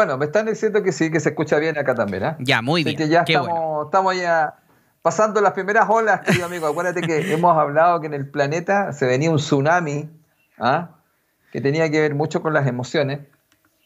Bueno, 0.00 0.16
me 0.16 0.24
están 0.24 0.46
diciendo 0.46 0.82
que 0.82 0.92
sí, 0.92 1.10
que 1.10 1.20
se 1.20 1.28
escucha 1.28 1.58
bien 1.58 1.76
acá 1.76 1.94
también. 1.94 2.24
¿eh? 2.24 2.36
Ya, 2.38 2.62
muy 2.62 2.84
bien. 2.84 2.96
que 2.96 3.06
ya 3.06 3.20
estamos, 3.20 3.84
estamos 3.84 4.16
ya 4.16 4.54
pasando 5.02 5.42
las 5.42 5.52
primeras 5.52 5.90
olas, 5.90 6.22
querido 6.22 6.46
amigo. 6.46 6.66
Acuérdate 6.66 7.02
que 7.02 7.18
hemos 7.34 7.54
hablado 7.54 8.00
que 8.00 8.06
en 8.06 8.14
el 8.14 8.26
planeta 8.26 8.94
se 8.94 9.04
venía 9.04 9.30
un 9.30 9.36
tsunami, 9.36 10.08
¿ah? 10.58 10.92
que 11.52 11.60
tenía 11.60 11.90
que 11.90 12.00
ver 12.00 12.14
mucho 12.14 12.40
con 12.40 12.54
las 12.54 12.66
emociones 12.66 13.20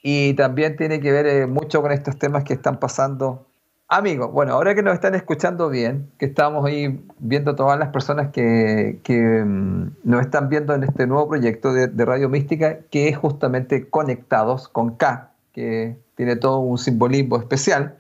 y 0.05 0.35
también 0.35 0.77
tiene 0.77 1.01
que 1.01 1.11
ver 1.11 1.27
eh, 1.27 1.47
mucho 1.49 1.83
con 1.83 1.91
estos 1.91 2.17
temas 2.17 2.45
que 2.45 2.53
están 2.53 2.79
pasando. 2.79 3.49
Amigos, 3.89 4.31
bueno, 4.31 4.53
ahora 4.53 4.77
que 4.77 4.85
nos 4.85 4.95
están 4.95 5.17
escuchando 5.17 5.69
bien, 5.69 6.13
que 6.17 6.27
estamos 6.27 6.65
ahí 6.65 7.05
viendo 7.19 7.57
todas 7.57 7.77
las 7.77 7.89
personas 7.89 8.31
que, 8.31 9.01
mm, 9.45 9.87
nos 10.05 10.21
están 10.21 10.49
viendo 10.49 10.75
en 10.75 10.85
este 10.85 11.09
nuevo 11.09 11.29
proyecto 11.29 11.73
de, 11.73 12.05
Radio 12.05 12.29
Mística, 12.29 12.83
que 12.89 13.09
es 13.09 13.19
justamente 13.19 13.91
Conectados 13.91 14.69
con 14.69 14.95
K, 14.95 15.33
que 15.53 16.04
tiene 16.15 16.37
todo 16.37 16.59
un 16.59 16.79
simbolismo 16.79 17.37
especial. 17.37 17.97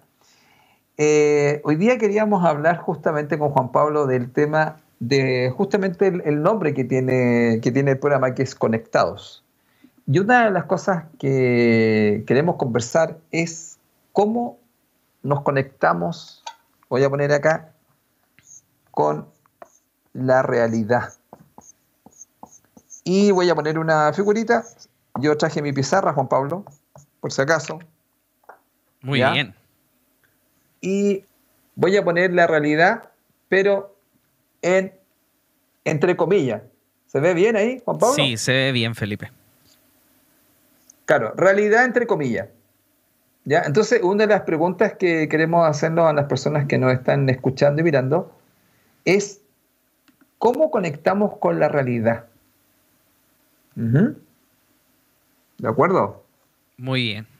Eh, 0.96 1.60
hoy 1.64 1.76
día 1.76 1.98
queríamos 1.98 2.44
hablar 2.44 2.78
justamente 2.78 3.38
con 3.38 3.50
Juan 3.50 3.72
Pablo 3.72 4.06
del 4.06 4.30
tema 4.30 4.76
de 5.00 5.52
justamente 5.56 6.06
el, 6.06 6.42
nombre 6.42 6.72
que 6.72 6.84
tiene, 6.84 7.60
que 7.62 7.72
tiene 7.72 7.92
el 7.92 7.98
programa, 7.98 8.34
que 8.34 8.42
es 8.42 8.54
Conectados. 8.54 9.44
Y 10.06 10.18
una 10.18 10.44
de 10.44 10.50
las 10.50 10.64
cosas 10.64 11.04
que 11.18 12.24
queremos 12.26 12.56
conversar 12.56 13.18
es 13.32 13.78
cómo 14.12 14.58
nos 15.22 15.40
conectamos, 15.42 16.44
voy 16.88 17.02
a 17.02 17.10
poner 17.10 17.32
acá, 17.32 17.72
con 18.90 19.26
la 20.12 20.42
realidad. 20.42 21.14
Y 23.02 23.30
voy 23.32 23.50
a 23.50 23.54
poner 23.54 23.78
una 23.78 24.12
figurita. 24.12 24.64
Yo 25.20 25.36
traje 25.36 25.62
mi 25.62 25.72
pizarra, 25.72 26.12
Juan 26.12 26.28
Pablo, 26.28 26.64
por 27.20 27.32
si 27.32 27.42
acaso. 27.42 27.78
Muy 29.04 29.18
bien. 29.18 29.54
Y 30.80 31.24
voy 31.76 31.96
a 31.96 32.04
poner 32.04 32.32
la 32.32 32.46
realidad, 32.46 33.10
pero 33.48 33.96
en 34.62 34.92
entre 35.84 36.16
comillas. 36.16 36.62
¿Se 37.06 37.20
ve 37.20 37.34
bien 37.34 37.54
ahí, 37.54 37.80
Juan 37.84 37.98
Pablo? 37.98 38.14
Sí, 38.14 38.36
se 38.36 38.52
ve 38.52 38.72
bien, 38.72 38.94
Felipe. 38.94 39.30
Claro, 41.04 41.34
realidad 41.36 41.84
entre 41.84 42.06
comillas. 42.06 42.48
¿Ya? 43.44 43.60
Entonces, 43.66 44.00
una 44.02 44.26
de 44.26 44.32
las 44.32 44.42
preguntas 44.42 44.94
que 44.94 45.28
queremos 45.28 45.68
hacernos 45.68 46.06
a 46.06 46.14
las 46.14 46.24
personas 46.24 46.66
que 46.66 46.78
nos 46.78 46.94
están 46.94 47.28
escuchando 47.28 47.82
y 47.82 47.84
mirando 47.84 48.34
es, 49.04 49.42
¿cómo 50.38 50.70
conectamos 50.70 51.36
con 51.36 51.60
la 51.60 51.68
realidad? 51.68 52.24
¿De 53.74 54.14
acuerdo? 55.68 56.24
Muy 56.78 57.02
bien. 57.02 57.33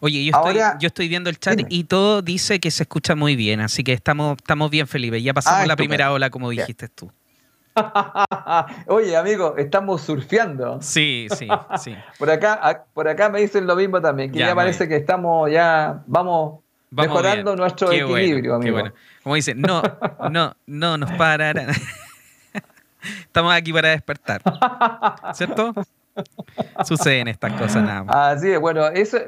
Oye, 0.00 0.24
yo, 0.24 0.32
estoy, 0.36 0.60
yo 0.80 0.86
estoy 0.86 1.08
viendo 1.08 1.30
el 1.30 1.38
chat 1.38 1.60
y 1.68 1.84
todo 1.84 2.22
dice 2.22 2.60
que 2.60 2.70
se 2.70 2.82
escucha 2.82 3.14
muy 3.14 3.36
bien, 3.36 3.60
así 3.60 3.82
que 3.82 3.92
estamos, 3.92 4.36
estamos 4.38 4.70
bien, 4.70 4.86
Felipe. 4.86 5.22
Ya 5.22 5.32
pasamos 5.32 5.60
ah, 5.62 5.66
la 5.66 5.76
primera 5.76 6.12
ola, 6.12 6.30
como 6.30 6.50
dijiste 6.50 6.88
tú. 6.88 7.10
Oye, 8.86 9.16
amigo, 9.16 9.56
estamos 9.56 10.02
surfeando. 10.02 10.80
Sí, 10.80 11.26
sí, 11.36 11.48
sí. 11.78 11.96
por, 12.18 12.30
acá, 12.30 12.84
por 12.92 13.08
acá 13.08 13.28
me 13.28 13.40
dicen 13.40 13.66
lo 13.66 13.76
mismo 13.76 14.00
también, 14.00 14.30
que 14.30 14.38
ya, 14.38 14.54
parece 14.54 14.88
que 14.88 14.96
estamos 14.96 15.50
ya, 15.50 16.02
vamos, 16.06 16.60
mejorando 16.90 17.56
nuestro 17.56 17.90
equilibrio, 17.90 18.54
amigo. 18.54 18.82
Como 19.22 19.34
dicen, 19.34 19.60
no, 19.60 19.82
no, 20.30 20.56
no 20.66 20.98
nos 20.98 21.10
pararán. 21.12 21.68
estamos 23.20 23.54
aquí 23.54 23.72
para 23.72 23.90
despertar. 23.90 24.42
¿Cierto? 25.34 25.74
Suceden 26.84 27.28
estas 27.28 27.52
cosas 27.54 27.82
nada 27.82 28.04
más. 28.04 28.36
Así 28.36 28.50
es, 28.50 28.60
bueno, 28.60 28.86
eso, 28.86 29.18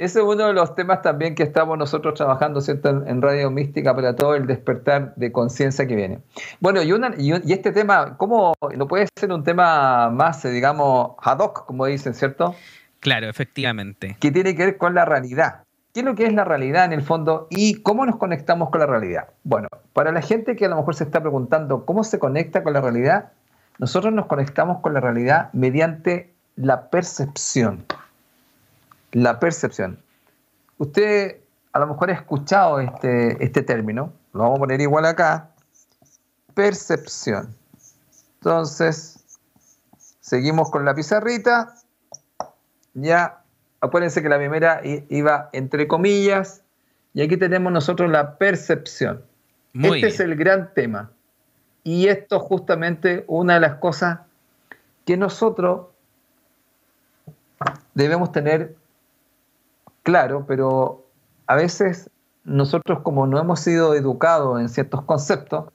ese 0.00 0.20
es 0.20 0.24
uno 0.24 0.46
de 0.46 0.54
los 0.54 0.74
temas 0.74 1.02
también 1.02 1.34
que 1.34 1.42
estamos 1.42 1.76
nosotros 1.76 2.14
trabajando 2.14 2.62
¿cierto? 2.62 2.88
En, 2.88 3.20
Radio 3.20 3.50
Mística 3.50 3.94
para 3.94 4.16
todo 4.16 4.34
el 4.34 4.46
despertar 4.46 5.14
de 5.14 5.30
conciencia 5.30 5.86
que 5.86 5.94
viene. 5.94 6.20
Bueno, 6.58 6.82
y, 6.82 6.90
y, 7.18 7.52
este 7.52 7.70
tema, 7.70 8.16
¿cómo 8.16 8.54
no 8.74 8.88
puede 8.88 9.08
ser 9.14 9.30
un 9.30 9.44
tema 9.44 10.08
más, 10.08 10.42
eh, 10.46 10.50
digamos, 10.50 11.16
ad 11.22 11.40
hoc, 11.40 11.66
como 11.66 11.84
dicen, 11.84 12.14
¿cierto? 12.14 12.54
Claro, 13.00 13.28
efectivamente. 13.28 14.16
Que 14.18 14.30
tiene 14.30 14.56
que 14.56 14.64
ver 14.64 14.78
con 14.78 14.94
la 14.94 15.04
realidad. 15.04 15.64
¿Qué 15.92 16.00
es 16.00 16.06
lo 16.06 16.14
que 16.14 16.24
es 16.24 16.32
la 16.32 16.44
realidad 16.44 16.86
en 16.86 16.92
el 16.92 17.02
fondo 17.02 17.46
y 17.50 17.82
cómo 17.82 18.06
nos 18.06 18.16
conectamos 18.16 18.70
con 18.70 18.80
la 18.80 18.86
realidad? 18.86 19.28
Bueno, 19.44 19.68
para 19.92 20.12
la 20.12 20.22
gente 20.22 20.56
que 20.56 20.64
a 20.64 20.68
lo 20.70 20.76
mejor 20.76 20.94
se 20.94 21.04
está 21.04 21.20
preguntando 21.20 21.84
cómo 21.84 22.04
se 22.04 22.18
conecta 22.18 22.62
con 22.62 22.72
la 22.72 22.80
realidad, 22.80 23.32
nosotros 23.78 24.14
nos 24.14 24.26
conectamos 24.26 24.80
con 24.80 24.94
la 24.94 25.00
realidad 25.00 25.50
mediante 25.52 26.32
la 26.56 26.88
percepción 26.88 27.84
la 29.12 29.40
percepción. 29.40 29.98
Usted 30.78 31.40
a 31.72 31.78
lo 31.78 31.86
mejor 31.86 32.10
ha 32.10 32.14
escuchado 32.14 32.80
este, 32.80 33.42
este 33.44 33.62
término, 33.62 34.12
lo 34.32 34.40
vamos 34.40 34.56
a 34.56 34.60
poner 34.60 34.80
igual 34.80 35.04
acá, 35.04 35.50
percepción. 36.54 37.54
Entonces, 38.34 39.38
seguimos 40.20 40.70
con 40.70 40.84
la 40.84 40.94
pizarrita. 40.94 41.74
Ya, 42.94 43.42
acuérdense 43.80 44.22
que 44.22 44.28
la 44.28 44.38
primera 44.38 44.80
iba 44.84 45.50
entre 45.52 45.86
comillas, 45.86 46.62
y 47.12 47.22
aquí 47.22 47.36
tenemos 47.36 47.72
nosotros 47.72 48.10
la 48.10 48.38
percepción. 48.38 49.24
este 49.74 50.08
es 50.08 50.20
el 50.20 50.36
gran 50.36 50.72
tema. 50.74 51.10
Y 51.82 52.08
esto 52.08 52.40
justamente 52.40 53.24
una 53.26 53.54
de 53.54 53.60
las 53.60 53.74
cosas 53.76 54.20
que 55.06 55.16
nosotros 55.16 55.86
debemos 57.94 58.32
tener 58.32 58.76
claro, 60.02 60.44
pero 60.46 61.06
a 61.46 61.56
veces 61.56 62.10
nosotros 62.44 63.00
como 63.00 63.26
no 63.26 63.38
hemos 63.38 63.60
sido 63.60 63.94
educados 63.94 64.60
en 64.60 64.68
ciertos 64.68 65.02
conceptos, 65.02 65.72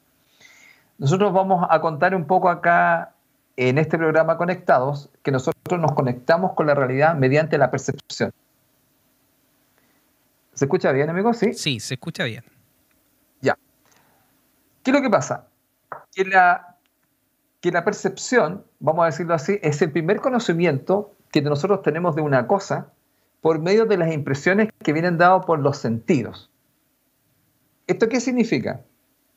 nosotros 0.97 1.33
vamos 1.33 1.65
a 1.69 1.81
contar 1.81 2.15
un 2.15 2.25
poco 2.25 2.49
acá 2.49 3.13
en 3.57 3.77
este 3.77 3.97
programa 3.97 4.37
Conectados 4.37 5.09
que 5.23 5.31
nosotros 5.31 5.79
nos 5.79 5.93
conectamos 5.93 6.53
con 6.53 6.67
la 6.67 6.75
realidad 6.75 7.15
mediante 7.15 7.57
la 7.57 7.71
percepción. 7.71 8.31
¿Se 10.53 10.65
escucha 10.65 10.91
bien, 10.91 11.09
amigos? 11.09 11.37
Sí. 11.37 11.53
Sí, 11.53 11.79
se 11.79 11.95
escucha 11.95 12.23
bien. 12.23 12.43
Ya. 13.41 13.57
¿Qué 14.83 14.91
es 14.91 14.95
lo 14.95 15.01
que 15.01 15.09
pasa? 15.09 15.47
Que 16.13 16.23
la, 16.23 16.77
que 17.59 17.71
la 17.71 17.83
percepción, 17.83 18.63
vamos 18.79 19.03
a 19.03 19.05
decirlo 19.07 19.33
así, 19.33 19.59
es 19.61 19.81
el 19.81 19.91
primer 19.91 20.21
conocimiento 20.21 21.13
que 21.31 21.41
nosotros 21.41 21.81
tenemos 21.81 22.15
de 22.15 22.21
una 22.21 22.47
cosa 22.47 22.87
por 23.45 23.59
medio 23.59 23.85
de 23.85 23.95
las 23.95 24.11
impresiones 24.11 24.69
que 24.81 24.91
vienen 24.91 25.19
dadas 25.19 25.45
por 25.45 25.59
los 25.59 25.77
sentidos. 25.77 26.49
¿Esto 27.85 28.09
qué 28.09 28.19
significa? 28.19 28.81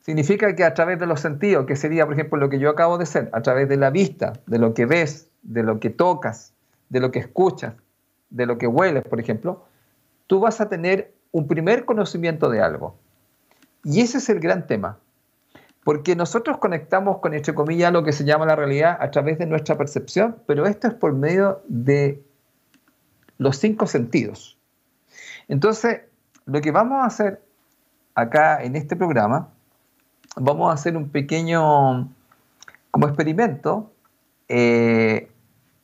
Significa 0.01 0.55
que 0.55 0.63
a 0.63 0.73
través 0.73 0.97
de 0.97 1.05
los 1.05 1.19
sentidos, 1.19 1.67
que 1.67 1.75
sería, 1.75 2.07
por 2.07 2.15
ejemplo, 2.15 2.39
lo 2.39 2.49
que 2.49 2.57
yo 2.57 2.71
acabo 2.71 2.97
de 2.97 3.03
hacer, 3.03 3.29
a 3.33 3.43
través 3.43 3.69
de 3.69 3.77
la 3.77 3.91
vista, 3.91 4.33
de 4.47 4.57
lo 4.57 4.73
que 4.73 4.87
ves, 4.87 5.29
de 5.43 5.61
lo 5.61 5.79
que 5.79 5.91
tocas, 5.91 6.55
de 6.89 6.99
lo 6.99 7.11
que 7.11 7.19
escuchas, 7.19 7.75
de 8.31 8.47
lo 8.47 8.57
que 8.57 8.65
hueles, 8.65 9.03
por 9.03 9.19
ejemplo, 9.19 9.67
tú 10.25 10.39
vas 10.39 10.59
a 10.59 10.69
tener 10.69 11.13
un 11.31 11.47
primer 11.47 11.85
conocimiento 11.85 12.49
de 12.49 12.63
algo. 12.63 12.95
Y 13.83 14.01
ese 14.01 14.17
es 14.17 14.27
el 14.29 14.39
gran 14.39 14.65
tema. 14.65 14.97
Porque 15.83 16.15
nosotros 16.15 16.57
conectamos 16.57 17.19
con, 17.19 17.35
entre 17.35 17.53
comillas, 17.53 17.93
lo 17.93 18.03
que 18.03 18.11
se 18.11 18.25
llama 18.25 18.47
la 18.47 18.55
realidad 18.55 18.97
a 18.99 19.11
través 19.11 19.37
de 19.37 19.45
nuestra 19.45 19.77
percepción, 19.77 20.37
pero 20.47 20.65
esto 20.65 20.87
es 20.87 20.95
por 20.95 21.13
medio 21.13 21.61
de 21.67 22.23
los 23.39 23.57
cinco 23.57 23.87
sentidos. 23.87 24.59
Entonces, 25.47 26.01
lo 26.45 26.61
que 26.61 26.71
vamos 26.71 27.01
a 27.01 27.05
hacer 27.05 27.41
acá 28.13 28.61
en 28.61 28.75
este 28.75 28.95
programa, 28.95 29.49
vamos 30.35 30.69
a 30.69 30.73
hacer 30.73 30.95
un 30.95 31.09
pequeño, 31.09 32.09
como 32.91 33.07
experimento, 33.07 33.91
eh, 34.47 35.31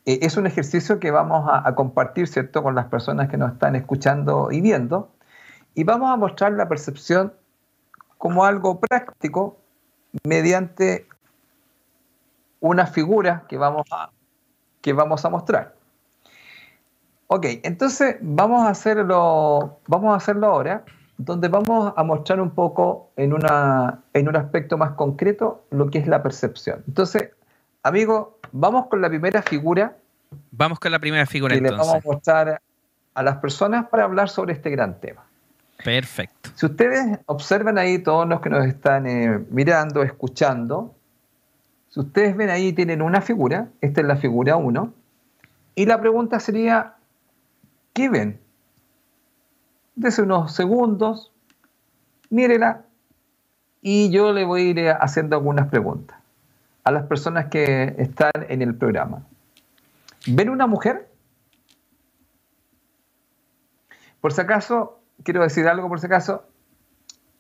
eh, 0.05 0.19
es 0.21 0.37
un 0.37 0.45
ejercicio 0.45 0.99
que 0.99 1.11
vamos 1.11 1.49
a, 1.51 1.73
compartir, 1.75 2.27
¿cierto?, 2.27 2.61
con 2.61 2.75
las 2.75 2.85
personas 2.87 3.29
que 3.29 3.37
nos 3.37 3.53
están 3.53 3.75
escuchando 3.75 4.51
y 4.51 4.61
viendo, 4.61 5.09
y 5.73 5.83
vamos 5.83 6.11
a 6.11 6.17
mostrar 6.17 6.51
la 6.53 6.67
percepción 6.67 7.33
como 8.17 8.45
algo 8.45 8.79
práctico 8.79 9.57
mediante 10.23 11.07
una 12.59 12.85
figura 12.85 13.45
que 13.47 13.57
vamos 13.57 13.85
a, 13.91 14.09
que 14.81 14.93
vamos 14.93 15.23
a 15.25 15.29
mostrar. 15.29 15.74
Ok, 17.27 17.45
entonces 17.63 18.17
vamos 18.21 18.65
a 18.65 18.69
hacerlo, 18.69 19.79
vamos 19.87 20.13
a 20.13 20.17
hacerlo 20.17 20.47
ahora, 20.47 20.83
donde 21.17 21.47
vamos 21.47 21.93
a 21.95 22.03
mostrar 22.03 22.39
un 22.39 22.51
poco 22.51 23.11
en, 23.15 23.33
una, 23.33 24.01
en 24.13 24.27
un 24.27 24.35
aspecto 24.35 24.77
más 24.77 24.91
concreto 24.91 25.65
lo 25.71 25.89
que 25.89 25.97
es 25.99 26.07
la 26.07 26.21
percepción. 26.21 26.83
Entonces, 26.87 27.31
amigo, 27.83 28.39
vamos 28.51 28.87
con 28.87 29.01
la 29.01 29.09
primera 29.09 29.41
figura. 29.41 29.97
Vamos 30.51 30.79
con 30.79 30.91
la 30.91 30.99
primera 30.99 31.25
figura 31.25 31.55
que 31.55 31.61
le 31.61 31.71
vamos 31.71 31.95
a 31.95 32.01
mostrar 32.03 32.61
a 33.13 33.23
las 33.23 33.37
personas 33.37 33.87
para 33.87 34.03
hablar 34.03 34.29
sobre 34.29 34.53
este 34.53 34.69
gran 34.69 34.99
tema. 34.99 35.23
Perfecto. 35.83 36.49
Si 36.55 36.65
ustedes 36.65 37.19
observan 37.25 37.77
ahí 37.77 37.99
todos 37.99 38.27
los 38.27 38.41
que 38.41 38.49
nos 38.49 38.65
están 38.65 39.07
eh, 39.07 39.39
mirando, 39.49 40.03
escuchando, 40.03 40.93
si 41.89 41.99
ustedes 41.99 42.35
ven 42.35 42.49
ahí 42.49 42.73
tienen 42.73 43.01
una 43.01 43.21
figura, 43.21 43.69
esta 43.81 44.01
es 44.01 44.07
la 44.07 44.17
figura 44.17 44.57
1, 44.57 44.93
y 45.75 45.85
la 45.85 45.99
pregunta 45.99 46.39
sería, 46.39 46.94
¿Qué 47.95 48.09
ven? 48.09 48.41
Dese 49.95 50.21
unos 50.21 50.53
segundos, 50.53 51.31
mírela 52.29 52.83
y 53.81 54.11
yo 54.11 54.33
le 54.33 54.43
voy 54.43 54.61
a 54.61 54.63
ir 54.65 54.89
haciendo 54.99 55.37
algunas 55.37 55.69
preguntas 55.69 56.19
a 56.83 56.91
las 56.91 57.03
personas 57.03 57.45
que 57.45 57.95
están 57.97 58.33
en 58.49 58.61
el 58.61 58.75
programa. 58.75 59.25
¿Ven 60.27 60.49
una 60.49 60.67
mujer? 60.67 61.09
Por 64.19 64.33
si 64.33 64.41
acaso, 64.41 64.99
quiero 65.23 65.41
decir 65.41 65.65
algo 65.69 65.87
por 65.87 66.01
si 66.01 66.07
acaso, 66.07 66.43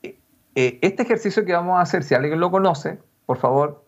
eh, 0.03 0.17
eh, 0.55 0.79
este 0.81 1.03
ejercicio 1.03 1.43
que 1.43 1.51
vamos 1.51 1.79
a 1.79 1.81
hacer, 1.81 2.01
si 2.01 2.15
alguien 2.15 2.39
lo 2.39 2.49
conoce, 2.49 2.99
por 3.25 3.39
favor, 3.39 3.83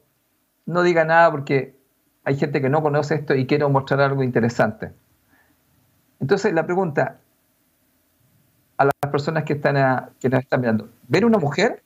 no 0.66 0.84
diga 0.84 1.06
nada 1.06 1.31
porque 1.31 1.80
hay 2.25 2.36
gente 2.36 2.62
que 2.62 2.69
no 2.69 2.81
conoce 2.81 3.16
esto 3.16 3.36
y 3.36 3.48
quiero 3.48 3.69
mostrar 3.69 4.02
algo 4.02 4.22
interesante. 4.22 4.92
Entonces, 6.19 6.54
la 6.54 6.66
pregunta 6.66 7.19
a 8.78 8.86
las 8.86 9.12
personas 9.12 9.44
que, 9.44 9.54
están 9.54 10.10
que 10.19 10.30
nos 10.30 10.42
están 10.42 10.62
mirando, 10.62 10.90
¿ven 11.08 11.25
una 11.25 11.38
mujer? 11.38 11.84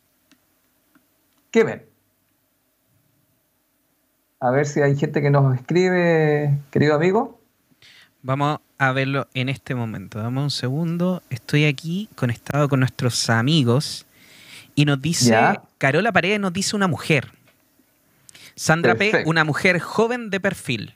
¿Qué 1.52 1.64
ven? 1.64 1.86
A 4.40 4.50
ver 4.50 4.66
si 4.66 4.82
hay 4.82 4.96
gente 4.96 5.22
que 5.22 5.30
nos 5.30 5.56
escribe, 5.56 6.58
querido 6.72 6.96
amigo. 6.96 7.40
Vamos 8.24 8.60
a 8.78 8.92
verlo 8.92 9.28
en 9.34 9.50
este 9.50 9.76
momento. 9.76 10.20
Dame 10.20 10.42
un 10.42 10.50
segundo. 10.50 11.22
Estoy 11.30 11.66
aquí 11.66 12.10
conectado 12.16 12.68
con 12.70 12.80
nuestros 12.80 13.30
amigos 13.30 14.08
y 14.74 14.86
nos 14.86 15.02
dice, 15.02 15.60
Carola 15.78 16.12
Paredes 16.12 16.40
nos 16.40 16.54
dice 16.54 16.76
una 16.76 16.88
mujer. 16.88 17.32
Sandra 18.56 18.96
P., 18.96 19.24
una 19.26 19.44
mujer 19.44 19.80
joven 19.80 20.30
de 20.30 20.40
perfil. 20.40 20.96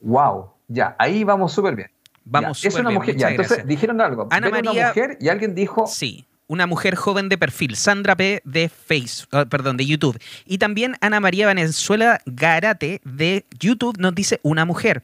Wow, 0.00 0.50
ya, 0.70 0.94
ahí 0.98 1.24
vamos 1.24 1.52
súper 1.52 1.74
bien. 1.74 1.90
Vamos 2.24 2.64
Es 2.64 2.74
una 2.76 2.90
mujer, 2.90 3.16
ya, 3.16 3.30
entonces 3.30 3.66
dijeron 3.66 4.00
algo. 4.00 4.28
Ana 4.30 4.50
María, 4.50 4.70
una 4.70 4.88
mujer 4.88 5.18
y 5.20 5.28
alguien 5.28 5.54
dijo. 5.54 5.86
Sí, 5.86 6.26
una 6.46 6.66
mujer 6.66 6.94
joven 6.94 7.28
de 7.28 7.36
perfil, 7.36 7.74
Sandra 7.74 8.16
P. 8.16 8.40
de 8.44 8.68
Face, 8.68 9.26
ah, 9.32 9.46
perdón, 9.46 9.76
de 9.76 9.86
YouTube. 9.86 10.18
Y 10.46 10.58
también 10.58 10.96
Ana 11.00 11.18
María 11.18 11.46
Venezuela 11.46 12.20
Garate 12.24 13.00
de 13.04 13.46
YouTube 13.58 13.98
nos 13.98 14.14
dice 14.14 14.38
una 14.42 14.64
mujer. 14.64 15.02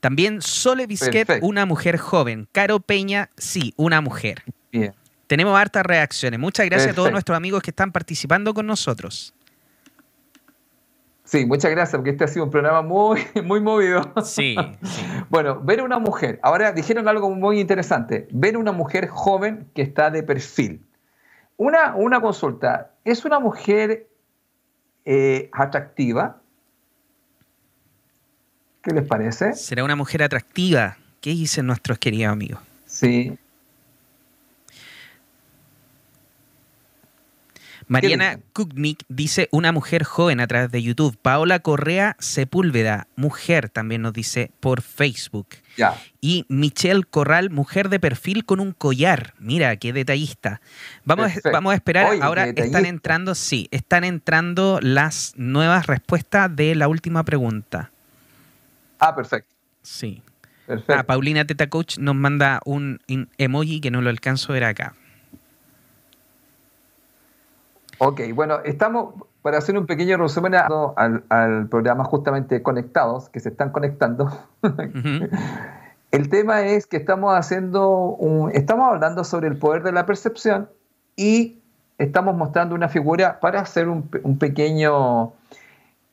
También 0.00 0.42
Sole 0.42 0.86
Bisquet, 0.86 1.38
una 1.42 1.66
mujer 1.66 1.98
joven. 1.98 2.48
Caro 2.50 2.80
Peña, 2.80 3.30
sí, 3.36 3.74
una 3.76 4.00
mujer. 4.00 4.42
Bien. 4.72 4.94
Tenemos 5.26 5.56
hartas 5.56 5.84
reacciones. 5.84 6.40
Muchas 6.40 6.66
gracias 6.66 6.92
a 6.92 6.94
todos 6.94 7.12
nuestros 7.12 7.36
amigos 7.36 7.62
que 7.62 7.70
están 7.70 7.92
participando 7.92 8.54
con 8.54 8.66
nosotros. 8.66 9.34
Sí, 11.30 11.46
muchas 11.46 11.70
gracias, 11.70 11.96
porque 11.96 12.10
este 12.10 12.24
ha 12.24 12.26
sido 12.26 12.46
un 12.46 12.50
programa 12.50 12.82
muy, 12.82 13.20
muy 13.44 13.60
movido. 13.60 14.12
Sí, 14.24 14.56
sí. 14.82 15.02
Bueno, 15.28 15.60
ver 15.60 15.80
una 15.80 16.00
mujer. 16.00 16.40
Ahora 16.42 16.72
dijeron 16.72 17.06
algo 17.06 17.30
muy 17.30 17.60
interesante. 17.60 18.26
Ver 18.32 18.56
una 18.56 18.72
mujer 18.72 19.06
joven 19.06 19.70
que 19.72 19.82
está 19.82 20.10
de 20.10 20.24
perfil. 20.24 20.84
Una, 21.56 21.94
una 21.94 22.20
consulta. 22.20 22.94
¿Es 23.04 23.24
una 23.24 23.38
mujer 23.38 24.08
eh, 25.04 25.48
atractiva? 25.52 26.42
¿Qué 28.82 28.90
les 28.90 29.06
parece? 29.06 29.52
¿Será 29.52 29.84
una 29.84 29.94
mujer 29.94 30.24
atractiva? 30.24 30.96
¿Qué 31.20 31.30
dicen 31.30 31.64
nuestros 31.64 32.00
queridos 32.00 32.32
amigos? 32.32 32.60
Sí. 32.86 33.38
Mariana 37.90 38.38
Kuknik 38.52 39.02
dice 39.08 39.48
una 39.50 39.72
mujer 39.72 40.04
joven 40.04 40.38
a 40.38 40.46
través 40.46 40.70
de 40.70 40.80
YouTube. 40.80 41.18
Paola 41.20 41.58
Correa 41.58 42.14
Sepúlveda, 42.20 43.08
mujer, 43.16 43.68
también 43.68 44.02
nos 44.02 44.12
dice 44.12 44.52
por 44.60 44.80
Facebook. 44.80 45.48
Y 46.20 46.46
Michelle 46.48 47.02
Corral, 47.02 47.50
mujer 47.50 47.88
de 47.88 47.98
perfil 47.98 48.44
con 48.44 48.60
un 48.60 48.70
collar. 48.70 49.34
Mira, 49.40 49.74
qué 49.74 49.92
detallista. 49.92 50.60
Vamos, 51.04 51.32
a, 51.44 51.50
vamos 51.50 51.72
a 51.72 51.74
esperar. 51.74 52.16
Ahora 52.22 52.46
están 52.46 52.86
entrando, 52.86 53.34
sí, 53.34 53.66
están 53.72 54.04
entrando 54.04 54.78
las 54.80 55.32
nuevas 55.36 55.88
respuestas 55.88 56.54
de 56.54 56.76
la 56.76 56.86
última 56.86 57.24
pregunta. 57.24 57.90
Ah, 59.00 59.16
perfecto. 59.16 59.52
Sí. 59.82 60.22
Perfecto. 60.64 60.94
Ah, 60.96 61.02
Paulina 61.02 61.44
Teta 61.44 61.68
Coach 61.68 61.98
nos 61.98 62.14
manda 62.14 62.60
un 62.64 63.00
emoji 63.36 63.80
que 63.80 63.90
no 63.90 64.00
lo 64.00 64.10
alcanzo 64.10 64.52
a 64.52 64.54
ver 64.54 64.64
acá. 64.64 64.94
Ok, 68.02 68.22
bueno, 68.34 68.60
estamos 68.64 69.12
para 69.42 69.58
hacer 69.58 69.76
un 69.76 69.84
pequeño 69.84 70.16
resumen 70.16 70.54
al, 70.54 71.68
programa 71.68 72.02
justamente 72.04 72.62
Conectados, 72.62 73.28
que 73.28 73.40
se 73.40 73.50
están 73.50 73.72
conectando. 73.72 74.32
El 76.10 76.30
tema 76.30 76.62
es 76.62 76.86
que 76.86 76.96
estamos 76.96 77.34
haciendo 77.34 77.90
un, 77.90 78.52
estamos 78.52 78.88
hablando 78.88 79.22
sobre 79.22 79.48
el 79.48 79.58
poder 79.58 79.82
de 79.82 79.92
la 79.92 80.06
percepción 80.06 80.70
y 81.14 81.60
estamos 81.98 82.34
mostrando 82.34 82.74
una 82.74 82.88
figura 82.88 83.38
para 83.38 83.60
hacer 83.60 83.86
un, 83.86 84.08
pequeño 84.38 85.34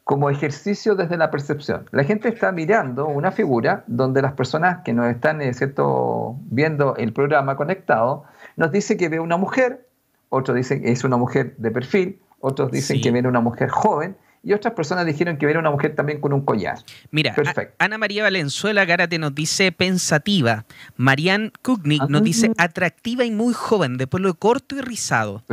como 0.03 0.29
ejercicio 0.29 0.95
desde 0.95 1.15
la 1.15 1.31
percepción. 1.31 1.85
La 1.91 2.03
gente 2.03 2.27
está 2.27 2.51
mirando 2.51 3.07
una 3.07 3.31
figura 3.31 3.85
donde 3.87 4.21
las 4.21 4.33
personas 4.33 4.83
que 4.83 4.91
nos 4.91 5.07
están 5.07 5.41
eh, 5.41 5.53
¿cierto? 5.53 6.35
viendo 6.51 6.97
el 6.97 7.13
programa 7.13 7.55
conectado 7.55 8.25
nos 8.57 8.73
dice 8.73 8.97
que 8.97 9.07
ve 9.07 9.21
una 9.21 9.37
mujer 9.37 9.86
otros 10.29 10.55
dicen 10.55 10.81
que 10.81 10.91
es 10.91 11.03
una 11.03 11.17
mujer 11.17 11.55
de 11.57 11.71
perfil, 11.71 12.19
otros 12.39 12.71
dicen 12.71 13.01
que 13.01 13.11
viene 13.11 13.27
una 13.27 13.41
mujer 13.41 13.69
joven, 13.69 14.17
y 14.43 14.53
otras 14.53 14.75
personas 14.75 15.05
dijeron 15.05 15.37
que 15.37 15.45
viene 15.45 15.59
una 15.59 15.71
mujer 15.71 15.95
también 15.95 16.21
con 16.21 16.31
un 16.31 16.45
collar. 16.45 16.77
Mira, 17.11 17.35
Ana 17.79 17.97
María 17.97 18.23
Valenzuela 18.23 18.85
Gárate 18.85 19.19
nos 19.19 19.35
dice 19.35 19.71
pensativa. 19.71 20.65
Marianne 20.95 21.51
Kugnik 21.61 22.03
nos 22.07 22.23
dice 22.23 22.51
atractiva 22.57 23.25
y 23.25 23.31
muy 23.31 23.53
joven, 23.53 23.97
de 23.97 24.07
pelo 24.07 24.33
corto 24.35 24.77
y 24.77 24.81
rizado. 24.81 25.43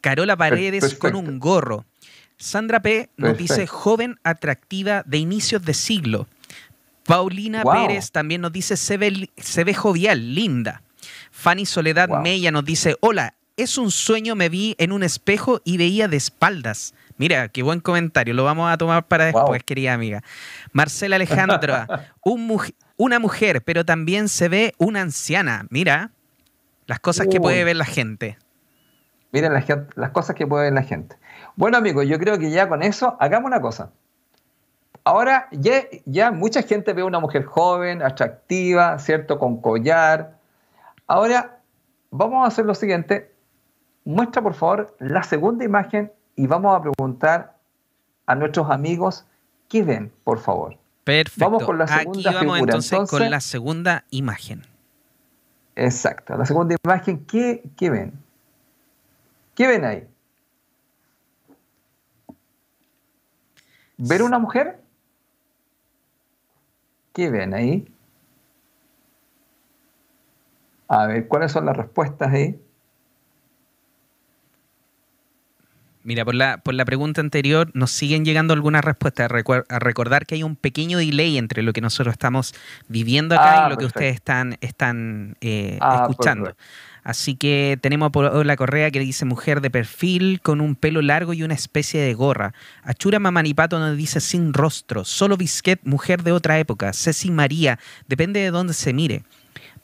Carola 0.00 0.36
Paredes 0.36 0.94
con 0.94 1.14
un 1.14 1.38
gorro. 1.38 1.84
Sandra 2.38 2.80
P. 2.80 3.10
nos 3.16 3.36
dice 3.36 3.66
joven, 3.66 4.18
atractiva, 4.24 5.02
de 5.06 5.18
inicios 5.18 5.62
de 5.64 5.74
siglo. 5.74 6.26
Paulina 7.04 7.64
Pérez 7.64 8.12
también 8.12 8.40
nos 8.40 8.52
dice 8.52 8.76
se 8.76 8.96
ve, 8.96 9.30
se 9.36 9.64
ve 9.64 9.74
jovial, 9.74 10.34
linda. 10.34 10.82
Fanny 11.30 11.66
Soledad 11.66 12.08
Mella 12.22 12.50
nos 12.50 12.64
dice, 12.64 12.96
hola, 13.00 13.34
es 13.56 13.78
un 13.78 13.90
sueño, 13.90 14.34
me 14.34 14.48
vi 14.48 14.74
en 14.78 14.92
un 14.92 15.02
espejo 15.02 15.60
y 15.64 15.76
veía 15.76 16.08
de 16.08 16.16
espaldas. 16.16 16.94
Mira, 17.16 17.48
qué 17.48 17.62
buen 17.62 17.80
comentario, 17.80 18.34
lo 18.34 18.44
vamos 18.44 18.72
a 18.72 18.78
tomar 18.78 19.06
para 19.06 19.26
después, 19.26 19.62
querida 19.62 19.92
amiga. 19.92 20.22
Marcela 20.72 21.16
Alejandra, 21.16 22.10
una 22.96 23.18
mujer, 23.18 23.62
pero 23.62 23.84
también 23.84 24.28
se 24.28 24.48
ve 24.48 24.74
una 24.78 25.02
anciana. 25.02 25.66
Mira, 25.70 26.10
las 26.86 27.00
cosas 27.00 27.26
que 27.28 27.40
puede 27.40 27.64
ver 27.64 27.76
la 27.76 27.84
gente. 27.84 28.38
Miren 29.30 29.52
las, 29.52 29.64
las 29.94 30.10
cosas 30.10 30.36
que 30.36 30.46
puede 30.46 30.64
ver 30.64 30.74
la 30.74 30.82
gente. 30.82 31.16
Bueno, 31.56 31.78
amigos, 31.78 32.06
yo 32.06 32.18
creo 32.18 32.38
que 32.38 32.50
ya 32.50 32.68
con 32.68 32.82
eso 32.82 33.16
hagamos 33.20 33.46
una 33.46 33.60
cosa. 33.60 33.90
Ahora 35.04 35.48
ya, 35.52 35.82
ya 36.04 36.30
mucha 36.30 36.62
gente 36.62 36.92
ve 36.92 37.02
una 37.02 37.18
mujer 37.18 37.44
joven, 37.44 38.02
atractiva, 38.02 38.98
¿cierto? 38.98 39.38
Con 39.38 39.60
collar. 39.60 40.38
Ahora 41.06 41.58
vamos 42.10 42.44
a 42.44 42.48
hacer 42.48 42.64
lo 42.64 42.74
siguiente 42.74 43.31
muestra 44.04 44.42
por 44.42 44.54
favor 44.54 44.96
la 44.98 45.22
segunda 45.22 45.64
imagen 45.64 46.12
y 46.36 46.46
vamos 46.46 46.76
a 46.76 46.82
preguntar 46.82 47.56
a 48.26 48.34
nuestros 48.34 48.70
amigos 48.70 49.26
qué 49.68 49.82
ven, 49.82 50.12
por 50.24 50.38
favor. 50.38 50.78
Perfecto. 51.04 51.44
Vamos 51.44 51.64
con 51.64 51.78
la 51.78 51.86
segunda 51.86 52.30
Aquí 52.30 52.46
vamos 52.46 52.58
Entonces, 52.60 53.10
con 53.10 53.30
la 53.30 53.40
segunda 53.40 54.04
imagen. 54.10 54.62
Exacto. 55.74 56.36
La 56.36 56.46
segunda 56.46 56.76
imagen, 56.84 57.24
¿qué, 57.26 57.62
¿qué 57.76 57.90
ven? 57.90 58.12
¿Qué 59.54 59.66
ven 59.66 59.84
ahí? 59.84 60.06
¿Ver 63.96 64.22
una 64.22 64.38
mujer? 64.38 64.80
¿Qué 67.12 67.30
ven 67.30 67.54
ahí? 67.54 67.88
A 70.88 71.06
ver, 71.06 71.28
¿cuáles 71.28 71.52
son 71.52 71.66
las 71.66 71.76
respuestas 71.76 72.32
ahí? 72.32 72.60
Mira, 76.04 76.24
por 76.24 76.34
la, 76.34 76.58
por 76.58 76.74
la 76.74 76.84
pregunta 76.84 77.20
anterior 77.20 77.70
nos 77.74 77.90
siguen 77.92 78.24
llegando 78.24 78.54
algunas 78.54 78.84
respuestas. 78.84 79.30
A, 79.30 79.78
recordar 79.78 80.26
que 80.26 80.34
hay 80.34 80.42
un 80.42 80.56
pequeño 80.56 80.98
delay 80.98 81.38
entre 81.38 81.62
lo 81.62 81.72
que 81.72 81.80
nosotros 81.80 82.12
estamos 82.12 82.54
viviendo 82.88 83.34
acá 83.34 83.54
y 83.54 83.60
ah, 83.60 83.68
lo 83.68 83.76
que 83.76 83.84
ustedes 83.86 84.14
están, 84.14 84.56
están 84.60 85.36
eh, 85.40 85.78
ah, 85.80 86.06
escuchando. 86.08 86.56
Así 87.04 87.34
que 87.34 87.78
tenemos 87.80 88.10
por 88.10 88.46
la 88.46 88.56
Correa 88.56 88.90
que 88.90 89.00
dice 89.00 89.24
mujer 89.24 89.60
de 89.60 89.70
perfil 89.70 90.40
con 90.40 90.60
un 90.60 90.76
pelo 90.76 91.02
largo 91.02 91.32
y 91.32 91.42
una 91.42 91.54
especie 91.54 92.00
de 92.00 92.14
gorra. 92.14 92.54
Achura 92.84 93.18
Mamanipato 93.18 93.78
nos 93.78 93.96
dice 93.96 94.20
sin 94.20 94.52
rostro. 94.52 95.04
Solo 95.04 95.36
Bisquet, 95.36 95.80
mujer 95.84 96.22
de 96.22 96.32
otra 96.32 96.58
época. 96.58 96.92
Ceci 96.92 97.30
María, 97.30 97.78
depende 98.06 98.40
de 98.40 98.50
dónde 98.50 98.74
se 98.74 98.92
mire. 98.92 99.24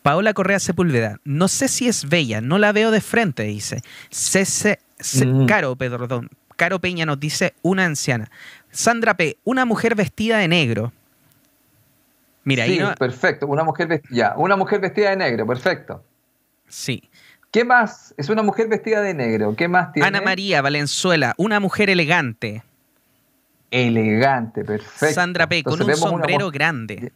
Paola 0.02 0.32
Correa 0.32 0.60
Sepúlveda, 0.60 1.18
no 1.24 1.48
sé 1.48 1.66
si 1.68 1.88
es 1.88 2.08
bella, 2.08 2.40
no 2.40 2.58
la 2.58 2.72
veo 2.72 2.92
de 2.92 3.00
frente, 3.00 3.42
dice. 3.42 3.82
Cese, 4.10 4.78
Mm. 5.24 5.46
Caro, 5.46 5.76
perdón. 5.76 6.30
Caro 6.56 6.80
Peña 6.80 7.06
nos 7.06 7.20
dice 7.20 7.54
una 7.62 7.84
anciana. 7.84 8.30
Sandra 8.70 9.14
P., 9.14 9.38
una 9.44 9.64
mujer 9.64 9.94
vestida 9.94 10.38
de 10.38 10.48
negro. 10.48 10.92
Mira, 12.44 12.64
sí, 12.66 12.80
perfecto. 12.98 13.46
Una 13.46 13.62
mujer 13.62 13.86
vestida, 13.88 14.34
una 14.36 14.56
mujer 14.56 14.80
vestida 14.80 15.10
de 15.10 15.16
negro, 15.16 15.46
perfecto. 15.46 16.02
Sí. 16.66 17.08
¿Qué 17.50 17.64
más? 17.64 18.14
Es 18.16 18.28
una 18.28 18.42
mujer 18.42 18.68
vestida 18.68 19.02
de 19.02 19.14
negro. 19.14 19.54
¿Qué 19.54 19.68
más 19.68 19.92
tiene? 19.92 20.06
Ana 20.08 20.20
María 20.20 20.60
Valenzuela, 20.62 21.34
una 21.36 21.60
mujer 21.60 21.90
elegante. 21.90 22.62
Elegante, 23.70 24.64
perfecto. 24.64 25.14
Sandra 25.14 25.48
P, 25.48 25.62
con 25.62 25.80
un 25.82 25.94
sombrero 25.94 26.50
grande. 26.50 27.12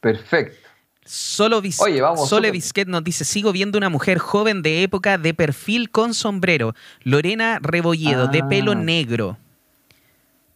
Perfecto. 0.00 0.69
Solo 1.12 1.60
Oye, 1.80 2.00
vamos, 2.00 2.28
Sole 2.28 2.52
Bisquet 2.52 2.86
nos 2.86 3.02
dice, 3.02 3.24
sigo 3.24 3.50
viendo 3.50 3.76
una 3.76 3.88
mujer 3.88 4.18
joven 4.18 4.62
de 4.62 4.84
época 4.84 5.18
de 5.18 5.34
perfil 5.34 5.90
con 5.90 6.14
sombrero. 6.14 6.72
Lorena 7.02 7.58
Rebolledo, 7.60 8.28
de 8.28 8.44
pelo 8.44 8.72
ah. 8.72 8.76
negro. 8.76 9.36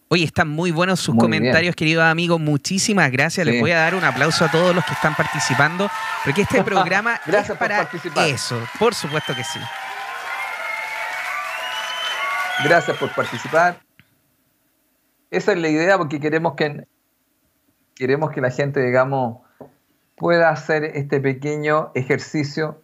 Oye, 0.06 0.22
están 0.22 0.48
muy 0.48 0.70
buenos 0.70 1.00
sus 1.00 1.16
comentarios, 1.16 1.74
queridos 1.74 2.04
amigos. 2.04 2.38
Muchísimas 2.38 3.10
gracias. 3.10 3.44
Les 3.44 3.60
voy 3.60 3.72
a 3.72 3.78
dar 3.78 3.96
un 3.96 4.04
aplauso 4.04 4.44
a 4.44 4.50
todos 4.52 4.72
los 4.72 4.84
que 4.84 4.92
están 4.92 5.16
participando, 5.16 5.90
porque 6.24 6.42
este 6.42 6.62
programa 6.62 7.20
gracias 7.26 7.50
es 7.50 7.58
para 8.12 8.28
eso. 8.28 8.56
Por 8.78 8.94
supuesto 8.94 9.34
que 9.34 9.42
sí. 9.42 9.58
Gracias 12.62 12.96
por 12.96 13.12
participar. 13.12 13.80
Esa 15.32 15.50
es 15.50 15.58
la 15.58 15.68
idea, 15.68 15.98
porque 15.98 16.20
queremos 16.20 16.54
que 16.54 16.86
queremos 17.96 18.30
que 18.30 18.40
la 18.40 18.52
gente, 18.52 18.80
digamos, 18.80 19.43
pueda 20.24 20.48
hacer 20.48 20.84
este 20.94 21.20
pequeño 21.20 21.90
ejercicio. 21.94 22.80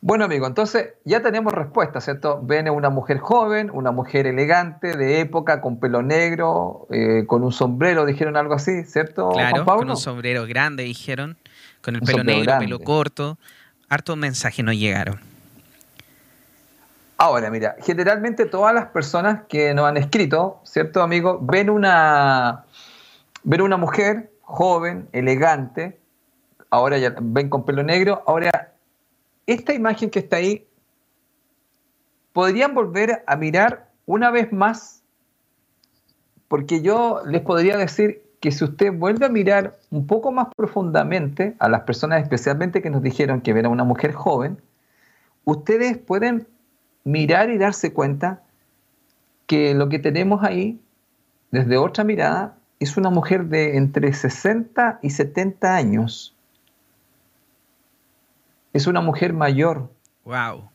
Bueno, 0.00 0.26
amigo, 0.26 0.46
entonces 0.46 0.90
ya 1.04 1.20
tenemos 1.20 1.52
respuesta, 1.52 2.00
¿cierto? 2.00 2.38
Ven 2.40 2.70
una 2.70 2.88
mujer 2.88 3.18
joven, 3.18 3.68
una 3.72 3.90
mujer 3.90 4.28
elegante, 4.28 4.96
de 4.96 5.18
época, 5.18 5.60
con 5.60 5.80
pelo 5.80 6.02
negro, 6.02 6.86
eh, 6.92 7.24
con 7.26 7.42
un 7.42 7.50
sombrero, 7.50 8.06
dijeron 8.06 8.36
algo 8.36 8.54
así, 8.54 8.84
¿cierto? 8.84 9.30
Claro, 9.30 9.64
con 9.64 9.90
un 9.90 9.96
sombrero 9.96 10.46
grande, 10.46 10.84
dijeron, 10.84 11.36
con 11.82 11.96
el 11.96 12.02
pelo 12.02 12.22
negro, 12.22 12.60
pelo 12.60 12.78
corto. 12.78 13.38
Hartos 13.88 14.16
mensajes 14.16 14.64
nos 14.64 14.76
llegaron. 14.76 15.18
Ahora, 17.16 17.50
mira, 17.50 17.74
generalmente 17.82 18.46
todas 18.46 18.72
las 18.72 18.86
personas 18.86 19.40
que 19.48 19.74
nos 19.74 19.86
han 19.88 19.96
escrito, 19.96 20.60
¿cierto, 20.62 21.02
amigo? 21.02 21.40
Ven 21.42 21.70
una, 21.70 22.66
ven 23.42 23.62
una 23.62 23.76
mujer 23.76 24.30
joven, 24.42 25.08
elegante, 25.10 25.98
ahora 26.76 26.98
ya 26.98 27.14
ven 27.20 27.48
con 27.48 27.64
pelo 27.64 27.82
negro. 27.82 28.22
Ahora, 28.26 28.72
esta 29.46 29.74
imagen 29.74 30.10
que 30.10 30.18
está 30.20 30.36
ahí, 30.36 30.66
podrían 32.32 32.74
volver 32.74 33.24
a 33.26 33.36
mirar 33.36 33.88
una 34.04 34.30
vez 34.30 34.52
más, 34.52 35.02
porque 36.48 36.82
yo 36.82 37.22
les 37.26 37.40
podría 37.40 37.76
decir 37.76 38.22
que 38.40 38.52
si 38.52 38.64
usted 38.64 38.92
vuelve 38.92 39.26
a 39.26 39.30
mirar 39.30 39.78
un 39.90 40.06
poco 40.06 40.30
más 40.30 40.48
profundamente 40.54 41.56
a 41.58 41.68
las 41.68 41.82
personas 41.82 42.22
especialmente 42.22 42.82
que 42.82 42.90
nos 42.90 43.02
dijeron 43.02 43.40
que 43.40 43.52
era 43.52 43.68
una 43.68 43.84
mujer 43.84 44.12
joven, 44.12 44.60
ustedes 45.44 45.96
pueden 45.96 46.46
mirar 47.04 47.50
y 47.50 47.56
darse 47.56 47.92
cuenta 47.92 48.42
que 49.46 49.74
lo 49.74 49.88
que 49.88 49.98
tenemos 49.98 50.44
ahí, 50.44 50.78
desde 51.50 51.78
otra 51.78 52.04
mirada, 52.04 52.58
es 52.78 52.98
una 52.98 53.08
mujer 53.08 53.46
de 53.46 53.78
entre 53.78 54.12
60 54.12 54.98
y 55.02 55.10
70 55.10 55.74
años 55.74 56.35
es 58.76 58.86
una 58.86 59.00
mujer 59.00 59.32
mayor. 59.32 59.90
Wow. 60.24 60.68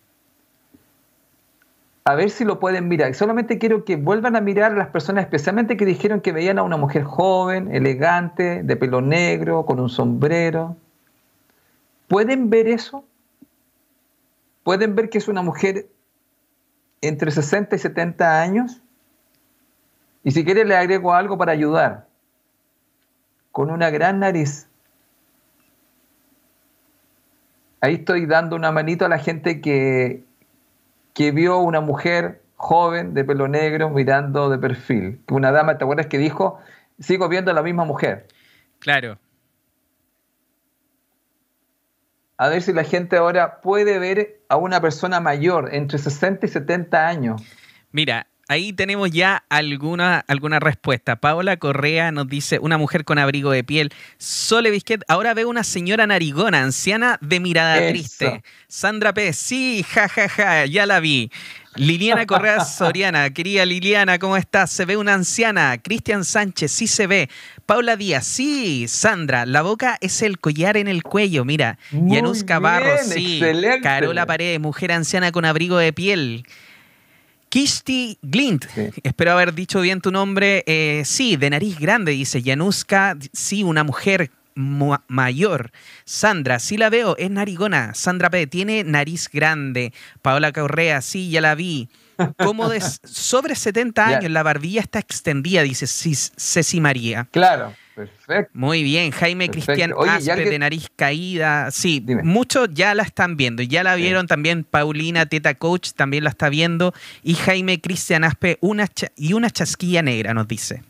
A 2.03 2.15
ver 2.15 2.31
si 2.31 2.45
lo 2.45 2.59
pueden 2.59 2.87
mirar. 2.87 3.13
Solamente 3.13 3.59
quiero 3.59 3.85
que 3.85 3.95
vuelvan 3.95 4.35
a 4.35 4.41
mirar 4.41 4.71
a 4.71 4.75
las 4.75 4.87
personas, 4.87 5.23
especialmente 5.23 5.77
que 5.77 5.85
dijeron 5.85 6.21
que 6.21 6.31
veían 6.31 6.57
a 6.57 6.63
una 6.63 6.77
mujer 6.77 7.03
joven, 7.03 7.73
elegante, 7.73 8.63
de 8.63 8.75
pelo 8.75 9.01
negro, 9.01 9.65
con 9.65 9.79
un 9.79 9.89
sombrero. 9.89 10.75
¿Pueden 12.07 12.49
ver 12.49 12.67
eso? 12.67 13.05
¿Pueden 14.63 14.95
ver 14.95 15.09
que 15.09 15.19
es 15.19 15.27
una 15.27 15.43
mujer 15.43 15.87
entre 17.01 17.29
60 17.29 17.75
y 17.75 17.79
70 17.79 18.41
años? 18.41 18.81
Y 20.23 20.31
si 20.31 20.43
quiere 20.43 20.65
le 20.65 20.75
agrego 20.75 21.13
algo 21.13 21.37
para 21.37 21.51
ayudar. 21.51 22.07
Con 23.51 23.69
una 23.69 23.91
gran 23.91 24.19
nariz. 24.19 24.70
Ahí 27.81 27.95
estoy 27.95 28.25
dando 28.25 28.55
una 28.55 28.71
manito 28.71 29.05
a 29.05 29.09
la 29.09 29.19
gente 29.19 29.59
que, 29.59 30.23
que 31.13 31.31
vio 31.31 31.57
una 31.57 31.81
mujer 31.81 32.41
joven 32.55 33.13
de 33.13 33.25
pelo 33.25 33.47
negro 33.47 33.89
mirando 33.89 34.49
de 34.49 34.59
perfil. 34.59 35.19
Una 35.29 35.51
dama, 35.51 35.77
¿te 35.77 35.83
acuerdas 35.83 36.07
que 36.07 36.19
dijo, 36.19 36.59
sigo 36.99 37.27
viendo 37.27 37.51
a 37.51 37.53
la 37.53 37.63
misma 37.63 37.83
mujer? 37.83 38.27
Claro. 38.79 39.17
A 42.37 42.49
ver 42.49 42.61
si 42.61 42.71
la 42.73 42.83
gente 42.83 43.17
ahora 43.17 43.61
puede 43.61 43.99
ver 43.99 44.41
a 44.47 44.57
una 44.57 44.81
persona 44.81 45.19
mayor, 45.19 45.73
entre 45.73 45.97
60 45.97 46.45
y 46.45 46.49
70 46.49 47.07
años. 47.07 47.41
Mira, 47.91 48.27
ahí 48.51 48.73
tenemos 48.73 49.09
ya 49.11 49.45
alguna, 49.49 50.25
alguna 50.27 50.59
respuesta. 50.59 51.15
Paola 51.15 51.55
Correa 51.55 52.11
nos 52.11 52.27
dice, 52.27 52.59
una 52.59 52.77
mujer 52.77 53.05
con 53.05 53.17
abrigo 53.17 53.51
de 53.51 53.63
piel. 53.63 53.93
Sole 54.17 54.71
Bisquet, 54.71 55.03
ahora 55.07 55.33
veo 55.33 55.47
una 55.47 55.63
señora 55.63 56.05
narigona, 56.05 56.61
anciana 56.61 57.17
de 57.21 57.39
mirada 57.39 57.87
triste. 57.87 58.43
Sandra 58.67 59.13
P, 59.13 59.31
sí, 59.31 59.85
jajaja, 59.89 60.27
ja, 60.27 60.43
ja, 60.43 60.65
ya 60.65 60.85
la 60.85 60.99
vi. 60.99 61.31
Liliana 61.75 62.25
Correa 62.25 62.59
Soriana, 62.65 63.29
querida 63.29 63.65
Liliana, 63.65 64.19
¿cómo 64.19 64.35
estás? 64.35 64.69
Se 64.69 64.83
ve 64.83 64.97
una 64.97 65.13
anciana. 65.13 65.77
Cristian 65.81 66.25
Sánchez, 66.25 66.73
sí 66.73 66.87
se 66.87 67.07
ve. 67.07 67.29
Paula 67.65 67.95
Díaz, 67.95 68.27
sí. 68.27 68.85
Sandra, 68.89 69.45
la 69.45 69.61
boca 69.61 69.97
es 70.01 70.21
el 70.21 70.39
collar 70.39 70.75
en 70.75 70.89
el 70.89 71.03
cuello, 71.03 71.45
mira. 71.45 71.79
Yanus 71.91 72.43
Cabarro, 72.43 72.97
sí. 73.01 73.35
Excelente. 73.35 73.79
Carola 73.79 74.25
Paredes, 74.25 74.59
mujer 74.59 74.91
anciana 74.91 75.31
con 75.31 75.45
abrigo 75.45 75.77
de 75.77 75.93
piel. 75.93 76.43
Kisti 77.51 78.17
Glint, 78.21 78.63
espero 79.03 79.33
haber 79.33 79.53
dicho 79.53 79.81
bien 79.81 79.99
tu 79.99 80.09
nombre. 80.09 80.63
Eh, 80.67 81.01
sí, 81.03 81.35
de 81.35 81.49
nariz 81.49 81.77
grande, 81.77 82.13
dice 82.13 82.41
Januska. 82.41 83.17
Sí, 83.33 83.61
una 83.61 83.83
mujer 83.83 84.31
mayor. 84.55 85.71
Sandra, 86.05 86.59
sí 86.59 86.77
la 86.77 86.89
veo, 86.89 87.17
es 87.17 87.29
narigona. 87.29 87.93
Sandra 87.93 88.29
P, 88.29 88.47
tiene 88.47 88.85
nariz 88.85 89.29
grande. 89.29 89.91
Paola 90.21 90.53
Correa, 90.53 91.01
sí, 91.01 91.29
ya 91.29 91.41
la 91.41 91.55
vi. 91.55 91.89
Como 92.37 92.69
de 92.69 92.79
sobre 93.03 93.55
70 93.55 94.07
años, 94.07 94.31
la 94.31 94.43
barbilla 94.43 94.79
está 94.79 94.99
extendida, 94.99 95.61
dice 95.63 95.87
Ceci 95.87 96.79
María. 96.79 97.27
Claro. 97.31 97.73
Perfecto. 98.01 98.51
Muy 98.53 98.81
bien, 98.81 99.11
Jaime 99.11 99.49
Cristian 99.49 99.93
Aspe 100.07 100.49
de 100.49 100.59
nariz 100.59 100.87
caída. 100.95 101.69
Sí, 101.69 102.03
muchos 102.23 102.69
ya 102.73 102.95
la 102.95 103.03
están 103.03 103.37
viendo. 103.37 103.61
Ya 103.61 103.83
la 103.83 103.95
vieron 103.95 104.25
también 104.25 104.63
Paulina 104.63 105.27
Teta 105.27 105.53
Coach, 105.53 105.91
también 105.91 106.23
la 106.23 106.31
está 106.31 106.49
viendo. 106.49 106.93
Y 107.21 107.35
Jaime 107.35 107.79
Cristian 107.79 108.23
Aspe 108.23 108.57
una 108.61 108.87
y 109.15 109.33
una 109.33 109.51
chasquilla 109.51 110.01
negra, 110.01 110.33
nos 110.33 110.47
dice. 110.47 110.81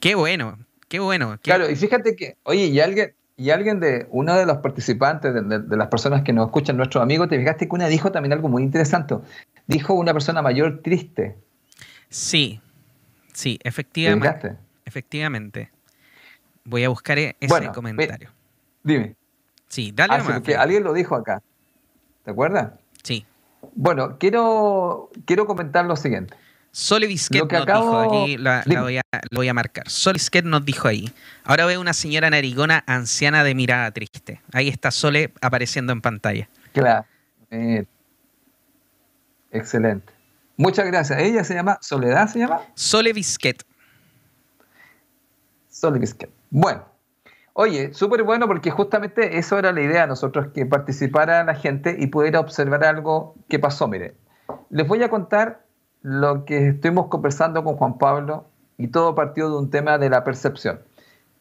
Qué 0.00 0.14
bueno, 0.14 0.58
qué 0.88 0.98
bueno. 0.98 1.38
Claro, 1.42 1.70
y 1.70 1.76
fíjate 1.76 2.16
que, 2.16 2.36
oye, 2.44 2.66
y 2.66 2.80
alguien, 2.80 3.12
y 3.36 3.50
alguien 3.50 3.80
de, 3.80 4.06
uno 4.10 4.34
de 4.34 4.46
los 4.46 4.58
participantes, 4.58 5.34
de, 5.34 5.76
las 5.76 5.88
personas 5.88 6.22
que 6.22 6.32
nos 6.32 6.46
escuchan, 6.46 6.78
nuestros 6.78 7.02
amigos, 7.02 7.28
te 7.28 7.38
fijaste 7.38 7.68
que 7.68 7.74
una 7.74 7.86
dijo 7.86 8.10
también 8.10 8.32
algo 8.32 8.48
muy 8.48 8.62
interesante. 8.62 9.16
Dijo 9.66 9.92
una 9.92 10.14
persona 10.14 10.40
mayor 10.40 10.80
triste. 10.82 11.36
Sí, 12.08 12.60
sí, 13.34 13.58
efectivamente. 13.62 14.56
Efectivamente. 14.86 15.70
Voy 16.70 16.84
a 16.84 16.88
buscar 16.88 17.18
e-, 17.18 17.36
ese 17.40 17.68
comentario. 17.74 18.30
Dime. 18.82 19.16
Sí, 19.68 19.92
dale 19.94 20.14
ah, 20.14 20.62
alguien 20.62 20.84
lo 20.84 20.92
dijo 20.92 21.14
acá. 21.14 21.42
¿Te 22.24 22.30
acuerdas? 22.30 22.72
Sí. 23.02 23.26
Bueno, 23.74 24.18
quiero, 24.18 25.10
quiero 25.26 25.46
comentar 25.46 25.84
lo 25.84 25.96
siguiente. 25.96 26.34
Sole 26.72 27.08
Bisquet 27.08 27.50
nos 27.50 27.66
dijo, 27.66 27.98
aquí 27.98 28.36
la, 28.36 28.62
voy 28.80 28.98
a, 28.98 29.02
lo 29.30 29.38
voy 29.38 29.48
a 29.48 29.54
marcar. 29.54 29.88
Sole 29.88 30.20
nos 30.44 30.64
dijo 30.64 30.86
ahí. 30.86 31.12
Ahora 31.44 31.66
veo 31.66 31.80
una 31.80 31.92
señora 31.92 32.30
narigona 32.30 32.84
anciana 32.86 33.42
de 33.42 33.54
mirada 33.56 33.90
triste. 33.90 34.40
Ahí 34.52 34.68
está 34.68 34.92
Sole 34.92 35.32
apareciendo 35.40 35.92
en 35.92 36.00
pantalla. 36.00 36.48
Claro. 36.72 37.04
Eh, 37.50 37.84
excelente. 39.50 40.12
Muchas 40.56 40.86
gracias. 40.86 41.18
Ella 41.18 41.42
se 41.42 41.54
llama 41.54 41.78
Soledad, 41.80 42.28
¿se 42.28 42.38
llama? 42.38 42.60
Sole 42.74 43.12
Bisquet. 43.12 43.64
Sole 45.68 45.98
Bisquet. 45.98 46.39
Bueno, 46.50 46.84
oye, 47.52 47.94
súper 47.94 48.24
bueno 48.24 48.46
porque 48.46 48.70
justamente 48.70 49.38
eso 49.38 49.58
era 49.58 49.72
la 49.72 49.80
idea 49.80 50.02
de 50.02 50.08
nosotros, 50.08 50.48
que 50.52 50.66
participara 50.66 51.44
la 51.44 51.54
gente 51.54 51.96
y 51.98 52.08
pudiera 52.08 52.40
observar 52.40 52.84
algo 52.84 53.34
que 53.48 53.58
pasó. 53.58 53.88
Mire, 53.88 54.14
les 54.70 54.86
voy 54.86 55.02
a 55.02 55.08
contar 55.08 55.64
lo 56.02 56.44
que 56.44 56.68
estuvimos 56.68 57.06
conversando 57.06 57.62
con 57.62 57.76
Juan 57.76 57.98
Pablo 57.98 58.46
y 58.78 58.88
todo 58.88 59.14
partió 59.14 59.48
de 59.50 59.58
un 59.58 59.70
tema 59.70 59.98
de 59.98 60.10
la 60.10 60.24
percepción. 60.24 60.80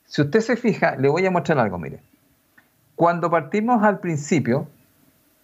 Si 0.06 0.22
usted 0.22 0.42
se 0.42 0.56
fija, 0.56 0.96
le 0.96 1.08
voy 1.08 1.26
a 1.26 1.32
mostrar 1.32 1.60
algo, 1.60 1.78
mire. 1.78 2.02
Cuando 2.96 3.30
partimos 3.30 3.84
al 3.84 4.00
principio, 4.00 4.68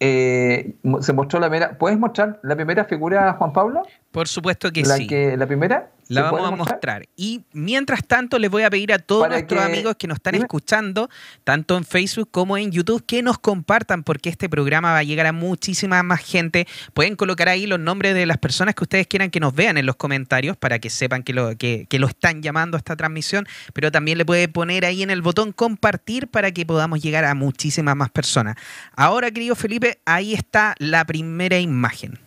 eh, 0.00 0.74
se 1.00 1.12
mostró 1.12 1.40
la 1.40 1.48
primera. 1.48 1.78
¿Puedes 1.78 1.98
mostrar 1.98 2.38
la 2.42 2.54
primera 2.54 2.84
figura, 2.84 3.32
Juan 3.34 3.52
Pablo? 3.52 3.82
Por 4.10 4.28
supuesto 4.28 4.70
que 4.70 4.82
¿La 4.82 4.96
sí. 4.96 5.06
Que, 5.06 5.36
¿La 5.36 5.46
primera? 5.46 5.88
La 6.08 6.22
vamos 6.22 6.46
a 6.46 6.50
mostrar? 6.54 7.08
Y 7.16 7.44
mientras 7.52 8.06
tanto, 8.06 8.38
les 8.38 8.50
voy 8.50 8.62
a 8.62 8.70
pedir 8.70 8.92
a 8.92 8.98
todos 8.98 9.28
nuestros 9.28 9.60
amigos 9.60 9.96
que 9.96 10.06
nos 10.06 10.16
están 10.16 10.36
escuchando, 10.36 11.10
tanto 11.42 11.76
en 11.76 11.84
Facebook 11.84 12.28
como 12.30 12.56
en 12.56 12.70
YouTube, 12.70 13.04
que 13.04 13.22
nos 13.22 13.38
compartan, 13.38 14.04
porque 14.04 14.28
este 14.28 14.48
programa 14.48 14.92
va 14.92 14.98
a 14.98 15.02
llegar 15.02 15.26
a 15.26 15.32
muchísima 15.32 16.02
más 16.02 16.20
gente. 16.20 16.66
Pueden 16.94 17.16
colocar 17.16 17.48
ahí 17.48 17.66
los 17.66 17.80
nombres 17.80 18.14
de 18.14 18.26
las 18.26 18.38
personas 18.38 18.74
que 18.74 18.84
ustedes 18.84 19.06
quieran 19.06 19.30
que 19.30 19.40
nos 19.40 19.54
vean 19.54 19.78
en 19.78 19.86
los 19.86 19.96
comentarios 19.96 20.56
para 20.56 20.78
que 20.78 20.90
sepan 20.90 21.22
que 21.22 21.32
lo, 21.32 21.56
que, 21.56 21.86
lo 21.90 22.06
están 22.06 22.42
llamando 22.42 22.76
a 22.76 22.78
esta 22.78 22.94
transmisión, 22.94 23.46
pero 23.72 23.90
también 23.90 24.18
le 24.18 24.24
puede 24.24 24.48
poner 24.48 24.84
ahí 24.84 25.02
en 25.02 25.10
el 25.10 25.22
botón 25.22 25.52
compartir 25.52 26.28
para 26.28 26.52
que 26.52 26.64
podamos 26.64 27.02
llegar 27.02 27.24
a 27.24 27.34
muchísimas 27.34 27.96
más 27.96 28.10
personas. 28.10 28.56
Ahora, 28.94 29.30
querido 29.30 29.56
Felipe, 29.56 29.98
ahí 30.04 30.34
está 30.34 30.74
la 30.78 31.04
primera 31.04 31.58
imagen. 31.58 32.18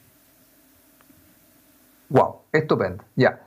Wow, 2.09 2.41
estupendo. 2.51 3.03
Ya. 3.15 3.39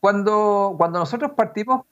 Cuando, 0.00 0.74
cuando 0.76 0.98
nosotros 0.98 1.32
partimos, 1.36 1.82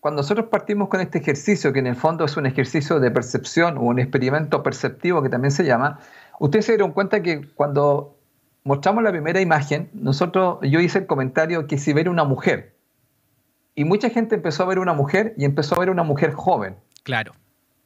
cuando 0.00 0.22
nosotros 0.22 0.46
partimos 0.48 0.88
con 0.88 1.00
este 1.00 1.18
ejercicio, 1.18 1.72
que 1.72 1.78
en 1.78 1.86
el 1.86 1.96
fondo 1.96 2.24
es 2.24 2.36
un 2.36 2.46
ejercicio 2.46 3.00
de 3.00 3.10
percepción 3.10 3.78
o 3.78 3.82
un 3.82 3.98
experimento 3.98 4.62
perceptivo 4.62 5.22
que 5.22 5.28
también 5.28 5.50
se 5.50 5.64
llama, 5.64 6.00
ustedes 6.38 6.66
se 6.66 6.72
dieron 6.72 6.92
cuenta 6.92 7.22
que 7.22 7.48
cuando 7.54 8.16
mostramos 8.64 9.02
la 9.02 9.10
primera 9.10 9.40
imagen, 9.40 9.88
nosotros, 9.94 10.58
yo 10.62 10.80
hice 10.80 10.98
el 10.98 11.06
comentario 11.06 11.66
que 11.66 11.78
si 11.78 11.92
ver 11.92 12.08
una 12.08 12.24
mujer, 12.24 12.76
y 13.76 13.84
mucha 13.84 14.10
gente 14.10 14.34
empezó 14.34 14.62
a 14.62 14.66
ver 14.66 14.78
una 14.78 14.94
mujer 14.94 15.34
y 15.36 15.44
empezó 15.44 15.76
a 15.76 15.78
ver 15.78 15.90
una 15.90 16.02
mujer 16.02 16.32
joven. 16.32 16.76
Claro. 17.04 17.32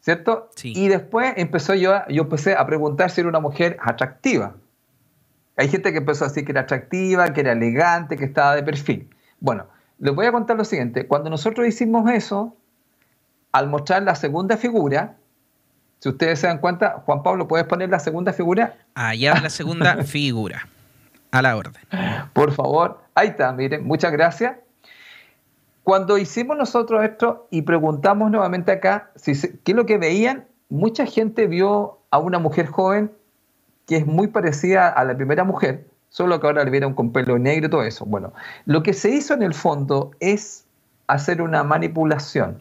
¿Cierto? 0.01 0.49
Sí. 0.55 0.73
Y 0.75 0.89
después 0.89 1.35
empezó 1.37 1.75
yo, 1.75 1.95
yo 2.09 2.23
empecé 2.23 2.55
a 2.55 2.65
preguntar 2.65 3.11
si 3.11 3.21
era 3.21 3.29
una 3.29 3.41
mujer 3.41 3.77
atractiva. 3.83 4.55
Hay 5.57 5.69
gente 5.69 5.93
que 5.93 5.99
empezó 5.99 6.25
a 6.25 6.29
decir 6.29 6.45
que 6.45 6.53
era 6.53 6.63
atractiva, 6.63 7.33
que 7.35 7.41
era 7.41 7.53
elegante, 7.53 8.17
que 8.17 8.25
estaba 8.25 8.55
de 8.55 8.63
perfil. 8.63 9.11
Bueno, 9.41 9.67
les 9.99 10.15
voy 10.15 10.27
a 10.27 10.33
contar 10.33 10.57
lo 10.57 10.65
siguiente. 10.65 11.07
Cuando 11.07 11.31
nosotros 11.31 11.67
hicimos 11.67 12.11
eso, 12.11 12.57
al 13.53 13.69
mostrar 13.69 14.03
la 14.03 14.15
segunda 14.15 14.57
figura, 14.57 15.17
si 15.99 16.09
ustedes 16.09 16.41
se 16.41 16.47
dan 16.47 16.59
cuenta, 16.59 17.03
Juan 17.05 17.23
Pablo, 17.23 17.47
¿puedes 17.49 17.67
poner 17.67 17.91
la 17.91 17.99
segunda 17.99 18.33
figura? 18.33 18.77
Allá 18.95 19.35
va 19.35 19.41
la 19.41 19.51
segunda 19.51 19.97
figura. 20.05 20.67
A 21.31 21.43
la 21.43 21.57
orden. 21.57 21.83
Por 22.33 22.53
favor. 22.53 23.03
Ahí 23.15 23.29
está, 23.29 23.53
miren, 23.53 23.87
muchas 23.87 24.11
gracias. 24.11 24.57
Cuando 25.85 26.19
hicimos 26.19 26.57
nosotros 26.57 27.05
esto 27.05 27.47
y 27.51 27.63
preguntamos 27.63 28.31
nuevamente 28.31 28.73
acá 28.73 29.11
si, 29.17 29.33
qué 29.65 29.73
es 29.73 29.77
lo 29.77 29.87
que 29.87 29.99
veían, 29.99 30.47
mucha 30.69 31.05
gente 31.05 31.47
vio 31.47 31.99
a 32.11 32.19
una 32.19 32.39
mujer 32.39 32.67
joven 32.67 33.13
que 33.87 33.97
es 33.97 34.07
muy 34.07 34.29
parecida 34.29 34.89
a 34.89 35.05
la 35.05 35.17
primera 35.17 35.45
mujer, 35.45 35.90
solo 36.11 36.41
que 36.41 36.47
ahora 36.47 36.65
le 36.65 36.71
vieron 36.71 36.93
con 36.93 37.13
pelo 37.13 37.39
negro 37.39 37.67
y 37.67 37.71
todo 37.71 37.83
eso. 37.85 38.05
Bueno, 38.05 38.35
lo 38.67 38.83
que 38.83 38.93
se 38.93 39.11
hizo 39.11 39.33
en 39.33 39.43
el 39.43 39.55
fondo 39.55 40.11
es 40.21 40.67
hacer 41.07 41.41
una 41.41 41.65
manipulación. 41.65 42.61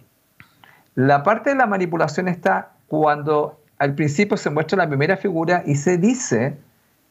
La 0.95 1.23
parte 1.23 1.49
de 1.49 1.55
la 1.55 1.65
manipulación 1.65 2.27
está 2.27 2.71
cuando 2.87 3.59
al 3.77 3.95
principio 3.95 4.37
se 4.37 4.49
muestra 4.49 4.77
la 4.77 4.87
primera 4.87 5.17
figura 5.17 5.63
y 5.65 5.75
se 5.75 5.97
dice 5.97 6.57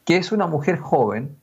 que 0.05 0.17
es 0.17 0.33
una 0.33 0.47
mujer 0.47 0.79
joven 0.79 1.37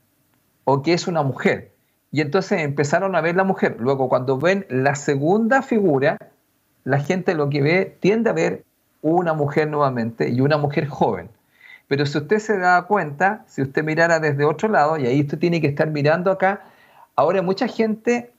o 0.64 0.82
que 0.82 0.92
es 0.92 1.06
una 1.06 1.22
mujer. 1.22 1.72
Y 2.10 2.20
entonces 2.20 2.62
empezaron 2.62 3.14
a 3.14 3.20
ver 3.20 3.36
la 3.36 3.44
mujer. 3.44 3.76
Luego, 3.78 4.08
cuando 4.08 4.38
ven 4.38 4.66
la 4.70 4.94
segunda 4.94 5.62
figura, 5.62 6.16
la 6.84 7.00
gente 7.00 7.34
lo 7.34 7.50
que 7.50 7.62
ve 7.62 7.96
tiende 8.00 8.30
a 8.30 8.32
ver 8.32 8.64
una 9.02 9.34
mujer 9.34 9.68
nuevamente 9.68 10.28
y 10.30 10.40
una 10.40 10.56
mujer 10.56 10.86
joven. 10.88 11.28
Pero 11.88 12.04
si 12.04 12.18
usted 12.18 12.38
se 12.38 12.58
da 12.58 12.82
cuenta, 12.82 13.44
si 13.46 13.62
usted 13.62 13.84
mirara 13.84 14.18
desde 14.18 14.44
otro 14.44 14.68
lado, 14.68 14.96
y 14.96 15.06
ahí 15.06 15.20
usted 15.20 15.38
tiene 15.38 15.60
que 15.60 15.68
estar 15.68 15.90
mirando 15.90 16.30
acá, 16.30 16.64
ahora 17.14 17.42
mucha 17.42 17.68
gente, 17.68 18.32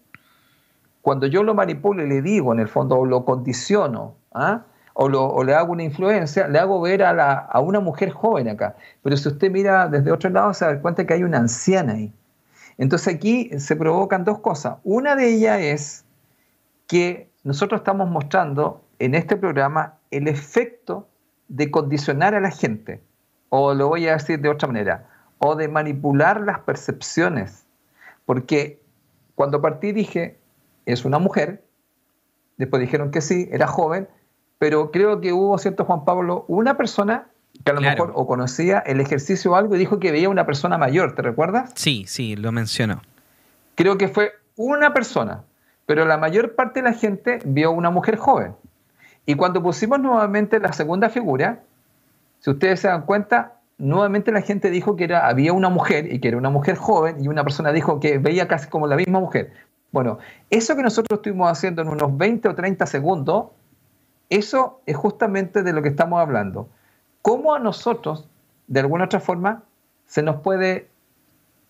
cuando 1.02 1.28
yo 1.28 1.43
lo 1.43 1.54
manipulo 1.54 2.04
y 2.04 2.10
le 2.10 2.21
digo 2.21 2.54
en 2.54 2.60
el 2.60 2.67
fondo, 2.67 2.98
o 2.98 3.06
lo 3.06 3.24
condiciono, 3.24 4.15
¿ah? 4.34 4.63
o, 4.93 5.43
le 5.43 5.54
hago 5.54 5.71
una 5.71 5.84
influencia, 5.84 6.48
le 6.48 6.60
hago 6.60 6.82
ver 6.82 7.04
a, 7.04 7.38
a, 7.38 7.60
una 7.60 7.80
mujer 7.80 8.12
joven 8.12 8.50
acá. 8.50 8.76
Pero 9.02 9.15
si 9.15 9.30
usted 9.30 9.50
mira 9.50 9.88
desde 9.88 10.12
otro 10.12 10.30
lado, 10.30 10.54
se 10.54 10.65
da 10.65 10.82
cuenta 10.82 11.06
que 11.06 11.13
hay 11.13 11.24
una 11.24 11.38
anciana 11.38 11.93
ahí. 11.93 12.13
Entonces 12.78 13.15
aquí 13.15 13.50
se 13.60 13.76
provocan 13.76 14.26
dos 14.26 14.39
cosas. 14.39 14.78
Una 14.84 15.15
de 15.15 15.34
ellas 15.34 15.60
es 15.60 16.06
que 16.88 17.30
nosotros 17.43 17.82
estamos 17.82 18.10
mostrando 18.10 18.82
en 19.00 19.15
este 19.15 19.38
programa 19.38 19.95
el 20.12 20.28
efecto 20.28 21.08
de 21.48 21.71
condicionar 21.71 22.36
a 22.36 22.39
la 22.39 22.52
gente 22.52 23.02
o 23.49 23.73
lo 23.73 23.88
voy 23.88 24.07
a 24.07 24.13
decir 24.13 24.39
de 24.39 24.49
otra 24.49 24.67
manera, 24.67 25.07
o 25.39 25.55
de 25.55 25.67
manipular 25.67 26.41
las 26.41 26.60
percepciones. 26.60 27.65
Porque 28.25 28.81
cuando 29.36 29.62
partí 29.62 29.91
dije, 29.91 30.38
es 30.86 31.05
una 31.05 31.19
mujer, 31.19 31.63
después 32.57 32.81
dijeron 32.81 33.12
que 33.12 33.21
sí, 33.21 33.47
era 33.51 33.67
joven, 33.67 34.07
pero 34.60 34.91
creo 34.91 35.21
que 35.21 35.33
hubo, 35.33 35.57
cierto 35.57 35.86
Juan 35.86 36.05
Pablo, 36.05 36.45
una 36.47 36.77
persona 36.77 37.27
que 37.63 37.71
a 37.71 37.73
lo 37.73 37.81
mejor 37.81 38.12
o 38.15 38.27
conocía 38.27 38.79
el 38.79 38.99
ejercicio 38.99 39.51
o 39.51 39.55
algo 39.55 39.75
y 39.75 39.79
dijo 39.79 39.99
que 39.99 40.12
veía 40.12 40.29
una 40.29 40.45
persona 40.45 40.77
mayor, 40.77 41.15
¿te 41.15 41.21
recuerdas? 41.21 41.71
Sí, 41.75 42.05
sí, 42.07 42.36
lo 42.36 42.51
mencionó. 42.51 43.01
Creo 43.75 43.97
que 43.97 44.07
fue 44.07 44.31
una 44.55 44.93
persona, 44.93 45.43
pero 45.86 46.05
la 46.05 46.17
mayor 46.17 46.55
parte 46.55 46.81
de 46.81 46.89
la 46.89 46.93
gente 46.93 47.39
vio 47.45 47.71
una 47.71 47.89
mujer 47.89 48.17
joven. 48.17 48.55
Y 49.25 49.36
cuando 49.36 49.62
pusimos 49.62 49.99
nuevamente 49.99 50.60
la 50.60 50.73
segunda 50.73 51.10
figura, 51.10 51.63
si 52.39 52.50
ustedes 52.52 52.80
se 52.80 52.88
dan 52.88 53.06
cuenta, 53.06 53.58
nuevamente 53.78 54.32
la 54.32 54.41
gente 54.41 54.69
dijo 54.69 54.95
que 54.95 55.06
era, 55.06 55.28
había 55.28 55.54
una 55.54 55.69
mujer 55.69 56.12
y 56.12 56.19
que 56.19 56.30
era 56.30 56.38
una 56.38 56.50
mujer 56.50 56.76
joven 56.76 57.23
y 57.23 57.28
una 57.28 57.43
persona 57.43 57.71
dijo 57.71 58.00
que 58.00 58.17
veía 58.17 58.47
casi 58.47 58.67
como 58.69 58.88
la 58.88 58.95
misma 58.95 59.19
mujer. 59.19 59.54
Bueno, 59.91 60.19
eso 60.50 60.76
que 60.76 60.84
nosotros 60.84 61.19
estuvimos 61.19 61.50
haciendo 61.50 61.82
en 61.82 61.88
unos 61.89 62.17
20 62.17 62.50
o 62.50 62.56
30 62.56 62.86
segundos, 62.86 63.47
eso 64.30 64.82
es 64.86 64.95
justamente 64.97 65.63
de 65.63 65.73
lo 65.73 65.82
que 65.82 65.89
estamos 65.89 66.19
hablando. 66.19 66.69
¿Cómo 67.21 67.56
a 67.56 67.60
nosotros, 67.60 68.28
de 68.67 68.80
alguna 68.82 69.06
otra 69.06 69.19
forma, 69.19 69.63
se 70.06 70.21
nos 70.21 70.38
puede 70.41 70.89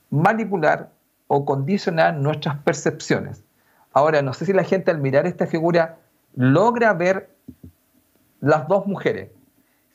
manipular 0.10 0.90
o 1.28 1.46
condicionar 1.46 2.16
nuestras 2.16 2.58
percepciones? 2.58 3.44
Ahora, 3.94 4.22
no 4.22 4.34
sé 4.34 4.46
si 4.46 4.54
la 4.54 4.64
gente 4.64 4.92
al 4.92 5.00
mirar 5.00 5.28
esta 5.28 5.48
figura 5.48 5.98
logra 6.36 6.94
ver 6.94 7.30
las 8.40 8.68
dos 8.68 8.86
mujeres, 8.86 9.30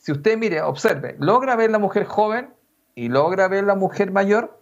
si 0.03 0.11
usted 0.11 0.37
mire, 0.37 0.61
observe, 0.61 1.15
logra 1.17 1.55
ver 1.55 1.71
la 1.71 1.79
mujer 1.79 2.03
joven 2.03 2.53
y 2.93 3.07
logra 3.07 3.47
ver 3.47 3.63
la 3.63 3.75
mujer 3.75 4.11
mayor. 4.11 4.61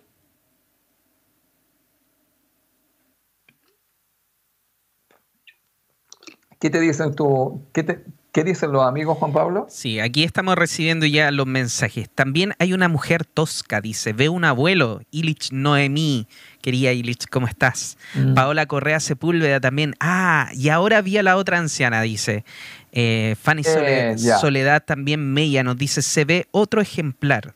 ¿Qué 6.60 6.70
te 6.70 6.80
dicen 6.80 7.16
tú? 7.16 7.66
¿Qué, 7.74 8.04
¿Qué 8.32 8.46
dicen 8.46 8.72
los 8.72 8.86
amigos, 8.86 9.18
Juan 9.18 9.34
Pablo? 9.34 9.68
Sí, 9.70 10.00
aquí 10.00 10.24
estamos 10.24 10.56
recibiendo 10.56 11.06
ya 11.06 11.32
los 11.32 11.46
mensajes. 11.48 12.10
También 12.10 12.54
hay 12.60 12.72
una 12.72 12.88
mujer 12.88 13.26
tosca, 13.26 13.82
dice. 13.82 14.14
Ve 14.14 14.30
un 14.30 14.46
abuelo, 14.46 15.02
Ilich 15.12 15.52
Noemí. 15.52 16.30
Quería 16.62 16.94
Ilich, 16.94 17.28
¿cómo 17.30 17.48
estás? 17.48 17.98
Mm. 18.14 18.34
Paola 18.34 18.68
Correa 18.68 19.02
Sepúlveda 19.02 19.60
también. 19.60 19.96
Ah, 20.00 20.50
y 20.54 20.70
ahora 20.70 21.02
vi 21.02 21.18
a 21.18 21.24
la 21.24 21.36
otra 21.36 21.58
anciana, 21.58 22.02
dice. 22.04 22.46
Eh, 22.94 23.36
Fanny 23.42 23.64
eh, 23.66 24.16
Soledad, 24.40 24.82
también 24.86 25.34
Mella 25.34 25.64
nos 25.64 25.78
dice, 25.78 26.02
se 26.02 26.24
ve 26.24 26.48
otro 26.52 26.80
ejemplar. 26.80 27.54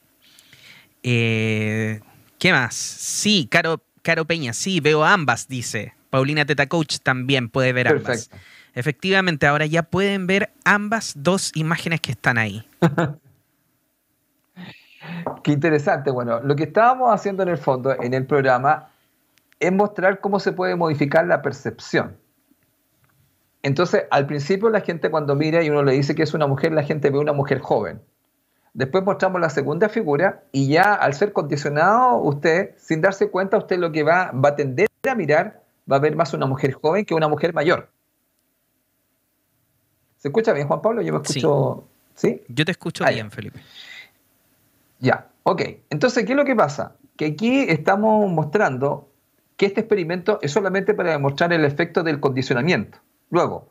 Eh, 1.04 2.02
¿Qué 2.38 2.52
más? 2.52 2.76
Sí, 2.76 3.48
Caro, 3.50 3.82
Caro 4.02 4.26
Peña, 4.26 4.52
sí, 4.52 4.82
veo 4.82 5.06
ambas, 5.06 5.48
dice. 5.48 5.94
Paulina 6.10 6.46
Teta 6.46 6.68
Coach 6.68 6.98
también 7.02 7.48
puede 7.48 7.72
ver 7.72 7.88
ambas. 7.88 8.30
Efectivamente, 8.76 9.48
ahora 9.48 9.66
ya 9.66 9.84
pueden 9.84 10.28
ver 10.28 10.52
ambas 10.66 11.14
dos 11.16 11.52
imágenes 11.56 12.02
que 12.02 12.12
están 12.12 12.38
ahí. 12.38 12.68
Qué 15.44 15.52
interesante. 15.52 16.12
Bueno, 16.12 16.42
lo 16.42 16.56
que 16.56 16.64
estábamos 16.64 17.14
haciendo 17.14 17.44
en 17.44 17.50
el 17.50 17.58
fondo, 17.58 17.96
en 18.02 18.14
el 18.14 18.26
programa, 18.26 18.90
es 19.60 19.72
mostrar 19.72 20.20
cómo 20.20 20.40
se 20.42 20.52
puede 20.52 20.76
modificar 20.76 21.26
la 21.26 21.42
percepción. 21.42 22.18
Entonces, 23.64 24.04
al 24.12 24.28
principio 24.28 24.70
la 24.70 24.82
gente 24.82 25.10
cuando 25.10 25.36
mira 25.36 25.64
y 25.64 25.70
uno 25.70 25.82
le 25.82 25.94
dice 25.94 26.14
que 26.14 26.24
es 26.24 26.34
una 26.34 26.46
mujer, 26.46 26.74
la 26.74 26.84
gente 26.84 27.10
ve 27.10 27.18
una 27.18 27.34
mujer 27.34 27.60
joven. 27.60 28.02
Después 28.74 29.06
mostramos 29.06 29.40
la 29.40 29.50
segunda 29.50 29.88
figura 29.88 30.44
y 30.52 30.68
ya 30.68 30.94
al 30.94 31.14
ser 31.14 31.32
condicionado 31.32 32.18
usted, 32.18 32.76
sin 32.78 33.00
darse 33.00 33.30
cuenta, 33.30 33.58
usted 33.58 33.80
lo 33.80 33.92
que 33.94 34.04
va, 34.04 34.32
va 34.32 34.50
a 34.50 34.56
tender 34.56 34.90
a 35.10 35.16
mirar, 35.16 35.62
va 35.90 35.96
a 35.96 36.00
ver 36.00 36.16
más 36.16 36.34
una 36.34 36.46
mujer 36.46 36.74
joven 36.74 37.06
que 37.06 37.14
una 37.14 37.30
mujer 37.30 37.54
mayor. 37.54 37.90
¿Se 40.26 40.30
escucha 40.30 40.54
bien, 40.54 40.68
Juan 40.68 40.82
Pablo? 40.82 41.04
Yo 41.04 41.14
me 41.14 41.22
escucho... 41.22 41.84
¿Sí? 42.16 42.42
Yo 42.48 42.66
te 42.66 42.72
escucho 42.72 43.06
bien, 43.06 43.30
Felipe. 43.30 43.60
Ya, 44.98 45.28
ok. 45.44 45.62
Entonces, 45.92 46.26
¿qué 46.26 46.32
es 46.32 46.36
lo 46.36 46.46
que 46.46 46.56
pasa? 46.56 46.96
Que 47.16 47.26
aquí 47.26 47.60
estamos 47.60 48.28
mostrando 48.32 49.08
que 49.56 49.68
este 49.68 49.82
experimento 49.82 50.40
es 50.42 50.52
solamente 50.52 50.96
para 50.96 51.12
demostrar 51.12 51.54
el 51.54 51.64
efecto 51.64 52.02
del 52.02 52.20
condicionamiento. 52.20 52.98
Luego, 53.30 53.68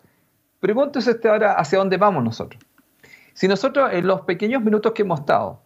pregúntese 0.60 1.10
usted 1.10 1.28
ahora 1.28 1.54
hacia 1.54 1.80
dónde 1.80 1.96
vamos 1.96 2.22
nosotros. 2.22 2.62
Si 3.32 3.48
nosotros 3.48 3.92
en 3.92 4.06
los 4.06 4.20
pequeños 4.20 4.62
minutos 4.62 4.92
que 4.92 5.02
hemos 5.02 5.18
estado 5.18 5.60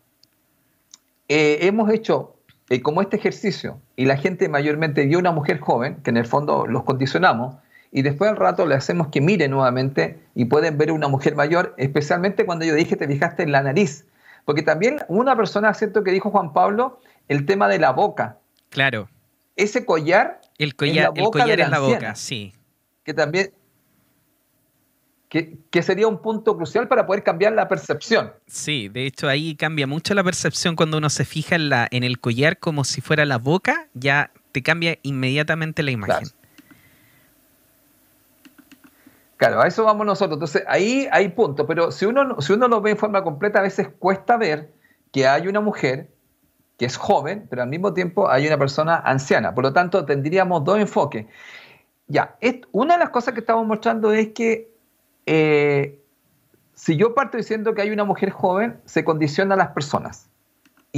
eh, 1.29 1.59
hemos 1.67 1.93
hecho 1.93 2.37
y 2.71 2.81
como 2.81 3.03
este 3.03 3.19
ejercicio, 3.19 3.79
y 3.95 4.07
la 4.07 4.17
gente 4.17 4.49
mayormente 4.49 5.05
vio 5.05 5.19
una 5.19 5.33
mujer 5.33 5.61
joven, 5.61 5.97
que 5.97 6.09
en 6.09 6.17
el 6.17 6.25
fondo 6.25 6.67
los 6.67 6.85
condicionamos, 6.85 7.57
y 7.91 8.03
después 8.03 8.31
al 8.31 8.37
rato 8.37 8.67
le 8.67 8.75
hacemos 8.75 9.09
que 9.09 9.21
mire 9.21 9.49
nuevamente 9.49 10.21
y 10.35 10.45
pueden 10.45 10.79
ver 10.79 10.93
una 10.93 11.09
mujer 11.09 11.35
mayor, 11.35 11.75
especialmente 11.79 12.45
cuando 12.45 12.65
yo 12.65 12.75
dije 12.75 12.97
te 12.97 13.07
fijaste 13.07 13.43
en 13.43 13.53
la 13.53 13.63
nariz. 13.63 14.07
Porque 14.45 14.63
también 14.63 14.99
una 15.09 15.37
persona, 15.37 15.73
cierto 15.75 16.03
que 16.03 16.11
dijo 16.11 16.31
Juan 16.31 16.53
Pablo, 16.53 17.01
el 17.29 17.45
tema 17.45 17.69
de 17.69 17.79
la 17.79 17.93
boca. 17.93 18.39
Claro. 18.71 19.09
Ese 19.57 19.85
collar. 19.85 20.41
El 20.59 20.75
collar, 20.75 21.13
el 21.15 21.25
collar 21.31 21.61
en 21.61 21.71
la 21.71 21.81
boca, 21.81 22.15
sí. 22.15 22.55
Que 23.05 23.15
también, 23.15 23.53
que, 25.29 25.83
sería 25.83 26.09
un 26.09 26.23
punto 26.23 26.57
crucial 26.57 26.89
para 26.89 27.07
poder 27.07 27.23
cambiar 27.23 27.53
la 27.53 27.69
percepción. 27.69 28.33
Sí, 28.47 28.89
de 28.89 29.07
hecho 29.07 29.29
ahí 29.29 29.55
cambia 29.55 29.87
mucho 29.87 30.15
la 30.15 30.25
percepción 30.25 30.75
cuando 30.77 30.99
uno 30.99 31.11
se 31.11 31.25
fija 31.25 31.55
en, 31.57 31.69
la, 31.69 31.87
en 31.91 32.03
el 32.03 32.19
collar 32.19 32.59
como 32.59 32.85
si 32.85 33.01
fuera 33.01 33.27
la 33.27 33.39
boca, 33.39 33.89
ya 33.95 34.33
te 34.53 34.63
cambia 34.63 34.99
inmediatamente 35.03 35.83
la 35.83 35.91
imagen. 35.91 36.29
Claro. 36.29 36.39
A 39.41 39.67
eso 39.67 39.85
vamos 39.85 40.07
nosotros. 40.07 40.37
Entonces 40.37 40.65
ahí 40.67 41.09
hay 41.13 41.29
puntos, 41.31 41.67
pero 41.67 41.91
si 41.93 42.07
uno, 42.07 42.41
si 42.41 42.53
uno 42.53 42.69
lo 42.69 42.81
ve 42.81 42.93
en 42.93 42.97
forma 42.97 43.23
completa, 43.23 43.61
a 43.61 43.63
veces 43.63 43.89
cuesta 43.99 44.37
ver 44.37 44.73
que 45.13 45.27
hay 45.27 45.49
una 45.49 45.61
mujer 45.61 46.11
que 46.77 46.87
es 46.87 46.97
joven, 46.97 47.47
pero 47.51 47.63
al 47.63 47.69
mismo 47.69 47.93
tiempo 47.93 48.31
hay 48.31 48.47
una 48.47 48.59
persona 48.59 48.97
anciana. 48.97 49.55
Por 49.55 49.65
lo 49.65 49.73
tanto, 49.73 50.05
tendríamos 50.05 50.65
dos 50.65 50.79
enfoques. 50.79 51.27
Ya, 52.07 52.37
una 52.73 52.95
de 52.95 53.01
las 53.01 53.11
cosas 53.11 53.35
que 53.35 53.41
estamos 53.41 53.67
mostrando 53.67 54.13
es 54.13 54.29
que 54.29 54.71
eh, 55.27 56.01
si 56.75 56.97
yo 56.97 57.15
parto 57.15 57.37
diciendo 57.37 57.75
que 57.75 57.83
hay 57.83 57.91
una 57.91 58.05
mujer 58.05 58.31
joven, 58.31 58.81
se 58.85 59.05
condiciona 59.05 59.55
a 59.55 59.59
las 59.59 59.69
personas 59.69 60.28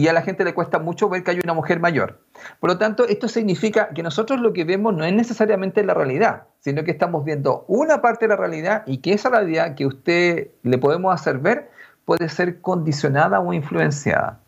y 0.01 0.09
a 0.09 0.15
la 0.15 0.23
gente 0.23 0.45
le 0.45 0.55
cuesta 0.55 0.79
mucho 0.79 1.11
ver 1.11 1.23
que 1.23 1.33
hay 1.33 1.41
una 1.45 1.53
mujer 1.53 1.79
mayor. 1.79 2.21
Por 2.59 2.71
lo 2.71 2.79
tanto, 2.79 3.07
esto 3.07 3.29
significa 3.29 3.91
que 3.91 4.03
nosotros 4.03 4.41
lo 4.41 4.55
que 4.55 4.65
vemos 4.65 4.95
no 4.95 5.05
es 5.05 5.13
necesariamente 5.13 5.85
la 5.85 5.93
realidad, 5.93 6.45
sino 6.61 6.85
que 6.85 6.91
estamos 6.91 7.23
viendo 7.23 7.67
una 7.69 8.01
parte 8.01 8.25
de 8.25 8.31
la 8.31 8.37
realidad 8.37 8.83
y 8.87 8.99
que 8.99 9.13
esa 9.13 9.29
realidad 9.29 9.75
que 9.75 9.85
usted 9.85 10.49
le 10.63 10.79
podemos 10.79 11.13
hacer 11.13 11.39
ver 11.39 11.71
puede 12.07 12.31
ser 12.31 12.63
condicionada 12.63 13.41
o 13.41 13.53
influenciada. 13.53 14.41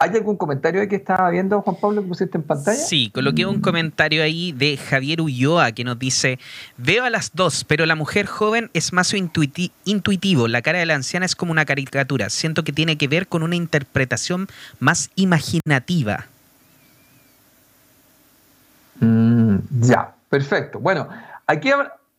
¿Hay 0.00 0.10
algún 0.10 0.36
comentario 0.36 0.88
que 0.88 0.94
estaba 0.94 1.28
viendo, 1.28 1.60
Juan 1.60 1.76
Pablo, 1.80 2.02
que 2.02 2.08
pusiste 2.08 2.38
en 2.38 2.44
pantalla? 2.44 2.78
Sí, 2.78 3.10
coloqué 3.12 3.46
un 3.46 3.60
comentario 3.60 4.22
ahí 4.22 4.52
de 4.52 4.76
Javier 4.76 5.20
Ulloa 5.20 5.72
que 5.72 5.82
nos 5.82 5.98
dice, 5.98 6.38
veo 6.76 7.04
a 7.04 7.10
las 7.10 7.32
dos, 7.34 7.64
pero 7.64 7.84
la 7.84 7.96
mujer 7.96 8.26
joven 8.26 8.70
es 8.74 8.92
más 8.92 9.12
intuitivo, 9.12 10.46
la 10.46 10.62
cara 10.62 10.78
de 10.78 10.86
la 10.86 10.94
anciana 10.94 11.26
es 11.26 11.34
como 11.34 11.50
una 11.50 11.64
caricatura, 11.64 12.30
siento 12.30 12.62
que 12.62 12.72
tiene 12.72 12.96
que 12.96 13.08
ver 13.08 13.26
con 13.26 13.42
una 13.42 13.56
interpretación 13.56 14.46
más 14.78 15.10
imaginativa. 15.16 16.26
Mm, 19.00 19.56
ya, 19.80 20.14
perfecto. 20.28 20.78
Bueno, 20.78 21.08
aquí 21.44 21.70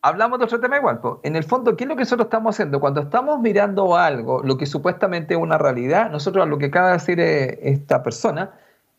hablamos 0.02 0.38
de 0.38 0.46
otro 0.46 0.60
tema 0.60 0.76
igual. 0.76 1.00
En 1.22 1.36
el 1.36 1.44
fondo, 1.44 1.76
¿qué 1.76 1.84
es 1.84 1.88
lo 1.88 1.96
que 1.96 2.02
nosotros 2.02 2.26
estamos 2.26 2.54
haciendo? 2.54 2.80
Cuando 2.80 3.02
estamos 3.02 3.40
mirando 3.40 3.96
algo, 3.96 4.42
lo 4.42 4.56
que 4.56 4.66
supuestamente 4.66 5.34
es 5.34 5.40
una 5.40 5.58
realidad, 5.58 6.10
nosotros 6.10 6.44
a 6.44 6.48
lo 6.48 6.58
que 6.58 6.66
acaba 6.66 6.88
de 6.88 6.92
decir 6.94 7.20
eh, 7.20 7.58
esta 7.62 8.02
persona, 8.02 8.52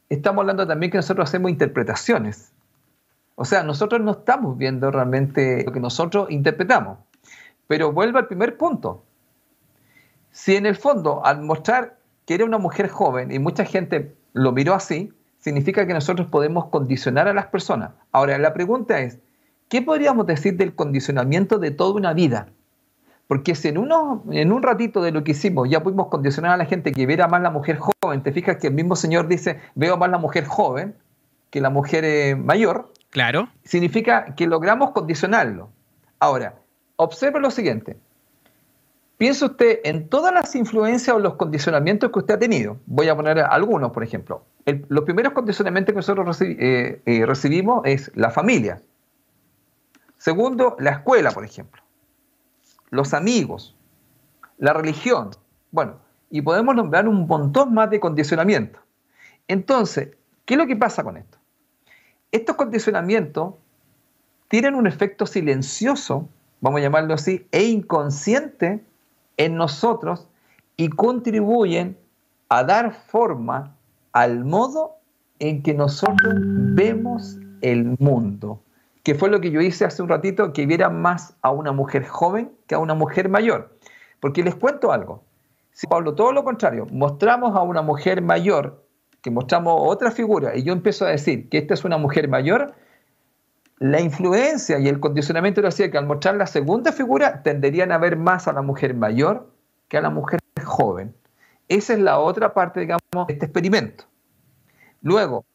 estamos 0.09 0.41
hablando 0.41 0.67
también 0.67 0.91
que 0.91 0.97
nosotros 0.97 1.29
hacemos 1.29 1.51
interpretaciones. 1.51 2.51
O 3.35 3.45
sea, 3.45 3.63
nosotros 3.63 4.01
no 4.01 4.11
estamos 4.11 4.57
viendo 4.57 4.91
realmente 4.91 5.63
lo 5.65 5.71
que 5.71 5.79
nosotros 5.79 6.29
interpretamos. 6.29 6.99
Pero 7.67 7.91
vuelvo 7.91 8.19
al 8.19 8.27
primer 8.27 8.57
punto. 8.57 9.03
Si 10.31 10.55
en 10.55 10.65
el 10.65 10.75
fondo, 10.75 11.25
al 11.25 11.41
mostrar 11.41 11.97
que 12.25 12.35
era 12.35 12.45
una 12.45 12.57
mujer 12.57 12.89
joven 12.89 13.31
y 13.31 13.39
mucha 13.39 13.65
gente 13.65 14.15
lo 14.33 14.51
miró 14.51 14.73
así, 14.73 15.11
significa 15.39 15.87
que 15.87 15.93
nosotros 15.93 16.27
podemos 16.27 16.65
condicionar 16.65 17.27
a 17.27 17.33
las 17.33 17.47
personas. 17.47 17.91
Ahora, 18.11 18.37
la 18.37 18.53
pregunta 18.53 18.99
es, 18.99 19.19
¿qué 19.71 19.81
podríamos 19.81 20.27
decir 20.27 20.57
del 20.57 20.75
condicionamiento 20.75 21.57
de 21.57 21.71
toda 21.71 21.95
una 21.95 22.13
vida? 22.13 22.49
Porque 23.27 23.55
si 23.55 23.69
en, 23.69 23.77
uno, 23.77 24.21
en 24.29 24.51
un 24.51 24.61
ratito 24.61 25.01
de 25.01 25.13
lo 25.13 25.23
que 25.23 25.31
hicimos 25.31 25.69
ya 25.69 25.81
pudimos 25.81 26.09
condicionar 26.09 26.51
a 26.51 26.57
la 26.57 26.65
gente 26.65 26.91
que 26.91 27.05
viera 27.05 27.29
más 27.29 27.41
la 27.41 27.51
mujer 27.51 27.79
joven, 27.79 28.21
te 28.21 28.33
fijas 28.33 28.57
que 28.57 28.67
el 28.67 28.73
mismo 28.73 28.97
Señor 28.97 29.29
dice, 29.29 29.61
veo 29.75 29.95
más 29.95 30.11
la 30.11 30.17
mujer 30.17 30.43
joven 30.43 30.93
que 31.49 31.61
la 31.61 31.69
mujer 31.69 32.03
eh, 32.03 32.35
mayor. 32.35 32.91
Claro. 33.11 33.47
Significa 33.63 34.35
que 34.35 34.45
logramos 34.45 34.91
condicionarlo. 34.91 35.69
Ahora, 36.19 36.55
observe 36.97 37.39
lo 37.39 37.49
siguiente. 37.49 37.95
Piensa 39.17 39.45
usted 39.45 39.79
en 39.85 40.09
todas 40.09 40.33
las 40.33 40.53
influencias 40.53 41.15
o 41.15 41.19
los 41.19 41.35
condicionamientos 41.35 42.11
que 42.11 42.19
usted 42.19 42.33
ha 42.33 42.39
tenido. 42.39 42.77
Voy 42.87 43.07
a 43.07 43.15
poner 43.15 43.39
algunos, 43.39 43.91
por 43.91 44.03
ejemplo. 44.03 44.43
los 44.65 45.05
primeros 45.05 45.31
condicionamientos 45.31 45.93
que 45.93 45.97
nosotros 45.97 46.41
eh, 46.41 47.01
eh, 47.05 47.25
recibimos 47.25 47.83
es 47.85 48.11
la 48.15 48.31
familia. 48.31 48.81
Segundo, 50.21 50.75
la 50.77 50.91
escuela, 50.91 51.31
por 51.31 51.43
ejemplo. 51.43 51.81
Los 52.91 53.15
amigos. 53.15 53.75
La 54.59 54.71
religión. 54.71 55.31
Bueno, 55.71 55.95
y 56.29 56.43
podemos 56.43 56.75
nombrar 56.75 57.07
un 57.07 57.25
montón 57.25 57.73
más 57.73 57.89
de 57.89 57.99
condicionamientos. 57.99 58.79
Entonces, 59.47 60.09
¿qué 60.45 60.53
es 60.53 60.57
lo 60.59 60.67
que 60.67 60.75
pasa 60.75 61.03
con 61.03 61.17
esto? 61.17 61.39
Estos 62.31 62.55
condicionamientos 62.55 63.55
tienen 64.47 64.75
un 64.75 64.85
efecto 64.85 65.25
silencioso, 65.25 66.29
vamos 66.59 66.81
a 66.81 66.83
llamarlo 66.83 67.15
así, 67.15 67.47
e 67.51 67.63
inconsciente 67.63 68.85
en 69.37 69.55
nosotros 69.55 70.27
y 70.77 70.89
contribuyen 70.89 71.97
a 72.47 72.63
dar 72.63 72.93
forma 72.93 73.75
al 74.11 74.45
modo 74.45 74.97
en 75.39 75.63
que 75.63 75.73
nosotros 75.73 76.35
vemos 76.75 77.39
el 77.61 77.95
mundo 77.97 78.61
que 79.03 79.15
fue 79.15 79.29
lo 79.29 79.41
que 79.41 79.51
yo 79.51 79.61
hice 79.61 79.85
hace 79.85 80.01
un 80.01 80.09
ratito, 80.09 80.53
que 80.53 80.65
viera 80.65 80.89
más 80.89 81.35
a 81.41 81.51
una 81.51 81.71
mujer 81.71 82.05
joven 82.05 82.51
que 82.67 82.75
a 82.75 82.79
una 82.79 82.93
mujer 82.93 83.29
mayor. 83.29 83.77
Porque 84.19 84.43
les 84.43 84.55
cuento 84.55 84.91
algo. 84.91 85.23
Si 85.71 85.87
Pablo, 85.87 86.13
todo 86.13 86.31
lo 86.31 86.43
contrario, 86.43 86.85
mostramos 86.91 87.55
a 87.55 87.61
una 87.61 87.81
mujer 87.81 88.21
mayor, 88.21 88.85
que 89.21 89.31
mostramos 89.31 89.75
otra 89.77 90.11
figura, 90.11 90.55
y 90.55 90.63
yo 90.63 90.73
empiezo 90.73 91.05
a 91.05 91.09
decir 91.09 91.49
que 91.49 91.57
esta 91.57 91.73
es 91.73 91.85
una 91.85 91.97
mujer 91.97 92.27
mayor, 92.27 92.73
la 93.79 93.99
influencia 93.99 94.77
y 94.79 94.87
el 94.87 94.99
condicionamiento 94.99 95.61
lo 95.61 95.69
hacía 95.69 95.89
que 95.89 95.97
al 95.97 96.05
mostrar 96.05 96.35
la 96.35 96.45
segunda 96.45 96.91
figura 96.91 97.41
tenderían 97.41 97.91
a 97.91 97.97
ver 97.97 98.15
más 98.15 98.47
a 98.47 98.53
la 98.53 98.61
mujer 98.61 98.93
mayor 98.93 99.51
que 99.87 99.97
a 99.97 100.01
la 100.01 100.11
mujer 100.11 100.39
joven. 100.63 101.15
Esa 101.67 101.93
es 101.93 101.99
la 101.99 102.19
otra 102.19 102.53
parte, 102.53 102.81
digamos, 102.81 103.01
de 103.27 103.33
este 103.33 103.45
experimento. 103.45 104.03
Luego, 105.01 105.45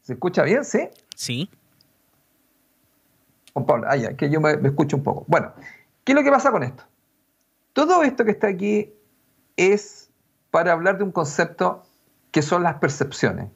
¿se 0.00 0.14
escucha 0.14 0.44
bien? 0.44 0.64
¿Sí? 0.64 0.88
Sí. 1.14 1.50
Juan 3.52 3.66
Pablo, 3.66 3.86
ah, 3.88 3.96
que 4.16 4.30
yo 4.30 4.40
me, 4.40 4.52
escucho 4.52 4.96
un 4.96 5.02
poco. 5.02 5.24
Bueno, 5.28 5.52
¿qué 6.04 6.12
es 6.12 6.16
lo 6.16 6.24
que 6.24 6.30
pasa 6.30 6.50
con 6.50 6.62
esto? 6.62 6.84
Todo 7.72 8.02
esto 8.02 8.24
que 8.24 8.30
está 8.30 8.48
aquí 8.48 8.92
es 9.56 10.10
para 10.50 10.72
hablar 10.72 10.98
de 10.98 11.04
un 11.04 11.12
concepto 11.12 11.82
que 12.30 12.42
son 12.42 12.62
las 12.62 12.76
percepciones. 12.76 13.48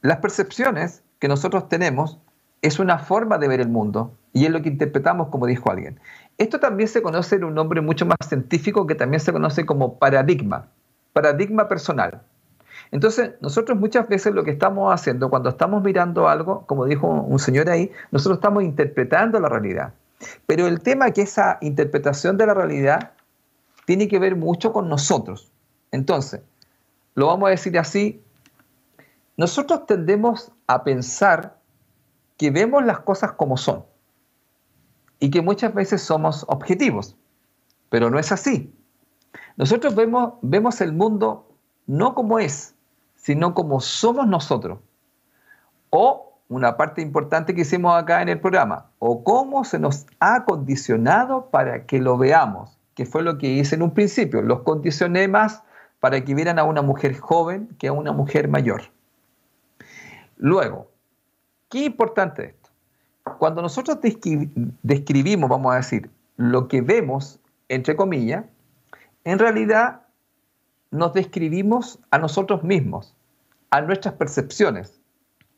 Las 0.00 0.18
percepciones 0.18 1.02
que 1.18 1.28
nosotros 1.28 1.68
tenemos 1.68 2.18
es 2.62 2.78
una 2.78 2.98
forma 2.98 3.38
de 3.38 3.48
ver 3.48 3.60
el 3.60 3.68
mundo 3.68 4.16
y 4.32 4.44
es 4.46 4.50
lo 4.50 4.62
que 4.62 4.68
interpretamos 4.68 5.28
como 5.28 5.46
dijo 5.46 5.70
alguien. 5.70 6.00
Esto 6.38 6.60
también 6.60 6.88
se 6.88 7.02
conoce 7.02 7.36
en 7.36 7.44
un 7.44 7.54
nombre 7.54 7.80
mucho 7.80 8.06
más 8.06 8.16
científico 8.26 8.86
que 8.86 8.94
también 8.94 9.20
se 9.20 9.32
conoce 9.32 9.66
como 9.66 9.98
paradigma, 9.98 10.68
paradigma 11.12 11.68
personal. 11.68 12.22
Entonces, 12.94 13.32
nosotros 13.40 13.76
muchas 13.76 14.06
veces 14.06 14.32
lo 14.32 14.44
que 14.44 14.52
estamos 14.52 14.94
haciendo 14.94 15.28
cuando 15.28 15.48
estamos 15.48 15.82
mirando 15.82 16.28
algo, 16.28 16.64
como 16.64 16.84
dijo 16.84 17.08
un 17.08 17.40
señor 17.40 17.68
ahí, 17.68 17.90
nosotros 18.12 18.38
estamos 18.38 18.62
interpretando 18.62 19.40
la 19.40 19.48
realidad. 19.48 19.94
Pero 20.46 20.68
el 20.68 20.80
tema 20.80 21.08
es 21.08 21.14
que 21.14 21.22
esa 21.22 21.58
interpretación 21.60 22.36
de 22.36 22.46
la 22.46 22.54
realidad 22.54 23.10
tiene 23.84 24.06
que 24.06 24.20
ver 24.20 24.36
mucho 24.36 24.72
con 24.72 24.88
nosotros. 24.88 25.50
Entonces, 25.90 26.42
lo 27.16 27.26
vamos 27.26 27.48
a 27.48 27.50
decir 27.50 27.76
así, 27.80 28.22
nosotros 29.36 29.86
tendemos 29.86 30.52
a 30.68 30.84
pensar 30.84 31.58
que 32.36 32.52
vemos 32.52 32.84
las 32.84 33.00
cosas 33.00 33.32
como 33.32 33.56
son 33.56 33.84
y 35.18 35.30
que 35.30 35.42
muchas 35.42 35.74
veces 35.74 36.00
somos 36.00 36.44
objetivos, 36.46 37.16
pero 37.88 38.08
no 38.08 38.20
es 38.20 38.30
así. 38.30 38.72
Nosotros 39.56 39.96
vemos, 39.96 40.34
vemos 40.42 40.80
el 40.80 40.92
mundo 40.92 41.50
no 41.88 42.14
como 42.14 42.38
es, 42.38 42.73
sino 43.24 43.54
como 43.54 43.80
somos 43.80 44.26
nosotros. 44.26 44.80
O 45.88 46.34
una 46.48 46.76
parte 46.76 47.00
importante 47.00 47.54
que 47.54 47.62
hicimos 47.62 47.96
acá 47.96 48.20
en 48.20 48.28
el 48.28 48.38
programa, 48.38 48.90
o 48.98 49.24
cómo 49.24 49.64
se 49.64 49.78
nos 49.78 50.06
ha 50.20 50.44
condicionado 50.44 51.46
para 51.46 51.86
que 51.86 52.00
lo 52.00 52.18
veamos, 52.18 52.78
que 52.94 53.06
fue 53.06 53.22
lo 53.22 53.38
que 53.38 53.46
hice 53.46 53.76
en 53.76 53.82
un 53.82 53.92
principio. 53.92 54.42
Los 54.42 54.60
condicioné 54.60 55.26
más 55.26 55.62
para 56.00 56.22
que 56.22 56.34
vieran 56.34 56.58
a 56.58 56.64
una 56.64 56.82
mujer 56.82 57.18
joven 57.18 57.74
que 57.78 57.88
a 57.88 57.92
una 57.92 58.12
mujer 58.12 58.46
mayor. 58.48 58.82
Luego, 60.36 60.90
qué 61.70 61.86
importante 61.86 62.44
esto. 62.44 62.68
Cuando 63.38 63.62
nosotros 63.62 64.00
describimos, 64.82 65.48
vamos 65.48 65.72
a 65.72 65.76
decir, 65.76 66.10
lo 66.36 66.68
que 66.68 66.82
vemos, 66.82 67.40
entre 67.70 67.96
comillas, 67.96 68.44
en 69.24 69.38
realidad 69.38 70.03
nos 70.94 71.12
describimos 71.12 71.98
a 72.10 72.18
nosotros 72.18 72.62
mismos 72.62 73.16
a 73.74 73.80
nuestras 73.80 74.14
percepciones, 74.14 75.00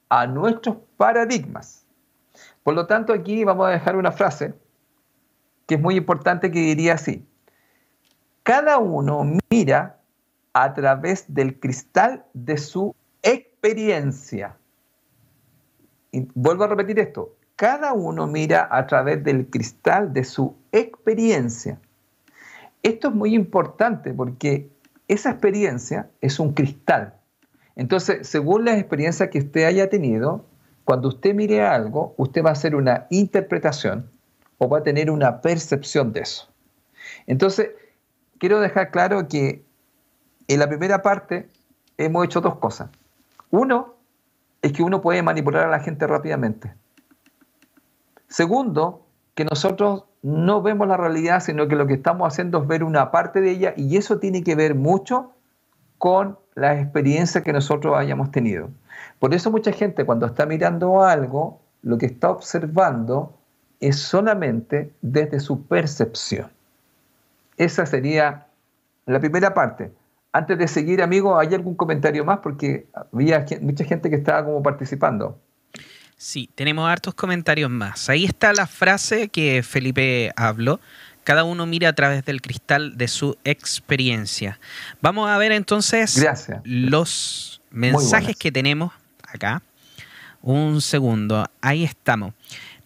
a 0.09 0.27
nuestros 0.27 0.79
paradigmas. 0.97 1.85
Por 2.63 2.73
lo 2.73 2.87
tanto, 2.87 3.13
aquí 3.13 3.45
vamos 3.45 3.67
a 3.67 3.73
dejar 3.73 3.95
una 3.95 4.11
frase 4.11 4.55
que 5.67 5.75
es 5.75 5.81
muy 5.83 5.97
importante 5.97 6.51
que 6.51 6.61
diría 6.61 6.95
así. 6.95 7.27
Cada 8.43 8.79
uno 8.79 9.23
mira 9.51 10.01
a 10.55 10.73
través 10.73 11.27
del 11.29 11.61
cristal 11.61 12.25
de 12.33 12.57
su 12.57 12.95
experiencia. 13.23 14.57
Y 16.11 16.27
vuelvo 16.35 16.65
a 16.65 16.69
repetir 16.69 16.99
esto. 16.99 17.35
Cada 17.57 17.93
uno 17.93 18.27
mira 18.27 18.67
a 18.71 18.87
través 18.87 19.23
del 19.23 19.51
cristal 19.51 20.15
de 20.15 20.25
su 20.25 20.57
experiencia. 20.73 21.79
Esto 22.83 23.09
es 23.09 23.15
muy 23.15 23.35
importante 23.35 24.15
porque 24.15 24.71
esa 25.09 25.31
experiencia 25.31 26.11
es 26.21 26.41
un 26.41 26.53
cristal. 26.53 27.15
Entonces, 27.77 28.27
según 28.27 28.65
las 28.65 28.79
experiencias 28.79 29.29
que 29.29 29.39
usted 29.39 29.65
haya 29.65 29.89
tenido, 29.89 30.47
cuando 30.85 31.09
usted 31.09 31.35
mire 31.35 31.63
algo, 31.63 32.15
usted 32.17 32.45
va 32.45 32.51
a 32.51 32.53
hacer 32.53 32.75
una 32.75 33.07
interpretación 33.11 34.11
o 34.59 34.69
va 34.69 34.79
a 34.79 34.83
tener 34.83 35.11
una 35.11 35.41
percepción 35.43 36.13
de 36.13 36.21
eso. 36.21 36.49
Entonces, 37.27 37.71
quiero 38.39 38.61
dejar 38.61 38.91
claro 38.91 39.29
que 39.29 39.65
en 40.49 40.59
la 40.59 40.69
primera 40.69 41.03
parte 41.03 41.49
hemos 41.99 42.25
hecho 42.25 42.41
dos 42.41 42.57
cosas. 42.59 42.91
Uno 43.51 43.95
es 44.63 44.73
que 44.73 44.83
uno 44.83 45.01
puede 45.01 45.23
manipular 45.23 45.65
a 45.65 45.71
la 45.71 45.81
gente 45.81 46.07
rápidamente. 46.07 46.75
Segundo, 48.29 49.07
que 49.35 49.45
nosotros 49.45 50.05
no 50.27 50.61
vemos 50.61 50.89
la 50.89 50.97
realidad, 50.97 51.39
sino 51.39 51.69
que 51.69 51.77
lo 51.77 51.87
que 51.87 51.95
estamos 51.95 52.27
haciendo 52.27 52.61
es 52.61 52.67
ver 52.67 52.83
una 52.83 53.13
parte 53.13 53.41
de 53.41 53.53
ella 53.53 53.75
y 53.77 53.97
eso 53.97 54.19
tiene 54.19 54.43
que 54.43 54.57
ver 54.57 54.75
mucho 54.75 55.31
con 55.99 56.37
las 56.57 56.83
experiencias 56.83 57.45
que 57.45 57.53
nosotros 57.53 57.97
hayamos 57.97 58.33
tenido. 58.33 58.69
Por 59.21 59.35
eso 59.35 59.53
mucha 59.53 59.71
gente 59.71 60.05
cuando 60.05 60.27
está 60.27 60.45
mirando 60.45 61.05
algo, 61.05 61.61
lo 61.83 61.97
que 61.97 62.07
está 62.07 62.31
observando 62.31 63.35
es 63.79 64.01
solamente 64.01 64.93
desde 65.01 65.39
su 65.39 65.65
percepción. 65.65 66.51
Esa 67.57 67.87
sería 67.87 68.49
la 69.05 69.21
primera 69.21 69.55
parte. 69.55 69.93
Antes 70.33 70.59
de 70.59 70.67
seguir, 70.67 71.03
amigo, 71.03 71.39
¿hay 71.39 71.55
algún 71.55 71.77
comentario 71.77 72.25
más? 72.25 72.41
Porque 72.41 72.89
había 73.13 73.47
mucha 73.61 73.85
gente 73.85 74.11
que 74.11 74.17
estaba 74.17 74.45
como 74.45 74.61
participando. 74.61 75.39
Sí, 76.19 76.49
tenemos 76.55 76.89
hartos 76.89 77.15
comentarios 77.15 77.71
más. 77.71 78.09
Ahí 78.09 78.25
está 78.25 78.53
la 78.55 78.67
frase 78.67 79.29
que 79.29 79.63
Felipe 79.63 80.33
habló. 80.35 80.81
Cada 81.25 81.45
uno 81.45 81.67
mira 81.67 81.91
a 81.91 81.93
través 81.93 82.25
del 82.25 82.41
cristal 82.41 82.97
de 82.97 83.09
su 83.09 83.37
experiencia. 83.45 84.59
Vamos 85.03 85.29
a 85.29 85.37
ver 85.37 85.53
entonces 85.53 86.25
los 86.65 87.61
mensajes 87.71 88.37
que 88.37 88.51
tenemos 88.51 88.93
acá. 89.27 89.63
Un 90.41 90.81
segundo, 90.81 91.45
ahí 91.61 91.85
estamos. 91.85 92.33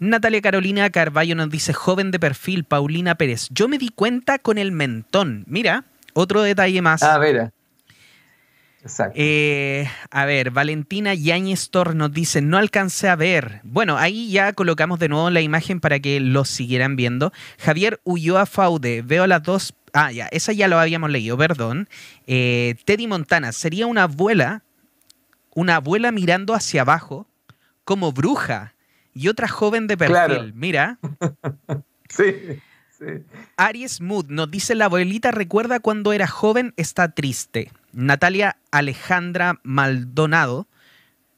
Natalia 0.01 0.41
Carolina 0.41 0.89
Carballo 0.91 1.37
nos 1.37 1.51
dice, 1.51 1.75
joven 1.75 2.11
de 2.11 2.19
perfil, 2.19 2.65
Paulina 2.65 3.15
Pérez. 3.15 3.49
Yo 3.51 3.69
me 3.69 3.77
di 3.77 3.91
cuenta 3.91 4.39
con 4.39 4.57
el 4.57 4.73
mentón. 4.73 5.45
Mira, 5.47 5.85
otro 6.15 6.43
detalle 6.43 6.81
más. 6.81 7.03
Ah, 7.03 7.19
mira. 7.19 7.53
Exacto. 8.83 9.15
Eh, 9.17 9.89
a 10.11 10.25
ver, 10.25 10.51
Valentina 10.51 11.15
Yáñez 11.15 11.71
Tor 11.71 11.95
nos 11.95 12.13
dice, 12.13 12.41
no 12.41 12.57
alcancé 12.57 13.09
a 13.09 13.17
ver. 13.17 13.61
Bueno, 13.63 13.99
ahí 13.99 14.31
ya 14.31 14.53
colocamos 14.53 14.99
de 14.99 15.09
nuevo 15.09 15.29
la 15.31 15.41
imagen 15.41 15.81
para 15.81 16.01
que 16.01 16.21
lo 16.21 16.45
siguieran 16.45 16.97
viendo. 16.97 17.33
Javier 17.59 18.01
Ulloa 18.05 18.47
Faude, 18.47 19.03
veo 19.03 19.27
las 19.27 19.43
dos... 19.43 19.75
Ah, 19.93 20.13
ya, 20.13 20.29
esa 20.31 20.53
ya 20.53 20.69
lo 20.69 20.79
habíamos 20.79 21.11
leído, 21.11 21.37
perdón. 21.37 21.89
Eh, 22.27 22.77
Teddy 22.85 23.07
Montana, 23.07 23.53
sería 23.53 23.87
una 23.87 24.05
abuela, 24.05 24.63
una 25.55 25.77
abuela 25.77 26.13
mirando 26.13 26.55
hacia 26.55 26.83
abajo 26.83 27.27
como 27.85 28.13
bruja 28.13 28.75
y 29.13 29.29
otra 29.29 29.49
joven 29.49 29.89
de 29.89 29.97
perfil. 29.97 30.55
Mira. 30.55 30.99
sí, 32.09 32.25
sí. 32.97 33.05
Aries 33.57 34.01
Mood 34.01 34.27
nos 34.29 34.51
dice: 34.51 34.77
La 34.77 34.85
abuelita 34.85 35.33
recuerda 35.33 35.81
cuando 35.81 36.13
era 36.13 36.29
joven, 36.29 36.73
está 36.77 37.13
triste. 37.13 37.73
Natalia 37.93 38.57
Alejandra 38.71 39.61
Maldonado 39.63 40.67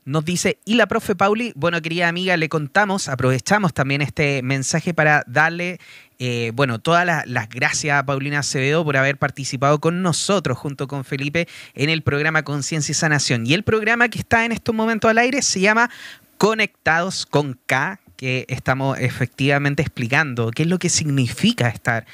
nos 0.05 0.25
dice, 0.25 0.59
y 0.65 0.75
la 0.75 0.87
profe 0.87 1.15
Pauli, 1.15 1.53
bueno, 1.55 1.81
querida 1.81 2.09
amiga, 2.09 2.37
le 2.37 2.49
contamos, 2.49 3.09
aprovechamos 3.09 3.73
también 3.73 4.03
este 4.03 4.43
mensaje 4.43 4.95
para 4.95 5.23
darle, 5.29 5.79
eh, 6.19 6.51
bueno, 6.55 6.81
todas 6.81 7.07
las, 7.27 7.49
gracias 7.49 7.99
a 7.99 8.05
Paulina 8.05 8.41
Acevedo 8.41 8.85
por 8.85 8.97
haber 8.97 9.17
participado 9.17 9.81
con 9.81 10.03
nosotros 10.03 10.59
junto 10.59 10.89
con 10.89 11.05
Felipe 11.05 11.47
en 11.75 11.89
el 11.89 12.03
programa 12.03 12.43
Conciencia 12.43 12.93
y 12.93 12.95
Sanación. 12.97 13.47
Y 13.47 13.55
el 13.55 13.63
programa 13.63 14.09
que 14.09 14.19
está 14.19 14.45
en 14.45 14.51
estos 14.51 14.75
momentos 14.75 15.09
al 15.09 15.19
aire 15.19 15.41
se 15.41 15.61
llama 15.61 15.89
conectados 16.37 17.25
con 17.25 17.57
K, 17.67 18.01
que 18.17 18.45
estamos 18.49 18.99
efectivamente 18.99 19.83
explicando 19.83 20.51
qué 20.51 20.65
es 20.65 20.69
lo 20.69 20.81
que 20.81 20.89
significa 20.89 21.69
estar 21.69 22.07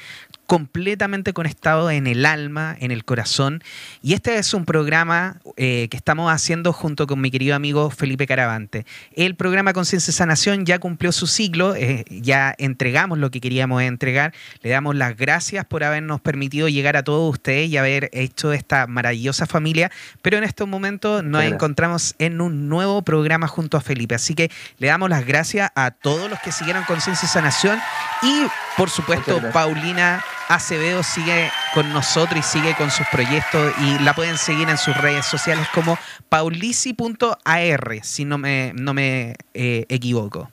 completamente 0.49 1.31
conectado 1.31 1.91
en 1.91 2.07
el 2.07 2.25
alma, 2.25 2.75
en 2.79 2.89
el 2.89 3.05
corazón. 3.05 3.63
Y 4.01 4.13
este 4.13 4.39
es 4.39 4.55
un 4.55 4.65
programa 4.65 5.37
eh, 5.57 5.87
que 5.91 5.95
estamos 5.95 6.33
haciendo 6.33 6.73
junto 6.73 7.05
con 7.05 7.21
mi 7.21 7.29
querido 7.29 7.55
amigo 7.55 7.91
Felipe 7.91 8.25
Caravante. 8.25 8.87
El 9.13 9.35
programa 9.35 9.73
Conciencia 9.73 10.09
y 10.09 10.15
Sanación 10.15 10.65
ya 10.65 10.79
cumplió 10.79 11.11
su 11.11 11.27
ciclo, 11.27 11.75
eh, 11.75 12.03
ya 12.09 12.55
entregamos 12.57 13.19
lo 13.19 13.29
que 13.29 13.41
queríamos 13.41 13.83
entregar. 13.83 14.33
Le 14.63 14.71
damos 14.71 14.95
las 14.95 15.15
gracias 15.15 15.65
por 15.65 15.83
habernos 15.83 16.19
permitido 16.19 16.67
llegar 16.67 16.97
a 16.97 17.03
todos 17.03 17.31
ustedes 17.31 17.69
y 17.69 17.77
haber 17.77 18.09
hecho 18.11 18.51
esta 18.51 18.87
maravillosa 18.87 19.45
familia. 19.45 19.91
Pero 20.23 20.39
en 20.39 20.45
estos 20.45 20.67
momentos 20.67 21.23
nos 21.23 21.43
encontramos 21.43 22.15
en 22.17 22.41
un 22.41 22.69
nuevo 22.69 23.03
programa 23.03 23.47
junto 23.47 23.77
a 23.77 23.81
Felipe. 23.81 24.15
Así 24.15 24.33
que 24.33 24.49
le 24.79 24.87
damos 24.87 25.11
las 25.11 25.27
gracias 25.27 25.69
a 25.75 25.91
todos 25.91 26.27
los 26.27 26.39
que 26.39 26.51
siguieron 26.51 26.85
Conciencia 26.85 27.27
y 27.27 27.29
Sanación 27.29 27.79
y, 28.23 28.47
por 28.79 28.89
supuesto, 28.89 29.41
Paulina 29.51 30.23
Acevedo 30.47 31.03
sigue 31.03 31.51
con 31.73 31.91
nosotros 31.91 32.39
y 32.39 32.41
sigue 32.41 32.75
con 32.75 32.89
sus 32.89 33.05
proyectos 33.07 33.73
y 33.81 33.99
la 33.99 34.13
pueden 34.13 34.37
seguir 34.37 34.69
en 34.69 34.77
sus 34.77 34.95
redes 34.95 35.25
sociales 35.25 35.67
como 35.73 35.97
paulisi.ar, 36.29 37.99
si 38.03 38.23
no 38.23 38.37
me, 38.37 38.71
no 38.73 38.93
me 38.93 39.35
eh, 39.53 39.85
equivoco. 39.89 40.49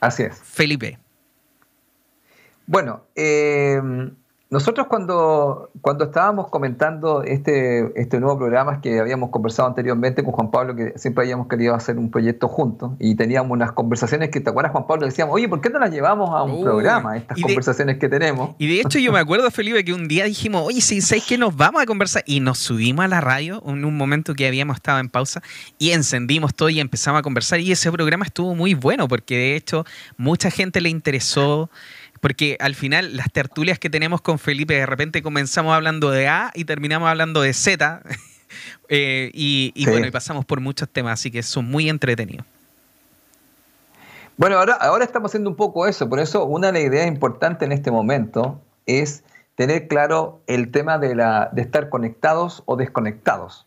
Así 0.00 0.24
es. 0.24 0.38
Felipe. 0.38 0.98
Bueno, 2.66 3.06
eh, 3.16 3.80
nosotros 4.50 4.88
cuando, 4.88 5.70
cuando 5.80 6.06
estábamos 6.06 6.48
comentando 6.48 7.22
este, 7.22 7.92
este 7.94 8.18
nuevo 8.18 8.36
programa 8.36 8.80
que 8.80 8.98
habíamos 8.98 9.30
conversado 9.30 9.68
anteriormente 9.68 10.24
con 10.24 10.32
Juan 10.32 10.50
Pablo, 10.50 10.74
que 10.74 10.92
siempre 10.96 11.22
habíamos 11.22 11.46
querido 11.46 11.72
hacer 11.72 11.98
un 11.98 12.10
proyecto 12.10 12.48
juntos 12.48 12.90
y 12.98 13.14
teníamos 13.14 13.52
unas 13.52 13.70
conversaciones 13.70 14.30
que, 14.30 14.40
¿te 14.40 14.50
acuerdas 14.50 14.72
Juan 14.72 14.88
Pablo? 14.88 15.06
Decíamos, 15.06 15.36
oye, 15.36 15.48
¿por 15.48 15.60
qué 15.60 15.70
no 15.70 15.78
las 15.78 15.92
llevamos 15.92 16.30
a 16.30 16.42
un 16.42 16.64
programa, 16.64 17.16
estas 17.16 17.40
conversaciones 17.40 17.98
que 17.98 18.08
tenemos? 18.08 18.56
Y 18.58 18.66
de 18.66 18.80
hecho 18.80 18.98
yo 18.98 19.12
me 19.12 19.20
acuerdo, 19.20 19.48
Felipe, 19.52 19.84
que 19.84 19.92
un 19.92 20.08
día 20.08 20.24
dijimos, 20.24 20.64
oye, 20.66 20.80
si 20.80 21.00
¿sabes 21.00 21.24
que 21.24 21.38
nos 21.38 21.54
vamos 21.54 21.80
a 21.80 21.86
conversar? 21.86 22.24
Y 22.26 22.40
nos 22.40 22.58
subimos 22.58 23.04
a 23.04 23.08
la 23.08 23.20
radio 23.20 23.62
en 23.64 23.84
un 23.84 23.96
momento 23.96 24.34
que 24.34 24.48
habíamos 24.48 24.78
estado 24.78 24.98
en 24.98 25.10
pausa 25.10 25.42
y 25.78 25.92
encendimos 25.92 26.56
todo 26.56 26.70
y 26.70 26.80
empezamos 26.80 27.20
a 27.20 27.22
conversar 27.22 27.60
y 27.60 27.70
ese 27.70 27.92
programa 27.92 28.24
estuvo 28.24 28.56
muy 28.56 28.74
bueno 28.74 29.06
porque 29.06 29.36
de 29.36 29.54
hecho 29.54 29.84
mucha 30.16 30.50
gente 30.50 30.80
le 30.80 30.88
interesó. 30.88 31.70
Porque 32.20 32.56
al 32.60 32.74
final 32.74 33.16
las 33.16 33.32
tertulias 33.32 33.78
que 33.78 33.90
tenemos 33.90 34.20
con 34.20 34.38
Felipe, 34.38 34.74
de 34.74 34.86
repente 34.86 35.22
comenzamos 35.22 35.74
hablando 35.74 36.10
de 36.10 36.28
A 36.28 36.50
y 36.54 36.64
terminamos 36.64 37.08
hablando 37.08 37.42
de 37.42 37.52
Z. 37.52 38.02
Eh, 38.88 39.30
y, 39.32 39.86
bueno, 39.86 40.08
y 40.08 40.10
pasamos 40.10 40.44
por 40.44 40.60
muchos 40.60 40.88
temas, 40.88 41.12
así 41.12 41.30
que 41.30 41.40
son 41.44 41.66
muy 41.66 41.88
entretenidos. 41.88 42.44
Bueno, 44.36 44.58
ahora, 44.58 44.74
ahora 44.74 45.04
estamos 45.04 45.30
haciendo 45.30 45.50
un 45.50 45.54
poco 45.54 45.86
eso, 45.86 46.08
por 46.08 46.18
eso 46.18 46.44
una 46.46 46.72
de 46.72 46.72
las 46.72 46.82
ideas 46.82 47.06
importantes 47.06 47.64
en 47.64 47.70
este 47.70 47.92
momento 47.92 48.60
es 48.86 49.22
tener 49.54 49.86
claro 49.86 50.40
el 50.46 50.70
tema 50.70 50.98
de, 50.98 51.14
la, 51.14 51.50
de 51.52 51.62
estar 51.62 51.90
conectados 51.90 52.62
o 52.66 52.76
desconectados. 52.76 53.66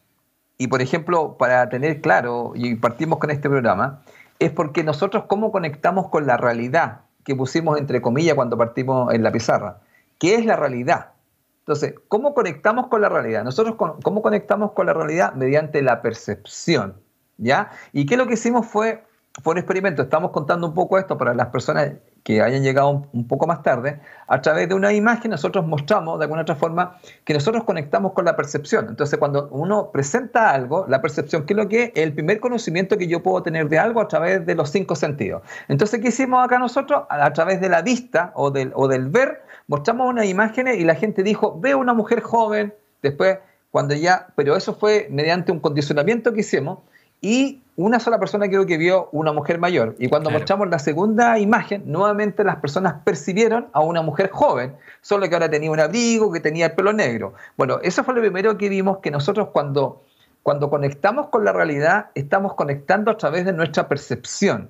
Y 0.58 0.68
por 0.68 0.82
ejemplo, 0.82 1.38
para 1.38 1.70
tener 1.70 2.02
claro, 2.02 2.54
y 2.56 2.76
partimos 2.76 3.20
con 3.20 3.32
este 3.32 3.50
programa, 3.50 4.02
es 4.40 4.52
porque 4.52 4.84
nosotros 4.84 5.26
cómo 5.28 5.52
conectamos 5.52 6.10
con 6.10 6.26
la 6.28 6.38
realidad 6.38 7.02
que 7.24 7.36
pusimos 7.36 7.78
entre 7.80 8.02
comillas 8.02 8.36
cuando 8.36 8.58
partimos 8.58 9.14
en 9.14 9.24
la 9.24 9.32
pizarra, 9.32 9.80
que 10.20 10.36
es 10.36 10.46
la 10.46 10.56
realidad. 10.56 11.12
Entonces, 11.60 11.96
¿cómo 12.10 12.34
conectamos 12.34 12.88
con 12.88 13.02
la 13.02 13.10
realidad? 13.10 13.44
Nosotros, 13.44 13.76
¿cómo 13.78 14.22
conectamos 14.22 14.74
con 14.74 14.86
la 14.86 14.94
realidad? 14.94 15.34
Mediante 15.34 15.82
la 15.82 16.02
percepción, 16.02 16.96
¿ya? 17.38 17.72
Y 17.94 18.06
qué 18.06 18.18
lo 18.18 18.28
que 18.28 18.34
hicimos 18.34 18.66
fue, 18.68 19.04
fue 19.42 19.54
un 19.54 19.60
experimento. 19.60 20.02
Estamos 20.02 20.32
contando 20.32 20.68
un 20.68 20.74
poco 20.74 20.98
esto 20.98 21.18
para 21.18 21.34
las 21.34 21.48
personas 21.48 21.94
que 22.24 22.42
hayan 22.42 22.64
llegado 22.64 23.08
un, 23.12 23.28
poco 23.28 23.48
más 23.48 23.62
tarde, 23.62 24.00
a 24.28 24.42
través 24.42 24.70
de 24.70 24.76
una 24.76 24.94
imagen 24.94 25.32
nosotros 25.32 25.66
mostramos 25.68 26.18
de 26.20 26.26
alguna 26.26 26.44
otra 26.44 26.56
forma 26.56 26.98
que 27.26 27.34
nosotros 27.34 27.66
conectamos 27.66 28.14
con 28.14 28.24
la 28.24 28.36
percepción. 28.36 28.88
Entonces, 28.90 29.20
cuando 29.20 29.50
uno 29.52 29.92
presenta 29.92 30.52
algo, 30.52 30.86
la 30.88 31.02
percepción, 31.02 31.46
¿qué 31.46 31.54
es 31.54 31.58
lo 31.58 31.68
que 31.68 31.84
es? 31.84 31.92
El 31.96 32.14
primer 32.14 32.40
conocimiento 32.40 32.98
que 32.98 33.08
yo 33.08 33.22
puedo 33.22 33.44
tener 33.44 33.68
de 33.68 33.78
algo 33.78 34.00
a 34.00 34.08
través 34.08 34.46
de 34.46 34.56
los 34.56 34.70
cinco 34.70 34.96
sentidos. 34.96 35.44
Entonces, 35.68 36.00
¿qué 36.00 36.08
hicimos 36.08 36.44
acá 36.44 36.60
nosotros? 36.60 37.04
A, 37.10 37.34
través 37.34 37.60
de 37.60 37.70
la 37.70 37.82
vista 37.82 38.32
o 38.36 38.52
del, 38.52 38.72
o 38.76 38.88
del 38.88 39.10
ver, 39.10 39.42
mostramos 39.68 40.10
unas 40.10 40.26
imágenes 40.26 40.78
y 40.78 40.86
la 40.86 40.96
gente 40.96 41.24
dijo, 41.24 41.60
veo 41.60 41.78
una 41.78 41.94
mujer 41.94 42.22
joven, 42.22 42.74
después 43.02 43.40
cuando 43.70 43.96
ya, 43.96 44.28
pero 44.36 44.56
eso 44.56 44.76
fue 44.76 45.08
mediante 45.10 45.52
un 45.52 45.60
condicionamiento 45.60 46.32
que 46.32 46.42
hicimos 46.42 46.80
y 47.22 47.63
una 47.76 48.00
sola 48.00 48.20
persona 48.20 48.48
creo 48.48 48.66
que 48.66 48.78
vio 48.78 49.10
una 49.12 49.34
mujer 49.34 49.58
mayor. 49.58 49.96
Y 50.00 50.08
cuando 50.10 50.30
mostramos 50.30 50.70
la 50.70 50.80
segunda 50.80 51.40
imagen, 51.40 51.84
nuevamente 51.86 52.44
las 52.44 52.58
personas 52.58 52.96
percibieron 53.04 53.68
a 53.74 53.82
una 53.82 54.02
mujer 54.02 54.30
joven, 54.32 54.76
solo 55.02 55.28
que 55.28 55.36
ahora 55.36 55.50
tenía 55.50 55.72
un 55.72 55.80
abrigo, 55.80 56.32
que 56.32 56.40
tenía 56.40 56.68
el 56.68 56.72
pelo 56.74 56.94
negro. 56.94 57.34
Bueno, 57.58 57.80
eso 57.82 58.04
fue 58.04 58.14
lo 58.14 58.22
primero 58.22 58.58
que 58.58 58.70
vimos, 58.70 59.00
que 59.00 59.12
nosotros 59.12 59.50
cuando, 59.52 60.04
cuando 60.44 60.70
conectamos 60.70 61.30
con 61.30 61.44
la 61.44 61.52
realidad, 61.52 62.08
estamos 62.16 62.54
conectando 62.54 63.12
a 63.12 63.18
través 63.18 63.46
de 63.46 63.54
nuestra 63.54 63.88
percepción. 63.88 64.70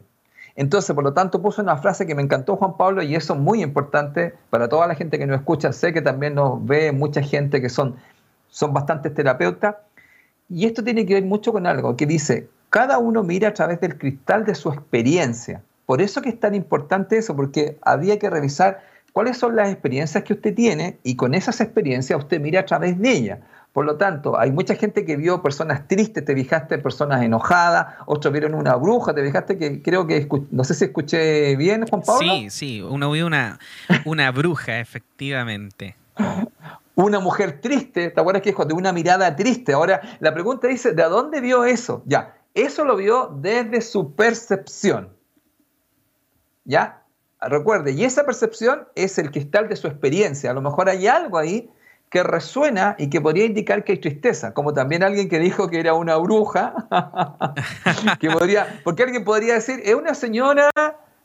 Entonces, 0.56 0.96
por 0.96 1.04
lo 1.04 1.14
tanto, 1.14 1.42
puso 1.42 1.62
una 1.62 1.78
frase 1.78 2.06
que 2.06 2.16
me 2.16 2.22
encantó 2.22 2.56
Juan 2.56 2.78
Pablo 2.78 3.02
y 3.02 3.16
eso 3.16 3.34
es 3.34 3.40
muy 3.40 3.64
importante 3.64 4.36
para 4.50 4.70
toda 4.70 4.88
la 4.88 4.96
gente 4.96 5.18
que 5.18 5.26
nos 5.26 5.38
escucha. 5.40 5.74
Sé 5.74 5.92
que 5.94 6.02
también 6.02 6.36
nos 6.36 6.64
ve 6.66 6.92
mucha 6.92 7.22
gente 7.22 7.60
que 7.60 7.70
son 7.70 7.96
son 8.54 8.72
bastantes 8.72 9.14
terapeutas. 9.14 9.76
Y 10.48 10.66
esto 10.66 10.84
tiene 10.84 11.06
que 11.06 11.16
ver 11.16 11.26
mucho 11.26 11.52
con 11.52 11.66
algo 11.66 11.98
que 11.98 12.06
dice, 12.06 12.48
cada 12.74 12.98
uno 12.98 13.22
mira 13.22 13.50
a 13.50 13.54
través 13.54 13.80
del 13.82 14.00
cristal 14.00 14.46
de 14.46 14.56
su 14.56 14.70
experiencia. 14.70 15.62
Por 15.86 16.02
eso 16.02 16.24
que 16.24 16.30
es 16.30 16.40
tan 16.40 16.56
importante 16.56 17.20
eso, 17.20 17.36
porque 17.36 17.78
había 17.84 18.18
que 18.18 18.32
revisar 18.32 18.82
cuáles 19.12 19.38
son 19.38 19.56
las 19.56 19.70
experiencias 19.70 20.24
que 20.24 20.34
usted 20.34 20.56
tiene 20.56 20.98
y 21.04 21.16
con 21.16 21.36
esas 21.36 21.62
experiencias 21.62 22.18
usted 22.18 22.42
mira 22.42 22.62
a 22.62 22.66
través 22.66 22.98
de 22.98 23.12
ellas. 23.12 23.40
Por 23.74 23.86
lo 23.86 23.98
tanto, 23.98 24.40
hay 24.40 24.52
mucha 24.52 24.74
gente 24.74 25.06
que 25.06 25.18
vio 25.18 25.44
personas 25.44 25.88
tristes, 25.88 26.26
te 26.26 26.34
fijaste, 26.34 26.80
personas 26.80 27.22
enojadas, 27.22 27.94
otros 28.08 28.34
vieron 28.34 28.56
una 28.56 28.74
bruja, 28.74 29.14
te 29.14 29.24
fijaste 29.24 29.60
que 29.60 29.84
creo 29.84 30.08
que, 30.08 30.28
no 30.50 30.64
sé 30.64 30.74
si 30.74 30.86
escuché 30.86 31.56
bien, 31.56 31.86
Juan 31.88 32.02
Pablo. 32.02 32.28
Sí, 32.28 32.50
sí, 32.50 32.82
uno 32.82 33.12
vio 33.12 33.28
una, 33.28 33.60
una 34.06 34.32
bruja, 34.32 34.80
efectivamente. 34.80 35.96
una 36.96 37.20
mujer 37.20 37.62
triste, 37.62 38.10
¿te 38.10 38.20
acuerdas 38.20 38.42
que 38.42 38.50
dijo? 38.50 38.66
De 38.66 38.74
una 38.74 38.92
mirada 38.94 39.36
triste. 39.36 39.74
Ahora, 39.74 40.02
la 40.20 40.34
pregunta 40.34 40.68
dice, 40.68 40.94
¿de 40.94 41.04
dónde 41.04 41.40
vio 41.40 41.66
eso? 41.66 42.02
Ya, 42.08 42.34
eso 42.54 42.86
lo 42.86 42.96
vio 42.96 43.36
desde 43.40 43.82
su 43.82 44.16
percepción. 44.16 45.10
¿Ya? 46.66 47.04
Recuerde, 47.42 47.92
y 47.92 48.06
esa 48.06 48.26
percepción 48.26 48.88
es 48.96 49.18
el 49.18 49.32
cristal 49.32 49.68
de 49.68 49.76
su 49.76 49.88
experiencia. 49.88 50.52
A 50.52 50.54
lo 50.54 50.62
mejor 50.62 50.88
hay 50.88 51.08
algo 51.08 51.38
ahí 51.38 51.70
que 52.10 52.24
resuena 52.24 52.96
y 53.00 53.10
que 53.10 53.20
podría 53.20 53.46
indicar 53.46 53.84
que 53.84 53.94
hay 53.94 53.98
tristeza, 53.98 54.54
como 54.54 54.74
también 54.74 55.04
alguien 55.04 55.28
que 55.28 55.40
dijo 55.40 55.68
que 55.68 55.80
era 55.80 55.96
una 55.96 56.16
bruja, 56.18 56.74
que 58.20 58.30
podría, 58.30 58.80
porque 58.84 59.04
alguien 59.04 59.26
podría 59.26 59.56
decir, 59.56 59.82
es 59.84 59.96
una 59.96 60.14
señora 60.14 60.70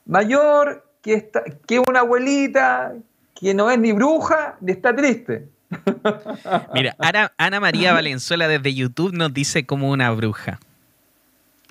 mayor 0.05 0.83
que, 1.03 1.13
está, 1.13 1.43
que 1.67 1.79
una 1.79 1.99
abuelita 1.99 2.95
que 3.39 3.53
no 3.53 3.69
es 3.69 3.79
ni 3.79 3.91
bruja 3.91 4.57
ni 4.61 4.71
está 4.71 4.95
triste. 4.95 5.47
Mira, 6.73 6.95
Ana, 7.37 7.59
María 7.59 7.93
Valenzuela 7.93 8.47
desde 8.47 8.73
YouTube 8.73 9.13
nos 9.13 9.33
dice 9.33 9.65
como 9.65 9.91
una 9.91 10.11
bruja. 10.11 10.59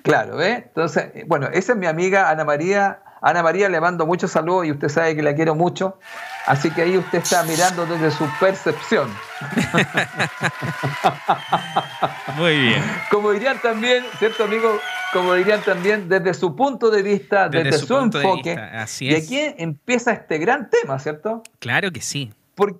Claro, 0.03 0.37
¿ves? 0.37 0.63
Entonces, 0.67 1.11
bueno, 1.27 1.47
esa 1.51 1.73
es 1.73 1.77
mi 1.77 1.87
amiga 1.87 2.29
Ana 2.29 2.45
María. 2.45 3.01
Ana 3.21 3.43
María 3.43 3.67
le 3.67 3.81
mando 3.81 4.05
muchos 4.05 4.31
saludos 4.31 4.65
y 4.65 4.71
usted 4.71 4.87
sabe 4.87 5.15
que 5.15 5.21
la 5.21 5.35
quiero 5.35 5.55
mucho. 5.55 5.99
Así 6.45 6.71
que 6.71 6.83
ahí 6.83 6.97
usted 6.97 7.17
está 7.17 7.43
mirando 7.43 7.85
desde 7.85 8.11
su 8.11 8.25
percepción. 8.39 9.09
Muy 12.37 12.57
bien. 12.57 12.81
Como 13.11 13.31
dirían 13.31 13.59
también, 13.61 14.05
¿cierto, 14.19 14.45
amigo? 14.45 14.79
Como 15.11 15.33
dirían 15.33 15.61
también, 15.63 16.07
desde 16.07 16.33
su 16.33 16.55
punto 16.55 16.89
de 16.89 17.03
vista, 17.03 17.49
desde, 17.49 17.77
su, 17.77 17.97
enfoque. 17.97 18.53
Así 18.53 19.13
es. 19.13 19.29
Y 19.29 19.37
aquí 19.37 19.55
empieza 19.57 20.13
este 20.13 20.37
gran 20.37 20.69
tema, 20.69 20.97
¿cierto? 20.97 21.43
Claro 21.59 21.91
que 21.91 22.01
sí. 22.01 22.33
Porque 22.55 22.79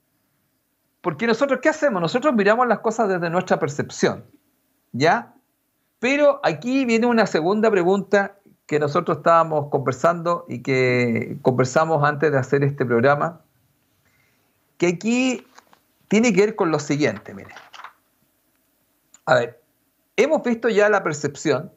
porque 1.01 1.27
nosotros, 1.27 1.60
¿qué 1.62 1.69
hacemos? 1.69 2.01
Nosotros 2.01 2.34
miramos 2.34 2.67
las 2.67 2.79
cosas 2.79 3.08
desde 3.08 3.29
nuestra 3.29 3.60
percepción, 3.60 4.25
¿ya? 4.91 5.34
Pero 5.99 6.39
aquí 6.43 6.85
viene 6.85 7.05
una 7.05 7.27
segunda 7.27 7.69
pregunta 7.69 8.38
que 8.65 8.79
nosotros 8.79 9.17
estábamos 9.17 9.69
conversando 9.69 10.45
y 10.47 10.62
que 10.62 11.38
conversamos 11.41 12.03
antes 12.03 12.31
de 12.31 12.38
hacer 12.38 12.63
este 12.63 12.85
programa, 12.85 13.41
que 14.77 14.88
aquí 14.88 15.45
tiene 16.07 16.33
que 16.33 16.41
ver 16.41 16.55
con 16.55 16.71
lo 16.71 16.79
siguiente, 16.79 17.33
mire. 17.33 17.53
A 19.25 19.35
ver, 19.35 19.62
hemos 20.15 20.43
visto 20.43 20.69
ya 20.69 20.88
la 20.89 21.03
percepción 21.03 21.71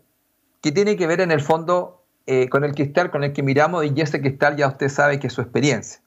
que 0.61 0.71
tiene 0.71 0.97
que 0.97 1.07
ver 1.07 1.21
en 1.21 1.31
el 1.31 1.41
fondo 1.41 2.05
eh, 2.27 2.49
con 2.49 2.63
el 2.63 2.75
cristal 2.75 3.11
con 3.11 3.25
el 3.25 3.33
que 3.33 3.43
miramos 3.43 3.85
y 3.85 4.01
ese 4.01 4.21
cristal 4.21 4.57
ya 4.57 4.69
usted 4.69 4.89
sabe 4.89 5.19
que 5.19 5.27
es 5.27 5.33
su 5.33 5.41
experiencia. 5.41 6.01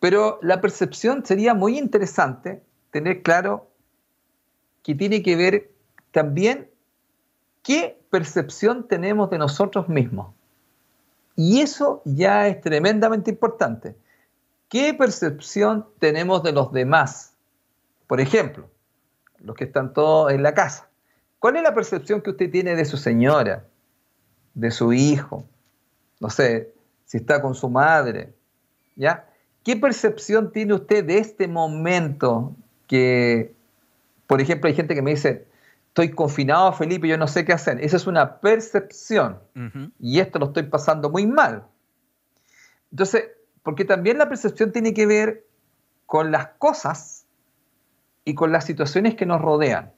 Pero 0.00 0.38
la 0.42 0.60
percepción 0.60 1.24
sería 1.26 1.54
muy 1.54 1.78
interesante 1.78 2.62
tener 2.90 3.22
claro 3.22 3.70
que 4.82 4.94
tiene 4.94 5.22
que 5.22 5.36
ver 5.36 5.72
también 6.12 6.70
qué 7.66 7.98
percepción 8.10 8.86
tenemos 8.86 9.28
de 9.28 9.38
nosotros 9.38 9.88
mismos. 9.88 10.32
Y 11.34 11.60
eso 11.62 12.00
ya 12.04 12.46
es 12.46 12.60
tremendamente 12.60 13.32
importante. 13.32 13.96
¿Qué 14.68 14.94
percepción 14.94 15.84
tenemos 15.98 16.44
de 16.44 16.52
los 16.52 16.70
demás? 16.70 17.34
Por 18.06 18.20
ejemplo, 18.20 18.70
los 19.40 19.56
que 19.56 19.64
están 19.64 19.92
todos 19.92 20.32
en 20.32 20.44
la 20.44 20.54
casa. 20.54 20.88
¿Cuál 21.40 21.56
es 21.56 21.64
la 21.64 21.74
percepción 21.74 22.22
que 22.22 22.30
usted 22.30 22.52
tiene 22.52 22.76
de 22.76 22.84
su 22.84 22.96
señora, 22.96 23.64
de 24.54 24.70
su 24.70 24.92
hijo? 24.92 25.44
No 26.20 26.30
sé, 26.30 26.72
si 27.04 27.16
está 27.16 27.42
con 27.42 27.56
su 27.56 27.68
madre, 27.68 28.32
¿ya? 28.94 29.28
¿Qué 29.64 29.74
percepción 29.74 30.52
tiene 30.52 30.74
usted 30.74 31.04
de 31.04 31.18
este 31.18 31.48
momento 31.48 32.54
que, 32.86 33.52
por 34.28 34.40
ejemplo, 34.40 34.68
hay 34.68 34.74
gente 34.74 34.94
que 34.94 35.02
me 35.02 35.10
dice, 35.10 35.48
estoy 35.96 36.10
confinado, 36.10 36.74
Felipe, 36.74 37.08
yo 37.08 37.16
no 37.16 37.26
sé 37.26 37.46
qué 37.46 37.54
hacer? 37.54 37.82
Esa 37.82 37.96
es 37.96 38.06
una 38.06 38.38
percepción 38.38 39.38
y 39.98 40.20
esto 40.20 40.38
lo 40.38 40.48
estoy 40.48 40.64
pasando 40.64 41.08
muy 41.08 41.26
mal. 41.26 41.64
Entonces, 42.90 43.30
porque 43.62 43.86
también 43.86 44.18
la 44.18 44.28
percepción 44.28 44.72
tiene 44.72 44.92
que 44.92 45.06
ver 45.06 45.46
con 46.04 46.30
las 46.32 46.48
cosas 46.58 47.24
y 48.26 48.34
con 48.34 48.52
las 48.52 48.66
situaciones 48.66 49.14
que 49.14 49.24
nos 49.24 49.40
rodean. 49.40 49.90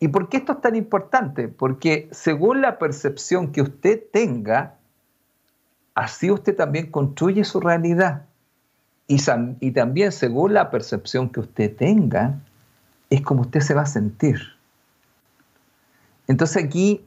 ¿Y 0.00 0.08
por 0.08 0.28
qué 0.28 0.36
esto 0.36 0.52
es 0.52 0.60
tan 0.60 0.76
importante? 0.76 1.48
Porque 1.48 2.10
según 2.12 2.60
la 2.60 2.78
percepción 2.78 3.52
que 3.52 3.62
usted 3.62 4.02
tenga, 4.12 4.74
así 5.94 6.30
usted 6.30 6.54
también 6.54 6.90
construye 6.90 7.42
su 7.44 7.60
realidad. 7.60 8.26
Y, 9.08 9.70
también 9.70 10.12
según 10.12 10.52
la 10.52 10.70
percepción 10.70 11.30
que 11.30 11.40
usted 11.40 11.74
tenga, 11.74 12.34
es 13.08 13.22
como 13.22 13.40
usted 13.40 13.60
se 13.60 13.72
va 13.72 13.82
a 13.82 13.86
sentir. 13.86 14.55
Entonces 16.28 16.64
aquí 16.64 17.04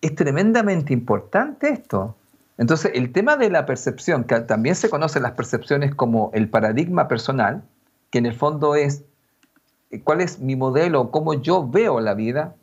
es 0.00 0.14
tremendamente 0.14 0.92
importante 0.92 1.70
esto. 1.70 2.16
Entonces 2.56 2.92
el 2.94 3.12
tema 3.12 3.36
de 3.36 3.50
la 3.50 3.66
percepción, 3.66 4.24
que 4.24 4.40
también 4.40 4.74
se 4.74 4.90
conocen 4.90 5.22
las 5.22 5.32
percepciones 5.32 5.94
como 5.94 6.30
el 6.34 6.48
paradigma 6.48 7.08
personal, 7.08 7.62
que 8.10 8.18
en 8.18 8.26
el 8.26 8.34
fondo 8.34 8.74
es 8.74 9.04
eh, 9.90 10.00
cuál 10.02 10.20
es 10.20 10.40
mi 10.40 10.56
modelo, 10.56 11.10
cómo 11.10 11.34
yo 11.34 11.68
veo 11.68 12.00
la 12.00 12.14
vida. 12.14 12.54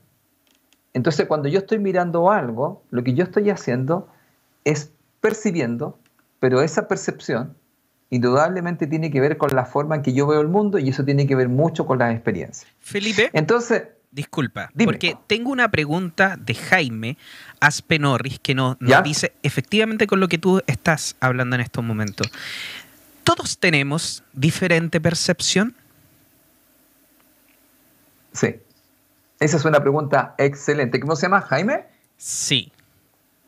Entonces 0.94 1.28
cuando 1.28 1.48
yo 1.48 1.60
estoy 1.60 1.80
mirando 1.80 2.32
algo, 2.32 2.84
lo 2.90 3.04
que 3.04 3.14
yo 3.14 3.24
estoy 3.24 3.50
haciendo 3.50 4.08
es 4.64 4.92
percibiendo, 5.22 5.98
pero 6.40 6.62
esa 6.62 6.88
percepción 6.88 7.56
indudablemente 8.10 8.88
tiene 8.88 9.12
que 9.12 9.20
ver 9.20 9.38
con 9.38 9.56
la 9.56 9.66
forma 9.66 9.96
en 9.96 10.02
que 10.02 10.14
yo 10.14 10.28
veo 10.28 10.42
el 10.42 10.48
mundo 10.48 10.78
y 10.78 10.90
eso 10.90 11.04
tiene 11.04 11.26
que 11.26 11.36
ver 11.36 11.50
mucho 11.50 11.86
con 11.86 12.00
las 12.00 12.14
experiencias. 12.14 12.70
Felipe. 12.80 13.30
Entonces. 13.34 13.84
Disculpa, 14.16 14.72
porque 14.86 15.18
tengo 15.28 15.52
una 15.52 15.70
pregunta 15.70 16.38
de 16.40 16.56
Jaime 16.56 17.18
Aspenorris 17.60 18.40
que 18.40 18.56
nos, 18.56 18.78
dice 19.04 19.34
efectivamente 19.44 20.08
con 20.08 20.22
lo 20.22 20.30
que 20.30 20.38
tú 20.38 20.62
estás 20.68 21.18
hablando 21.20 21.58
en 21.58 21.62
estos 21.62 21.84
momentos. 21.84 22.32
¿Todos 23.26 23.58
tenemos 23.58 24.24
diferente 24.32 25.02
percepción? 25.02 25.76
Sí. 28.32 28.56
Esa 29.42 29.58
es 29.58 29.66
una 29.66 29.82
pregunta 29.82 30.34
excelente. 30.38 30.98
¿Cómo 31.02 31.18
se 31.18 31.24
llama? 31.24 31.42
¿Jaime? 31.42 31.84
Sí. 32.16 32.72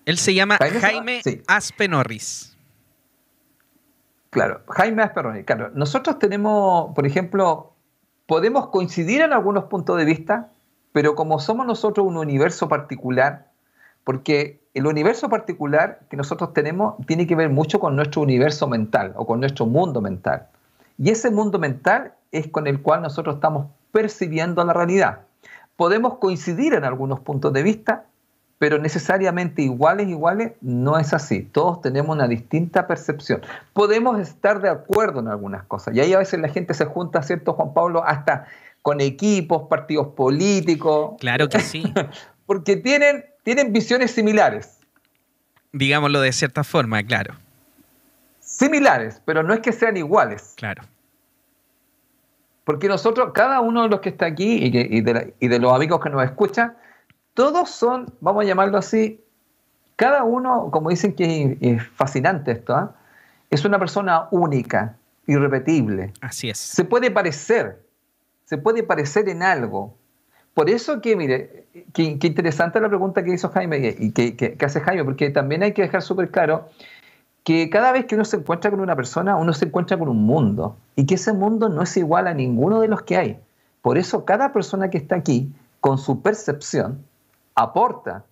Él 0.03 0.17
se 0.17 0.33
llama 0.33 0.57
Jaime, 0.81 1.21
Aspenorris. 1.47 2.57
Claro, 4.31 4.63
Jaime 4.67 5.01
Asperoni, 5.01 5.45
claro. 5.45 5.71
Nosotros 5.73 6.19
tenemos, 6.19 6.93
por 6.93 7.07
ejemplo, 7.07 7.73
podemos 8.25 8.67
coincidir 8.67 9.21
en 9.21 9.31
algunos 9.31 9.63
puntos 9.65 9.97
de 9.97 10.03
vista, 10.03 10.51
pero 10.91 11.15
como 11.15 11.39
somos 11.39 11.65
nosotros 11.65 12.07
un 12.07 12.17
universo 12.17 12.67
particular, 12.67 13.47
porque 14.03 14.61
el 14.73 14.87
universo 14.87 15.27
particular 15.29 15.99
que 16.09 16.17
nosotros 16.17 16.53
tenemos 16.53 16.95
tiene 17.05 17.27
que 17.27 17.35
ver 17.35 17.49
mucho 17.49 17.79
con 17.79 17.95
nuestro 17.95 18.21
universo 18.21 18.67
mental 18.67 19.13
o 19.15 19.25
con 19.25 19.39
nuestro 19.39 19.65
mundo 19.65 20.01
mental. 20.01 20.47
Y 20.97 21.09
ese 21.09 21.31
mundo 21.31 21.59
mental 21.59 22.13
es 22.31 22.47
con 22.47 22.67
el 22.67 22.81
cual 22.81 23.01
nosotros 23.01 23.35
estamos 23.35 23.67
percibiendo 23.91 24.63
la 24.63 24.73
realidad. 24.73 25.21
Podemos 25.75 26.19
coincidir 26.19 26.73
en 26.73 26.83
algunos 26.83 27.19
puntos 27.19 27.53
de 27.53 27.63
vista, 27.63 28.05
pero 28.59 28.79
necesariamente 28.79 29.61
iguales, 29.61 30.07
iguales, 30.07 30.53
no 30.61 30.97
es 30.97 31.13
así. 31.13 31.43
Todos 31.43 31.81
tenemos 31.81 32.15
una 32.15 32.27
distinta 32.27 32.87
percepción. 32.87 33.41
Podemos 33.73 34.19
estar 34.19 34.61
de 34.61 34.69
acuerdo 34.69 35.19
en 35.19 35.27
algunas 35.27 35.63
cosas. 35.63 35.95
Y 35.95 35.99
ahí 35.99 36.13
a 36.13 36.19
veces 36.19 36.39
la 36.39 36.49
gente 36.49 36.73
se 36.73 36.85
junta, 36.85 37.21
¿cierto, 37.21 37.53
Juan 37.53 37.73
Pablo? 37.73 38.03
Hasta 38.03 38.47
con 38.87 39.01
equipos, 39.01 39.63
partidos 39.67 40.07
políticos. 40.15 41.15
Claro 41.19 41.49
que 41.49 41.59
sí. 41.59 41.83
Porque 42.45 42.77
tienen, 42.77 43.25
tienen 43.43 43.73
visiones 43.73 44.11
similares. 44.11 44.79
Digámoslo 45.73 46.21
de 46.21 46.31
cierta 46.31 46.63
forma, 46.63 47.03
claro. 47.03 47.33
Similares, 48.39 49.21
pero 49.25 49.43
no 49.43 49.53
es 49.53 49.59
que 49.59 49.73
sean 49.73 49.97
iguales. 49.97 50.53
Claro. 50.55 50.83
Porque 52.63 52.87
nosotros, 52.87 53.31
cada 53.33 53.59
uno 53.59 53.83
de 53.83 53.89
los 53.89 53.99
que 53.99 54.07
está 54.07 54.25
aquí 54.25 54.57
y, 54.57 55.01
de, 55.01 55.59
los 55.59 55.73
amigos 55.73 55.99
que 55.99 56.09
nos 56.09 56.23
escuchan, 56.23 56.77
todos 57.33 57.69
son, 57.69 58.13
vamos 58.21 58.45
a 58.45 58.47
llamarlo 58.47 58.77
así, 58.77 59.19
cada 59.97 60.23
uno, 60.23 60.69
como 60.71 60.91
dicen 60.91 61.13
que 61.13 61.57
es, 61.59 61.85
fascinante 61.89 62.53
esto, 62.53 62.73
¿ah? 62.73 62.95
es 63.49 63.65
una 63.65 63.79
persona 63.79 64.29
única, 64.31 64.95
irrepetible. 65.25 66.13
Así 66.21 66.49
es. 66.49 66.57
Se 66.57 66.85
puede 66.85 67.11
parecer, 67.11 67.85
se 68.47 68.57
puede 68.57 68.81
parecer 68.81 69.29
en 69.29 69.43
algo. 69.43 69.93
Por 70.53 70.69
eso 70.69 71.01
que, 71.01 71.15
mire, 71.15 71.67
qué, 71.93 72.03
interesante 72.03 72.81
la 72.81 72.87
pregunta 72.89 73.23
que 73.23 73.33
hizo 73.33 73.49
Jaime 73.49 73.95
y 73.99 74.11
que, 74.11 74.35
que 74.35 74.65
hace 74.65 74.81
Jaime, 74.81 75.03
porque 75.03 75.29
también 75.29 75.61
hay 75.63 75.73
que 75.73 75.83
dejar 75.83 76.01
súper 76.01 76.31
claro 76.31 76.69
que 77.43 77.69
cada 77.69 77.91
vez 77.91 78.05
que 78.05 78.15
uno 78.15 78.25
se 78.25 78.37
encuentra 78.37 78.71
con 78.71 78.79
una 78.79 78.95
persona, 78.95 79.37
uno 79.37 79.53
se 79.53 79.65
encuentra 79.65 79.97
con 79.97 80.09
un 80.09 80.25
mundo 80.25 80.75
y 80.95 81.05
que 81.05 81.15
ese 81.15 81.31
mundo 81.31 81.69
no 81.69 81.81
es 81.81 81.95
igual 81.95 82.27
a 82.27 82.33
ninguno 82.33 82.81
de 82.81 82.89
los 82.89 83.03
que 83.03 83.15
hay. 83.15 83.39
Por 83.81 83.97
eso 83.97 84.25
cada 84.25 84.51
persona 84.51 84.89
que 84.89 84.97
está 84.97 85.15
aquí, 85.15 85.53
con 85.79 85.97
su 85.97 86.21
percepción, 86.21 87.05
aporta 87.55 88.25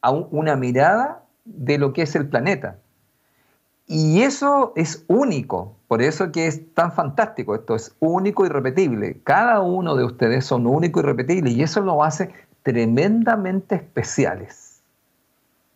a 0.00 0.10
una 0.10 0.56
mirada 0.56 1.22
de 1.44 1.76
lo 1.76 1.92
que 1.92 2.00
es 2.00 2.14
el 2.14 2.28
planeta. 2.28 2.78
Y 3.86 4.22
eso 4.22 4.72
es 4.76 5.04
único, 5.08 5.76
por 5.88 6.00
eso 6.00 6.32
que 6.32 6.46
es 6.46 6.74
tan 6.74 6.92
fantástico, 6.92 7.54
esto 7.54 7.74
es 7.74 7.94
único 8.00 8.46
y 8.46 8.48
repetible. 8.48 9.20
Cada 9.24 9.60
uno 9.60 9.94
de 9.94 10.04
ustedes 10.04 10.46
son 10.46 10.66
único 10.66 11.00
y 11.00 11.02
repetible 11.02 11.50
y 11.50 11.62
eso 11.62 11.82
lo 11.82 12.02
hace 12.02 12.32
tremendamente 12.62 13.74
especiales. 13.74 14.82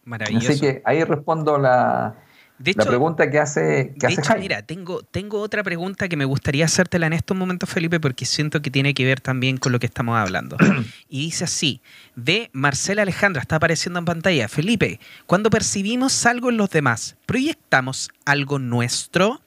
Maravilloso. 0.04 0.52
Así 0.52 0.60
que 0.60 0.82
ahí 0.86 1.04
respondo 1.04 1.58
la, 1.58 2.14
la 2.58 2.84
pregunta 2.84 3.30
que 3.30 3.38
hace, 3.38 3.94
que 3.98 4.08
de 4.08 4.38
mira, 4.38 4.62
tengo, 4.62 5.02
tengo 5.02 5.40
otra 5.40 5.62
pregunta 5.62 6.08
que 6.08 6.16
me 6.16 6.24
gustaría 6.24 6.64
hacértela 6.64 7.06
en 7.06 7.12
estos 7.12 7.36
momentos, 7.36 7.70
Felipe, 7.70 8.00
porque 8.00 8.24
siento 8.24 8.60
que 8.60 8.70
tiene 8.70 8.94
que 8.94 9.04
ver 9.04 9.20
también 9.20 9.58
con 9.58 9.72
lo 9.72 9.78
que 9.78 9.86
estamos 9.86 10.18
hablando. 10.18 10.56
y 11.08 11.26
dice 11.26 11.44
así, 11.44 11.80
de 12.16 12.50
Marcela 12.52 13.02
Alejandra, 13.02 13.40
está 13.40 13.56
apareciendo 13.56 14.00
en 14.00 14.04
pantalla. 14.04 14.48
Felipe, 14.48 14.98
cuando 15.26 15.50
percibimos 15.50 16.26
algo 16.26 16.50
en 16.50 16.56
los 16.56 16.70
demás, 16.70 17.16
¿proyectamos 17.26 18.10
algo 18.24 18.58
nuestro? 18.58 19.40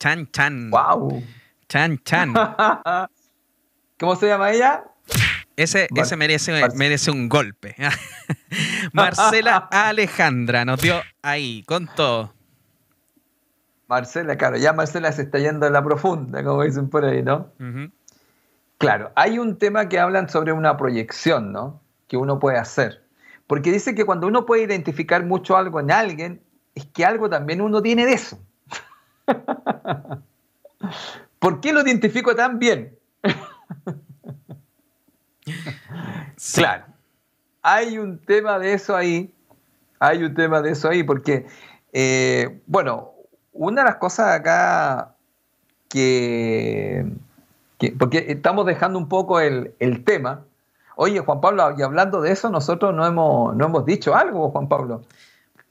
Chan, 0.00 0.28
chan. 0.32 0.70
¡Wow! 0.70 1.22
Chan, 1.68 2.00
chan. 2.04 2.34
¿Cómo 4.00 4.16
se 4.16 4.26
llama 4.26 4.50
ella? 4.50 4.84
Ese, 5.56 5.88
ese 5.94 6.16
merece, 6.16 6.68
merece 6.74 7.10
un 7.10 7.28
golpe. 7.28 7.74
Marcela 8.92 9.68
Alejandra 9.70 10.64
nos 10.64 10.80
dio 10.80 11.02
ahí, 11.22 11.64
con 11.66 11.88
todo. 11.94 12.37
Marcela, 13.88 14.36
claro, 14.36 14.58
ya 14.58 14.74
Marcela 14.74 15.10
se 15.12 15.22
está 15.22 15.38
yendo 15.38 15.66
a 15.66 15.70
la 15.70 15.82
profunda, 15.82 16.44
como 16.44 16.62
dicen 16.62 16.90
por 16.90 17.06
ahí, 17.06 17.22
¿no? 17.22 17.52
Claro, 18.76 19.10
hay 19.16 19.38
un 19.38 19.58
tema 19.58 19.88
que 19.88 19.98
hablan 19.98 20.28
sobre 20.28 20.52
una 20.52 20.76
proyección, 20.76 21.52
¿no? 21.52 21.80
Que 22.06 22.18
uno 22.18 22.38
puede 22.38 22.58
hacer. 22.58 23.02
Porque 23.46 23.72
dice 23.72 23.94
que 23.94 24.04
cuando 24.04 24.26
uno 24.26 24.44
puede 24.44 24.62
identificar 24.62 25.24
mucho 25.24 25.56
algo 25.56 25.80
en 25.80 25.90
alguien, 25.90 26.42
es 26.74 26.84
que 26.84 27.06
algo 27.06 27.30
también 27.30 27.62
uno 27.62 27.80
tiene 27.80 28.04
de 28.04 28.12
eso. 28.12 28.38
¿Por 31.38 31.60
qué 31.60 31.72
lo 31.72 31.80
identifico 31.80 32.36
tan 32.36 32.58
bien? 32.58 32.96
Claro, 36.54 36.84
hay 37.62 37.98
un 37.98 38.18
tema 38.18 38.58
de 38.58 38.74
eso 38.74 38.94
ahí, 38.94 39.34
hay 39.98 40.22
un 40.22 40.34
tema 40.34 40.60
de 40.60 40.70
eso 40.72 40.88
ahí, 40.88 41.02
porque, 41.02 41.46
eh, 41.92 42.60
bueno, 42.66 43.17
una 43.58 43.82
de 43.82 43.88
las 43.88 43.96
cosas 43.96 44.40
acá 44.40 45.14
que, 45.88 47.06
porque 47.98 48.26
estamos 48.28 48.66
dejando 48.66 48.98
un 48.98 49.08
poco 49.08 49.40
el, 49.40 49.74
tema. 50.04 50.44
Oye, 50.96 51.20
Juan 51.20 51.40
Pablo, 51.40 51.74
y 51.76 51.82
hablando 51.82 52.20
de 52.20 52.32
eso, 52.32 52.50
nosotros 52.50 52.94
no 52.94 53.06
hemos, 53.06 53.54
no 53.54 53.66
hemos 53.66 53.84
dicho 53.84 54.14
algo, 54.14 54.50
Juan 54.50 54.68
Pablo. 54.68 55.02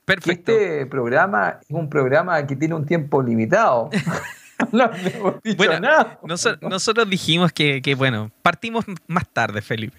Perfecto. 0.05 0.53
este 0.53 0.85
programa 0.85 1.59
es 1.61 1.69
un 1.69 1.89
programa 1.89 2.45
que 2.45 2.55
tiene 2.55 2.75
un 2.75 2.85
tiempo 2.85 3.21
limitado. 3.21 3.89
no, 4.71 4.89
hemos 4.93 5.43
dicho 5.43 5.79
nada. 5.79 6.19
nosotros 6.61 7.09
dijimos 7.09 7.51
que, 7.51 7.81
que, 7.81 7.95
bueno, 7.95 8.31
partimos 8.41 8.85
más 9.07 9.27
tarde, 9.29 9.61
Felipe. 9.61 9.97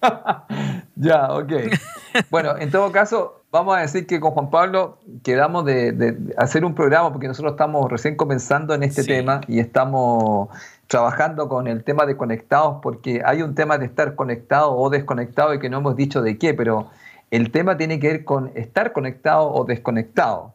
ya, 0.96 1.32
ok. 1.32 1.52
Bueno, 2.30 2.56
en 2.58 2.70
todo 2.70 2.90
caso, 2.90 3.41
vamos 3.52 3.76
a 3.76 3.80
decir 3.80 4.06
que 4.06 4.18
con 4.18 4.32
Juan 4.32 4.50
Pablo 4.50 4.98
quedamos 5.22 5.64
de, 5.66 6.16
hacer 6.38 6.64
un 6.64 6.74
programa 6.74 7.12
porque 7.12 7.28
nosotros 7.28 7.52
estamos 7.52 7.88
recién 7.90 8.16
comenzando 8.16 8.74
en 8.74 8.82
este 8.82 9.04
tema 9.04 9.42
y 9.46 9.60
estamos 9.60 10.48
trabajando 10.88 11.48
con 11.48 11.68
el 11.68 11.84
tema 11.84 12.06
de 12.06 12.16
conectados 12.16 12.78
porque 12.82 13.22
hay 13.24 13.42
un 13.42 13.54
tema 13.54 13.78
de 13.78 13.86
estar 13.86 14.16
conectado 14.16 14.74
o 14.74 14.90
desconectado 14.90 15.54
y 15.54 15.60
que 15.60 15.68
no 15.68 15.78
hemos 15.78 15.94
dicho 15.94 16.22
de 16.22 16.38
qué, 16.38 16.54
pero 16.54 16.90
el 17.30 17.52
tema 17.52 17.76
tiene 17.76 18.00
que 18.00 18.08
ver 18.08 18.24
con 18.24 18.50
estar 18.54 18.92
conectado 18.92 19.52
o 19.52 19.64
desconectado. 19.64 20.54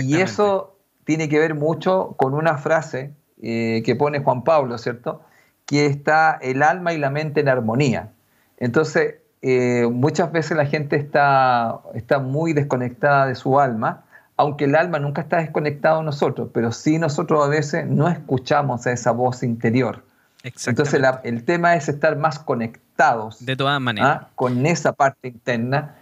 Y 0.00 0.16
eso 0.20 0.78
tiene 1.04 1.28
que 1.28 1.38
ver 1.38 1.54
mucho 1.54 2.14
con 2.16 2.34
una 2.34 2.56
frase 2.56 3.12
eh, 3.42 3.82
que 3.84 3.96
pone 3.96 4.20
Juan 4.20 4.44
Pablo, 4.44 4.78
¿cierto? 4.78 5.22
Que 5.66 5.86
está 5.86 6.38
el 6.40 6.62
alma 6.62 6.92
y 6.92 6.98
la 6.98 7.10
mente 7.10 7.40
en 7.40 7.48
armonía. 7.48 8.12
Entonces, 8.58 9.16
eh, 9.42 9.86
muchas 9.90 10.32
veces 10.32 10.56
la 10.56 10.66
gente 10.66 10.96
está, 10.96 11.80
está 11.94 12.18
muy 12.18 12.52
desconectada 12.52 13.26
de 13.26 13.34
su 13.34 13.60
alma, 13.60 14.04
aunque 14.36 14.64
el 14.64 14.74
alma 14.74 14.98
nunca 14.98 15.22
está 15.22 15.38
desconectado 15.38 15.98
de 15.98 16.04
nosotros, 16.04 16.50
pero 16.52 16.72
sí 16.72 16.98
nosotros 16.98 17.44
a 17.44 17.48
veces 17.48 17.86
no 17.86 18.08
escuchamos 18.08 18.86
a 18.86 18.92
esa 18.92 19.10
voz 19.10 19.42
interior. 19.42 20.04
Entonces 20.42 21.02
el 21.24 21.44
tema 21.44 21.74
es 21.74 21.88
estar 21.88 22.16
más 22.16 22.38
conectados. 22.38 23.44
De 23.44 23.56
todas 23.56 23.80
maneras. 23.80 24.20
¿ah? 24.22 24.28
Con 24.34 24.64
esa 24.66 24.92
parte 24.92 25.28
interna. 25.28 25.96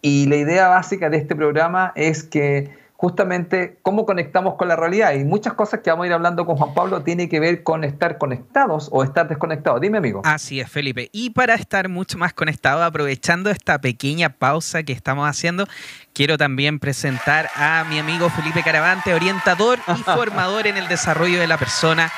Y 0.00 0.26
la 0.26 0.36
idea 0.36 0.68
básica 0.68 1.10
de 1.10 1.18
este 1.18 1.36
programa 1.36 1.92
es 1.94 2.24
que 2.24 2.74
justamente 3.02 3.80
cómo 3.82 4.06
conectamos 4.06 4.54
con 4.54 4.68
la 4.68 4.76
realidad. 4.76 5.12
Y 5.14 5.24
muchas 5.24 5.54
cosas 5.54 5.80
que 5.80 5.90
vamos 5.90 6.04
a 6.04 6.06
ir 6.06 6.12
hablando 6.12 6.46
con 6.46 6.56
Juan 6.56 6.72
Pablo 6.72 7.02
tiene 7.02 7.28
que 7.28 7.40
ver 7.40 7.64
con 7.64 7.82
estar 7.82 8.16
conectados 8.16 8.88
o 8.92 9.02
estar 9.02 9.26
desconectados. 9.26 9.80
Dime, 9.80 9.98
amigo. 9.98 10.22
Así 10.24 10.60
es, 10.60 10.70
Felipe. 10.70 11.10
Y 11.10 11.30
para 11.30 11.56
estar 11.56 11.88
mucho 11.88 12.16
más 12.16 12.32
conectado, 12.32 12.84
aprovechando 12.84 13.50
esta 13.50 13.80
pequeña 13.80 14.28
pausa 14.28 14.84
que 14.84 14.92
estamos 14.92 15.28
haciendo, 15.28 15.66
quiero 16.12 16.38
también 16.38 16.78
presentar 16.78 17.50
a 17.56 17.84
mi 17.90 17.98
amigo 17.98 18.30
Felipe 18.30 18.62
Caravante, 18.62 19.12
orientador 19.14 19.80
y 19.88 20.02
formador 20.04 20.68
en 20.68 20.76
el 20.76 20.86
desarrollo 20.86 21.40
de 21.40 21.48
la 21.48 21.58
persona 21.58 22.12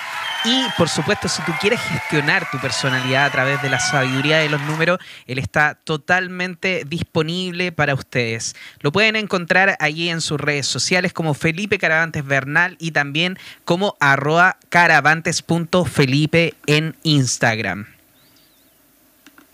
y 0.44 0.66
por 0.76 0.88
supuesto, 0.88 1.28
si 1.28 1.42
tú 1.42 1.52
quieres 1.60 1.80
gestionar 1.80 2.50
tu 2.50 2.58
personalidad 2.58 3.24
a 3.24 3.30
través 3.30 3.62
de 3.62 3.70
la 3.70 3.80
sabiduría 3.80 4.38
de 4.38 4.48
los 4.48 4.60
números, 4.62 4.98
él 5.26 5.38
está 5.38 5.74
totalmente 5.74 6.84
disponible 6.86 7.72
para 7.72 7.94
ustedes. 7.94 8.54
Lo 8.80 8.92
pueden 8.92 9.16
encontrar 9.16 9.76
allí 9.80 10.10
en 10.10 10.20
sus 10.20 10.40
redes 10.40 10.66
sociales 10.66 11.12
como 11.12 11.34
Felipe 11.34 11.78
Caravantes 11.78 12.24
Bernal 12.24 12.76
y 12.78 12.90
también 12.90 13.38
como 13.64 13.96
arroba 14.00 14.58
caravantes.felipe 14.68 16.54
en 16.66 16.94
Instagram. 17.02 17.86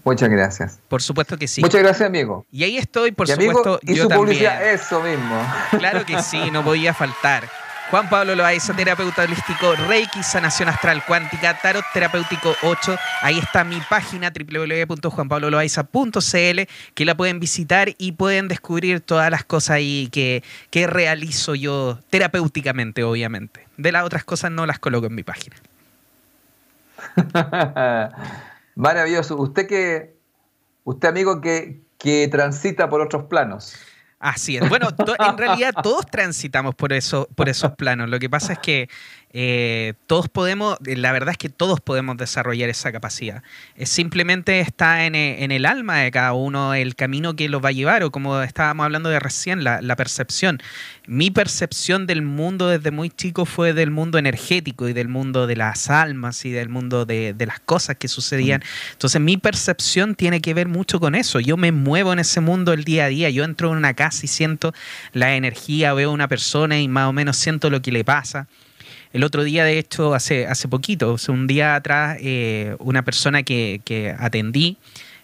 Muchas 0.02 0.28
gracias. 0.30 0.78
Por 0.88 1.02
supuesto 1.02 1.36
que 1.36 1.46
sí. 1.46 1.60
Muchas 1.60 1.82
gracias, 1.82 2.06
amigo. 2.08 2.46
Y 2.50 2.64
ahí 2.64 2.78
estoy, 2.78 3.12
por 3.12 3.28
supuesto, 3.28 3.78
y 3.82 3.94
yo 3.94 4.04
su 4.04 4.08
Publicidad, 4.08 4.72
eso 4.72 5.02
mismo. 5.02 5.46
Claro 5.70 6.04
que 6.04 6.22
sí, 6.22 6.50
no 6.50 6.64
podía 6.64 6.94
faltar. 6.94 7.48
Juan 7.90 8.08
Pablo 8.08 8.34
Loaiza, 8.36 8.72
terapeuta 8.72 9.24
holístico, 9.24 9.74
Reiki, 9.88 10.22
sanación 10.22 10.68
astral 10.68 11.04
cuántica, 11.04 11.58
tarot 11.60 11.84
terapéutico 11.92 12.54
8. 12.62 12.96
Ahí 13.20 13.40
está 13.40 13.64
mi 13.64 13.80
página 13.80 14.30
www.juanpabloloaiza.cl 14.30 16.60
que 16.94 17.04
la 17.04 17.16
pueden 17.16 17.40
visitar 17.40 17.88
y 17.98 18.12
pueden 18.12 18.46
descubrir 18.46 19.00
todas 19.00 19.28
las 19.32 19.42
cosas 19.42 19.70
ahí 19.70 20.08
que, 20.12 20.44
que 20.70 20.86
realizo 20.86 21.56
yo 21.56 21.98
terapéuticamente, 22.10 23.02
obviamente. 23.02 23.66
De 23.76 23.90
las 23.90 24.04
otras 24.04 24.22
cosas 24.22 24.52
no 24.52 24.66
las 24.66 24.78
coloco 24.78 25.08
en 25.08 25.16
mi 25.16 25.24
página. 25.24 25.56
Maravilloso. 28.76 29.36
Usted 29.36 29.66
que, 29.66 30.14
usted 30.84 31.08
amigo 31.08 31.40
que, 31.40 31.80
que 31.98 32.28
transita 32.28 32.88
por 32.88 33.00
otros 33.00 33.24
planos. 33.24 33.74
Así 34.20 34.58
es. 34.58 34.68
Bueno, 34.68 34.88
en 35.18 35.38
realidad 35.38 35.72
todos 35.82 36.06
transitamos 36.06 36.74
por, 36.74 36.92
eso, 36.92 37.26
por 37.34 37.48
esos 37.48 37.72
planos. 37.72 38.10
Lo 38.10 38.18
que 38.18 38.28
pasa 38.28 38.52
es 38.52 38.58
que 38.58 38.90
eh, 39.32 39.94
todos 40.08 40.28
podemos, 40.28 40.76
la 40.80 41.12
verdad 41.12 41.30
es 41.30 41.38
que 41.38 41.48
todos 41.48 41.80
podemos 41.80 42.16
desarrollar 42.16 42.68
esa 42.68 42.90
capacidad. 42.90 43.44
Es 43.76 43.88
simplemente 43.88 44.58
está 44.58 45.06
en, 45.06 45.14
el 45.14 45.66
alma 45.66 45.98
de 45.98 46.10
cada 46.10 46.32
uno 46.32 46.74
el 46.74 46.96
camino 46.96 47.36
que 47.36 47.48
los 47.48 47.64
va 47.64 47.68
a 47.68 47.72
llevar, 47.72 48.02
o 48.02 48.10
como 48.10 48.42
estábamos 48.42 48.84
hablando 48.84 49.08
de 49.08 49.20
recién, 49.20 49.62
la, 49.62 49.80
percepción. 49.96 50.60
Mi 51.06 51.30
percepción 51.30 52.06
del 52.06 52.22
mundo 52.22 52.68
desde 52.68 52.90
muy 52.90 53.10
chico 53.10 53.44
fue 53.44 53.72
del 53.72 53.90
mundo 53.90 54.18
energético 54.18 54.88
y 54.88 54.92
del 54.92 55.08
mundo 55.08 55.46
de 55.46 55.56
las 55.56 55.90
almas 55.90 56.44
y 56.44 56.50
del 56.50 56.68
mundo 56.68 57.04
de, 57.04 57.32
de 57.32 57.46
las 57.46 57.60
cosas 57.60 57.96
que 57.96 58.08
sucedían. 58.08 58.62
Entonces 58.92 59.20
mi 59.20 59.36
percepción 59.36 60.16
tiene 60.16 60.40
que 60.40 60.54
ver 60.54 60.66
mucho 60.66 60.98
con 60.98 61.14
eso. 61.14 61.38
Yo 61.38 61.56
me 61.56 61.70
muevo 61.70 62.12
en 62.12 62.18
ese 62.18 62.40
mundo 62.40 62.72
el 62.72 62.84
día 62.84 63.04
a 63.04 63.08
día. 63.08 63.30
Yo 63.30 63.44
entro 63.44 63.70
en 63.70 63.76
una 63.76 63.94
casa 63.94 64.20
y 64.24 64.28
siento 64.28 64.72
la 65.12 65.36
energía, 65.36 65.92
veo 65.92 66.10
a 66.10 66.14
una 66.14 66.28
persona 66.28 66.80
y 66.80 66.88
más 66.88 67.08
o 67.08 67.12
menos 67.12 67.36
siento 67.36 67.70
lo 67.70 67.82
que 67.82 67.92
le 67.92 68.04
pasa. 68.04 68.48
El 69.12 69.24
otro 69.24 69.42
día, 69.42 69.64
de 69.64 69.78
hecho, 69.78 70.14
hace, 70.14 70.46
hace 70.46 70.68
poquito, 70.68 71.16
un 71.28 71.46
día 71.46 71.74
atrás, 71.74 72.18
eh, 72.20 72.76
una 72.78 73.02
persona 73.02 73.42
que, 73.42 74.14
atendí 74.18 74.76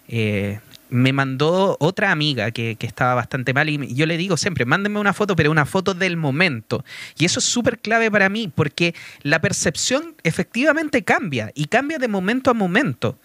eh, 0.09 0.59
me 0.89 1.13
mandó 1.13 1.77
otra 1.79 2.11
amiga 2.11 2.51
que, 2.51 2.77
estaba 2.79 3.15
bastante 3.15 3.53
mal 3.53 3.69
y 3.69 3.93
yo 3.93 4.05
le 4.05 4.17
digo 4.17 4.37
siempre, 4.37 4.65
mándenme 4.65 4.99
una 4.99 5.13
foto, 5.13 5.35
pero 5.35 5.51
una 5.51 5.65
foto 5.65 5.93
del 5.93 6.17
momento. 6.17 6.83
Y 7.17 7.25
eso 7.25 7.39
es 7.39 7.45
súper 7.45 7.79
clave 7.79 8.09
para 8.09 8.29
mí 8.29 8.51
porque 8.53 8.95
la 9.23 9.39
percepción 9.41 10.15
efectivamente 10.23 11.03
cambia 11.03 11.51
y 11.55 11.65
cambia 11.65 11.97
de 11.97 12.07
momento 12.07 12.49
a 12.49 12.53
momento. 12.53 13.17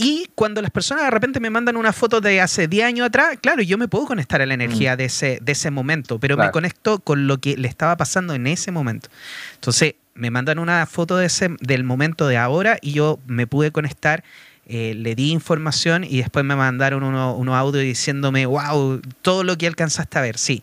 Y 0.00 0.30
cuando 0.36 0.62
las 0.62 0.70
personas 0.70 1.02
de 1.02 1.10
repente 1.10 1.40
me 1.40 1.50
mandan 1.50 1.76
una 1.76 1.92
foto 1.92 2.20
de 2.20 2.40
hace 2.40 2.68
10 2.68 2.86
años 2.86 3.06
atrás, 3.08 3.36
claro, 3.42 3.62
yo 3.62 3.76
me 3.76 3.88
puedo 3.88 4.06
conectar 4.06 4.40
a 4.40 4.46
la 4.46 4.54
energía 4.54 4.94
mm. 4.94 4.96
de, 4.96 5.04
ese, 5.04 5.38
de 5.42 5.52
ese 5.52 5.72
momento, 5.72 6.20
pero 6.20 6.36
me 6.36 6.52
conecto 6.52 7.00
con 7.00 7.26
lo 7.26 7.38
que 7.38 7.56
le 7.56 7.66
estaba 7.66 7.96
pasando 7.96 8.32
en 8.32 8.46
ese 8.46 8.70
momento. 8.70 9.08
Entonces, 9.54 9.96
me 10.14 10.30
mandan 10.30 10.60
una 10.60 10.86
foto 10.86 11.16
de 11.16 11.26
ese, 11.26 11.50
del 11.60 11.82
momento 11.82 12.28
de 12.28 12.36
ahora 12.36 12.78
y 12.80 12.92
yo 12.92 13.18
me 13.26 13.48
pude 13.48 13.72
conectar, 13.72 14.22
eh, 14.66 14.94
le 14.94 15.16
di 15.16 15.32
información 15.32 16.04
y 16.04 16.18
después 16.18 16.44
me 16.44 16.54
mandaron 16.54 17.02
unos 17.02 17.36
uno 17.36 17.56
audios 17.56 17.82
diciéndome, 17.82 18.46
wow, 18.46 19.02
todo 19.20 19.42
lo 19.42 19.58
que 19.58 19.66
alcanzaste 19.66 20.16
a 20.16 20.22
ver, 20.22 20.38
sí. 20.38 20.62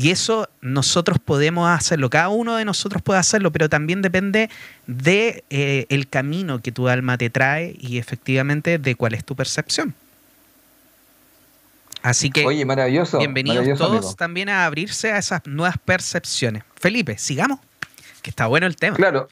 Y 0.00 0.10
eso 0.12 0.48
nosotros 0.62 1.18
podemos 1.22 1.68
hacerlo, 1.68 2.08
cada 2.08 2.30
uno 2.30 2.56
de 2.56 2.64
nosotros 2.64 3.02
puede 3.02 3.20
hacerlo, 3.20 3.52
pero 3.52 3.68
también 3.68 4.00
depende 4.00 4.48
de 4.86 5.44
eh, 5.50 5.84
el 5.90 6.08
camino 6.08 6.62
que 6.62 6.72
tu 6.72 6.88
alma 6.88 7.18
te 7.18 7.28
trae 7.28 7.76
y 7.78 7.98
efectivamente 7.98 8.78
de 8.78 8.94
cuál 8.94 9.12
es 9.12 9.26
tu 9.26 9.36
percepción. 9.36 9.92
Así 12.00 12.30
que 12.30 12.46
Oye, 12.46 12.64
maravilloso, 12.64 13.18
bienvenidos 13.18 13.78
todos 13.78 14.16
también 14.16 14.48
a 14.48 14.64
abrirse 14.64 15.12
a 15.12 15.18
esas 15.18 15.42
nuevas 15.44 15.76
percepciones. 15.76 16.62
Felipe, 16.76 17.18
sigamos, 17.18 17.58
que 18.22 18.30
está 18.30 18.46
bueno 18.46 18.66
el 18.66 18.76
tema. 18.76 18.96
Claro. 18.96 19.28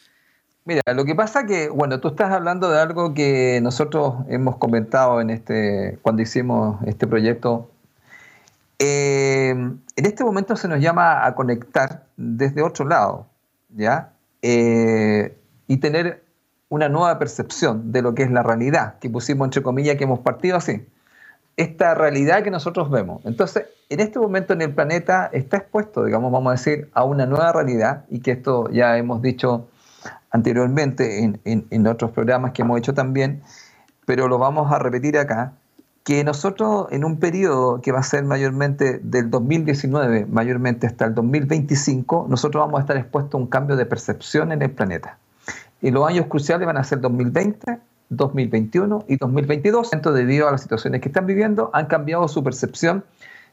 Mira, 0.66 0.82
lo 0.94 1.06
que 1.06 1.14
pasa 1.14 1.46
que, 1.46 1.70
bueno, 1.70 1.98
tú 1.98 2.08
estás 2.08 2.30
hablando 2.30 2.68
de 2.70 2.78
algo 2.78 3.14
que 3.14 3.58
nosotros 3.62 4.16
hemos 4.28 4.58
comentado 4.58 5.22
en 5.22 5.30
este, 5.30 5.98
cuando 6.02 6.20
hicimos 6.20 6.76
este 6.86 7.06
proyecto 7.06 7.70
eh, 8.78 9.56
en 9.98 10.06
este 10.06 10.22
momento 10.22 10.54
se 10.54 10.68
nos 10.68 10.80
llama 10.80 11.26
a 11.26 11.34
conectar 11.34 12.04
desde 12.16 12.62
otro 12.62 12.86
lado, 12.86 13.26
¿ya? 13.68 14.12
Eh, 14.42 15.36
y 15.66 15.78
tener 15.78 16.22
una 16.68 16.88
nueva 16.88 17.18
percepción 17.18 17.90
de 17.90 18.02
lo 18.02 18.14
que 18.14 18.22
es 18.22 18.30
la 18.30 18.44
realidad, 18.44 19.00
que 19.00 19.10
pusimos 19.10 19.46
entre 19.46 19.60
comillas 19.60 19.96
que 19.96 20.04
hemos 20.04 20.20
partido 20.20 20.56
así. 20.56 20.86
Esta 21.56 21.96
realidad 21.96 22.44
que 22.44 22.50
nosotros 22.52 22.92
vemos. 22.92 23.26
Entonces, 23.26 23.66
en 23.88 23.98
este 23.98 24.20
momento 24.20 24.52
en 24.52 24.62
el 24.62 24.72
planeta 24.72 25.30
está 25.32 25.56
expuesto, 25.56 26.04
digamos, 26.04 26.30
vamos 26.30 26.50
a 26.50 26.52
decir, 26.52 26.88
a 26.94 27.02
una 27.02 27.26
nueva 27.26 27.52
realidad, 27.52 28.04
y 28.08 28.20
que 28.20 28.30
esto 28.30 28.70
ya 28.70 28.96
hemos 28.98 29.20
dicho 29.20 29.66
anteriormente 30.30 31.24
en, 31.24 31.40
en 31.44 31.86
otros 31.88 32.12
programas 32.12 32.52
que 32.52 32.62
hemos 32.62 32.78
hecho 32.78 32.94
también, 32.94 33.42
pero 34.06 34.28
lo 34.28 34.38
vamos 34.38 34.70
a 34.70 34.78
repetir 34.78 35.18
acá, 35.18 35.54
que 36.08 36.24
nosotros 36.24 36.86
en 36.90 37.04
un 37.04 37.18
periodo 37.18 37.82
que 37.82 37.92
va 37.92 37.98
a 37.98 38.02
ser 38.02 38.24
mayormente 38.24 38.98
del 39.02 39.28
2019, 39.28 40.24
mayormente 40.24 40.86
hasta 40.86 41.04
el 41.04 41.14
2025, 41.14 42.28
nosotros 42.30 42.64
vamos 42.64 42.78
a 42.78 42.80
estar 42.80 42.96
expuestos 42.96 43.34
a 43.34 43.36
un 43.36 43.46
cambio 43.46 43.76
de 43.76 43.84
percepción 43.84 44.50
en 44.50 44.62
el 44.62 44.70
planeta. 44.70 45.18
Y 45.82 45.90
los 45.90 46.08
años 46.08 46.24
cruciales 46.24 46.66
van 46.66 46.78
a 46.78 46.84
ser 46.84 47.02
2020, 47.02 47.78
2021 48.08 49.04
y 49.06 49.16
2022. 49.18 49.90
Debido 50.14 50.48
a 50.48 50.52
las 50.52 50.62
situaciones 50.62 51.02
que 51.02 51.10
están 51.10 51.26
viviendo, 51.26 51.68
han 51.74 51.84
cambiado 51.88 52.26
su 52.26 52.42
percepción 52.42 53.04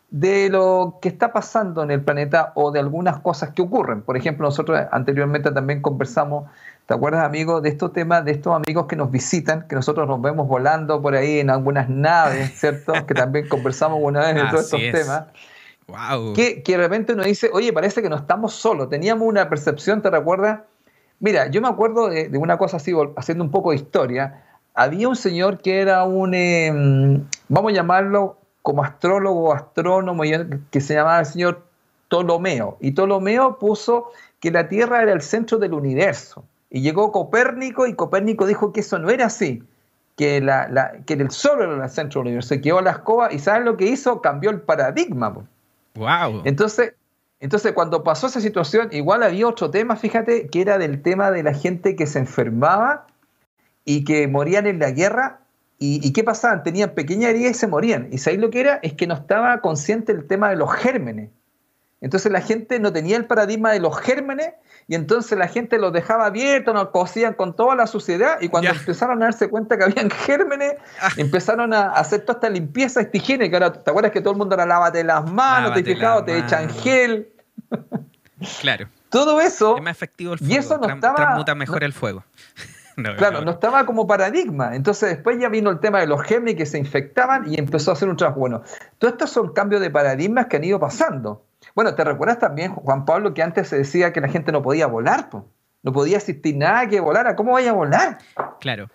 de 0.10 0.48
lo 0.50 1.00
que 1.02 1.10
está 1.10 1.34
pasando 1.34 1.84
en 1.84 1.92
el 1.92 2.06
planeta 2.06 2.54
o 2.56 2.72
de 2.72 2.80
algunas 2.80 3.20
cosas 3.20 3.50
que 3.50 3.64
ocurren. 3.64 4.02
Por 4.02 4.16
ejemplo, 4.16 4.48
nosotros 4.48 4.80
anteriormente 4.94 5.52
también 5.52 5.82
conversamos 5.82 6.46
¿Te 6.86 6.94
acuerdas, 6.94 7.26
amigo, 7.26 7.62
de 7.62 7.70
estos 7.70 7.94
temas, 7.94 8.24
de 8.26 8.32
estos 8.32 8.56
amigos 8.56 8.86
que 8.86 8.96
nos 8.96 9.10
visitan, 9.10 9.68
que 9.68 9.76
nosotros 9.76 10.08
nos 10.08 10.22
vemos 10.22 10.48
volando 10.48 11.02
por 11.02 11.16
ahí 11.16 11.40
en 11.40 11.50
algunas 11.50 11.90
naves, 11.90 12.52
¿cierto? 12.60 12.94
que 13.08 13.16
también 13.16 13.48
conversamos 13.48 14.00
una 14.02 14.20
vez 14.20 14.36
de 14.36 14.42
todos 14.50 14.74
estos 14.74 14.80
temas. 14.92 15.26
Wow. 15.88 16.34
Que, 16.34 16.62
que 16.62 16.74
de 16.74 16.78
repente 16.78 17.14
uno 17.14 17.24
dice, 17.24 17.50
oye, 17.54 17.74
parece 17.74 18.02
que 18.02 18.10
no 18.10 18.16
estamos 18.16 18.54
solos. 18.54 18.90
Teníamos 18.90 19.28
una 19.28 19.50
percepción, 19.50 20.02
¿te 20.02 20.10
recuerdas? 20.10 20.62
Mira, 21.20 21.48
yo 21.48 21.62
me 21.62 21.68
acuerdo 21.68 22.10
de, 22.10 22.30
una 22.38 22.58
cosa 22.58 22.78
así, 22.78 22.94
haciendo 23.16 23.44
un 23.44 23.52
poco 23.52 23.72
de 23.72 23.78
historia. 23.78 24.44
Había 24.74 25.08
un 25.08 25.16
señor 25.16 25.62
que 25.62 25.80
era 25.80 26.04
un, 26.04 26.34
em, 26.34 27.24
vamos 27.48 27.72
a 27.72 27.76
llamarlo 27.76 28.38
como 28.62 28.84
astrólogo 28.84 29.50
o 29.50 29.54
astrónomo, 29.54 30.24
que 30.70 30.82
se 30.82 30.96
llamaba 30.96 31.20
el 31.20 31.26
señor 31.26 31.64
Ptolomeo. 32.10 32.78
Y 32.82 32.92
Ptolomeo 32.92 33.58
puso 33.58 34.12
que 34.40 34.52
la 34.52 34.68
Tierra 34.68 35.02
era 35.02 35.14
el 35.14 35.22
centro 35.22 35.58
del 35.58 35.74
universo. 35.74 36.44
Y 36.76 36.82
llegó 36.82 37.14
Copérnico 37.14 37.88
y 37.88 37.94
Copérnico 37.94 38.46
dijo 38.46 38.74
que 38.74 38.82
eso 38.82 39.00
no 39.00 39.10
era 39.10 39.28
así, 39.28 39.64
que, 40.18 40.42
la, 40.42 40.92
que 41.06 41.14
el 41.14 41.32
Sol 41.32 41.62
era 41.62 41.82
el 41.82 41.90
centro 41.90 42.20
del 42.20 42.28
universo. 42.28 42.50
Se 42.50 42.60
quedó 42.60 42.82
la 42.82 42.92
escoba 42.92 43.32
y 43.32 43.40
¿saben 43.40 43.64
lo 43.64 43.78
que 43.78 43.86
hizo? 43.86 44.20
Cambió 44.22 44.50
el 44.50 44.60
paradigma. 44.60 45.30
Wow. 45.94 46.42
Entonces, 46.44 46.94
entonces, 47.40 47.72
cuando 47.72 48.04
pasó 48.04 48.28
esa 48.28 48.42
situación, 48.42 48.90
igual 48.92 49.24
había 49.24 49.48
otro 49.48 49.72
tema, 49.72 49.96
fíjate, 49.96 50.48
que 50.50 50.60
era 50.60 50.78
del 50.78 51.02
tema 51.02 51.32
de 51.32 51.44
la 51.44 51.54
gente 51.54 51.96
que 51.96 52.08
se 52.08 52.20
enfermaba 52.20 53.08
y 53.86 54.04
que 54.04 54.28
morían 54.28 54.68
en 54.68 54.80
la 54.80 54.92
guerra. 54.92 55.40
¿Y, 55.80 56.12
qué 56.12 56.26
pasaban? 56.26 56.64
Tenían 56.64 56.90
pequeña 56.90 57.30
herida 57.30 57.52
y 57.52 57.54
se 57.54 57.68
morían. 57.68 58.10
Y 58.12 58.18
¿sabéis 58.18 58.42
lo 58.42 58.50
que 58.50 58.60
era? 58.60 58.80
Es 58.84 58.92
que 58.92 59.08
no 59.08 59.14
estaba 59.14 59.62
consciente 59.62 60.12
el 60.12 60.28
tema 60.28 60.50
de 60.50 60.58
los 60.58 60.74
gérmenes. 60.74 61.30
Entonces 62.02 62.32
la 62.32 62.42
gente 62.42 62.80
no 62.80 62.92
tenía 62.92 63.18
el 63.18 63.26
paradigma 63.26 63.72
de 63.72 63.80
los 63.80 64.00
gérmenes 64.00 64.54
y 64.88 64.96
entonces 64.96 65.38
la 65.38 65.48
gente 65.48 65.80
los 65.80 65.94
dejaba 65.94 66.26
abiertos, 66.26 66.74
nos 66.74 66.90
cosían 66.90 67.34
con 67.34 67.56
toda 67.56 67.76
la 67.76 67.88
suciedad 67.88 68.38
y 68.42 68.50
cuando 68.50 68.70
empezaron 68.70 69.22
a 69.24 69.26
darse 69.26 69.50
cuenta 69.50 69.78
que 69.78 69.86
habían 69.86 70.10
gérmenes, 70.26 70.76
ah. 71.02 71.10
empezaron 71.18 71.74
a 71.74 71.92
hacer 71.92 72.22
toda 72.22 72.38
esta 72.38 72.50
limpieza, 72.50 73.02
esta 73.02 73.18
higiene, 73.18 73.50
que 73.50 73.56
ahora 73.56 73.74
te 73.74 73.90
acuerdas 73.90 74.12
que 74.12 74.22
todo 74.22 74.34
el 74.34 74.38
mundo 74.38 74.56
era 74.56 74.66
lávate 74.66 75.04
las 75.04 75.30
manos, 75.32 75.74
te 75.74 75.84
fijado, 75.84 76.24
te 76.24 76.38
echan 76.38 76.70
gel. 76.70 77.30
Claro. 78.60 78.90
Todo 79.10 79.40
eso. 79.40 79.78
Es 79.78 79.82
más 79.82 79.96
efectivo 79.96 80.34
el 80.34 80.40
fuego. 80.40 80.54
Y 80.54 80.58
eso 80.58 80.78
no 80.78 80.90
estaba. 80.90 81.16
Transmuta 81.16 81.56
mejor 81.56 81.86
el 81.86 81.94
fuego. 81.94 82.26
claro, 83.18 83.42
no. 83.42 83.52
estaba 83.52 83.86
como 83.86 84.06
paradigma. 84.06 84.76
Entonces 84.76 85.10
después 85.10 85.38
ya 85.40 85.48
vino 85.50 85.70
el 85.70 85.80
tema 85.80 86.02
de 86.02 86.08
los 86.08 86.22
gérmenes 86.22 86.56
que 86.56 86.66
se 86.66 86.78
infectaban 86.78 87.52
y 87.52 87.58
empezó 87.58 87.92
a 87.92 87.94
hacer 87.94 88.10
un 88.10 88.18
trabajo 88.18 88.42
bueno. 88.42 88.64
Todos 88.98 89.14
estos 89.14 89.30
son 89.30 89.54
cambios 89.54 89.82
de 89.82 89.90
paradigmas 89.90 90.48
que 90.48 90.58
han 90.58 90.66
ido 90.66 90.80
pasando. 90.80 91.45
Bueno, 91.74 91.96
¿te 91.96 92.04
recuerdas 92.04 92.40
también, 92.40 92.74
Juan 92.74 93.06
Pablo, 93.06 93.34
que 93.34 93.42
antes 93.42 93.70
se 93.70 93.78
decía 93.78 94.14
que 94.14 94.22
la 94.22 94.30
gente 94.30 94.52
no 94.52 94.62
podía 94.62 94.88
volar? 94.88 95.30
No 95.84 95.92
podía 95.92 96.18
existir 96.18 96.56
nada 96.56 96.88
que 96.88 97.00
volara. 97.00 97.36
¿Cómo 97.36 97.54
vaya 97.54 97.72
a 97.72 97.74
volar? 97.74 98.18
Claro. 98.60 98.90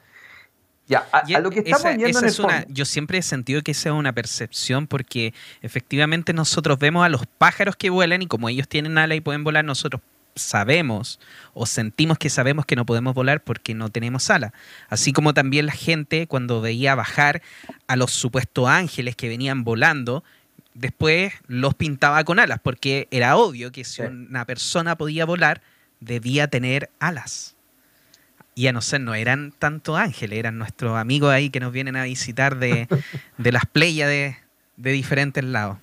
Ya, 0.90 1.06
a, 1.12 1.38
lo 1.38 1.50
que 1.50 1.60
estamos 1.60 1.96
viendo 1.96 2.18
en 2.18 2.24
es 2.24 2.40
una, 2.40 2.66
Yo 2.66 2.84
siempre 2.84 3.18
he 3.18 3.22
sentido 3.22 3.62
que 3.62 3.70
esa 3.70 3.90
es 3.90 3.94
una 3.94 4.12
percepción 4.12 4.88
porque 4.88 5.32
efectivamente 5.62 6.32
nosotros 6.32 6.80
vemos 6.80 7.06
a 7.06 7.08
los 7.08 7.26
pájaros 7.26 7.76
que 7.76 7.90
vuelan 7.90 8.22
y 8.22 8.26
como 8.26 8.48
ellos 8.48 8.66
tienen 8.66 8.98
ala 8.98 9.14
y 9.14 9.20
pueden 9.20 9.44
volar, 9.44 9.64
nosotros 9.64 10.02
sabemos 10.34 11.20
o 11.54 11.66
sentimos 11.66 12.18
que 12.18 12.28
sabemos 12.28 12.66
que 12.66 12.74
no 12.74 12.86
podemos 12.86 13.14
volar 13.14 13.44
porque 13.44 13.72
no 13.72 13.88
tenemos 13.90 14.30
ala. 14.30 14.52
Así 14.88 15.12
como 15.12 15.32
también 15.32 15.66
la 15.66 15.72
gente 15.72 16.26
cuando 16.26 16.60
veía 16.60 16.96
bajar 16.96 17.40
a 17.86 17.94
los 17.94 18.10
supuestos 18.10 18.68
ángeles 18.68 19.14
que 19.14 19.28
venían 19.28 19.62
volando, 19.62 20.24
después 20.74 21.32
los 21.46 21.74
pintaba 21.74 22.22
con 22.24 22.38
alas, 22.38 22.60
porque 22.62 23.08
era 23.10 23.36
obvio 23.36 23.72
que 23.72 23.84
si 23.84 24.02
una 24.02 24.44
persona 24.44 24.96
podía 24.96 25.24
volar, 25.24 25.60
debía 26.00 26.48
tener 26.48 26.90
alas. 26.98 27.56
Y 28.54 28.66
a 28.66 28.72
no 28.72 28.80
ser, 28.80 29.00
no 29.00 29.14
eran 29.14 29.52
tanto 29.58 29.96
ángeles, 29.96 30.38
eran 30.38 30.58
nuestros 30.58 30.96
amigos 30.96 31.32
ahí 31.32 31.50
que 31.50 31.60
nos 31.60 31.72
vienen 31.72 31.96
a 31.96 32.04
visitar 32.04 32.58
de, 32.58 32.88
las 33.38 33.66
playas 33.66 34.08
de, 34.08 34.36
diferentes 34.76 35.44
lados. 35.44 35.78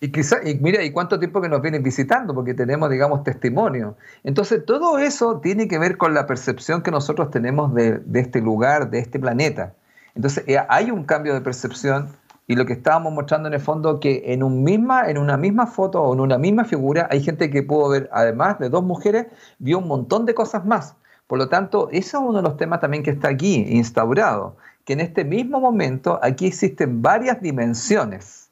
Y, 0.00 0.08
quizá, 0.08 0.46
y 0.46 0.56
mira, 0.56 0.82
¿y 0.84 0.90
cuánto 0.90 1.18
tiempo 1.18 1.40
que 1.40 1.48
nos 1.48 1.62
vienen 1.62 1.82
visitando? 1.82 2.34
Porque 2.34 2.52
tenemos, 2.52 2.90
digamos, 2.90 3.24
testimonio. 3.24 3.96
Entonces, 4.24 4.64
todo 4.66 4.98
eso 4.98 5.40
tiene 5.40 5.68
que 5.68 5.78
ver 5.78 5.96
con 5.96 6.12
la 6.12 6.26
percepción 6.26 6.82
que 6.82 6.90
nosotros 6.90 7.30
tenemos 7.30 7.72
de, 7.72 7.98
de 7.98 8.20
este 8.20 8.42
lugar, 8.42 8.90
de 8.90 8.98
este 8.98 9.18
planeta. 9.18 9.72
Entonces, 10.14 10.44
eh, 10.46 10.58
hay 10.68 10.90
un 10.90 11.04
cambio 11.04 11.32
de 11.32 11.40
percepción 11.40 12.10
Y 12.46 12.54
lo 12.54 12.64
que 12.64 12.74
estábamos 12.74 13.12
mostrando 13.12 13.48
en 13.48 13.54
el 13.54 13.60
fondo 13.60 13.98
que 13.98 14.22
en, 14.26 14.42
un 14.42 14.62
misma, 14.62 15.10
en 15.10 15.18
una 15.18 15.36
misma 15.36 15.66
foto 15.66 16.02
o 16.02 16.14
en 16.14 16.20
una 16.20 16.38
misma 16.38 16.64
figura 16.64 17.08
hay 17.10 17.22
gente 17.22 17.50
que 17.50 17.62
pudo 17.62 17.88
ver, 17.88 18.08
además 18.12 18.58
de 18.58 18.68
dos 18.68 18.84
mujeres, 18.84 19.26
vio 19.58 19.78
un 19.78 19.88
montón 19.88 20.26
de 20.26 20.34
cosas 20.34 20.64
más. 20.64 20.94
Por 21.26 21.38
lo 21.38 21.48
tanto, 21.48 21.88
eso 21.90 22.18
es 22.18 22.22
uno 22.22 22.38
de 22.38 22.42
los 22.42 22.56
temas 22.56 22.80
también 22.80 23.02
que 23.02 23.10
está 23.10 23.28
aquí 23.28 23.66
instaurado, 23.68 24.56
que 24.84 24.92
en 24.92 25.00
este 25.00 25.24
mismo 25.24 25.58
momento 25.58 26.20
aquí 26.22 26.46
existen 26.46 27.02
varias 27.02 27.40
dimensiones 27.42 28.46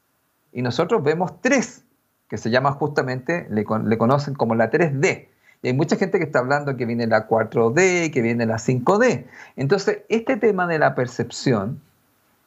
y 0.55 0.61
nosotros 0.61 1.03
vemos 1.03 1.41
tres, 1.41 1.83
que 2.29 2.37
se 2.37 2.49
llama 2.49 2.71
justamente, 2.71 3.45
le, 3.49 3.65
le 3.83 3.97
conocen 3.97 4.33
como 4.35 4.55
la 4.55 4.71
3D. 4.71 5.27
Y 5.61 5.67
hay 5.67 5.73
mucha 5.73 5.97
gente 5.97 6.17
que 6.17 6.23
está 6.23 6.39
hablando 6.39 6.77
que 6.77 6.85
viene 6.85 7.07
la 7.07 7.27
4D, 7.27 8.09
que 8.11 8.21
viene 8.21 8.45
la 8.45 8.55
5D. 8.55 9.25
Entonces, 9.57 10.03
este 10.07 10.37
tema 10.37 10.65
de 10.65 10.79
la 10.79 10.95
percepción 10.95 11.81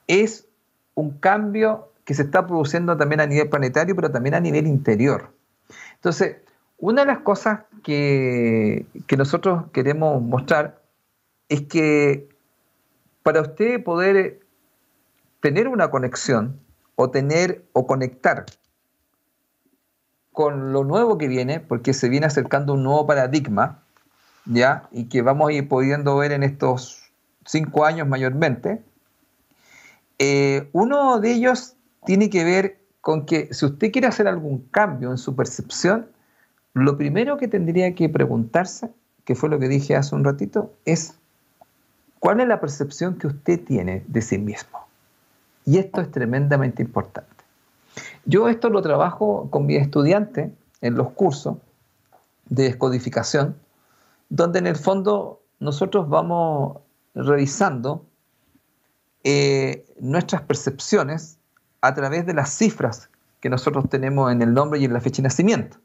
es 0.06 0.47
un 0.98 1.12
cambio 1.12 1.92
que 2.04 2.12
se 2.12 2.22
está 2.22 2.44
produciendo 2.44 2.96
también 2.96 3.20
a 3.20 3.26
nivel 3.26 3.48
planetario, 3.48 3.94
pero 3.94 4.10
también 4.10 4.34
a 4.34 4.40
nivel 4.40 4.66
interior. 4.66 5.32
Entonces, 5.94 6.38
una 6.76 7.02
de 7.02 7.06
las 7.06 7.18
cosas 7.18 7.60
que, 7.84 8.84
nosotros 9.16 9.66
queremos 9.72 10.20
mostrar 10.20 10.82
es 11.48 11.62
que 11.62 12.28
para 13.22 13.42
usted 13.42 13.84
poder 13.84 14.40
tener 15.40 15.68
una 15.68 15.88
conexión 15.88 16.58
o 16.96 17.10
tener 17.10 17.64
o 17.74 17.86
conectar 17.86 18.46
con 20.32 20.72
lo 20.72 20.82
nuevo 20.82 21.16
que 21.16 21.28
viene, 21.28 21.60
porque 21.60 21.94
se 21.94 22.08
viene 22.08 22.26
acercando 22.26 22.72
un 22.74 22.82
nuevo 22.82 23.06
paradigma, 23.06 23.84
¿ya? 24.46 24.88
Y 24.90 25.04
que 25.04 25.22
vamos 25.22 25.50
a 25.50 25.52
ir 25.52 25.68
pudiendo 25.68 26.16
ver 26.16 26.32
en 26.32 26.42
estos 26.42 27.12
cinco 27.44 27.84
años 27.84 28.08
mayormente, 28.08 28.82
eh, 30.18 30.68
uno 30.72 31.20
de 31.20 31.32
ellos 31.32 31.76
tiene 32.04 32.30
que 32.30 32.44
ver 32.44 32.80
con 33.00 33.26
que 33.26 33.52
si 33.52 33.66
usted 33.66 33.92
quiere 33.92 34.08
hacer 34.08 34.28
algún 34.28 34.60
cambio 34.70 35.10
en 35.10 35.18
su 35.18 35.34
percepción, 35.34 36.08
lo 36.74 36.96
primero 36.96 37.36
que 37.36 37.48
tendría 37.48 37.94
que 37.94 38.08
preguntarse, 38.08 38.90
que 39.24 39.34
fue 39.34 39.48
lo 39.48 39.58
que 39.58 39.68
dije 39.68 39.96
hace 39.96 40.14
un 40.14 40.24
ratito, 40.24 40.72
es 40.84 41.14
cuál 42.18 42.40
es 42.40 42.48
la 42.48 42.60
percepción 42.60 43.16
que 43.16 43.28
usted 43.28 43.64
tiene 43.64 44.04
de 44.06 44.22
sí 44.22 44.38
mismo. 44.38 44.78
Y 45.64 45.78
esto 45.78 46.00
es 46.00 46.10
tremendamente 46.10 46.82
importante. 46.82 47.28
Yo 48.24 48.48
esto 48.48 48.70
lo 48.70 48.82
trabajo 48.82 49.48
con 49.50 49.66
mis 49.66 49.80
estudiantes 49.80 50.50
en 50.80 50.94
los 50.94 51.10
cursos 51.10 51.56
de 52.48 52.64
descodificación, 52.64 53.56
donde 54.28 54.58
en 54.58 54.66
el 54.66 54.76
fondo 54.76 55.40
nosotros 55.60 56.08
vamos 56.08 56.78
revisando 57.14 58.04
eh, 59.24 59.84
nuestras 60.00 60.42
percepciones 60.42 61.38
a 61.80 61.94
través 61.94 62.26
de 62.26 62.34
las 62.34 62.50
cifras 62.50 63.10
que 63.40 63.48
nosotros 63.48 63.88
tenemos 63.88 64.32
en 64.32 64.42
el 64.42 64.52
nombre 64.52 64.78
y 64.78 64.84
en 64.84 64.92
la 64.92 65.00
fecha 65.00 65.22
de 65.22 65.28
nacimiento. 65.28 65.78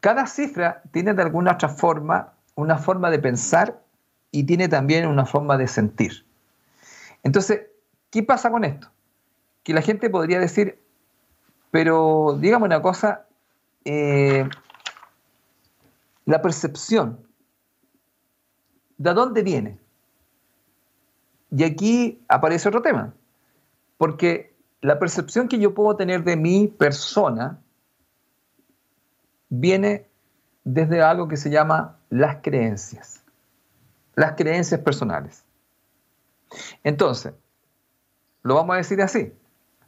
Cada 0.00 0.26
cifra 0.26 0.82
tiene 0.92 1.14
de 1.14 1.22
alguna 1.22 1.52
otra 1.52 1.68
forma 1.68 2.32
una 2.54 2.78
forma 2.78 3.10
de 3.10 3.18
pensar 3.18 3.82
y 4.30 4.44
tiene 4.44 4.68
también 4.68 5.06
una 5.06 5.26
forma 5.26 5.56
de 5.56 5.68
sentir. 5.68 6.24
Entonces, 7.22 7.62
¿qué 8.10 8.22
pasa 8.22 8.50
con 8.50 8.64
esto? 8.64 8.90
Que 9.62 9.74
la 9.74 9.82
gente 9.82 10.10
podría 10.10 10.40
decir, 10.40 10.80
pero 11.70 12.36
dígame 12.40 12.64
una 12.64 12.82
cosa, 12.82 13.26
eh, 13.84 14.48
la 16.24 16.42
percepción, 16.42 17.26
¿de 18.98 19.12
dónde 19.12 19.42
viene? 19.42 19.78
Y 21.50 21.64
aquí 21.64 22.24
aparece 22.28 22.68
otro 22.68 22.82
tema, 22.82 23.14
porque 23.98 24.54
la 24.80 24.98
percepción 24.98 25.48
que 25.48 25.58
yo 25.58 25.74
puedo 25.74 25.96
tener 25.96 26.24
de 26.24 26.36
mi 26.36 26.68
persona 26.68 27.60
viene 29.48 30.08
desde 30.64 31.02
algo 31.02 31.28
que 31.28 31.36
se 31.36 31.50
llama 31.50 31.98
las 32.10 32.36
creencias, 32.42 33.22
las 34.14 34.32
creencias 34.32 34.80
personales. 34.80 35.44
Entonces, 36.82 37.34
lo 38.42 38.54
vamos 38.54 38.74
a 38.74 38.78
decir 38.78 39.00
así, 39.02 39.32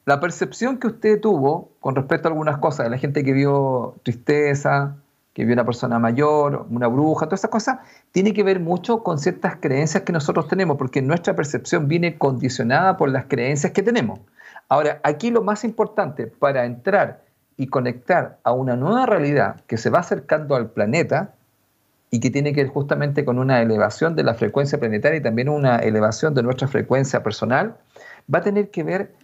la 0.04 0.20
percepción 0.20 0.78
que 0.78 0.86
usted 0.86 1.20
tuvo 1.20 1.72
con 1.80 1.94
respecto 1.94 2.28
a 2.28 2.30
algunas 2.30 2.58
cosas, 2.58 2.86
de 2.86 2.90
la 2.90 2.98
gente 2.98 3.24
que 3.24 3.32
vio 3.32 4.00
tristeza, 4.04 4.96
que 5.38 5.44
vio 5.44 5.54
una 5.54 5.64
persona 5.64 6.00
mayor, 6.00 6.66
una 6.68 6.88
bruja, 6.88 7.26
todas 7.26 7.38
esas 7.38 7.52
cosas, 7.52 7.78
tiene 8.10 8.34
que 8.34 8.42
ver 8.42 8.58
mucho 8.58 9.04
con 9.04 9.20
ciertas 9.20 9.54
creencias 9.60 10.02
que 10.02 10.12
nosotros 10.12 10.48
tenemos, 10.48 10.76
porque 10.76 11.00
nuestra 11.00 11.36
percepción 11.36 11.86
viene 11.86 12.18
condicionada 12.18 12.96
por 12.96 13.08
las 13.08 13.26
creencias 13.26 13.72
que 13.72 13.84
tenemos. 13.84 14.18
Ahora, 14.68 15.00
aquí 15.04 15.30
lo 15.30 15.44
más 15.44 15.62
importante 15.62 16.26
para 16.26 16.64
entrar 16.64 17.22
y 17.56 17.68
conectar 17.68 18.38
a 18.42 18.50
una 18.50 18.74
nueva 18.74 19.06
realidad 19.06 19.60
que 19.68 19.76
se 19.76 19.90
va 19.90 20.00
acercando 20.00 20.56
al 20.56 20.70
planeta 20.70 21.34
y 22.10 22.18
que 22.18 22.30
tiene 22.30 22.52
que 22.52 22.64
ver 22.64 22.72
justamente 22.72 23.24
con 23.24 23.38
una 23.38 23.62
elevación 23.62 24.16
de 24.16 24.24
la 24.24 24.34
frecuencia 24.34 24.80
planetaria 24.80 25.20
y 25.20 25.22
también 25.22 25.48
una 25.50 25.76
elevación 25.76 26.34
de 26.34 26.42
nuestra 26.42 26.66
frecuencia 26.66 27.22
personal, 27.22 27.76
va 28.34 28.40
a 28.40 28.42
tener 28.42 28.72
que 28.72 28.82
ver, 28.82 29.14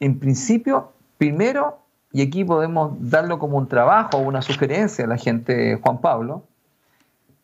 en 0.00 0.18
principio, 0.18 0.94
primero 1.18 1.85
y 2.16 2.22
aquí 2.22 2.46
podemos 2.46 2.94
darlo 2.98 3.38
como 3.38 3.58
un 3.58 3.68
trabajo 3.68 4.16
o 4.16 4.20
una 4.22 4.40
sugerencia 4.40 5.04
a 5.04 5.08
la 5.08 5.18
gente, 5.18 5.78
Juan 5.82 6.00
Pablo, 6.00 6.44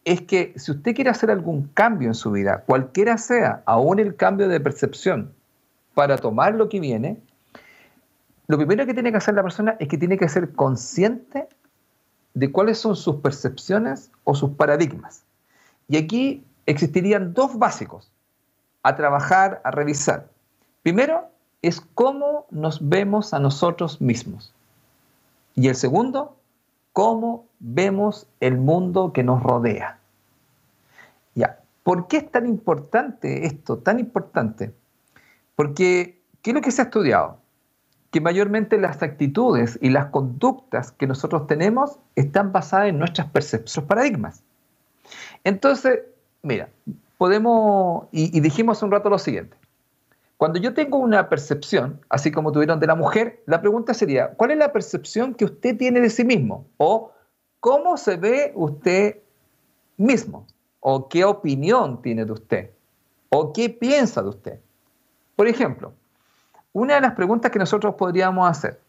es 0.03 0.23
que 0.23 0.55
si 0.57 0.71
usted 0.71 0.95
quiere 0.95 1.11
hacer 1.11 1.31
algún 1.31 1.69
cambio 1.75 2.09
en 2.09 2.15
su 2.15 2.31
vida, 2.31 2.65
cualquiera 2.65 3.19
sea, 3.19 3.63
aún 3.67 3.99
el 3.99 4.17
cambio 4.17 4.49
de 4.49 4.61
percepción, 4.61 5.35
para 5.93 6.17
tomar 6.17 6.55
lo 6.55 6.71
que 6.71 6.81
viene, 6.81 7.21
lo 8.47 8.57
primero 8.57 8.87
que 8.87 8.95
tiene 8.95 9.11
que 9.11 9.19
hacer 9.19 9.35
la 9.35 9.43
persona 9.43 9.77
es 9.79 9.89
que 9.89 9.99
tiene 9.99 10.17
que 10.17 10.27
ser 10.31 10.53
consciente 10.53 11.49
de 12.33 12.51
cuáles 12.51 12.79
son 12.79 12.97
sus 12.97 13.17
percepciones 13.17 14.11
o 14.25 14.35
sus 14.35 14.53
paradigmas. 14.53 15.23
Y 15.87 15.99
aquí 15.99 16.47
existirían 16.65 17.35
dos 17.35 17.59
básicos 17.59 18.11
a 18.83 18.97
trabajar, 18.97 19.61
a 19.65 19.71
revisar. 19.71 20.31
Primero 20.83 21.29
es 21.61 21.83
cómo 21.93 22.47
nos 22.51 22.89
vemos 22.89 23.35
a 23.35 23.39
nosotros 23.39 24.01
mismos. 24.01 24.55
Y 25.55 25.69
el 25.69 25.75
segundo, 25.75 26.37
cómo 26.93 27.47
vemos 27.59 28.27
el 28.41 28.59
mundo 28.59 29.13
que 29.13 29.23
nos 29.23 29.43
rodea. 29.43 29.99
Ya, 31.35 31.61
¿por 31.83 32.09
qué 32.09 32.19
es 32.19 32.31
tan 32.31 32.47
importante 32.47 33.47
esto? 33.47 33.79
Tan 33.79 33.99
importante. 33.99 34.75
Porque, 35.57 36.21
¿qué 36.43 36.51
es 36.51 36.55
lo 36.55 36.61
que 36.61 36.71
se 36.71 36.83
ha 36.83 36.87
estudiado? 36.87 37.39
Que 38.11 38.21
mayormente 38.21 38.79
las 38.79 39.03
actitudes 39.03 39.79
y 39.81 39.91
las 39.91 40.07
conductas 40.07 40.93
que 40.93 41.07
nosotros 41.07 41.47
tenemos 41.47 41.99
están 42.17 42.53
basadas 42.53 42.89
en 42.89 42.99
nuestras 42.99 43.29
percepciones, 43.29 43.89
paradigmas. 43.89 44.43
Entonces, 45.45 46.01
mira, 46.43 46.69
podemos, 47.19 48.07
y, 48.13 48.37
y 48.37 48.41
dijimos 48.41 48.83
un 48.83 48.91
rato 48.91 49.09
lo 49.09 49.19
siguiente, 49.19 49.57
cuando 50.43 50.59
yo 50.59 50.75
tengo 50.75 50.99
una 50.99 51.29
percepción, 51.29 52.01
así 52.09 52.33
como 52.33 52.51
tuvieron 52.51 52.81
de 52.81 52.89
la 52.89 52.97
mujer, 52.97 53.45
la 53.47 53.61
pregunta 53.61 53.95
sería, 53.95 54.35
¿cuál 54.35 54.51
es 54.51 54.59
la 54.59 54.73
percepción 54.73 55.35
que 55.37 55.45
usted 55.45 55.79
tiene 55.79 56.01
de 56.01 56.11
sí 56.11 56.25
mismo? 56.25 56.67
O 56.79 57.13
¿cómo 57.61 57.97
se 57.97 58.17
ve 58.17 58.51
usted 58.57 59.19
mismo? 59.97 60.49
¿O 60.81 61.09
qué 61.09 61.25
opinión 61.25 62.03
tiene 62.03 62.25
de 62.25 62.33
usted? 62.33 62.71
¿O 63.29 63.53
qué 63.53 63.71
piensa 63.71 64.21
de 64.21 64.31
usted? 64.31 64.61
Por 65.37 65.47
ejemplo, 65.47 65.93
una 66.73 66.97
de 66.97 67.03
las 67.03 67.15
preguntas 67.15 67.53
que 67.53 67.61
nosotros 67.61 67.95
podríamos 67.95 68.51
hacer, 68.51 68.81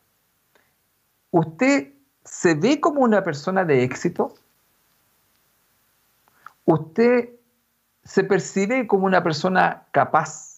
¿usted 1.30 1.94
se 2.26 2.56
ve 2.56 2.82
como 2.82 3.02
una 3.02 3.24
persona 3.24 3.64
de 3.64 3.84
éxito? 3.84 4.34
¿Usted 6.66 7.30
se 8.04 8.24
percibe 8.24 8.88
como 8.88 9.06
una 9.06 9.22
persona 9.22 9.86
capaz? 9.92 10.53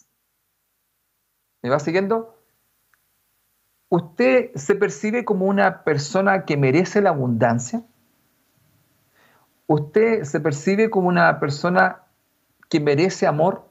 ¿Me 1.66 1.72
va 1.72 1.80
siguiendo? 1.80 2.38
¿Usted 3.89 4.51
se 4.53 4.76
percibe 4.76 5.26
como 5.26 5.47
una 5.47 5.84
persona 5.84 6.45
que 6.45 6.57
merece 6.57 7.01
la 7.01 7.09
abundancia? 7.09 7.82
¿Usted 9.66 10.26
se 10.26 10.39
percibe 10.39 10.91
como 10.91 11.07
una 11.07 11.39
persona 11.39 12.03
que 12.70 12.80
merece 12.80 13.26
amor? 13.26 13.68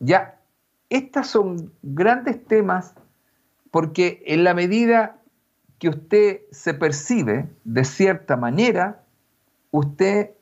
Ya, 0.00 0.40
estos 0.90 1.28
son 1.28 1.72
grandes 1.82 2.44
temas 2.44 2.94
porque 3.70 4.24
en 4.26 4.42
la 4.42 4.54
medida 4.54 5.20
que 5.78 5.90
usted 5.90 6.40
se 6.50 6.74
percibe 6.74 7.48
de 7.62 7.84
cierta 7.84 8.36
manera, 8.36 9.04
usted, 9.70 10.32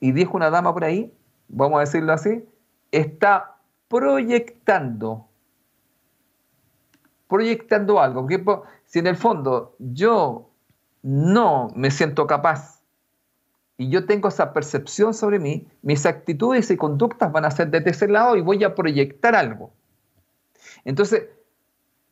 y 0.00 0.10
dijo 0.10 0.36
una 0.36 0.50
dama 0.50 0.74
por 0.74 0.82
ahí, 0.82 1.14
vamos 1.46 1.76
a 1.76 1.82
decirlo 1.82 2.12
así, 2.12 2.44
está 2.90 3.53
proyectando, 3.94 5.28
proyectando 7.28 8.00
algo. 8.00 8.22
Porque 8.22 8.44
si 8.86 8.98
en 8.98 9.06
el 9.06 9.16
fondo 9.16 9.76
yo 9.78 10.50
no 11.02 11.68
me 11.76 11.92
siento 11.92 12.26
capaz 12.26 12.82
y 13.76 13.90
yo 13.90 14.04
tengo 14.04 14.28
esa 14.28 14.52
percepción 14.52 15.14
sobre 15.14 15.38
mí, 15.38 15.68
mis 15.82 16.06
actitudes 16.06 16.72
y 16.72 16.76
conductas 16.76 17.30
van 17.30 17.44
a 17.44 17.52
ser 17.52 17.70
desde 17.70 17.90
ese 17.90 18.08
lado 18.08 18.34
y 18.34 18.40
voy 18.40 18.64
a 18.64 18.74
proyectar 18.74 19.36
algo. 19.36 19.70
Entonces, 20.84 21.28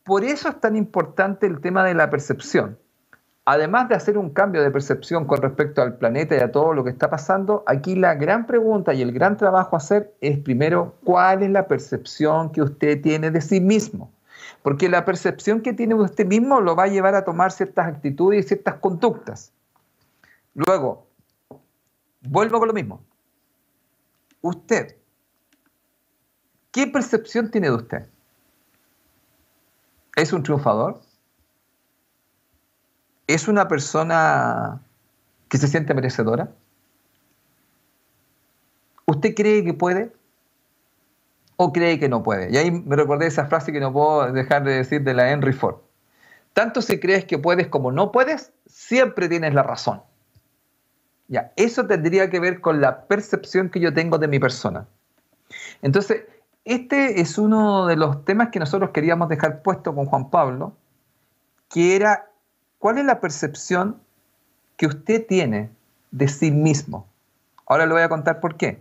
por 0.04 0.22
eso 0.22 0.50
es 0.50 0.60
tan 0.60 0.76
importante 0.76 1.48
el 1.48 1.60
tema 1.60 1.84
de 1.84 1.94
la 1.94 2.10
percepción. 2.10 2.78
Además 3.44 3.88
de 3.88 3.96
hacer 3.96 4.18
un 4.18 4.30
cambio 4.30 4.62
de 4.62 4.70
percepción 4.70 5.26
con 5.26 5.42
respecto 5.42 5.82
al 5.82 5.96
planeta 5.96 6.36
y 6.36 6.40
a 6.40 6.52
todo 6.52 6.74
lo 6.74 6.84
que 6.84 6.90
está 6.90 7.10
pasando, 7.10 7.64
aquí 7.66 7.96
la 7.96 8.14
gran 8.14 8.46
pregunta 8.46 8.94
y 8.94 9.02
el 9.02 9.12
gran 9.12 9.36
trabajo 9.36 9.74
a 9.74 9.78
hacer 9.78 10.14
es 10.20 10.38
primero, 10.38 10.94
¿cuál 11.02 11.42
es 11.42 11.50
la 11.50 11.66
percepción 11.66 12.52
que 12.52 12.62
usted 12.62 13.02
tiene 13.02 13.32
de 13.32 13.40
sí 13.40 13.60
mismo? 13.60 14.12
Porque 14.62 14.88
la 14.88 15.04
percepción 15.04 15.60
que 15.60 15.72
tiene 15.72 15.94
usted 15.94 16.24
mismo 16.24 16.60
lo 16.60 16.76
va 16.76 16.84
a 16.84 16.88
llevar 16.88 17.16
a 17.16 17.24
tomar 17.24 17.50
ciertas 17.50 17.88
actitudes 17.88 18.44
y 18.44 18.48
ciertas 18.48 18.76
conductas. 18.76 19.52
Luego, 20.54 21.08
vuelvo 22.20 22.60
con 22.60 22.68
lo 22.68 22.74
mismo. 22.74 23.02
Usted, 24.40 24.96
¿qué 26.70 26.86
percepción 26.86 27.50
tiene 27.50 27.70
de 27.70 27.74
usted? 27.74 28.06
¿Es 30.14 30.32
un 30.32 30.44
triunfador? 30.44 31.00
¿Es 33.32 33.48
una 33.48 33.66
persona 33.66 34.82
que 35.48 35.56
se 35.56 35.66
siente 35.66 35.94
merecedora? 35.94 36.50
¿Usted 39.06 39.34
cree 39.34 39.64
que 39.64 39.72
puede? 39.72 40.12
¿O 41.56 41.72
cree 41.72 41.98
que 41.98 42.10
no 42.10 42.22
puede? 42.22 42.52
Y 42.52 42.58
ahí 42.58 42.70
me 42.70 42.94
recordé 42.94 43.26
esa 43.26 43.46
frase 43.46 43.72
que 43.72 43.80
no 43.80 43.90
puedo 43.90 44.30
dejar 44.32 44.64
de 44.64 44.74
decir 44.74 45.02
de 45.02 45.14
la 45.14 45.30
Henry 45.30 45.54
Ford. 45.54 45.76
Tanto 46.52 46.82
si 46.82 47.00
crees 47.00 47.24
que 47.24 47.38
puedes 47.38 47.68
como 47.68 47.90
no 47.90 48.12
puedes, 48.12 48.52
siempre 48.66 49.30
tienes 49.30 49.54
la 49.54 49.62
razón. 49.62 50.02
Ya, 51.28 51.54
eso 51.56 51.86
tendría 51.86 52.28
que 52.28 52.38
ver 52.38 52.60
con 52.60 52.82
la 52.82 53.06
percepción 53.06 53.70
que 53.70 53.80
yo 53.80 53.94
tengo 53.94 54.18
de 54.18 54.28
mi 54.28 54.38
persona. 54.40 54.86
Entonces, 55.80 56.24
este 56.66 57.22
es 57.22 57.38
uno 57.38 57.86
de 57.86 57.96
los 57.96 58.26
temas 58.26 58.50
que 58.50 58.58
nosotros 58.58 58.90
queríamos 58.90 59.30
dejar 59.30 59.62
puesto 59.62 59.94
con 59.94 60.04
Juan 60.04 60.28
Pablo, 60.28 60.76
que 61.70 61.96
era 61.96 62.28
cuál 62.82 62.98
es 62.98 63.04
la 63.04 63.20
percepción 63.20 64.00
que 64.76 64.88
usted 64.88 65.24
tiene 65.24 65.70
de 66.10 66.26
sí 66.26 66.50
mismo. 66.50 67.06
Ahora 67.64 67.86
le 67.86 67.92
voy 67.92 68.02
a 68.02 68.08
contar 68.08 68.40
por 68.40 68.56
qué. 68.56 68.80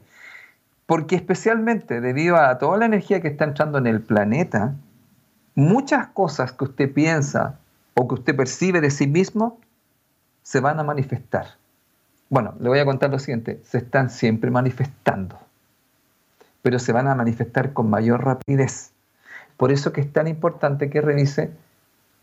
Porque 0.87 1.15
especialmente 1.15 2.01
debido 2.01 2.37
a 2.37 2.57
toda 2.57 2.77
la 2.77 2.85
energía 2.85 3.21
que 3.21 3.27
está 3.27 3.43
entrando 3.43 3.77
en 3.77 3.85
el 3.85 4.01
planeta, 4.01 4.73
muchas 5.53 6.07
cosas 6.07 6.51
que 6.51 6.63
usted 6.63 6.91
piensa 6.91 7.59
o 7.93 8.07
que 8.07 8.15
usted 8.15 8.35
percibe 8.35 8.81
de 8.81 8.89
sí 8.89 9.05
mismo 9.05 9.59
se 10.41 10.59
van 10.59 10.79
a 10.79 10.83
manifestar. 10.83 11.45
Bueno, 12.29 12.55
le 12.59 12.69
voy 12.69 12.79
a 12.79 12.85
contar 12.85 13.11
lo 13.11 13.19
siguiente, 13.19 13.61
se 13.63 13.77
están 13.77 14.09
siempre 14.09 14.49
manifestando 14.49 15.37
pero 16.61 16.79
se 16.79 16.91
van 16.91 17.07
a 17.07 17.15
manifestar 17.15 17.73
con 17.73 17.89
mayor 17.89 18.23
rapidez. 18.23 18.91
Por 19.57 19.71
eso 19.71 19.93
que 19.93 20.01
es 20.01 20.11
tan 20.11 20.27
importante 20.27 20.89
que 20.89 21.01
revise 21.01 21.51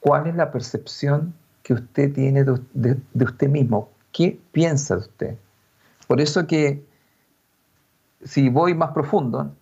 cuál 0.00 0.26
es 0.26 0.34
la 0.34 0.50
percepción 0.50 1.34
que 1.62 1.74
usted 1.74 2.12
tiene 2.12 2.44
de, 2.44 2.96
usted 3.24 3.48
mismo, 3.48 3.90
qué 4.12 4.40
piensa 4.52 4.96
de 4.96 5.00
usted. 5.00 5.38
Por 6.06 6.20
eso 6.20 6.46
que 6.46 6.84
si 8.24 8.48
voy 8.48 8.74
más 8.74 8.92
profundo, 8.92 9.54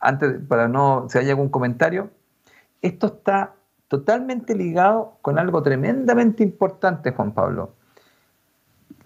antes 0.00 0.40
para 0.48 0.68
no 0.68 1.06
si 1.08 1.18
hay 1.18 1.30
algún 1.30 1.48
comentario, 1.48 2.10
esto 2.82 3.06
está 3.06 3.54
totalmente 3.88 4.54
ligado 4.54 5.18
con 5.22 5.38
algo 5.38 5.62
tremendamente 5.62 6.42
importante, 6.42 7.12
Juan 7.12 7.32
Pablo. 7.32 7.72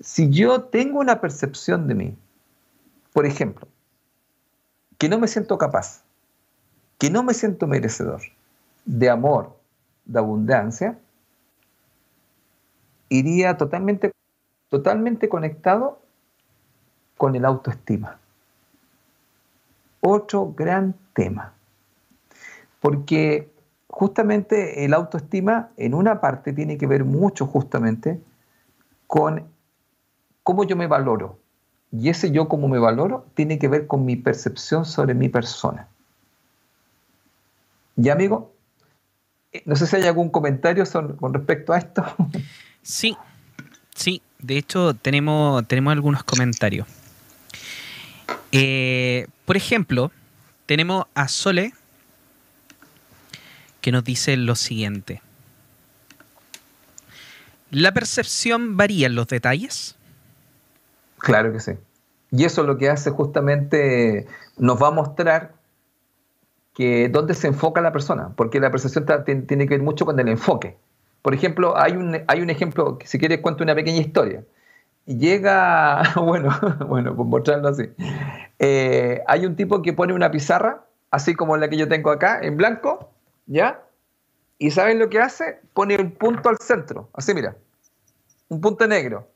Si 0.01 0.31
yo 0.31 0.62
tengo 0.64 1.01
una 1.01 1.21
percepción 1.21 1.89
de 1.89 1.95
mí, 1.95 2.16
por 3.12 3.27
ejemplo, 3.27 3.66
que 4.97 5.09
no 5.09 5.19
me 5.19 5.29
siento 5.29 5.59
capaz, 5.59 6.03
que 6.99 7.11
no 7.11 7.23
me 7.23 7.35
siento 7.35 7.66
merecedor 7.66 8.21
de 8.85 9.11
amor, 9.11 9.57
de 10.05 10.19
abundancia, 10.19 10.99
iría 13.09 13.56
totalmente, 13.56 14.12
totalmente 14.68 15.28
conectado 15.28 16.00
con 17.16 17.34
el 17.34 17.44
autoestima. 17.44 18.18
Otro 20.00 20.52
gran 20.56 20.94
tema. 21.14 21.52
Porque 22.80 23.50
justamente 23.88 24.84
el 24.84 24.94
autoestima 24.94 25.70
en 25.76 25.94
una 25.94 26.20
parte 26.20 26.52
tiene 26.52 26.78
que 26.78 26.86
ver 26.86 27.04
mucho 27.04 27.46
justamente 27.46 28.20
con 29.06 29.44
cómo 30.42 30.64
yo 30.64 30.76
me 30.76 30.86
valoro, 30.86 31.38
y 31.90 32.09
ese 32.11 32.30
yo 32.30 32.48
como 32.48 32.68
me 32.68 32.78
valoro 32.78 33.26
tiene 33.34 33.59
que 33.59 33.68
ver 33.68 33.86
con 33.86 34.04
mi 34.04 34.16
percepción 34.16 34.84
sobre 34.84 35.14
mi 35.14 35.28
persona. 35.28 35.88
¿Ya, 37.96 38.12
amigo? 38.12 38.52
Eh, 39.52 39.62
no 39.64 39.74
sé 39.74 39.86
si 39.86 39.96
hay 39.96 40.04
algún 40.04 40.28
comentario 40.30 40.84
con 41.18 41.34
respecto 41.34 41.72
a 41.72 41.78
esto. 41.78 42.04
Sí, 42.89 43.18
sí. 43.95 44.22
De 44.39 44.57
hecho, 44.57 44.95
tenemos, 44.95 45.66
tenemos 45.68 45.93
algunos 45.93 46.24
comentarios. 46.24 46.89
Eh, 48.51 49.26
por 49.45 49.59
ejemplo, 49.59 50.11
tenemos 50.64 51.05
a 51.14 51.28
Sole 51.28 51.74
que 53.82 53.93
nos 53.93 54.05
dice 54.05 54.39
lo 54.39 54.57
siguiente. 54.57 55.20
¿La 57.70 57.93
percepción 57.93 58.78
varía 58.78 59.09
en 59.09 59.16
los 59.16 59.28
detalles? 59.28 59.95
Claro 61.18 61.53
que 61.53 61.61
sí. 61.61 61.72
Y 62.30 62.45
eso 62.45 62.62
es 62.62 62.66
lo 62.66 62.78
que 62.78 62.89
hace 62.89 63.11
justamente, 63.11 64.26
nos 64.57 64.82
va 64.82 64.89
a 64.89 64.93
mostrar 64.93 65.53
que 66.72 67.11
dónde 67.11 67.34
se 67.34 67.49
enfoca 67.49 67.82
la 67.82 67.93
persona, 67.93 68.30
porque 68.34 68.61
la 68.61 68.70
percepción 68.70 69.05
tiene 69.24 69.66
que 69.66 69.74
ver 69.74 69.82
mucho 69.82 70.07
con 70.07 70.18
el 70.18 70.28
enfoque. 70.28 70.78
Por 71.23 71.35
ejemplo, 71.35 71.77
hay 71.77 71.93
un, 71.93 72.23
hay 72.27 72.41
un 72.41 72.51
ejemplo, 72.51 72.99
si 73.05 73.19
quieres 73.19 73.41
cuento 73.41 73.64
una 73.64 73.75
pequeña 73.75 74.01
historia. 74.01 74.45
Llega, 75.07 76.03
bueno, 76.16 76.51
bueno, 76.87 77.16
por 77.16 77.27
mostrarlo 77.27 77.69
así. 77.69 77.85
Eh, 78.59 79.23
hay 79.27 79.47
un 79.47 79.57
tipo 79.57 79.83
que 79.83 79.93
pone 79.93 80.12
una 80.12 80.31
pizarra, 80.31 80.85
así 81.11 81.35
como 81.35 81.57
la 81.57 81.69
que 81.69 81.77
yo 81.77 81.89
tengo 81.89 82.11
acá, 82.11 82.41
en 82.43 82.57
blanco, 82.57 83.11
¿ya? 83.47 83.83
¿Y 84.59 84.71
saben 84.71 84.99
lo 84.99 85.09
que 85.09 85.21
hace? 85.21 85.61
Pone 85.73 85.97
un 85.97 86.11
punto 86.11 86.49
al 86.49 86.59
centro, 86.59 87.09
así 87.12 87.33
mira, 87.33 87.57
un 88.49 88.61
punto 88.61 88.87
negro. 88.87 89.29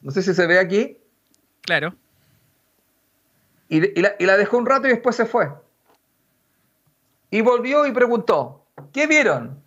No 0.00 0.10
sé 0.10 0.22
si 0.22 0.34
se 0.34 0.46
ve 0.46 0.58
aquí. 0.58 0.98
Claro. 1.62 1.94
Y, 3.68 4.00
la, 4.00 4.36
dejó 4.36 4.58
un 4.58 4.66
rato 4.66 4.86
y 4.86 4.90
después 4.90 5.16
se 5.16 5.26
fue. 5.26 5.50
Y 7.30 7.40
volvió 7.40 7.86
y 7.86 7.92
preguntó, 7.92 8.64
¿qué 8.92 9.06
vieron? 9.06 9.62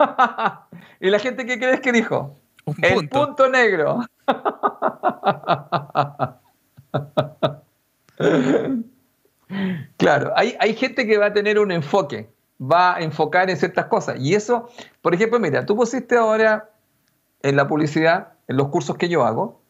y 1.00 1.10
la 1.10 1.18
gente, 1.18 1.44
¿qué 1.46 1.58
crees 1.58 1.80
que 1.80 1.92
dijo? 1.92 2.36
Un 2.64 2.74
punto. 2.74 3.00
El 3.00 3.08
punto 3.08 3.48
negro. 3.48 4.00
claro, 9.96 10.32
hay, 10.36 10.56
hay 10.60 10.74
gente 10.74 11.06
que 11.06 11.16
va 11.18 11.26
a 11.26 11.32
tener 11.32 11.58
un 11.58 11.72
enfoque, 11.72 12.30
va 12.60 12.96
a 12.96 13.00
enfocar 13.00 13.50
en 13.50 13.56
ciertas 13.56 13.86
cosas. 13.86 14.20
Y 14.20 14.34
eso, 14.34 14.70
por 15.02 15.14
ejemplo, 15.14 15.40
mira, 15.40 15.66
tú 15.66 15.76
pusiste 15.76 16.16
ahora 16.16 16.70
en 17.42 17.56
la 17.56 17.66
publicidad, 17.66 18.34
en 18.48 18.56
los 18.56 18.68
cursos 18.68 18.96
que 18.96 19.08
yo 19.08 19.24
hago, 19.24 19.60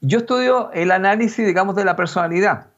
yo 0.00 0.18
estudio 0.18 0.70
el 0.72 0.92
análisis, 0.92 1.46
digamos, 1.46 1.74
de 1.74 1.84
la 1.84 1.96
personalidad. 1.96 2.68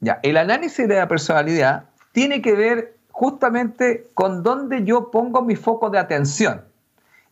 Ya, 0.00 0.18
el 0.22 0.36
análisis 0.36 0.88
de 0.88 0.96
la 0.96 1.06
personalidad 1.06 1.84
tiene 2.12 2.42
que 2.42 2.54
ver 2.54 2.96
justamente 3.14 4.10
con 4.12 4.42
dónde 4.42 4.82
yo 4.84 5.12
pongo 5.12 5.40
mi 5.40 5.54
foco 5.54 5.88
de 5.88 6.00
atención. 6.00 6.64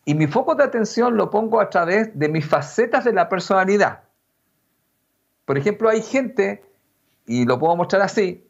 Y 0.05 0.15
mi 0.15 0.27
foco 0.27 0.55
de 0.55 0.63
atención 0.63 1.17
lo 1.17 1.29
pongo 1.29 1.59
a 1.59 1.69
través 1.69 2.17
de 2.17 2.29
mis 2.29 2.47
facetas 2.47 3.03
de 3.03 3.11
la 3.11 3.27
personalidad. 3.27 4.03
Por 5.43 5.57
ejemplo, 5.57 5.89
hay 5.89 6.01
gente, 6.01 6.63
y 7.25 7.43
lo 7.43 7.59
puedo 7.59 7.75
mostrar 7.75 8.01
así, 8.01 8.47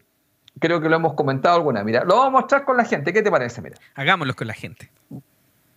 creo 0.59 0.79
que 0.79 0.88
lo 0.89 0.95
hemos 0.95 1.15
comentado 1.15 1.55
alguna, 1.55 1.84
mira, 1.84 2.03
lo 2.03 2.17
vamos 2.17 2.27
a 2.27 2.41
mostrar 2.41 2.65
con 2.65 2.77
la 2.77 2.86
gente, 2.86 3.11
¿qué 3.11 3.23
te 3.23 3.31
parece? 3.31 3.63
Mira. 3.63 3.77
Hagámoslo 3.95 4.36
con 4.36 4.45
la 4.45 4.53
gente. 4.53 4.91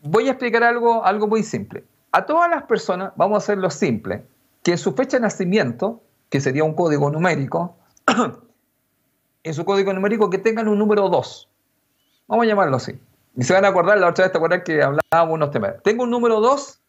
Voy 0.02 0.28
a 0.28 0.32
explicar 0.32 0.62
algo, 0.62 1.06
algo 1.06 1.26
muy 1.26 1.42
simple. 1.42 1.84
A 2.12 2.26
todas 2.26 2.50
las 2.50 2.64
personas, 2.64 3.12
vamos 3.16 3.36
a 3.36 3.38
hacerlo 3.38 3.70
simple, 3.70 4.26
que 4.62 4.72
en 4.72 4.78
su 4.78 4.92
fecha 4.92 5.16
de 5.16 5.22
nacimiento, 5.22 6.02
que 6.28 6.38
sería 6.38 6.64
un 6.64 6.74
código 6.74 7.10
numérico, 7.10 7.78
en 9.46 9.54
su 9.54 9.64
código 9.64 9.92
numérico 9.92 10.28
que 10.28 10.38
tengan 10.38 10.68
un 10.68 10.78
número 10.78 11.08
2. 11.08 11.48
Vamos 12.26 12.44
a 12.44 12.46
llamarlo 12.48 12.76
así. 12.76 12.92
Y 13.36 13.44
se 13.44 13.52
van 13.52 13.64
a 13.64 13.68
acordar, 13.68 13.98
la 13.98 14.08
otra 14.08 14.24
vez 14.24 14.32
te 14.32 14.38
acuerdas 14.38 14.62
que 14.64 14.82
hablábamos 14.82 15.34
unos 15.34 15.50
temas. 15.50 15.74
Tengo 15.84 16.04
un 16.04 16.10
número 16.10 16.40
2. 16.40 16.80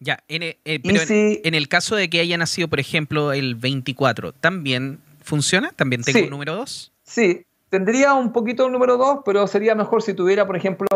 Ya, 0.00 0.18
en, 0.28 0.42
eh, 0.42 0.58
en, 0.64 1.54
el 1.54 1.68
caso 1.68 1.96
de 1.96 2.10
que 2.10 2.20
haya 2.20 2.36
nacido, 2.36 2.68
por 2.68 2.80
ejemplo, 2.80 3.32
el 3.32 3.54
24, 3.54 4.32
¿también 4.32 5.00
funciona? 5.22 5.70
¿También 5.70 6.02
tengo 6.02 6.24
un 6.24 6.30
número 6.30 6.56
2? 6.56 6.92
Sí, 7.04 7.46
tendría 7.70 8.14
un 8.14 8.32
poquito 8.32 8.66
el 8.66 8.72
número 8.72 8.96
2, 8.96 9.20
pero 9.24 9.46
sería 9.46 9.74
mejor 9.74 10.02
si 10.02 10.12
tuviera, 10.12 10.46
por 10.46 10.56
ejemplo, 10.56 10.88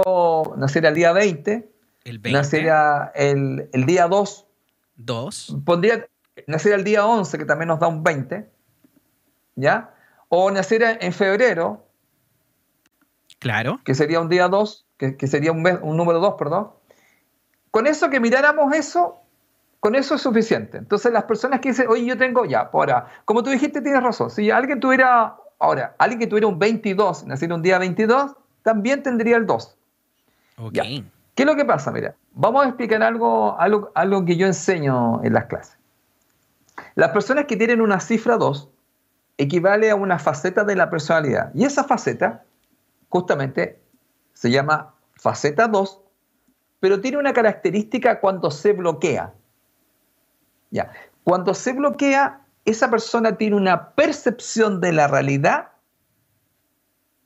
nacer 0.56 0.84
el 0.84 0.94
día 0.94 1.12
20. 1.12 1.68
El 2.04 2.18
20. 2.18 2.38
Nacer 2.38 2.68
el, 3.14 3.68
el 3.72 3.86
día 3.86 4.09
2 4.09 4.46
Dos. 4.98 5.56
Pondría 5.64 6.09
nacer 6.48 6.72
el 6.72 6.84
día 6.84 7.06
11, 7.06 7.38
que 7.38 7.44
también 7.44 7.68
nos 7.68 7.78
da 7.78 7.86
un 7.86 8.02
20, 8.02 8.50
¿ya? 9.54 9.94
O 10.29 10.51
nacer 10.51 10.99
en 11.01 11.12
febrero, 11.12 11.89
Claro. 13.39 13.81
Que 13.85 13.95
sería 13.95 14.20
un 14.20 14.29
día 14.29 14.49
2, 14.49 14.87
que, 14.97 15.26
sería 15.26 15.53
un, 15.53 15.64
un 15.83 15.97
número 15.97 16.18
2, 16.20 16.35
perdón. 16.39 16.70
Con 17.70 17.87
eso 17.87 18.11
que 18.11 18.20
miráramos 18.20 18.74
eso, 18.74 19.20
con 19.81 19.95
eso 19.95 20.16
es 20.16 20.22
suficiente. 20.22 20.79
Entonces 20.79 21.12
las 21.12 21.24
personas 21.24 21.61
que 21.61 21.68
dicen, 21.70 21.87
oye, 21.89 22.05
yo 22.05 22.18
tengo 22.18 22.45
ya, 22.45 22.70
ahora, 22.72 23.07
como 23.24 23.43
tú 23.43 23.51
dijiste, 23.51 23.81
tienes 23.81 24.03
razón. 24.03 24.31
Si 24.31 24.51
alguien 24.51 24.81
tuviera, 24.81 25.37
ahora, 25.59 25.95
alguien 25.99 26.18
que 26.18 26.26
tuviera 26.26 26.49
un 26.49 26.59
22, 26.59 27.26
nacido 27.26 27.55
un 27.55 27.62
día 27.62 27.79
22, 27.79 28.35
también 28.62 29.03
tendría 29.03 29.37
el 29.37 29.47
2. 29.47 29.76
Ok. 30.59 30.72
¿Qué 30.72 31.43
es 31.45 31.47
lo 31.47 31.55
que 31.55 31.64
pasa? 31.64 31.93
Mira, 31.93 32.16
vamos 32.33 32.64
a 32.64 32.68
explicar 32.68 33.01
algo, 33.05 33.57
algo, 33.61 33.93
algo 33.95 34.24
que 34.24 34.37
yo 34.37 34.47
enseño 34.49 35.22
en 35.22 35.33
las 35.35 35.45
clases. 35.45 35.79
Las 36.97 37.11
personas 37.11 37.45
que 37.45 37.57
tienen 37.57 37.81
una 37.81 38.01
cifra 38.01 38.37
2 38.37 38.68
equivale 39.39 39.91
a 39.91 39.95
una 39.95 40.18
faceta 40.18 40.64
de 40.64 40.76
la 40.76 40.91
personalidad. 40.91 41.53
Y 41.55 41.64
esa 41.64 41.84
faceta, 41.84 42.45
justamente, 43.09 43.80
se 44.34 44.51
llama 44.51 44.95
faceta 45.14 45.68
2, 45.68 46.03
pero 46.80 47.01
tiene 47.01 47.18
una 47.18 47.32
característica 47.32 48.20
cuando 48.20 48.51
se 48.51 48.72
bloquea. 48.72 49.32
Ya. 50.70 50.93
Cuando 51.24 51.55
se 51.55 51.72
bloquea, 51.72 52.43
esa 52.64 52.91
persona 52.91 53.36
tiene 53.36 53.57
una 53.57 53.91
percepción 53.91 54.80
de 54.80 54.93
la 54.93 55.07
realidad 55.07 55.68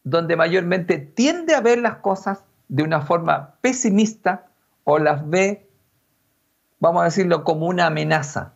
donde 0.05 0.37
mayormente 0.37 0.99
tiende 0.99 1.55
a 1.55 1.61
ver 1.61 1.79
las 1.79 1.97
cosas 1.97 2.45
de 2.69 2.83
una 2.83 3.01
forma 3.03 3.55
pesimista 3.61 4.47
o 4.85 4.99
las 4.99 5.29
ve, 5.29 5.69
vamos 6.81 7.03
a 7.03 7.05
decirlo, 7.05 7.45
como 7.45 7.67
una 7.67 7.87
amenaza. 7.87 8.53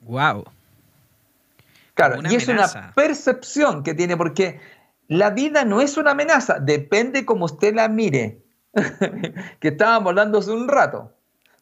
Wow. 0.00 0.44
Claro, 2.08 2.22
y 2.30 2.34
es 2.34 2.48
una 2.48 2.92
percepción 2.94 3.82
que 3.82 3.94
tiene, 3.94 4.16
porque 4.16 4.60
la 5.08 5.30
vida 5.30 5.64
no 5.64 5.80
es 5.80 5.96
una 5.96 6.12
amenaza, 6.12 6.58
depende 6.58 7.26
como 7.26 7.44
usted 7.44 7.74
la 7.74 7.88
mire, 7.88 8.42
que 9.60 9.68
estábamos 9.68 10.10
hablando 10.10 10.38
hace 10.38 10.50
un 10.50 10.68
rato. 10.68 11.12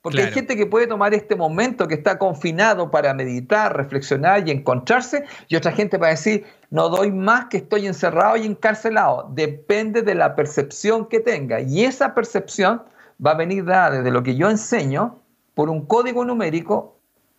Porque 0.00 0.22
hay 0.22 0.32
gente 0.32 0.56
que 0.56 0.64
puede 0.64 0.86
tomar 0.86 1.12
este 1.12 1.34
momento 1.34 1.88
que 1.88 1.94
está 1.94 2.18
confinado 2.18 2.90
para 2.90 3.12
meditar, 3.14 3.76
reflexionar 3.76 4.46
y 4.46 4.52
encontrarse, 4.52 5.24
y 5.48 5.56
otra 5.56 5.72
gente 5.72 5.98
va 5.98 6.06
a 6.06 6.10
decir, 6.10 6.44
no 6.70 6.88
doy 6.88 7.10
más 7.10 7.46
que 7.46 7.58
estoy 7.58 7.86
encerrado 7.86 8.36
y 8.36 8.46
encarcelado. 8.46 9.28
Depende 9.32 10.02
de 10.02 10.14
la 10.14 10.36
percepción 10.36 11.06
que 11.06 11.18
tenga. 11.18 11.60
Y 11.60 11.84
esa 11.84 12.14
percepción 12.14 12.84
va 13.24 13.32
a 13.32 13.34
venir 13.34 13.64
dada 13.64 13.90
desde 13.90 14.10
lo 14.12 14.22
que 14.22 14.36
yo 14.36 14.48
enseño 14.48 15.20
por 15.54 15.68
un 15.68 15.84
código 15.84 16.24
numérico 16.24 16.97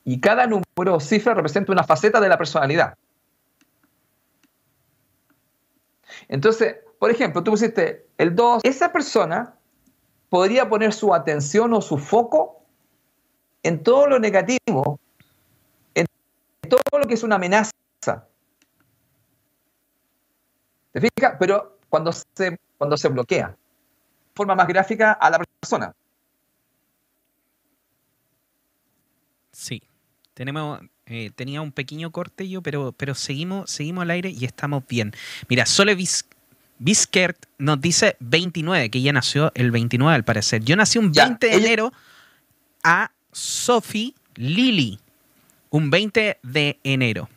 y 0.09 0.19
cada 0.19 0.47
número 0.47 0.95
o 0.95 0.99
cifra 0.99 1.35
representa 1.35 1.71
una 1.71 1.83
faceta 1.83 2.19
de 2.19 2.27
la 2.27 2.35
personalidad. 2.35 2.97
Entonces, 6.27 6.77
por 6.97 7.11
ejemplo, 7.11 7.43
tú 7.43 7.51
pusiste 7.51 8.07
el 8.17 8.33
2, 8.33 8.63
esa 8.63 8.91
persona 8.91 9.53
podría 10.29 10.67
poner 10.67 10.93
su 10.93 11.13
atención 11.13 11.73
o 11.73 11.81
su 11.81 11.99
foco 11.99 12.63
en 13.61 13.83
todo 13.83 14.07
lo 14.07 14.17
negativo, 14.17 14.99
en 15.93 16.07
todo 16.67 16.99
lo 16.99 17.05
que 17.05 17.13
es 17.13 17.21
una 17.21 17.35
amenaza. 17.35 17.71
¿Te 20.91 21.01
fijas? 21.01 21.35
Pero 21.37 21.77
cuando 21.87 22.11
se, 22.11 22.57
cuando 22.79 22.97
se 22.97 23.09
bloquea, 23.09 23.55
forma 24.33 24.55
más 24.55 24.67
gráfica 24.67 25.11
a 25.11 25.29
la 25.29 25.37
persona. 25.37 25.93
Sí, 29.51 29.83
tenemos, 30.39 30.79
eh, 31.05 31.31
tenía 31.35 31.59
un 31.59 31.73
pequeño 31.73 32.11
corte 32.11 32.47
yo, 32.47 32.61
pero, 32.61 32.93
pero 32.93 33.13
seguimos, 33.13 33.69
seguimos 33.69 34.03
al 34.03 34.11
aire 34.11 34.29
y 34.29 34.45
estamos 34.45 34.87
bien. 34.87 35.11
Mira, 35.49 35.65
Sole 35.65 35.97
Biskert 36.77 37.45
nos 37.57 37.81
dice 37.81 38.15
29, 38.21 38.89
que 38.89 38.99
ella 38.99 39.11
nació 39.11 39.51
el 39.53 39.69
29 39.69 40.15
al 40.15 40.23
parecer. 40.23 40.63
Yo 40.63 40.77
nací 40.77 40.97
un 40.97 41.11
20 41.11 41.45
de 41.45 41.53
enero 41.53 41.91
a 42.85 43.11
Sophie 43.33 44.15
Lily, 44.35 44.97
un 45.71 45.89
20 45.89 46.39
de 46.41 46.79
enero. 46.85 47.27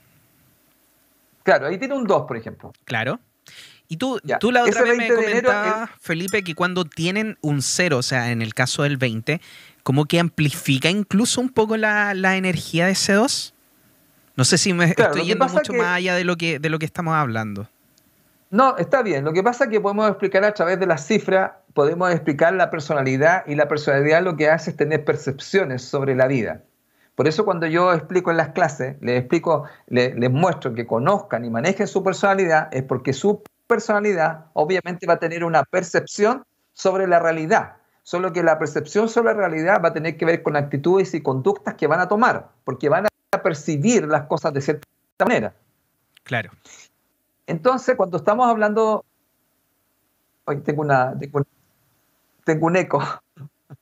Claro, 1.42 1.66
ahí 1.66 1.78
tiene 1.78 1.94
un 1.94 2.06
2, 2.06 2.22
por 2.28 2.36
ejemplo. 2.36 2.72
Claro. 2.84 3.18
Y 3.88 3.96
tú, 3.96 4.20
tú 4.38 4.52
la 4.52 4.62
otra 4.62 4.82
vez 4.82 4.96
me 4.96 5.08
comentabas, 5.08 5.90
Felipe, 6.00 6.44
que 6.44 6.54
cuando 6.54 6.84
tienen 6.84 7.36
un 7.40 7.62
0, 7.62 7.98
o 7.98 8.02
sea, 8.02 8.30
en 8.30 8.42
el 8.42 8.54
caso 8.54 8.84
del 8.84 8.96
20, 8.96 9.40
como 9.82 10.04
que 10.04 10.20
amplifica 10.20 10.88
incluso 10.88 11.40
un 11.40 11.48
poco 11.48 11.76
la, 11.76 12.12
energía 12.36 12.86
de 12.86 12.92
ese 12.92 13.14
2. 13.14 13.54
No 14.36 14.44
sé 14.44 14.58
si 14.58 14.72
me 14.72 14.86
estoy 14.86 15.24
yendo 15.24 15.46
mucho 15.48 15.72
más 15.72 15.96
allá 15.96 16.14
de 16.14 16.24
lo, 16.24 16.36
que, 16.36 16.58
de 16.58 16.70
lo 16.70 16.78
que 16.78 16.86
estamos 16.86 17.14
hablando. 17.14 17.68
No, 18.50 18.76
está 18.76 19.02
bien. 19.02 19.24
Lo 19.24 19.32
que 19.32 19.42
pasa 19.42 19.64
es 19.64 19.70
que 19.70 19.80
podemos 19.80 20.08
explicar 20.08 20.44
a 20.44 20.52
través 20.52 20.78
de 20.78 20.86
las 20.86 21.06
cifras, 21.06 21.52
podemos 21.72 22.10
explicar 22.12 22.52
la 22.52 22.70
personalidad 22.70 23.44
y 23.46 23.54
la 23.54 23.66
personalidad 23.66 24.22
lo 24.22 24.36
que 24.36 24.50
hace 24.50 24.70
es 24.70 24.76
tener 24.76 25.04
percepciones 25.04 25.82
sobre 25.82 26.14
la 26.14 26.26
vida. 26.26 26.62
Por 27.14 27.28
eso 27.28 27.44
cuando 27.44 27.66
yo 27.66 27.92
explico 27.92 28.30
en 28.30 28.36
las 28.38 28.50
clases, 28.50 28.96
les 29.00 29.20
explico, 29.20 29.64
les, 29.86 30.14
les 30.16 30.30
muestro 30.30 30.74
que 30.74 30.86
conozcan 30.86 31.44
y 31.44 31.50
manejen 31.50 31.86
su 31.86 32.02
personalidad, 32.02 32.68
es 32.72 32.82
porque 32.82 33.12
su 33.12 33.42
personalidad 33.66 34.46
obviamente 34.54 35.06
va 35.06 35.14
a 35.14 35.18
tener 35.18 35.44
una 35.44 35.64
percepción 35.64 36.44
sobre 36.72 37.06
la 37.06 37.18
realidad. 37.18 37.76
Solo 38.02 38.32
que 38.32 38.42
la 38.42 38.58
percepción 38.58 39.08
sobre 39.08 39.32
la 39.32 39.40
realidad 39.40 39.80
va 39.82 39.90
a 39.90 39.92
tener 39.92 40.16
que 40.16 40.24
ver 40.24 40.42
con 40.42 40.56
actitudes 40.56 41.14
y 41.14 41.22
conductas 41.22 41.74
que 41.74 41.86
van 41.86 42.00
a 42.00 42.08
tomar, 42.08 42.50
porque 42.64 42.88
van 42.88 43.06
a 43.06 43.42
percibir 43.42 44.06
las 44.08 44.26
cosas 44.26 44.52
de 44.52 44.60
cierta 44.60 44.86
manera. 45.20 45.54
Claro. 46.24 46.50
Entonces, 47.46 47.96
cuando 47.96 48.16
estamos 48.16 48.48
hablando, 48.48 49.04
hoy 50.44 50.60
tengo 50.60 50.82
una, 50.82 51.16
tengo, 52.44 52.66
un 52.66 52.76
eco. 52.76 53.02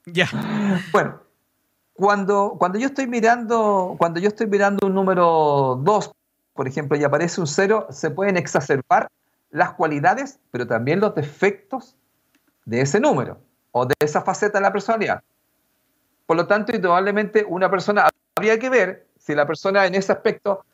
Ya. 0.06 0.28
Bueno, 0.92 1.20
cuando, 1.94 2.54
cuando 2.58 2.78
yo 2.78 2.86
estoy 2.86 3.08
mirando, 3.08 3.96
cuando 3.98 4.20
yo 4.20 4.28
estoy 4.28 4.46
mirando 4.46 4.86
un 4.86 4.94
número 4.94 5.80
2, 5.82 6.12
por 6.54 6.68
ejemplo, 6.68 6.96
y 6.96 7.02
aparece 7.02 7.40
un 7.40 7.48
0, 7.48 7.88
se 7.90 8.10
pueden 8.10 8.36
exacerbar 8.36 9.08
las 9.50 9.72
cualidades, 9.72 10.38
pero 10.52 10.66
también 10.66 11.00
los 11.00 11.14
defectos 11.16 11.96
de 12.66 12.82
ese 12.82 13.00
número 13.00 13.38
o 13.72 13.86
de 13.86 13.94
esa 14.00 14.22
faceta 14.22 14.58
de 14.58 14.62
la 14.62 14.72
personalidad. 14.72 15.22
Por 16.26 16.36
lo 16.36 16.46
tanto, 16.46 16.74
indudablemente 16.74 17.44
una 17.48 17.70
persona, 17.70 18.08
habría 18.36 18.58
que 18.58 18.70
ver 18.70 19.06
si 19.18 19.34
la 19.34 19.46
persona 19.46 19.86
en 19.86 19.94
ese 19.94 20.12
aspecto 20.12 20.64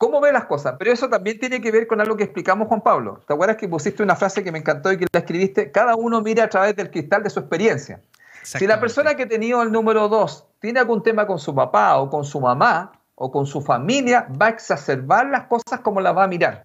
cómo 0.00 0.18
ve 0.20 0.32
las 0.32 0.46
cosas. 0.46 0.76
Pero 0.78 0.92
eso 0.92 1.10
también 1.10 1.38
tiene 1.38 1.60
que 1.60 1.70
ver 1.70 1.86
con 1.86 2.00
algo 2.00 2.16
que 2.16 2.24
explicamos, 2.24 2.68
Juan 2.68 2.80
Pablo. 2.80 3.20
¿Te 3.26 3.34
acuerdas 3.34 3.58
que 3.58 3.68
pusiste 3.68 4.02
una 4.02 4.16
frase 4.16 4.42
que 4.42 4.50
me 4.50 4.58
encantó 4.58 4.90
y 4.90 4.96
que 4.96 5.06
la 5.12 5.20
escribiste? 5.20 5.70
Cada 5.70 5.94
uno 5.94 6.22
mira 6.22 6.44
a 6.44 6.48
través 6.48 6.74
del 6.74 6.90
cristal 6.90 7.22
de 7.22 7.28
su 7.28 7.40
experiencia. 7.40 8.00
Si 8.42 8.66
la 8.66 8.80
persona 8.80 9.14
que 9.14 9.24
ha 9.24 9.28
tenido 9.28 9.62
el 9.62 9.70
número 9.70 10.08
2 10.08 10.46
tiene 10.58 10.80
algún 10.80 11.02
tema 11.02 11.26
con 11.26 11.38
su 11.38 11.54
papá 11.54 11.98
o 11.98 12.08
con 12.08 12.24
su 12.24 12.40
mamá 12.40 12.92
o 13.14 13.30
con 13.30 13.44
su 13.44 13.60
familia, 13.60 14.26
va 14.40 14.46
a 14.46 14.48
exacerbar 14.48 15.26
las 15.26 15.44
cosas 15.44 15.80
como 15.80 16.00
las 16.00 16.16
va 16.16 16.24
a 16.24 16.28
mirar. 16.28 16.64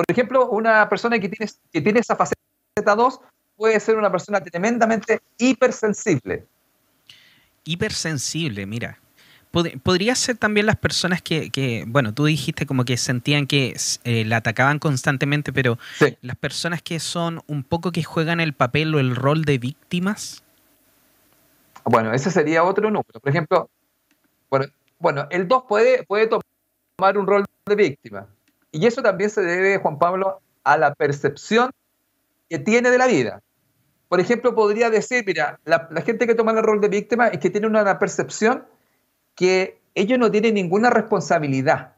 Por 0.00 0.16
ejemplo, 0.16 0.48
una 0.48 0.88
persona 0.88 1.18
que 1.18 1.28
tiene, 1.28 1.50
que 1.72 1.80
tiene 1.80 2.00
esa 2.00 2.16
faceta 2.16 2.94
2 2.96 3.20
puede 3.56 3.78
ser 3.80 3.96
una 3.96 4.10
persona 4.10 4.40
tremendamente 4.40 5.20
hipersensible. 5.36 6.46
Hipersensible, 7.64 8.64
mira 8.64 8.98
podría 9.82 10.14
ser 10.14 10.36
también 10.36 10.66
las 10.66 10.76
personas 10.76 11.22
que, 11.22 11.84
bueno, 11.88 12.14
tú 12.14 12.24
dijiste 12.26 12.66
como 12.66 12.84
que 12.84 12.96
sentían 12.96 13.46
que 13.46 13.76
eh, 14.04 14.24
la 14.24 14.36
atacaban 14.36 14.78
constantemente, 14.78 15.52
pero 15.52 15.78
las 16.22 16.36
personas 16.36 16.82
que 16.82 17.00
son 17.00 17.42
un 17.46 17.64
poco 17.64 17.90
que 17.90 18.02
juegan 18.02 18.40
el 18.40 18.52
papel 18.52 18.94
o 18.94 19.00
el 19.00 19.16
rol 19.16 19.44
de 19.44 19.58
víctimas. 19.58 20.44
Bueno, 21.84 22.12
ese 22.12 22.30
sería 22.30 22.62
otro 22.62 22.90
número. 22.90 23.18
Por 23.20 23.28
ejemplo, 23.28 23.68
bueno, 24.48 24.66
bueno 24.98 25.26
el 25.30 25.48
2 25.48 25.64
puede, 25.68 26.04
puede 26.04 26.28
tomar 26.28 27.18
un 27.18 27.26
rol 27.26 27.44
de 27.66 27.74
víctima. 27.74 28.26
Y 28.72 28.86
eso 28.86 29.02
también 29.02 29.30
se 29.30 29.42
debe, 29.42 29.78
Juan 29.78 29.98
Pablo, 29.98 30.40
a 30.64 30.76
la 30.76 30.94
percepción 30.94 31.70
que 32.48 32.58
tiene 32.58 32.90
de 32.90 32.98
la 32.98 33.06
vida. 33.06 33.42
Por 34.08 34.20
ejemplo, 34.20 34.54
podría 34.54 34.90
decir, 34.90 35.24
mira, 35.26 35.60
la, 35.64 35.88
la 35.90 36.02
gente 36.02 36.26
que 36.26 36.34
toma 36.34 36.52
el 36.52 36.62
rol 36.62 36.80
de 36.80 36.88
víctima 36.88 37.28
es 37.28 37.38
que 37.38 37.50
tiene 37.50 37.66
una 37.66 37.98
percepción 37.98 38.66
que 39.34 39.80
ellos 39.94 40.18
no 40.18 40.30
tienen 40.30 40.54
ninguna 40.54 40.90
responsabilidad. 40.90 41.96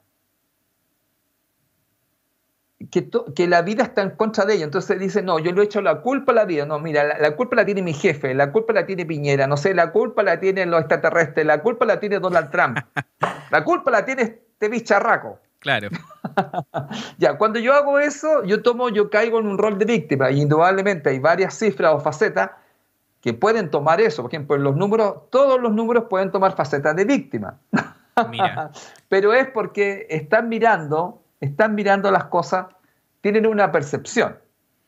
Que, 2.90 3.08
que, 3.34 3.46
la 3.46 3.62
vida 3.62 3.84
está 3.84 4.02
en 4.02 4.10
contra 4.10 4.44
de 4.44 4.54
ellos. 4.54 4.64
Entonces 4.64 4.98
dicen, 4.98 5.24
no, 5.24 5.38
yo 5.38 5.52
le 5.52 5.62
he 5.62 5.64
hecho 5.64 5.80
la 5.80 6.02
culpa 6.02 6.32
a 6.32 6.34
la 6.34 6.44
vida. 6.44 6.66
No, 6.66 6.78
mira, 6.78 7.18
la, 7.18 7.36
culpa 7.36 7.56
la 7.56 7.64
tiene 7.64 7.80
mi 7.80 7.94
jefe, 7.94 8.34
la 8.34 8.50
culpa 8.52 8.72
la 8.72 8.86
tiene 8.86 9.06
Piñera, 9.06 9.46
no 9.46 9.56
sé, 9.56 9.72
la 9.72 9.92
culpa 9.92 10.22
la 10.22 10.40
tienen 10.40 10.70
los 10.70 10.80
extraterrestres, 10.80 11.46
la 11.46 11.62
culpa 11.62 11.86
la 11.86 12.00
tiene 12.00 12.18
Donald 12.18 12.50
Trump, 12.50 12.78
la 13.50 13.64
culpa 13.64 13.90
la 13.90 14.04
tiene 14.04 14.22
este 14.22 14.68
bicharraco. 14.68 15.38
Claro. 15.62 15.88
ya, 17.18 17.38
cuando 17.38 17.58
yo 17.58 17.72
hago 17.72 17.98
eso, 17.98 18.44
yo 18.44 18.62
tomo, 18.62 18.88
yo 18.90 19.08
caigo 19.08 19.40
en 19.40 19.46
un 19.46 19.58
rol 19.58 19.78
de 19.78 19.84
víctima. 19.84 20.30
Y 20.30 20.42
indudablemente 20.42 21.10
hay 21.10 21.18
varias 21.18 21.54
cifras 21.54 21.94
o 21.94 22.00
facetas 22.00 22.50
que 23.20 23.32
pueden 23.32 23.70
tomar 23.70 24.00
eso. 24.00 24.22
Por 24.22 24.30
ejemplo, 24.30 24.56
los 24.58 24.76
números, 24.76 25.30
todos 25.30 25.60
los 25.60 25.72
números 25.72 26.04
pueden 26.10 26.30
tomar 26.30 26.54
facetas 26.54 26.94
de 26.96 27.04
víctima. 27.04 27.58
Pero 29.08 29.32
es 29.32 29.48
porque 29.48 30.06
están 30.10 30.48
mirando 30.48 31.22
están 31.42 31.74
mirando 31.74 32.10
las 32.10 32.26
cosas, 32.26 32.66
tienen 33.20 33.46
una 33.46 33.72
percepción. 33.72 34.38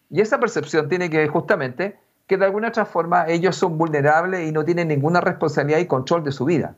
Y 0.09 0.21
esa 0.21 0.39
percepción 0.39 0.89
tiene 0.89 1.11
que 1.11 1.19
ver 1.19 1.29
justamente 1.29 1.99
que 2.29 2.39
de 2.39 2.45
alguna 2.47 2.69
otra 2.69 2.87
forma 2.87 3.27
ellos 3.27 3.57
son 3.57 3.77
vulnerables 3.77 4.49
y 4.49 4.53
no 4.53 4.65
tienen 4.65 4.89
ninguna 4.89 5.21
responsabilidad 5.21 5.81
y 5.81 5.87
control 5.87 6.23
de 6.23 6.31
su 6.31 6.45
vida. 6.45 6.77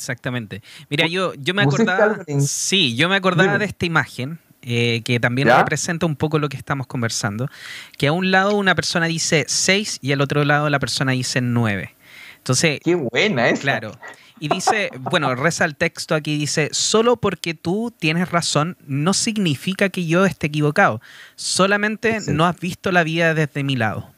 Exactamente. 0.00 0.62
Mira, 0.88 1.06
yo, 1.06 1.34
yo 1.34 1.52
me 1.52 1.62
acordaba. 1.62 2.24
Sí, 2.40 2.96
yo 2.96 3.10
me 3.10 3.16
acordaba 3.16 3.58
de 3.58 3.66
esta 3.66 3.84
imagen. 3.84 4.38
Eh, 4.62 5.00
que 5.06 5.18
también 5.18 5.48
representa 5.48 6.04
un 6.04 6.16
poco 6.16 6.38
lo 6.38 6.50
que 6.50 6.58
estamos 6.58 6.86
conversando, 6.86 7.48
que 7.96 8.08
a 8.08 8.12
un 8.12 8.30
lado 8.30 8.54
una 8.54 8.74
persona 8.74 9.06
dice 9.06 9.46
6 9.48 10.00
y 10.02 10.12
al 10.12 10.20
otro 10.20 10.44
lado 10.44 10.68
la 10.68 10.78
persona 10.78 11.12
dice 11.12 11.40
9. 11.40 11.94
Entonces, 12.36 12.78
qué 12.84 12.94
buena 12.94 13.48
es. 13.48 13.60
Claro. 13.60 13.92
Y 14.38 14.48
dice, 14.48 14.90
bueno, 14.98 15.34
reza 15.34 15.64
el 15.64 15.76
texto 15.76 16.14
aquí, 16.14 16.36
dice, 16.36 16.68
solo 16.72 17.16
porque 17.16 17.54
tú 17.54 17.90
tienes 17.98 18.30
razón 18.30 18.76
no 18.86 19.14
significa 19.14 19.88
que 19.88 20.04
yo 20.04 20.26
esté 20.26 20.48
equivocado, 20.48 21.00
solamente 21.36 22.18
no 22.28 22.44
has 22.44 22.60
visto 22.60 22.92
la 22.92 23.02
vida 23.02 23.32
desde 23.32 23.64
mi 23.64 23.76
lado. 23.76 24.10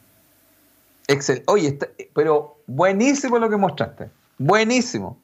Excelente. 1.07 1.45
Oye, 1.47 1.79
pero 2.15 2.59
buenísimo 2.67 3.39
lo 3.39 3.49
que 3.49 3.57
mostraste, 3.57 4.11
buenísimo. 4.39 5.22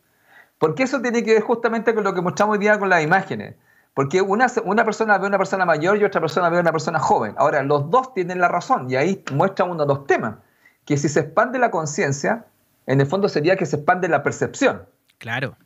Porque 0.58 0.82
eso 0.82 1.00
tiene 1.00 1.22
que 1.22 1.34
ver 1.34 1.42
justamente 1.42 1.94
con 1.94 2.04
lo 2.04 2.14
que 2.14 2.20
mostramos 2.20 2.54
hoy 2.54 2.58
día 2.58 2.78
con 2.78 2.88
las 2.88 3.02
imágenes. 3.02 3.54
Porque 3.94 4.20
una, 4.20 4.46
una 4.64 4.84
persona 4.84 5.18
ve 5.18 5.24
a 5.24 5.28
una 5.28 5.38
persona 5.38 5.64
mayor 5.64 5.98
y 5.98 6.04
otra 6.04 6.20
persona 6.20 6.48
ve 6.50 6.58
a 6.58 6.60
una 6.60 6.72
persona 6.72 6.98
joven. 6.98 7.34
Ahora, 7.36 7.62
los 7.62 7.90
dos 7.90 8.14
tienen 8.14 8.40
la 8.40 8.48
razón 8.48 8.90
y 8.90 8.96
ahí 8.96 9.24
muestra 9.32 9.64
uno 9.64 9.86
dos 9.86 10.06
temas. 10.06 10.36
Que 10.84 10.96
si 10.96 11.08
se 11.08 11.20
expande 11.20 11.58
la 11.58 11.70
conciencia, 11.70 12.46
en 12.86 13.00
el 13.00 13.06
fondo 13.06 13.28
sería 13.28 13.56
que 13.56 13.66
se 13.66 13.76
expande 13.76 14.08
la 14.08 14.22
percepción. 14.22 14.86
Claro. 15.18 15.56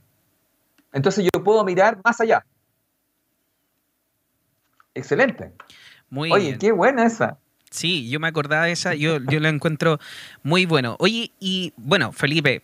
Entonces 0.92 1.24
yo 1.24 1.44
puedo 1.44 1.64
mirar 1.64 1.98
más 2.04 2.20
allá. 2.20 2.44
Excelente. 4.94 5.52
Muy 6.10 6.30
Oye, 6.30 6.58
qué 6.58 6.72
buena 6.72 7.06
esa. 7.06 7.38
Sí, 7.70 8.10
yo 8.10 8.20
me 8.20 8.28
acordaba 8.28 8.66
de 8.66 8.72
esa, 8.72 8.94
yo, 8.94 9.18
yo 9.18 9.40
la 9.40 9.48
encuentro 9.48 9.98
muy 10.42 10.66
bueno. 10.66 10.96
Oye, 10.98 11.32
y 11.40 11.72
bueno, 11.76 12.12
Felipe, 12.12 12.62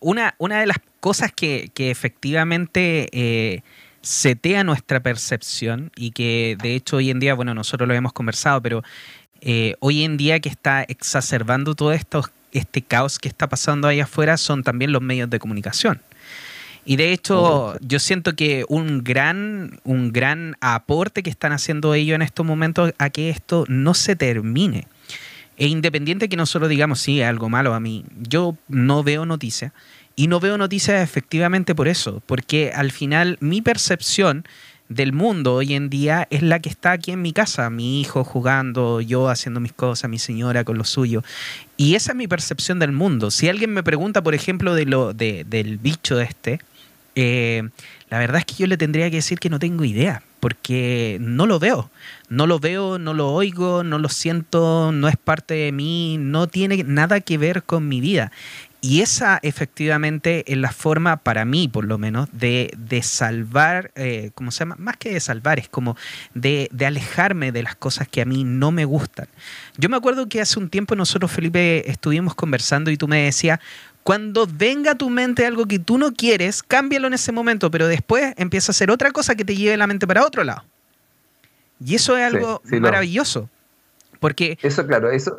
una, 0.00 0.34
una 0.38 0.60
de 0.60 0.66
las 0.66 0.78
cosas 1.00 1.32
que, 1.32 1.70
efectivamente 1.76 3.08
eh, 3.12 3.62
setea 4.02 4.64
nuestra 4.64 5.00
percepción 5.00 5.92
y 5.94 6.10
que 6.12 6.56
de 6.60 6.74
hecho 6.74 6.96
hoy 6.96 7.10
en 7.10 7.20
día, 7.20 7.34
bueno, 7.34 7.54
nosotros 7.54 7.86
lo 7.86 7.94
hemos 7.94 8.12
conversado, 8.12 8.60
pero 8.62 8.82
eh, 9.40 9.74
hoy 9.80 10.04
en 10.04 10.16
día 10.16 10.40
que 10.40 10.48
está 10.48 10.82
exacerbando 10.82 11.74
todo 11.74 11.92
esto, 11.92 12.24
este 12.52 12.82
caos 12.82 13.18
que 13.18 13.28
está 13.28 13.48
pasando 13.48 13.88
ahí 13.88 14.00
afuera 14.00 14.36
son 14.36 14.62
también 14.62 14.92
los 14.92 15.02
medios 15.02 15.30
de 15.30 15.38
comunicación. 15.38 16.00
Y 16.84 16.96
de 16.96 17.12
hecho, 17.12 17.78
yo 17.80 17.98
siento 17.98 18.34
que 18.34 18.64
un 18.68 19.04
gran, 19.04 19.80
un 19.84 20.12
gran 20.12 20.56
aporte 20.60 21.22
que 21.22 21.30
están 21.30 21.52
haciendo 21.52 21.94
ellos 21.94 22.14
en 22.14 22.22
estos 22.22 22.44
momentos 22.46 22.94
a 22.98 23.10
que 23.10 23.28
esto 23.28 23.64
no 23.68 23.92
se 23.92 24.16
termine. 24.16 24.86
E 25.60 25.66
independiente 25.66 26.30
que 26.30 26.36
nosotros 26.36 26.70
digamos, 26.70 27.00
sí, 27.00 27.20
algo 27.20 27.50
malo 27.50 27.74
a 27.74 27.80
mí, 27.80 28.06
yo 28.18 28.56
no 28.66 29.04
veo 29.04 29.26
noticias. 29.26 29.72
Y 30.16 30.26
no 30.26 30.40
veo 30.40 30.56
noticias 30.56 31.02
efectivamente 31.02 31.74
por 31.74 31.86
eso, 31.86 32.22
porque 32.24 32.72
al 32.74 32.90
final 32.90 33.36
mi 33.40 33.60
percepción 33.60 34.44
del 34.88 35.12
mundo 35.12 35.56
hoy 35.56 35.74
en 35.74 35.90
día 35.90 36.26
es 36.30 36.42
la 36.42 36.60
que 36.60 36.70
está 36.70 36.92
aquí 36.92 37.12
en 37.12 37.20
mi 37.20 37.34
casa, 37.34 37.68
mi 37.68 38.00
hijo 38.00 38.24
jugando, 38.24 39.02
yo 39.02 39.28
haciendo 39.28 39.60
mis 39.60 39.74
cosas, 39.74 40.08
mi 40.08 40.18
señora 40.18 40.64
con 40.64 40.78
lo 40.78 40.84
suyo. 40.84 41.22
Y 41.76 41.94
esa 41.94 42.12
es 42.12 42.16
mi 42.16 42.26
percepción 42.26 42.78
del 42.78 42.92
mundo. 42.92 43.30
Si 43.30 43.46
alguien 43.46 43.72
me 43.74 43.82
pregunta, 43.82 44.22
por 44.22 44.34
ejemplo, 44.34 44.74
de 44.74 44.86
lo, 44.86 45.12
de, 45.12 45.44
del 45.44 45.76
bicho 45.76 46.20
este, 46.20 46.60
eh, 47.16 47.68
la 48.08 48.18
verdad 48.18 48.38
es 48.38 48.46
que 48.46 48.54
yo 48.54 48.66
le 48.66 48.78
tendría 48.78 49.10
que 49.10 49.16
decir 49.16 49.38
que 49.38 49.50
no 49.50 49.58
tengo 49.58 49.84
idea, 49.84 50.22
porque 50.40 51.18
no 51.20 51.46
lo 51.46 51.58
veo. 51.58 51.90
No 52.28 52.46
lo 52.46 52.58
veo, 52.58 52.98
no 52.98 53.12
lo 53.12 53.28
oigo, 53.28 53.84
no 53.84 53.98
lo 53.98 54.08
siento, 54.08 54.92
no 54.92 55.08
es 55.08 55.16
parte 55.16 55.54
de 55.54 55.72
mí, 55.72 56.16
no 56.18 56.46
tiene 56.46 56.82
nada 56.84 57.20
que 57.20 57.38
ver 57.38 57.62
con 57.62 57.88
mi 57.88 58.00
vida. 58.00 58.32
Y 58.82 59.02
esa 59.02 59.38
efectivamente 59.42 60.50
es 60.50 60.56
la 60.56 60.72
forma, 60.72 61.18
para 61.18 61.44
mí 61.44 61.68
por 61.68 61.84
lo 61.84 61.98
menos, 61.98 62.28
de, 62.32 62.70
salvar, 63.02 63.92
eh, 63.94 64.30
¿cómo 64.34 64.50
se 64.50 64.60
llama? 64.60 64.76
Más 64.78 64.96
que 64.96 65.12
de 65.12 65.20
salvar, 65.20 65.58
es 65.58 65.68
como 65.68 65.96
de, 66.32 66.68
de, 66.72 66.86
alejarme 66.86 67.52
de 67.52 67.62
las 67.62 67.76
cosas 67.76 68.08
que 68.08 68.22
a 68.22 68.24
mí 68.24 68.42
no 68.44 68.72
me 68.72 68.86
gustan. 68.86 69.28
Yo 69.76 69.90
me 69.90 69.96
acuerdo 69.96 70.28
que 70.28 70.40
hace 70.40 70.58
un 70.58 70.70
tiempo 70.70 70.96
nosotros, 70.96 71.30
Felipe, 71.30 71.90
estuvimos 71.90 72.34
conversando 72.34 72.90
y 72.90 72.96
tú 72.96 73.06
me 73.06 73.24
decías, 73.24 73.60
cuando 74.02 74.46
venga 74.46 74.92
a 74.92 74.94
tu 74.94 75.10
mente 75.10 75.44
algo 75.44 75.66
que 75.66 75.78
tú 75.78 75.98
no 75.98 76.12
quieres, 76.12 76.62
cámbialo 76.62 77.06
en 77.06 77.14
ese 77.14 77.32
momento, 77.32 77.70
pero 77.70 77.86
después 77.86 78.34
empieza 78.38 78.70
a 78.70 78.72
hacer 78.72 78.90
otra 78.90 79.10
cosa 79.10 79.34
que 79.34 79.44
te 79.44 79.54
lleve 79.54 79.76
la 79.76 79.86
mente 79.86 80.06
para 80.06 80.24
otro 80.24 80.42
lado. 80.42 80.64
Y 81.84 81.94
eso 81.94 82.16
es 82.16 82.24
algo 82.24 82.62
maravilloso. 82.64 83.48
Porque 84.20 84.58
eso, 84.62 84.86
claro, 84.86 85.10
eso, 85.10 85.36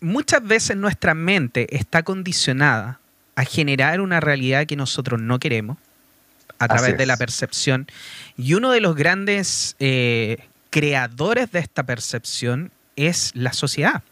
muchas 0.00 0.42
veces 0.46 0.76
nuestra 0.76 1.14
mente 1.14 1.74
está 1.74 2.02
condicionada 2.02 3.00
a 3.36 3.44
generar 3.44 4.00
una 4.00 4.20
realidad 4.20 4.66
que 4.66 4.76
nosotros 4.76 5.20
no 5.20 5.38
queremos 5.38 5.78
a 6.58 6.68
través 6.68 6.98
de 6.98 7.06
la 7.06 7.16
percepción. 7.16 7.86
Y 8.36 8.54
uno 8.54 8.72
de 8.72 8.80
los 8.80 8.96
grandes 8.96 9.76
eh, 9.78 10.38
creadores 10.70 11.52
de 11.52 11.60
esta 11.60 11.84
percepción 11.84 12.72
es 12.96 13.30
la 13.34 13.52
sociedad. 13.52 14.02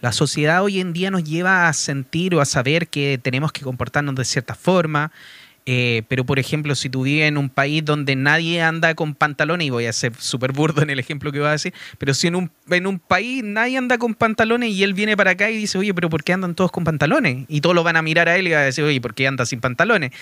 La 0.00 0.12
sociedad 0.12 0.62
hoy 0.62 0.80
en 0.80 0.92
día 0.92 1.10
nos 1.10 1.24
lleva 1.24 1.66
a 1.66 1.72
sentir 1.72 2.34
o 2.34 2.42
a 2.42 2.44
saber 2.44 2.88
que 2.88 3.18
tenemos 3.22 3.52
que 3.52 3.62
comportarnos 3.62 4.14
de 4.14 4.24
cierta 4.26 4.54
forma, 4.54 5.12
eh, 5.66 6.02
pero, 6.08 6.24
por 6.26 6.38
ejemplo, 6.38 6.74
si 6.74 6.90
tú 6.90 7.04
vives 7.04 7.26
en 7.26 7.38
un 7.38 7.48
país 7.48 7.82
donde 7.82 8.16
nadie 8.16 8.60
anda 8.60 8.94
con 8.94 9.14
pantalones, 9.14 9.66
y 9.66 9.70
voy 9.70 9.86
a 9.86 9.92
ser 9.94 10.12
súper 10.18 10.52
burdo 10.52 10.82
en 10.82 10.90
el 10.90 10.98
ejemplo 10.98 11.32
que 11.32 11.38
voy 11.38 11.48
a 11.48 11.52
decir, 11.52 11.72
pero 11.96 12.12
si 12.12 12.26
en 12.26 12.36
un, 12.36 12.50
en 12.68 12.86
un 12.86 12.98
país 12.98 13.42
nadie 13.42 13.78
anda 13.78 13.96
con 13.96 14.14
pantalones 14.14 14.70
y 14.70 14.82
él 14.82 14.92
viene 14.92 15.16
para 15.16 15.32
acá 15.32 15.50
y 15.50 15.56
dice, 15.56 15.78
oye, 15.78 15.94
pero 15.94 16.10
¿por 16.10 16.22
qué 16.22 16.34
andan 16.34 16.54
todos 16.54 16.70
con 16.70 16.84
pantalones? 16.84 17.46
Y 17.48 17.62
todos 17.62 17.74
lo 17.74 17.82
van 17.82 17.96
a 17.96 18.02
mirar 18.02 18.28
a 18.28 18.36
él 18.36 18.46
y 18.46 18.50
van 18.50 18.60
a 18.60 18.64
decir, 18.64 18.84
oye, 18.84 19.00
¿por 19.00 19.14
qué 19.14 19.26
anda 19.26 19.46
sin 19.46 19.60
pantalones? 19.60 20.12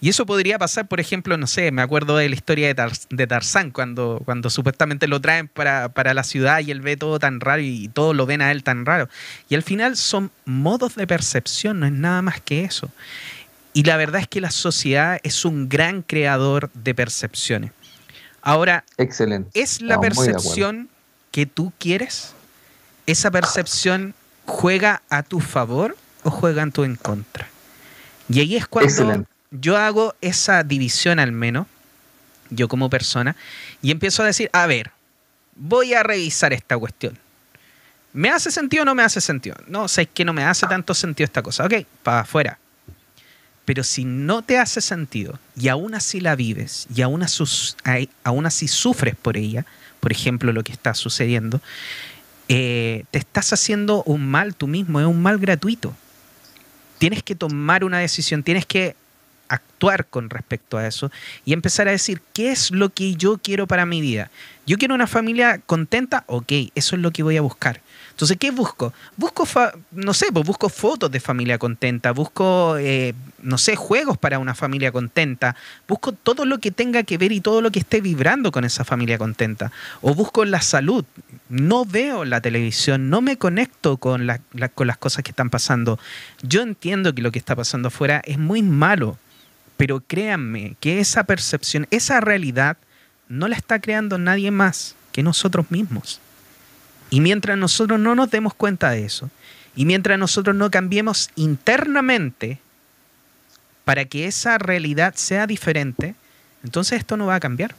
Y 0.00 0.08
eso 0.08 0.24
podría 0.24 0.56
pasar, 0.58 0.86
por 0.86 1.00
ejemplo, 1.00 1.36
no 1.36 1.48
sé, 1.48 1.72
me 1.72 1.82
acuerdo 1.82 2.16
de 2.16 2.28
la 2.28 2.34
historia 2.36 2.72
de, 2.72 2.92
de 3.10 3.26
Tarzán, 3.26 3.72
cuando, 3.72 4.22
cuando 4.24 4.50
supuestamente 4.50 5.08
lo 5.08 5.20
traen 5.20 5.48
para, 5.48 5.88
para 5.88 6.14
la 6.14 6.22
ciudad 6.22 6.60
y 6.60 6.70
él 6.70 6.80
ve 6.80 6.96
todo 6.96 7.18
tan 7.18 7.40
raro 7.40 7.60
y 7.60 7.88
todos 7.88 8.14
lo 8.14 8.24
ven 8.24 8.40
a 8.40 8.52
él 8.52 8.62
tan 8.62 8.86
raro. 8.86 9.08
Y 9.48 9.56
al 9.56 9.64
final 9.64 9.96
son 9.96 10.30
modos 10.44 10.94
de 10.94 11.08
percepción, 11.08 11.80
no 11.80 11.86
es 11.86 11.92
nada 11.92 12.22
más 12.22 12.40
que 12.40 12.62
eso. 12.62 12.88
Y 13.72 13.84
la 13.84 13.96
verdad 13.96 14.20
es 14.20 14.28
que 14.28 14.40
la 14.40 14.50
sociedad 14.50 15.18
es 15.22 15.44
un 15.44 15.68
gran 15.68 16.02
creador 16.02 16.70
de 16.74 16.94
percepciones. 16.94 17.72
Ahora, 18.42 18.84
Excelente. 18.98 19.50
¿es 19.60 19.80
la 19.80 20.00
percepción 20.00 20.88
que 21.30 21.46
tú 21.46 21.72
quieres? 21.78 22.34
¿Esa 23.06 23.30
percepción 23.30 24.14
juega 24.46 25.02
a 25.08 25.22
tu 25.22 25.40
favor 25.40 25.96
o 26.24 26.30
juega 26.30 26.62
en 26.62 26.72
tu 26.72 26.84
en 26.84 26.96
contra? 26.96 27.48
Y 28.28 28.40
ahí 28.40 28.56
es 28.56 28.66
cuando 28.66 29.26
yo 29.50 29.76
hago 29.76 30.14
esa 30.20 30.62
división 30.62 31.18
al 31.18 31.32
menos, 31.32 31.66
yo 32.50 32.68
como 32.68 32.90
persona, 32.90 33.36
y 33.80 33.90
empiezo 33.90 34.22
a 34.22 34.26
decir, 34.26 34.50
a 34.52 34.66
ver, 34.66 34.90
voy 35.54 35.94
a 35.94 36.02
revisar 36.02 36.52
esta 36.52 36.76
cuestión. 36.78 37.18
¿Me 38.12 38.30
hace 38.30 38.50
sentido 38.50 38.82
o 38.82 38.84
no 38.84 38.94
me 38.94 39.02
hace 39.02 39.20
sentido? 39.20 39.56
No, 39.66 39.88
sé 39.88 40.06
que 40.06 40.24
no 40.24 40.32
me 40.32 40.44
hace 40.44 40.66
tanto 40.66 40.92
sentido 40.94 41.24
esta 41.24 41.42
cosa. 41.42 41.64
Ok, 41.64 41.74
para 42.02 42.20
afuera. 42.20 42.58
Pero 43.64 43.84
si 43.84 44.04
no 44.04 44.42
te 44.42 44.58
hace 44.58 44.80
sentido 44.80 45.38
y 45.56 45.68
aún 45.68 45.94
así 45.94 46.20
la 46.20 46.34
vives 46.34 46.86
y 46.94 47.02
aún 47.02 47.22
así, 47.22 48.68
sufres 48.68 49.14
por 49.14 49.36
ella, 49.36 49.64
por 50.00 50.10
ejemplo 50.10 50.52
lo 50.52 50.64
que 50.64 50.72
está 50.72 50.94
sucediendo, 50.94 51.60
eh, 52.48 53.04
te 53.10 53.18
estás 53.18 53.52
haciendo 53.52 54.02
un 54.04 54.28
mal 54.28 54.54
tú 54.54 54.66
mismo, 54.66 55.00
es 55.00 55.06
un 55.06 55.22
mal 55.22 55.38
gratuito. 55.38 55.94
Tienes 56.98 57.22
que 57.22 57.34
tomar 57.34 57.84
una 57.84 57.98
decisión, 57.98 58.42
tienes 58.42 58.66
que 58.66 58.96
actuar 59.48 60.06
con 60.06 60.30
respecto 60.30 60.78
a 60.78 60.86
eso 60.86 61.10
y 61.44 61.52
empezar 61.52 61.86
a 61.86 61.92
decir, 61.92 62.20
¿qué 62.32 62.50
es 62.50 62.70
lo 62.70 62.88
que 62.88 63.14
yo 63.14 63.38
quiero 63.38 63.66
para 63.66 63.86
mi 63.86 64.00
vida? 64.00 64.30
Yo 64.66 64.78
quiero 64.78 64.94
una 64.94 65.06
familia 65.06 65.60
contenta, 65.66 66.24
ok, 66.26 66.52
eso 66.74 66.96
es 66.96 67.02
lo 67.02 67.10
que 67.10 67.22
voy 67.22 67.36
a 67.36 67.42
buscar. 67.42 67.80
Entonces, 68.22 68.36
¿qué 68.38 68.52
busco? 68.52 68.92
Busco, 69.16 69.48
no 69.90 70.14
sé, 70.14 70.26
pues 70.32 70.46
busco 70.46 70.68
fotos 70.68 71.10
de 71.10 71.18
familia 71.18 71.58
contenta, 71.58 72.12
busco, 72.12 72.76
eh, 72.78 73.14
no 73.42 73.58
sé, 73.58 73.74
juegos 73.74 74.16
para 74.16 74.38
una 74.38 74.54
familia 74.54 74.92
contenta, 74.92 75.56
busco 75.88 76.12
todo 76.12 76.44
lo 76.44 76.58
que 76.58 76.70
tenga 76.70 77.02
que 77.02 77.18
ver 77.18 77.32
y 77.32 77.40
todo 77.40 77.60
lo 77.60 77.72
que 77.72 77.80
esté 77.80 78.00
vibrando 78.00 78.52
con 78.52 78.64
esa 78.64 78.84
familia 78.84 79.18
contenta. 79.18 79.72
O 80.02 80.14
busco 80.14 80.44
la 80.44 80.62
salud. 80.62 81.04
No 81.48 81.84
veo 81.84 82.24
la 82.24 82.40
televisión, 82.40 83.10
no 83.10 83.22
me 83.22 83.38
conecto 83.38 83.96
con, 83.96 84.28
con 84.76 84.86
las 84.86 84.98
cosas 84.98 85.24
que 85.24 85.32
están 85.32 85.50
pasando. 85.50 85.98
Yo 86.42 86.62
entiendo 86.62 87.16
que 87.16 87.22
lo 87.22 87.32
que 87.32 87.40
está 87.40 87.56
pasando 87.56 87.88
afuera 87.88 88.22
es 88.24 88.38
muy 88.38 88.62
malo, 88.62 89.18
pero 89.76 90.00
créanme 90.00 90.76
que 90.78 91.00
esa 91.00 91.24
percepción, 91.24 91.88
esa 91.90 92.20
realidad, 92.20 92.76
no 93.28 93.48
la 93.48 93.56
está 93.56 93.80
creando 93.80 94.16
nadie 94.16 94.52
más 94.52 94.94
que 95.10 95.24
nosotros 95.24 95.72
mismos. 95.72 96.20
Y 97.12 97.20
mientras 97.20 97.58
nosotros 97.58 98.00
no 98.00 98.14
nos 98.14 98.30
demos 98.30 98.54
cuenta 98.54 98.90
de 98.90 99.04
eso, 99.04 99.28
y 99.76 99.84
mientras 99.84 100.18
nosotros 100.18 100.56
no 100.56 100.70
cambiemos 100.70 101.28
internamente 101.36 102.58
para 103.84 104.06
que 104.06 104.26
esa 104.26 104.56
realidad 104.56 105.12
sea 105.14 105.46
diferente, 105.46 106.14
entonces 106.64 107.00
esto 107.00 107.18
no 107.18 107.26
va 107.26 107.34
a 107.34 107.40
cambiar. 107.40 107.74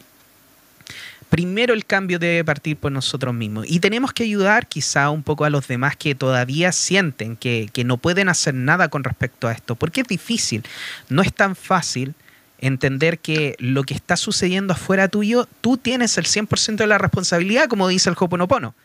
primero 1.32 1.74
el 1.74 1.84
cambio 1.84 2.20
debe 2.20 2.44
partir 2.44 2.78
por 2.78 2.92
nosotros 2.92 3.34
mismos. 3.34 3.66
Y 3.68 3.80
tenemos 3.80 4.14
que 4.14 4.22
ayudar 4.22 4.68
quizá 4.68 5.10
un 5.10 5.24
poco 5.24 5.46
a 5.46 5.50
los 5.50 5.68
demás 5.68 5.98
que 5.98 6.14
todavía 6.14 6.72
sienten 6.72 7.36
que, 7.36 7.72
que 7.74 7.84
no 7.84 7.98
pueden 7.98 8.30
hacer 8.30 8.54
nada 8.54 8.90
con 8.90 9.04
respecto 9.04 9.48
a 9.48 9.52
esto, 9.52 9.74
porque 9.74 10.02
es 10.02 10.08
difícil, 10.08 10.64
no 11.10 11.24
es 11.24 11.34
tan 11.34 11.56
fácil 11.56 12.14
entender 12.60 13.18
que 13.18 13.56
lo 13.58 13.84
que 13.84 13.96
está 13.96 14.16
sucediendo 14.16 14.74
afuera 14.74 15.08
tuyo, 15.08 15.48
tú 15.62 15.78
tienes 15.78 16.20
el 16.20 16.26
100% 16.26 16.76
de 16.76 16.88
la 16.88 17.00
responsabilidad, 17.00 17.68
como 17.68 17.88
dice 17.88 18.12
el 18.12 18.16
Hoponopono. 18.20 18.76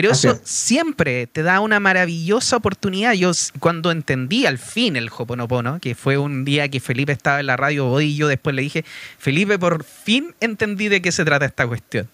Pero 0.00 0.12
eso 0.12 0.38
siempre 0.44 1.26
te 1.26 1.42
da 1.42 1.58
una 1.58 1.80
maravillosa 1.80 2.56
oportunidad. 2.56 3.14
Yo 3.14 3.32
cuando 3.58 3.90
entendí 3.90 4.46
al 4.46 4.56
fin 4.56 4.94
el 4.94 5.10
Hoponopono, 5.10 5.80
que 5.80 5.96
fue 5.96 6.16
un 6.16 6.44
día 6.44 6.68
que 6.68 6.78
Felipe 6.78 7.10
estaba 7.10 7.40
en 7.40 7.46
la 7.46 7.56
radio 7.56 7.88
hoy 7.88 8.10
y 8.10 8.16
yo 8.16 8.28
después 8.28 8.54
le 8.54 8.62
dije, 8.62 8.84
Felipe, 9.18 9.58
por 9.58 9.82
fin 9.82 10.36
entendí 10.38 10.86
de 10.86 11.02
qué 11.02 11.10
se 11.10 11.24
trata 11.24 11.46
esta 11.46 11.66
cuestión. 11.66 12.08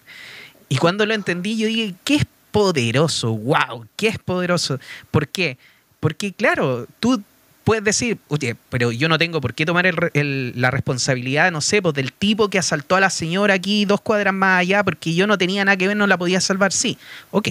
Y 0.67 0.77
cuando 0.77 1.05
lo 1.05 1.13
entendí, 1.13 1.57
yo 1.57 1.67
dije, 1.67 1.93
qué 2.03 2.15
es 2.15 2.25
poderoso, 2.49 3.37
wow, 3.37 3.85
qué 3.95 4.07
es 4.07 4.17
poderoso. 4.17 4.79
¿Por 5.11 5.27
qué? 5.27 5.59
Porque 5.99 6.33
claro, 6.33 6.87
tú 6.99 7.21
puedes 7.63 7.83
decir, 7.83 8.17
oye, 8.29 8.55
pero 8.69 8.91
yo 8.91 9.07
no 9.09 9.19
tengo 9.19 9.39
por 9.41 9.53
qué 9.53 9.63
tomar 9.63 9.85
la 10.15 10.71
responsabilidad, 10.71 11.51
no 11.51 11.61
sé, 11.61 11.83
pues 11.83 11.93
del 11.93 12.13
tipo 12.13 12.49
que 12.49 12.57
asaltó 12.57 12.95
a 12.95 12.99
la 12.99 13.11
señora 13.11 13.53
aquí 13.53 13.85
dos 13.85 14.01
cuadras 14.01 14.33
más 14.33 14.61
allá 14.61 14.83
porque 14.83 15.13
yo 15.13 15.27
no 15.27 15.37
tenía 15.37 15.63
nada 15.63 15.77
que 15.77 15.87
ver, 15.87 15.95
no 15.95 16.07
la 16.07 16.17
podía 16.17 16.41
salvar. 16.41 16.73
Sí, 16.73 16.97
ok, 17.29 17.49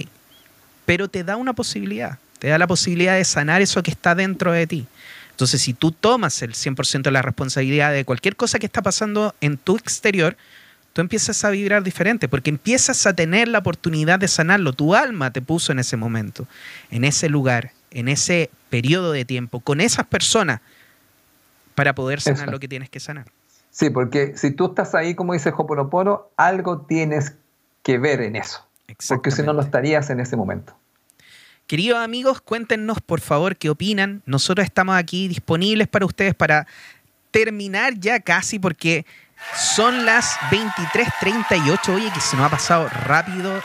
pero 0.85 1.07
te 1.07 1.23
da 1.23 1.35
una 1.35 1.53
posibilidad, 1.53 2.19
te 2.39 2.47
da 2.47 2.57
la 2.57 2.67
posibilidad 2.67 3.15
de 3.15 3.25
sanar 3.25 3.61
eso 3.61 3.83
que 3.83 3.91
está 3.91 4.15
dentro 4.15 4.51
de 4.51 4.67
ti. 4.67 4.87
Entonces, 5.31 5.61
si 5.61 5.73
tú 5.73 5.91
tomas 5.91 6.41
el 6.41 6.53
100% 6.53 7.01
de 7.01 7.11
la 7.11 7.21
responsabilidad 7.21 7.91
de 7.91 8.05
cualquier 8.05 8.35
cosa 8.35 8.57
que 8.57 8.65
está 8.65 8.81
pasando 8.81 9.35
en 9.41 9.57
tu 9.57 9.75
exterior, 9.75 10.37
tú 10.93 11.01
empiezas 11.01 11.43
a 11.43 11.49
vibrar 11.49 11.83
diferente, 11.83 12.29
porque 12.29 12.49
empiezas 12.49 13.05
a 13.05 13.13
tener 13.13 13.49
la 13.49 13.59
oportunidad 13.59 14.17
de 14.17 14.29
sanarlo. 14.29 14.71
Tu 14.71 14.95
alma 14.95 15.31
te 15.31 15.41
puso 15.41 15.73
en 15.73 15.79
ese 15.79 15.97
momento, 15.97 16.47
en 16.89 17.03
ese 17.03 17.27
lugar, 17.27 17.71
en 17.91 18.07
ese 18.07 18.49
periodo 18.69 19.11
de 19.11 19.25
tiempo, 19.25 19.59
con 19.59 19.81
esas 19.81 20.05
personas, 20.05 20.61
para 21.75 21.93
poder 21.93 22.21
sanar 22.21 22.49
lo 22.49 22.59
que 22.61 22.69
tienes 22.69 22.89
que 22.89 23.01
sanar. 23.01 23.25
Sí, 23.71 23.89
porque 23.89 24.37
si 24.37 24.51
tú 24.51 24.67
estás 24.67 24.95
ahí, 24.95 25.15
como 25.15 25.33
dice 25.33 25.49
Hoponopono, 25.49 26.29
algo 26.37 26.79
tienes 26.87 27.33
que 27.83 27.97
ver 27.97 28.21
en 28.21 28.37
eso. 28.37 28.64
Porque 29.07 29.31
si 29.31 29.43
no, 29.43 29.53
no 29.53 29.61
estarías 29.61 30.09
en 30.09 30.19
ese 30.19 30.35
momento. 30.35 30.77
Queridos 31.67 31.99
amigos, 31.99 32.41
cuéntenos 32.41 33.01
por 33.01 33.21
favor 33.21 33.57
qué 33.57 33.69
opinan. 33.69 34.21
Nosotros 34.25 34.65
estamos 34.65 34.95
aquí 34.95 35.27
disponibles 35.27 35.87
para 35.87 36.05
ustedes 36.05 36.35
para 36.35 36.67
terminar 37.31 37.95
ya 37.95 38.19
casi 38.19 38.59
porque 38.59 39.05
son 39.55 40.05
las 40.05 40.37
23:38. 40.51 41.93
Oye, 41.93 42.11
que 42.13 42.21
se 42.21 42.35
nos 42.35 42.45
ha 42.45 42.49
pasado 42.49 42.87
rápido 42.87 43.63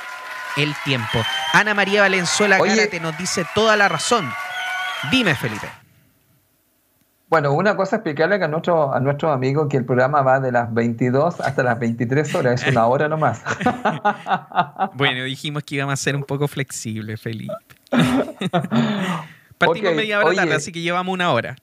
el 0.56 0.74
tiempo. 0.84 1.22
Ana 1.52 1.74
María 1.74 2.00
Valenzuela 2.00 2.58
te 2.58 3.00
nos 3.00 3.16
dice 3.18 3.44
toda 3.54 3.76
la 3.76 3.88
razón. 3.88 4.30
Dime, 5.10 5.34
Felipe. 5.34 5.79
Bueno, 7.30 7.52
una 7.52 7.76
cosa 7.76 7.96
explicarle 7.96 8.44
a, 8.44 8.48
nuestro, 8.48 8.92
a 8.92 8.98
nuestros 8.98 9.32
amigos 9.32 9.68
que 9.70 9.76
el 9.76 9.84
programa 9.84 10.20
va 10.20 10.40
de 10.40 10.50
las 10.50 10.74
22 10.74 11.40
hasta 11.40 11.62
las 11.62 11.78
23 11.78 12.34
horas, 12.34 12.60
es 12.60 12.72
una 12.72 12.86
hora 12.88 13.08
nomás. 13.08 13.40
bueno, 14.94 15.22
dijimos 15.22 15.62
que 15.62 15.76
íbamos 15.76 15.92
a 15.92 15.96
ser 15.96 16.16
un 16.16 16.24
poco 16.24 16.48
flexibles, 16.48 17.20
Felipe. 17.20 17.54
Partimos 19.58 19.94
media 19.94 20.18
hora 20.18 20.34
tarde, 20.34 20.54
así 20.54 20.72
que 20.72 20.80
llevamos 20.80 21.14
una 21.14 21.32
hora. 21.32 21.54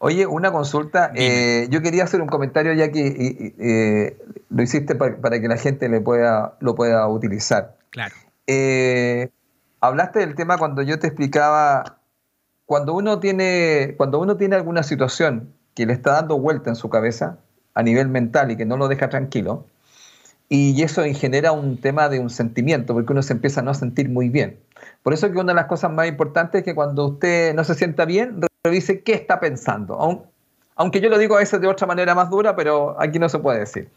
Oye, 0.00 0.26
una 0.26 0.52
consulta. 0.52 1.12
Eh, 1.14 1.68
yo 1.70 1.80
quería 1.80 2.04
hacer 2.04 2.20
un 2.20 2.28
comentario 2.28 2.74
ya 2.74 2.92
que 2.92 3.54
eh, 3.58 4.18
lo 4.50 4.62
hiciste 4.62 4.96
para, 4.96 5.40
que 5.40 5.48
la 5.48 5.56
gente 5.56 5.88
le 5.88 6.02
pueda, 6.02 6.58
lo 6.60 6.74
pueda 6.74 7.08
utilizar. 7.08 7.78
Claro. 7.88 8.14
Eh, 8.46 9.30
hablaste 9.80 10.18
del 10.18 10.34
tema 10.34 10.58
cuando 10.58 10.82
yo 10.82 10.98
te 10.98 11.06
explicaba 11.06 11.96
cuando 12.66 12.94
uno 12.94 13.20
tiene, 13.20 13.94
cuando 13.96 14.18
uno 14.18 14.36
tiene 14.36 14.56
alguna 14.56 14.82
situación 14.82 15.52
que 15.74 15.86
le 15.86 15.92
está 15.92 16.12
dando 16.12 16.38
vuelta 16.38 16.70
en 16.70 16.76
su 16.76 16.90
cabeza 16.90 17.38
a 17.74 17.82
nivel 17.82 18.08
mental 18.08 18.50
y 18.50 18.56
que 18.56 18.66
no 18.66 18.76
lo 18.76 18.88
deja 18.88 19.08
tranquilo, 19.08 19.64
y 20.48 20.80
eso 20.82 21.02
genera 21.14 21.52
un 21.52 21.78
tema 21.78 22.08
de 22.08 22.20
un 22.20 22.30
sentimiento, 22.30 22.94
porque 22.94 23.12
uno 23.12 23.22
se 23.22 23.32
empieza 23.32 23.60
a 23.60 23.64
no 23.64 23.74
sentir 23.74 24.08
muy 24.08 24.28
bien. 24.28 24.58
Por 25.02 25.12
eso 25.12 25.30
que 25.30 25.38
una 25.38 25.52
de 25.52 25.56
las 25.56 25.66
cosas 25.66 25.90
más 25.90 26.06
importantes 26.06 26.60
es 26.60 26.64
que 26.64 26.74
cuando 26.74 27.06
usted 27.06 27.54
no 27.54 27.64
se 27.64 27.74
sienta 27.74 28.04
bien, 28.04 28.40
revise 28.62 29.02
qué 29.02 29.14
está 29.14 29.40
pensando. 29.40 30.28
Aunque 30.76 31.00
yo 31.00 31.08
lo 31.08 31.18
digo 31.18 31.36
a 31.36 31.40
veces 31.40 31.60
de 31.60 31.66
otra 31.66 31.86
manera 31.86 32.14
más 32.14 32.30
dura, 32.30 32.54
pero 32.54 32.96
aquí 33.00 33.18
no 33.18 33.28
se 33.28 33.38
puede 33.38 33.60
decir. 33.60 33.88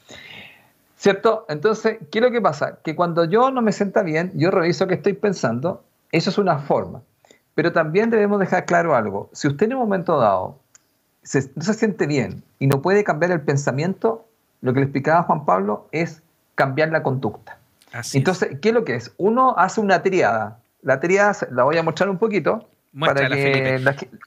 ¿Cierto? 0.98 1.46
Entonces, 1.50 1.98
¿qué 2.12 2.20
es 2.20 2.24
lo 2.24 2.32
que 2.32 2.42
pasa? 2.42 2.80
Que 2.84 2.96
cuando 2.96 3.26
yo 3.26 3.52
no 3.52 3.62
me 3.62 3.72
sienta 3.72 4.02
bien, 4.02 4.32
yo 4.36 4.52
reviso 4.52 4.88
qué 4.88 4.96
estoy 4.96 5.14
pensando. 5.14 5.84
Eso 6.12 6.30
es 6.30 6.38
una 6.38 6.58
forma. 6.60 7.02
Pero 7.60 7.74
también 7.74 8.10
debemos 8.10 8.40
dejar 8.40 8.66
claro 8.66 8.96
algo. 8.96 9.30
Si 9.34 9.46
usted 9.46 9.66
en 9.66 9.74
un 9.74 9.80
momento 9.80 10.18
dado 10.18 10.60
no 11.56 11.62
se 11.62 11.74
siente 11.74 12.08
bien 12.08 12.42
y 12.58 12.68
no 12.68 12.82
puede 12.82 13.04
cambiar 13.04 13.32
el 13.32 13.42
pensamiento, 13.42 14.26
lo 14.62 14.72
que 14.72 14.80
le 14.80 14.86
explicaba 14.86 15.24
Juan 15.24 15.44
Pablo 15.44 15.90
es 15.92 16.22
cambiar 16.56 16.88
la 16.88 17.04
conducta. 17.04 17.58
Entonces, 18.14 18.60
¿qué 18.62 18.70
es 18.70 18.74
lo 18.74 18.86
que 18.86 18.96
es? 18.96 19.14
Uno 19.18 19.56
hace 19.58 19.82
una 19.82 20.02
triada. 20.02 20.60
La 20.84 21.02
triada 21.02 21.36
la 21.52 21.66
voy 21.66 21.76
a 21.76 21.84
mostrar 21.84 22.10
un 22.10 22.18
poquito 22.18 22.66
para 22.98 23.30
que 23.30 23.80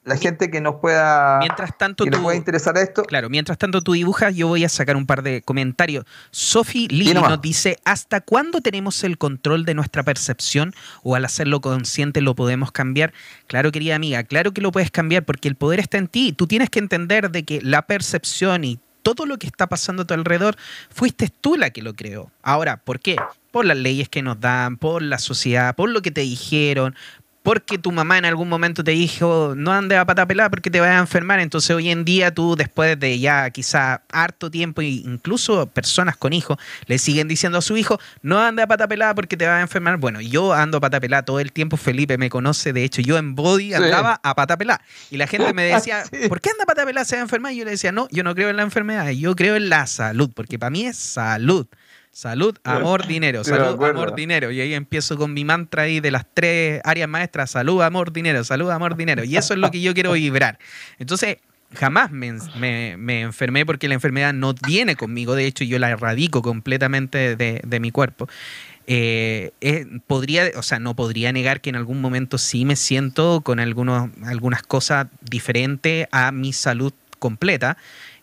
la, 0.04 0.16
gente 0.16 0.50
que 0.50 0.60
nos 0.60 0.76
pueda 0.76 1.40
mientras 1.40 1.76
tanto 1.76 2.04
que 2.04 2.16
pueda 2.16 2.36
interesar 2.36 2.76
esto. 2.78 3.02
Claro 3.02 3.28
mientras 3.28 3.58
tanto 3.58 3.82
tú 3.82 3.92
dibujas 3.92 4.36
yo 4.36 4.46
voy 4.46 4.64
a 4.64 4.68
sacar 4.68 4.96
un 4.96 5.06
par 5.06 5.22
de 5.22 5.42
comentarios. 5.42 6.04
Sophie 6.30 6.86
Lee 6.88 7.12
nos 7.14 7.40
dice 7.42 7.78
hasta 7.84 8.20
cuándo 8.20 8.60
tenemos 8.60 9.02
el 9.02 9.18
control 9.18 9.64
de 9.64 9.74
nuestra 9.74 10.04
percepción 10.04 10.74
o 11.02 11.16
al 11.16 11.24
hacerlo 11.24 11.60
consciente 11.60 12.20
lo 12.20 12.36
podemos 12.36 12.70
cambiar 12.70 13.12
claro 13.48 13.72
querida 13.72 13.96
amiga 13.96 14.22
claro 14.22 14.52
que 14.52 14.60
lo 14.60 14.70
puedes 14.70 14.90
cambiar 14.90 15.24
porque 15.24 15.48
el 15.48 15.56
poder 15.56 15.80
está 15.80 15.98
en 15.98 16.06
ti. 16.06 16.32
Tú 16.32 16.46
tienes 16.46 16.70
que 16.70 16.78
entender 16.78 17.30
de 17.30 17.44
que 17.44 17.60
la 17.62 17.82
percepción 17.82 18.62
y 18.62 18.78
todo 19.02 19.26
lo 19.26 19.38
que 19.38 19.48
está 19.48 19.66
pasando 19.66 20.04
a 20.04 20.06
tu 20.06 20.14
alrededor 20.14 20.56
fuiste 20.88 21.28
tú 21.40 21.56
la 21.56 21.70
que 21.70 21.82
lo 21.82 21.94
creó. 21.94 22.30
Ahora 22.42 22.76
¿por 22.76 23.00
qué? 23.00 23.16
por 23.52 23.66
las 23.66 23.76
leyes 23.76 24.08
que 24.08 24.22
nos 24.22 24.40
dan, 24.40 24.78
por 24.78 25.02
la 25.02 25.18
sociedad, 25.18 25.76
por 25.76 25.90
lo 25.90 26.02
que 26.02 26.10
te 26.10 26.22
dijeron, 26.22 26.96
porque 27.42 27.78
tu 27.78 27.90
mamá 27.90 28.18
en 28.18 28.24
algún 28.24 28.48
momento 28.48 28.84
te 28.84 28.92
dijo 28.92 29.54
no 29.56 29.72
andes 29.72 29.98
a 29.98 30.04
pata 30.04 30.26
pelada 30.26 30.50
porque 30.50 30.70
te 30.70 30.80
vas 30.80 30.90
a 30.90 30.98
enfermar. 30.98 31.40
Entonces 31.40 31.74
hoy 31.74 31.90
en 31.90 32.04
día 32.04 32.32
tú 32.32 32.56
después 32.56 32.98
de 32.98 33.18
ya 33.18 33.50
quizá 33.50 34.02
harto 34.12 34.50
tiempo, 34.50 34.82
incluso 34.82 35.66
personas 35.66 36.16
con 36.16 36.32
hijos, 36.32 36.58
le 36.86 36.98
siguen 36.98 37.28
diciendo 37.28 37.58
a 37.58 37.62
su 37.62 37.76
hijo 37.76 37.98
no 38.22 38.40
andes 38.40 38.64
a 38.64 38.66
pata 38.66 38.86
pelada 38.86 39.14
porque 39.14 39.36
te 39.36 39.46
vas 39.46 39.58
a 39.58 39.60
enfermar. 39.60 39.96
Bueno, 39.96 40.20
yo 40.20 40.52
ando 40.52 40.78
a 40.78 40.80
pata 40.80 41.00
pelada 41.00 41.24
todo 41.24 41.40
el 41.40 41.52
tiempo, 41.52 41.76
Felipe 41.76 42.16
me 42.18 42.30
conoce, 42.30 42.72
de 42.72 42.84
hecho 42.84 43.02
yo 43.02 43.18
en 43.18 43.34
Body 43.34 43.74
andaba 43.74 44.20
a 44.22 44.34
pata 44.34 44.56
pelada. 44.56 44.82
Y 45.10 45.16
la 45.16 45.26
gente 45.26 45.52
me 45.52 45.64
decía, 45.64 46.04
¿por 46.28 46.40
qué 46.40 46.50
anda 46.50 46.64
a 46.64 46.66
pata 46.66 46.84
pelada 46.84 47.04
se 47.04 47.16
va 47.16 47.22
a 47.22 47.24
enfermar? 47.24 47.52
Y 47.52 47.56
yo 47.56 47.64
le 47.64 47.72
decía, 47.72 47.92
no, 47.92 48.08
yo 48.10 48.22
no 48.22 48.34
creo 48.34 48.50
en 48.50 48.56
la 48.56 48.62
enfermedad, 48.62 49.08
yo 49.10 49.34
creo 49.34 49.56
en 49.56 49.68
la 49.68 49.86
salud, 49.86 50.30
porque 50.34 50.58
para 50.58 50.70
mí 50.70 50.86
es 50.86 50.96
salud. 50.96 51.66
Salud, 52.12 52.54
amor, 52.62 53.06
dinero. 53.06 53.42
Salud, 53.42 53.82
amor, 53.82 54.14
dinero. 54.14 54.50
Y 54.50 54.60
ahí 54.60 54.74
empiezo 54.74 55.16
con 55.16 55.32
mi 55.32 55.46
mantra 55.46 55.84
ahí 55.84 55.98
de 56.00 56.10
las 56.10 56.26
tres 56.34 56.82
áreas 56.84 57.08
maestras. 57.08 57.52
Salud, 57.52 57.80
amor, 57.80 58.12
dinero. 58.12 58.44
Salud, 58.44 58.70
amor, 58.70 58.96
dinero. 58.96 59.24
Y 59.24 59.38
eso 59.38 59.54
es 59.54 59.60
lo 59.60 59.70
que 59.70 59.80
yo 59.80 59.94
quiero 59.94 60.12
vibrar. 60.12 60.58
Entonces, 60.98 61.38
jamás 61.74 62.10
me, 62.10 63.22
enfermé 63.22 63.64
porque 63.64 63.88
la 63.88 63.94
enfermedad 63.94 64.34
no 64.34 64.52
viene 64.66 64.94
conmigo. 64.94 65.34
De 65.34 65.46
hecho, 65.46 65.64
yo 65.64 65.78
la 65.78 65.88
erradico 65.88 66.42
completamente 66.42 67.34
de, 67.34 67.80
mi 67.80 67.90
cuerpo. 67.90 68.28
Eh, 68.86 69.52
podría, 70.06 70.50
o 70.56 70.62
sea, 70.62 70.78
no 70.78 70.94
podría 70.94 71.32
negar 71.32 71.62
que 71.62 71.70
en 71.70 71.76
algún 71.76 72.02
momento 72.02 72.36
sí 72.36 72.66
me 72.66 72.76
siento 72.76 73.40
con 73.40 73.58
algunos, 73.58 74.10
algunas 74.26 74.62
cosas 74.62 75.06
diferentes 75.22 76.08
a 76.12 76.30
mi 76.30 76.52
salud 76.52 76.92
completa. 77.18 77.78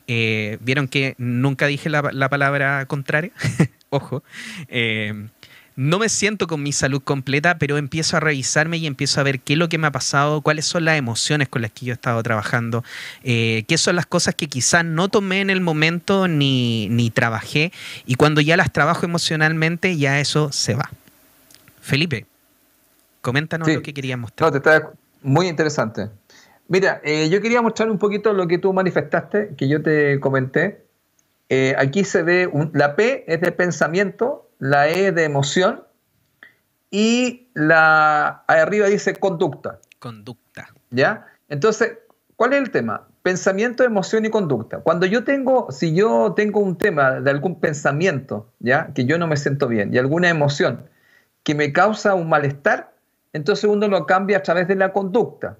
Eh, 0.06 0.60
Vieron 0.62 0.88
que 0.88 1.16
nunca 1.18 1.66
dije 1.66 1.90
la, 1.90 2.12
la 2.14 2.30
palabra 2.30 2.86
contraria. 2.86 3.32
ojo, 3.90 4.24
eh, 4.68 5.14
no 5.76 5.98
me 5.98 6.10
siento 6.10 6.48
con 6.48 6.62
mi 6.62 6.74
salud 6.74 7.02
completa, 7.02 7.58
pero 7.58 7.78
empiezo 7.78 8.18
a 8.18 8.20
revisarme 8.20 8.78
y 8.78 8.86
empiezo 8.86 9.22
a 9.22 9.24
ver 9.24 9.40
qué 9.40 9.54
es 9.54 9.60
lo 9.60 9.70
que 9.70 9.78
me 9.78 9.88
ha 9.88 9.92
pasado, 9.92 10.42
cuáles 10.42 10.66
son 10.66 10.84
las 10.84 10.98
emociones 10.98 11.48
con 11.48 11.62
las 11.62 11.72
que 11.72 11.86
yo 11.86 11.94
he 11.94 11.96
estado 11.96 12.22
trabajando, 12.22 12.84
eh, 13.24 13.64
qué 13.66 13.78
son 13.78 13.96
las 13.96 14.06
cosas 14.06 14.36
que 14.36 14.48
quizás 14.48 14.84
no 14.84 15.08
tomé 15.08 15.40
en 15.40 15.50
el 15.50 15.62
momento 15.62 16.28
ni, 16.28 16.90
ni 16.90 17.12
trabajé, 17.12 17.72
y 18.06 18.16
cuando 18.16 18.42
ya 18.42 18.58
las 18.58 18.74
trabajo 18.74 19.06
emocionalmente, 19.06 19.96
ya 19.96 20.20
eso 20.20 20.52
se 20.52 20.76
va. 20.76 20.90
Felipe, 21.80 22.26
coméntanos 23.22 23.68
lo 23.70 23.82
que 23.82 23.94
querías 23.94 24.20
mostrar. 24.20 24.48
No, 24.48 24.52
te 24.52 24.58
está 24.58 24.92
muy 25.22 25.48
interesante. 25.48 26.10
Mira, 26.68 27.00
eh, 27.06 27.30
yo 27.30 27.42
quería 27.42 27.62
mostrar 27.62 27.90
un 27.90 27.98
poquito 27.98 28.34
lo 28.34 28.48
que 28.48 28.58
tú 28.58 28.74
manifestaste, 28.74 29.56
que 29.58 29.70
yo 29.70 29.82
te 29.82 30.20
comenté, 30.20 30.89
eh, 31.50 31.76
aquí 31.78 32.04
se 32.04 32.24
ve, 32.24 32.50
la 32.74 32.96
P 32.96 33.26
es 33.28 33.42
de 33.42 33.52
pensamiento, 33.52 34.50
la 34.60 34.88
E 34.90 35.12
de 35.12 35.24
emoción 35.24 35.84
y 36.92 37.50
la 37.54 38.44
arriba 38.48 38.88
dice 38.88 39.16
conducta. 39.16 39.80
Conducta. 40.00 40.70
¿Ya? 40.92 41.28
Entonces, 41.50 41.98
¿cuál 42.36 42.54
es 42.54 42.60
el 42.60 42.72
tema? 42.72 43.10
pensamiento, 43.22 43.84
emoción 43.84 44.26
y 44.26 44.30
conducta. 44.30 44.80
Cuando 44.80 45.06
yo 45.06 45.24
tengo, 45.24 45.72
si 45.72 45.94
yo 45.94 46.34
tengo 46.36 46.60
un 46.60 46.78
tema 46.78 47.22
de 47.22 47.30
algún 47.30 47.60
pensamiento, 47.60 48.52
¿ya? 48.60 48.92
Que 48.94 49.06
yo 49.06 49.18
no 49.18 49.28
me 49.28 49.38
siento 49.38 49.68
bien 49.68 49.94
y 49.94 49.98
alguna 49.98 50.30
emoción 50.30 50.90
que 51.44 51.56
me 51.56 51.74
causa 51.74 52.16
un 52.16 52.30
malestar, 52.30 52.94
entonces 53.34 53.66
uno 53.66 53.88
lo 53.88 54.06
cambia 54.06 54.38
a 54.38 54.44
través 54.44 54.68
de 54.68 54.76
la 54.76 54.94
conducta. 54.94 55.58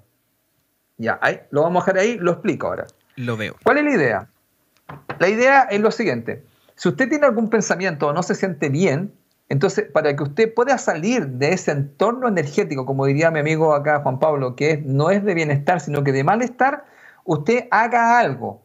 Ya, 0.96 1.18
ahí, 1.22 1.40
lo 1.50 1.62
vamos 1.62 1.82
a 1.82 1.92
dejar 1.92 2.02
ahí, 2.02 2.18
lo 2.18 2.32
explico 2.32 2.66
ahora. 2.66 2.86
Lo 3.16 3.36
veo. 3.36 3.54
¿Cuál 3.62 3.78
es 3.78 3.84
la 3.84 3.90
idea? 3.90 4.28
La 5.18 5.28
idea 5.28 5.62
es 5.70 5.80
lo 5.80 5.90
siguiente. 5.90 6.44
Si 6.76 6.88
usted 6.88 7.08
tiene 7.08 7.26
algún 7.26 7.50
pensamiento 7.50 8.08
o 8.08 8.12
no 8.12 8.22
se 8.22 8.34
siente 8.34 8.68
bien, 8.68 9.12
entonces 9.48 9.90
para 9.92 10.14
que 10.16 10.22
usted 10.22 10.54
pueda 10.54 10.78
salir 10.78 11.26
de 11.26 11.52
ese 11.52 11.72
entorno 11.72 12.28
energético, 12.28 12.86
como 12.86 13.06
diría 13.06 13.30
mi 13.30 13.40
amigo 13.40 13.74
acá 13.74 14.00
Juan 14.00 14.18
Pablo, 14.18 14.56
que 14.56 14.82
no 14.84 15.10
es 15.10 15.24
de 15.24 15.34
bienestar, 15.34 15.80
sino 15.80 16.04
que 16.04 16.12
de 16.12 16.24
malestar, 16.24 16.84
usted 17.24 17.66
haga 17.70 18.18
algo. 18.18 18.64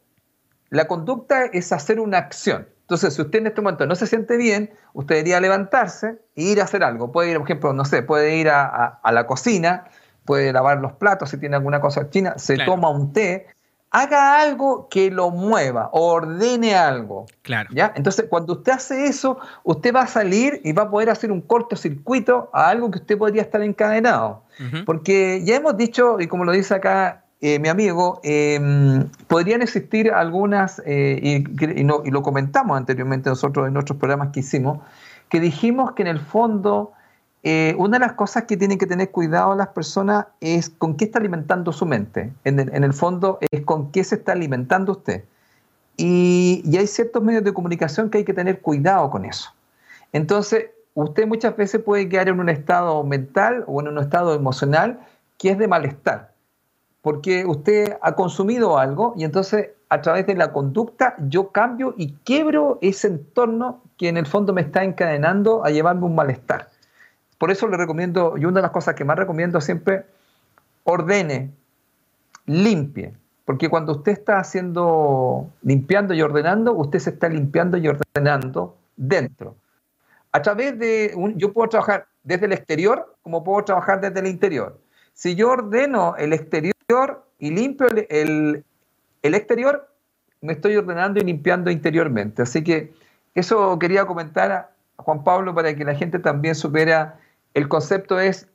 La 0.70 0.88
conducta 0.88 1.46
es 1.46 1.72
hacer 1.72 2.00
una 2.00 2.20
acción. 2.20 2.68
Entonces, 2.82 3.16
si 3.16 3.22
usted 3.24 3.40
en 3.40 3.48
este 3.48 3.62
momento 3.62 3.88
no 3.88 3.96
se 3.96 4.06
siente 4.06 4.38
bien, 4.38 4.72
usted 4.94 5.16
debería 5.16 5.40
levantarse 5.40 6.20
e 6.36 6.44
ir 6.44 6.62
a 6.62 6.66
hacer 6.66 6.84
algo. 6.84 7.12
Puede 7.12 7.32
ir, 7.32 7.38
por 7.38 7.48
ejemplo, 7.48 7.74
no 7.74 7.84
sé, 7.84 8.04
puede 8.04 8.38
ir 8.38 8.50
a, 8.50 9.00
la 9.12 9.26
cocina, 9.26 9.86
puede 10.24 10.54
lavar 10.54 10.80
los 10.80 10.94
platos 10.94 11.32
si 11.32 11.40
tiene 11.40 11.56
alguna 11.56 11.82
cosa 11.82 12.10
china, 12.12 12.36
se 12.38 12.58
toma 12.58 12.90
un 12.90 13.12
té, 13.12 13.48
haga 13.96 14.42
algo 14.42 14.90
que 14.90 15.10
lo 15.10 15.32
mueva, 15.32 15.90
ordene 15.94 16.76
algo. 16.76 17.28
Claro. 17.44 17.70
¿ya? 17.72 17.94
Entonces, 17.96 18.26
cuando 18.30 18.54
usted 18.54 18.74
hace 18.74 19.06
eso, 19.06 19.38
usted 19.64 19.96
va 19.96 20.02
a 20.02 20.08
salir 20.08 20.60
y 20.66 20.74
va 20.74 20.84
a 20.84 20.90
poder 20.90 21.10
hacer 21.10 21.32
un 21.32 21.40
cortocircuito 21.40 22.50
a 22.52 22.68
algo 22.68 22.92
que 22.92 23.00
usted 23.00 23.18
podría 23.18 23.42
estar 23.42 23.62
encadenado. 23.62 24.44
Porque 24.86 25.44
ya 25.46 25.56
hemos 25.56 25.76
dicho, 25.78 26.20
y 26.20 26.28
como 26.28 26.46
lo 26.46 26.52
dice 26.52 26.76
acá 26.76 27.24
eh, 27.42 27.60
mi 27.60 27.70
amigo, 27.70 28.20
em, 28.24 29.10
podrían 29.28 29.62
existir 29.62 30.12
algunas, 30.12 30.82
eh, 30.86 31.20
y, 31.22 31.84
lo 31.84 32.22
comentamos 32.22 32.78
anteriormente 32.78 33.30
nosotros 33.30 33.68
en 33.68 33.78
otros 33.78 33.98
programas 33.98 34.30
que 34.30 34.42
hicimos, 34.42 34.80
que 35.30 35.40
dijimos 35.40 35.94
que 35.94 36.04
en 36.04 36.08
el 36.08 36.20
fondo 36.20 36.94
eh, 37.46 37.76
una 37.78 38.00
de 38.00 38.06
las 38.06 38.14
cosas 38.14 38.44
que 38.44 38.58
tienen 38.58 38.78
que 38.78 38.88
tener 38.88 39.12
cuidado 39.12 39.56
las 39.56 39.68
personas 39.70 40.26
es 40.42 40.70
con 40.70 40.98
qué 40.98 41.06
está 41.06 41.20
alimentando 41.20 41.72
su 41.72 41.86
mente. 41.86 42.34
En 42.44 42.60
el, 42.60 42.94
fondo 42.94 43.38
es 43.52 43.62
con 43.62 43.92
qué 43.92 44.04
se 44.04 44.16
está 44.16 44.32
alimentando 44.32 44.94
usted. 44.94 45.24
Y, 45.96 46.62
y, 46.66 46.78
hay 46.78 46.88
ciertos 46.88 47.24
medios 47.24 47.44
de 47.44 47.54
comunicación 47.54 48.10
que 48.10 48.18
hay 48.18 48.26
que 48.26 48.34
tener 48.34 48.60
cuidado 48.62 49.10
con 49.10 49.24
eso. 49.26 49.52
Entonces, 50.12 50.72
usted 50.96 51.28
muchas 51.28 51.56
veces 51.56 51.82
puede 51.82 52.10
quedar 52.10 52.28
en 52.30 52.40
un 52.40 52.50
estado 52.50 53.02
mental 53.04 53.64
o 53.68 53.80
en 53.80 53.88
un 53.90 54.00
estado 54.00 54.34
emocional 54.34 55.00
que 55.38 55.52
es 55.52 55.58
de 55.58 55.68
malestar 55.68 56.36
porque 57.06 57.46
usted 57.46 57.98
ha 58.02 58.16
consumido 58.16 58.80
algo 58.80 59.14
y 59.16 59.26
entonces 59.26 59.70
a 59.90 60.02
través 60.02 60.26
de 60.26 60.34
la 60.34 60.52
conducta 60.52 61.14
yo 61.28 61.52
cambio 61.52 61.94
y 61.98 62.14
quiebro 62.24 62.80
ese 62.82 63.10
entorno 63.10 63.84
que 63.96 64.10
en 64.10 64.18
el 64.18 64.26
fondo 64.26 64.54
me 64.54 64.62
está 64.62 64.84
encadenando 64.84 65.64
a 65.64 65.70
llevarme 65.70 66.06
un 66.06 66.16
malestar. 66.16 66.70
Por 67.38 67.52
eso 67.52 67.68
le 67.68 67.78
recomiendo, 67.78 68.36
y 68.38 68.46
una 68.46 68.58
de 68.58 68.62
las 68.64 68.72
cosas 68.72 68.96
que 68.96 69.04
más 69.04 69.18
recomiendo 69.18 69.60
siempre, 69.62 70.06
ordene, 70.84 71.52
limpie, 72.46 73.14
porque 73.46 73.70
cuando 73.70 73.94
usted 73.94 74.14
está 74.14 74.40
haciendo, 74.40 75.50
limpiando 75.62 76.14
y 76.14 76.22
ordenando, 76.22 76.74
usted 76.74 77.00
se 77.00 77.12
está 77.12 77.30
limpiando 77.30 77.78
y 77.78 77.88
ordenando 77.88 78.78
dentro. 78.96 79.56
A 80.32 80.42
través 80.42 80.78
de, 80.80 81.14
un, 81.16 81.38
yo 81.38 81.54
puedo 81.54 81.70
trabajar 81.70 82.08
desde 82.24 82.46
el 82.46 82.54
exterior 82.54 83.16
como 83.22 83.44
puedo 83.44 83.64
trabajar 83.64 84.02
desde 84.02 84.20
el 84.20 84.28
interior. 84.28 84.80
Si 85.14 85.36
yo 85.36 85.50
ordeno 85.50 86.16
el 86.18 86.34
exterior, 86.34 86.76
y 87.40 87.52
limpio 87.52 87.88
el, 87.88 88.64
exterior, 89.22 89.90
me 90.42 90.54
estoy 90.54 90.76
ordenando 90.76 91.20
y 91.20 91.24
limpiando 91.24 91.72
interiormente. 91.72 92.42
Así 92.42 92.64
que 92.64 92.94
eso 93.34 93.78
quería 93.80 94.06
comentar 94.06 94.52
a 94.52 94.72
Juan 94.98 95.24
Pablo 95.24 95.54
para 95.54 95.76
que 95.76 95.84
la 95.84 95.96
gente 95.96 96.20
también 96.20 96.56
supiera, 96.56 97.20
el 97.56 97.70
concepto 97.70 98.20
es 98.20 98.48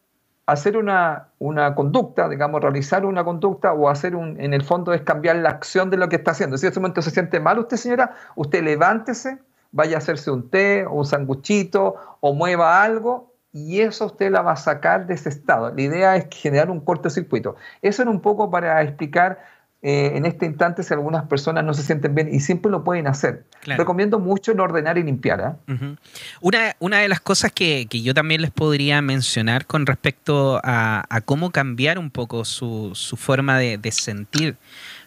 hacer 0.46 0.76
una, 0.76 1.28
conducta, 1.74 2.28
digamos, 2.28 2.60
realizar 2.60 3.04
una 3.04 3.24
conducta 3.24 3.72
o 3.72 3.88
hacer 3.88 4.14
un, 4.14 4.38
en 4.40 4.52
el 4.52 4.62
fondo 4.62 4.92
es 4.92 5.02
cambiar 5.02 5.36
la 5.36 5.48
acción 5.48 5.90
de 5.90 5.96
lo 5.96 6.08
que 6.08 6.16
está 6.16 6.32
haciendo. 6.32 6.58
Si 6.58 6.66
en 6.66 6.72
ese 6.72 6.80
momento 6.80 7.02
se 7.02 7.10
siente 7.10 7.40
mal 7.40 7.58
usted, 7.58 7.76
señora, 7.76 8.14
usted 8.36 8.62
levántese, 8.62 9.38
vaya 9.72 9.96
a 9.96 9.98
hacerse 9.98 10.30
un 10.30 10.50
té 10.50 10.84
o 10.86 10.92
un 10.92 11.06
sanguchito 11.06 11.94
o 12.20 12.34
mueva 12.34 12.82
algo 12.82 13.32
y 13.52 13.80
eso 13.80 14.06
usted 14.06 14.30
la 14.30 14.42
va 14.42 14.52
a 14.52 14.56
sacar 14.56 15.06
de 15.06 15.14
ese 15.14 15.30
estado. 15.30 15.72
La 15.74 15.80
idea 15.80 16.16
es 16.16 16.26
generar 16.30 16.70
un 16.70 16.80
cortocircuito. 16.80 17.56
Eso 17.80 18.02
era 18.02 18.10
un 18.10 18.20
poco 18.20 18.50
para 18.50 18.82
explicar 18.82 19.38
eh, 19.82 20.12
en 20.14 20.26
este 20.26 20.44
instante 20.44 20.82
si 20.82 20.92
algunas 20.92 21.24
personas 21.24 21.64
no 21.64 21.72
se 21.72 21.82
sienten 21.82 22.14
bien 22.14 22.28
y 22.30 22.40
siempre 22.40 22.70
lo 22.70 22.84
pueden 22.84 23.06
hacer. 23.06 23.44
Recomiendo 23.64 24.18
mucho 24.18 24.52
el 24.52 24.60
ordenar 24.60 24.98
y 24.98 25.02
limpiar. 25.02 25.58
¿eh? 25.68 25.96
una, 26.42 26.76
una, 26.80 26.98
de 26.98 27.08
las 27.08 27.20
cosas 27.20 27.50
que, 27.50 27.86
yo 27.86 28.12
también 28.12 28.42
les 28.42 28.50
podría 28.50 29.00
mencionar 29.00 29.64
con 29.64 29.86
respecto 29.86 30.60
a, 30.62 31.20
cómo 31.24 31.50
cambiar 31.50 31.98
un 31.98 32.10
poco 32.10 32.44
su, 32.44 32.92
forma 33.16 33.58
de, 33.58 33.78
de 33.78 33.90
sentir 33.90 34.56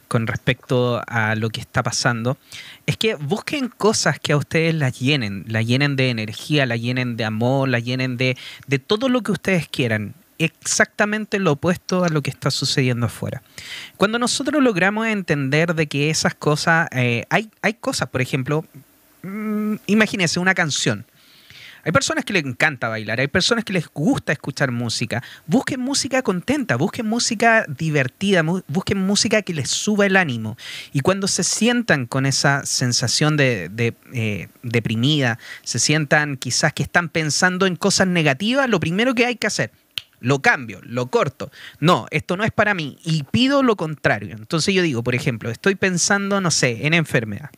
con 0.07 0.27
respecto 0.27 1.01
a 1.07 1.35
lo 1.35 1.49
que 1.49 1.59
está 1.59 1.81
pasando, 1.81 2.37
es 2.85 2.97
que 2.97 3.15
busquen 3.15 3.67
cosas 3.67 4.19
que 4.19 4.33
a 4.33 4.37
ustedes 4.37 4.75
las 4.75 4.99
llenen, 4.99 5.43
la 5.47 5.61
llenen 5.61 5.95
de 5.95 6.09
energía, 6.09 6.65
la 6.65 6.77
llenen 6.77 7.15
de 7.15 7.25
amor, 7.25 7.69
la 7.69 7.79
llenen 7.79 8.17
de, 8.17 8.37
de 8.67 8.79
todo 8.79 9.09
lo 9.09 9.21
que 9.21 9.31
ustedes 9.31 9.67
quieran 9.67 10.13
exactamente 10.37 11.39
lo 11.39 11.53
opuesto 11.53 12.03
a 12.03 12.09
lo 12.09 12.21
que 12.21 12.29
está 12.29 12.51
sucediendo 12.51 13.05
afuera. 13.05 13.41
Cuando 13.97 14.19
nosotros 14.19 14.61
logramos 14.63 15.07
entender 15.07 15.75
de 15.75 15.87
que 15.87 16.09
esas 16.09 16.35
cosas, 16.35 16.87
eh, 16.91 17.25
hay, 17.29 17.49
hay 17.61 17.73
cosas, 17.75 18.09
por 18.09 18.21
ejemplo, 18.21 18.65
mm, 19.23 19.75
imagínense 19.87 20.39
una 20.39 20.53
canción. 20.53 21.05
Hay 21.85 21.91
personas 21.91 22.23
que 22.23 22.31
les 22.31 22.45
encanta 22.45 22.87
bailar, 22.87 23.19
hay 23.19 23.27
personas 23.27 23.65
que 23.65 23.73
les 23.73 23.89
gusta 23.89 24.31
escuchar 24.31 24.71
música. 24.71 25.21
Busquen 25.47 25.81
música 25.81 26.21
contenta, 26.21 26.77
busquen 26.77 27.05
música 27.05 27.65
divertida, 27.67 28.41
busquen 28.67 28.99
música 28.99 29.41
que 29.41 29.53
les 29.53 29.69
suba 29.69 30.05
el 30.05 30.15
ánimo. 30.15 30.57
Y 30.93 31.01
cuando 31.01 31.27
se 31.27 31.43
sientan 31.43 32.05
con 32.05 32.25
esa 32.25 32.65
sensación 32.65 33.35
de, 33.35 33.69
eh, 34.13 34.47
deprimida, 34.61 35.39
se 35.63 35.77
sientan 35.77 36.37
quizás 36.37 36.71
que 36.71 36.83
están 36.83 37.09
pensando 37.09 37.65
en 37.65 37.75
cosas 37.75 38.07
negativas, 38.07 38.69
lo 38.69 38.79
primero 38.79 39.13
que 39.13 39.25
hay 39.25 39.35
que 39.35 39.47
hacer, 39.47 39.71
lo 40.23 40.41
cambio, 40.41 40.79
lo 40.81 41.07
corto. 41.07 41.51
No, 41.79 42.07
esto 42.09 42.35
no 42.35 42.43
es 42.43 42.51
para 42.51 42.73
mí 42.73 42.97
y 43.03 43.23
pido 43.23 43.61
lo 43.61 43.75
contrario. 43.75 44.35
Entonces 44.35 44.73
yo 44.73 44.81
digo, 44.81 45.03
por 45.03 45.13
ejemplo, 45.13 45.51
estoy 45.51 45.75
pensando, 45.75 46.41
no 46.41 46.49
sé, 46.49 46.87
en 46.87 46.95
enfermedad 46.95 47.51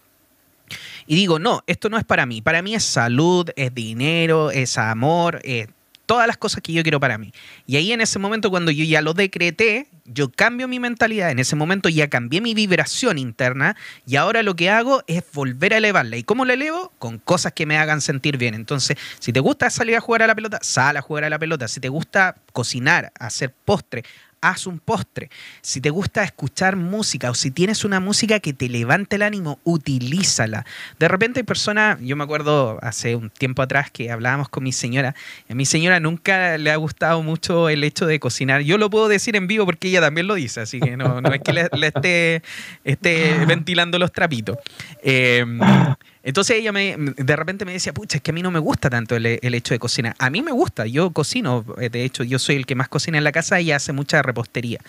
y 1.07 1.15
digo, 1.15 1.39
no, 1.39 1.63
esto 1.67 1.89
no 1.89 1.97
es 1.97 2.03
para 2.03 2.25
mí. 2.25 2.41
Para 2.41 2.61
mí 2.61 2.73
es 2.73 2.83
salud, 2.83 3.49
es 3.55 3.73
dinero, 3.73 4.51
es 4.51 4.77
amor, 4.77 5.39
es 5.43 5.69
todas 6.05 6.27
las 6.27 6.37
cosas 6.37 6.61
que 6.61 6.73
yo 6.73 6.83
quiero 6.83 6.99
para 6.99 7.17
mí. 7.17 7.33
Y 7.65 7.77
ahí 7.77 7.91
en 7.91 8.01
ese 8.01 8.19
momento, 8.19 8.49
cuando 8.49 8.71
yo 8.71 8.83
ya 8.83 9.01
lo 9.01 9.13
decreté, 9.13 9.87
yo 10.05 10.31
cambio 10.31 10.67
mi 10.67 10.79
mentalidad, 10.79 11.31
en 11.31 11.39
ese 11.39 11.55
momento 11.55 11.89
ya 11.89 12.09
cambié 12.09 12.39
mi 12.39 12.53
vibración 12.53 13.17
interna 13.17 13.75
y 14.05 14.17
ahora 14.17 14.43
lo 14.43 14.55
que 14.55 14.69
hago 14.69 15.03
es 15.07 15.23
volver 15.33 15.73
a 15.73 15.77
elevarla. 15.77 16.17
¿Y 16.17 16.23
cómo 16.23 16.45
la 16.45 16.53
elevo? 16.53 16.93
Con 16.99 17.17
cosas 17.17 17.53
que 17.53 17.65
me 17.65 17.77
hagan 17.77 18.01
sentir 18.01 18.37
bien. 18.37 18.53
Entonces, 18.53 18.97
si 19.19 19.33
te 19.33 19.39
gusta 19.39 19.69
salir 19.69 19.95
a 19.95 20.01
jugar 20.01 20.21
a 20.21 20.27
la 20.27 20.35
pelota, 20.35 20.59
sal 20.61 20.97
a 20.97 21.01
jugar 21.01 21.23
a 21.23 21.29
la 21.29 21.39
pelota. 21.39 21.67
Si 21.67 21.79
te 21.79 21.89
gusta 21.89 22.35
cocinar, 22.53 23.11
hacer 23.19 23.53
postre, 23.65 24.03
haz 24.41 24.67
un 24.67 24.79
postre. 24.79 25.29
Si 25.61 25.81
te 25.81 25.89
gusta 25.89 26.23
escuchar 26.23 26.75
música 26.75 27.29
o 27.31 27.33
si 27.33 27.51
tienes 27.51 27.83
una 27.83 27.99
música 27.99 28.39
que 28.39 28.53
te 28.53 28.69
levante 28.69 29.15
el 29.15 29.23
ánimo, 29.23 29.59
utilízala. 29.63 30.65
De 30.99 31.07
repente 31.07 31.39
hay 31.39 31.43
personas, 31.43 31.99
yo 32.01 32.15
me 32.15 32.23
acuerdo 32.23 32.77
hace 32.81 33.15
un 33.15 33.29
tiempo 33.29 33.61
atrás 33.61 33.89
que 33.91 34.11
hablábamos 34.11 34.49
con 34.49 34.63
mi 34.63 34.71
señora, 34.71 35.15
a 35.49 35.55
mi 35.55 35.65
señora 35.65 35.99
nunca 35.99 36.57
le 36.57 36.71
ha 36.71 36.75
gustado 36.75 37.21
mucho 37.23 37.69
el 37.69 37.83
hecho 37.83 38.05
de 38.05 38.19
cocinar. 38.19 38.61
Yo 38.61 38.77
lo 38.77 38.89
puedo 38.89 39.07
decir 39.07 39.35
en 39.35 39.47
vivo 39.47 39.65
porque 39.65 39.87
ella 39.87 40.01
también 40.01 40.27
lo 40.27 40.35
dice, 40.35 40.61
así 40.61 40.79
que 40.79 40.97
no, 40.97 41.19
es 41.19 41.41
que 41.41 41.53
le, 41.53 41.87
esté, 41.87 42.43
esté, 42.83 43.45
ventilando 43.45 43.99
los 43.99 44.11
trapitos. 44.11 44.57
Eh, 45.01 45.45
entonces 46.25 46.57
ella 46.57 46.71
me, 46.71 46.97
de 46.97 47.35
repente 47.35 47.65
me 47.65 47.73
decía, 47.73 47.93
pucha, 47.93 48.17
es 48.17 48.23
que 48.23 48.31
a 48.31 48.33
mí 48.33 48.41
no 48.41 48.49
me 48.49 48.57
gusta 48.57 48.89
tanto 48.89 49.15
el, 49.15 49.27
hecho 49.27 49.75
de 49.75 49.79
cocinar. 49.79 50.15
A 50.17 50.31
mí 50.31 50.41
me 50.41 50.51
gusta, 50.51 50.87
yo 50.87 51.11
cocino, 51.11 51.63
eh, 51.79 51.89
de 51.89 52.03
hecho 52.03 52.23
yo 52.23 52.39
soy 52.39 52.55
el 52.55 52.65
que 52.65 52.73
más 52.73 52.89
cocina 52.89 53.19
en 53.19 53.23
la 53.23 53.31
casa 53.31 53.61
y 53.61 53.71
hace 53.71 53.93
mucha 53.93 54.23
repostería. 54.23 54.79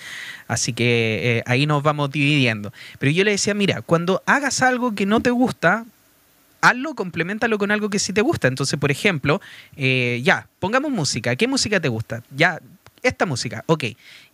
Así 0.49 0.73
que 0.73 1.39
eh, 1.39 1.43
ahí 1.45 1.67
nos 1.67 1.83
vamos 1.83 2.11
dividiendo. 2.11 2.73
Pero 2.99 3.13
yo 3.13 3.23
le 3.23 3.33
decía, 3.33 3.53
mira, 3.53 3.83
cuando 3.83 4.23
hagas 4.25 4.63
algo 4.63 4.95
que 4.95 5.05
no 5.05 5.21
te 5.21 5.29
gusta, 5.29 5.85
hazlo, 6.63 6.95
complementalo 6.95 7.59
con 7.59 7.71
algo 7.71 7.91
que 7.91 7.99
sí 7.99 8.15
te 8.15 8.23
gusta. 8.23 8.49
Entonces, 8.49 8.79
por 8.79 8.91
ejemplo, 8.91 9.43
eh, 9.77 10.23
ya, 10.25 10.49
pongamos 10.59 10.91
música. 10.91 11.37
¿Qué 11.37 11.47
música 11.47 11.81
te 11.81 11.89
gusta? 11.89 12.23
Ya, 12.35 12.61
esta 13.09 13.27
música, 13.27 13.65
ok. 13.67 13.85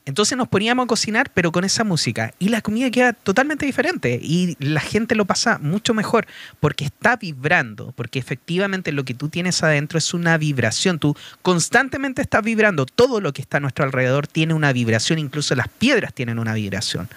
Entonces 0.04 0.36
nos 0.36 0.48
poníamos 0.48 0.84
a 0.84 0.86
cocinar, 0.88 1.30
pero 1.32 1.52
con 1.52 1.64
esa 1.64 1.84
música. 1.84 2.34
Y 2.40 2.48
la 2.48 2.60
comida 2.60 2.90
queda 2.90 3.12
totalmente 3.12 3.66
diferente. 3.66 4.18
Y 4.20 4.56
la 4.58 4.80
gente 4.80 5.14
lo 5.14 5.26
pasa 5.26 5.58
mucho 5.58 5.94
mejor 5.94 6.26
porque 6.58 6.84
está 6.84 7.16
vibrando. 7.16 7.92
Porque 7.94 8.18
efectivamente 8.18 8.90
lo 8.90 9.04
que 9.04 9.14
tú 9.14 9.28
tienes 9.28 9.62
adentro 9.62 9.98
es 9.98 10.12
una 10.12 10.36
vibración. 10.38 10.98
Tú 10.98 11.16
constantemente 11.42 12.20
estás 12.20 12.42
vibrando. 12.42 12.84
Todo 12.84 13.20
lo 13.20 13.32
que 13.32 13.42
está 13.42 13.58
a 13.58 13.60
nuestro 13.60 13.84
alrededor 13.84 14.26
tiene 14.26 14.54
una 14.54 14.72
vibración. 14.72 15.20
Incluso 15.20 15.54
las 15.54 15.68
piedras 15.68 16.12
tienen 16.12 16.40
una 16.40 16.54
vibración. 16.54 17.08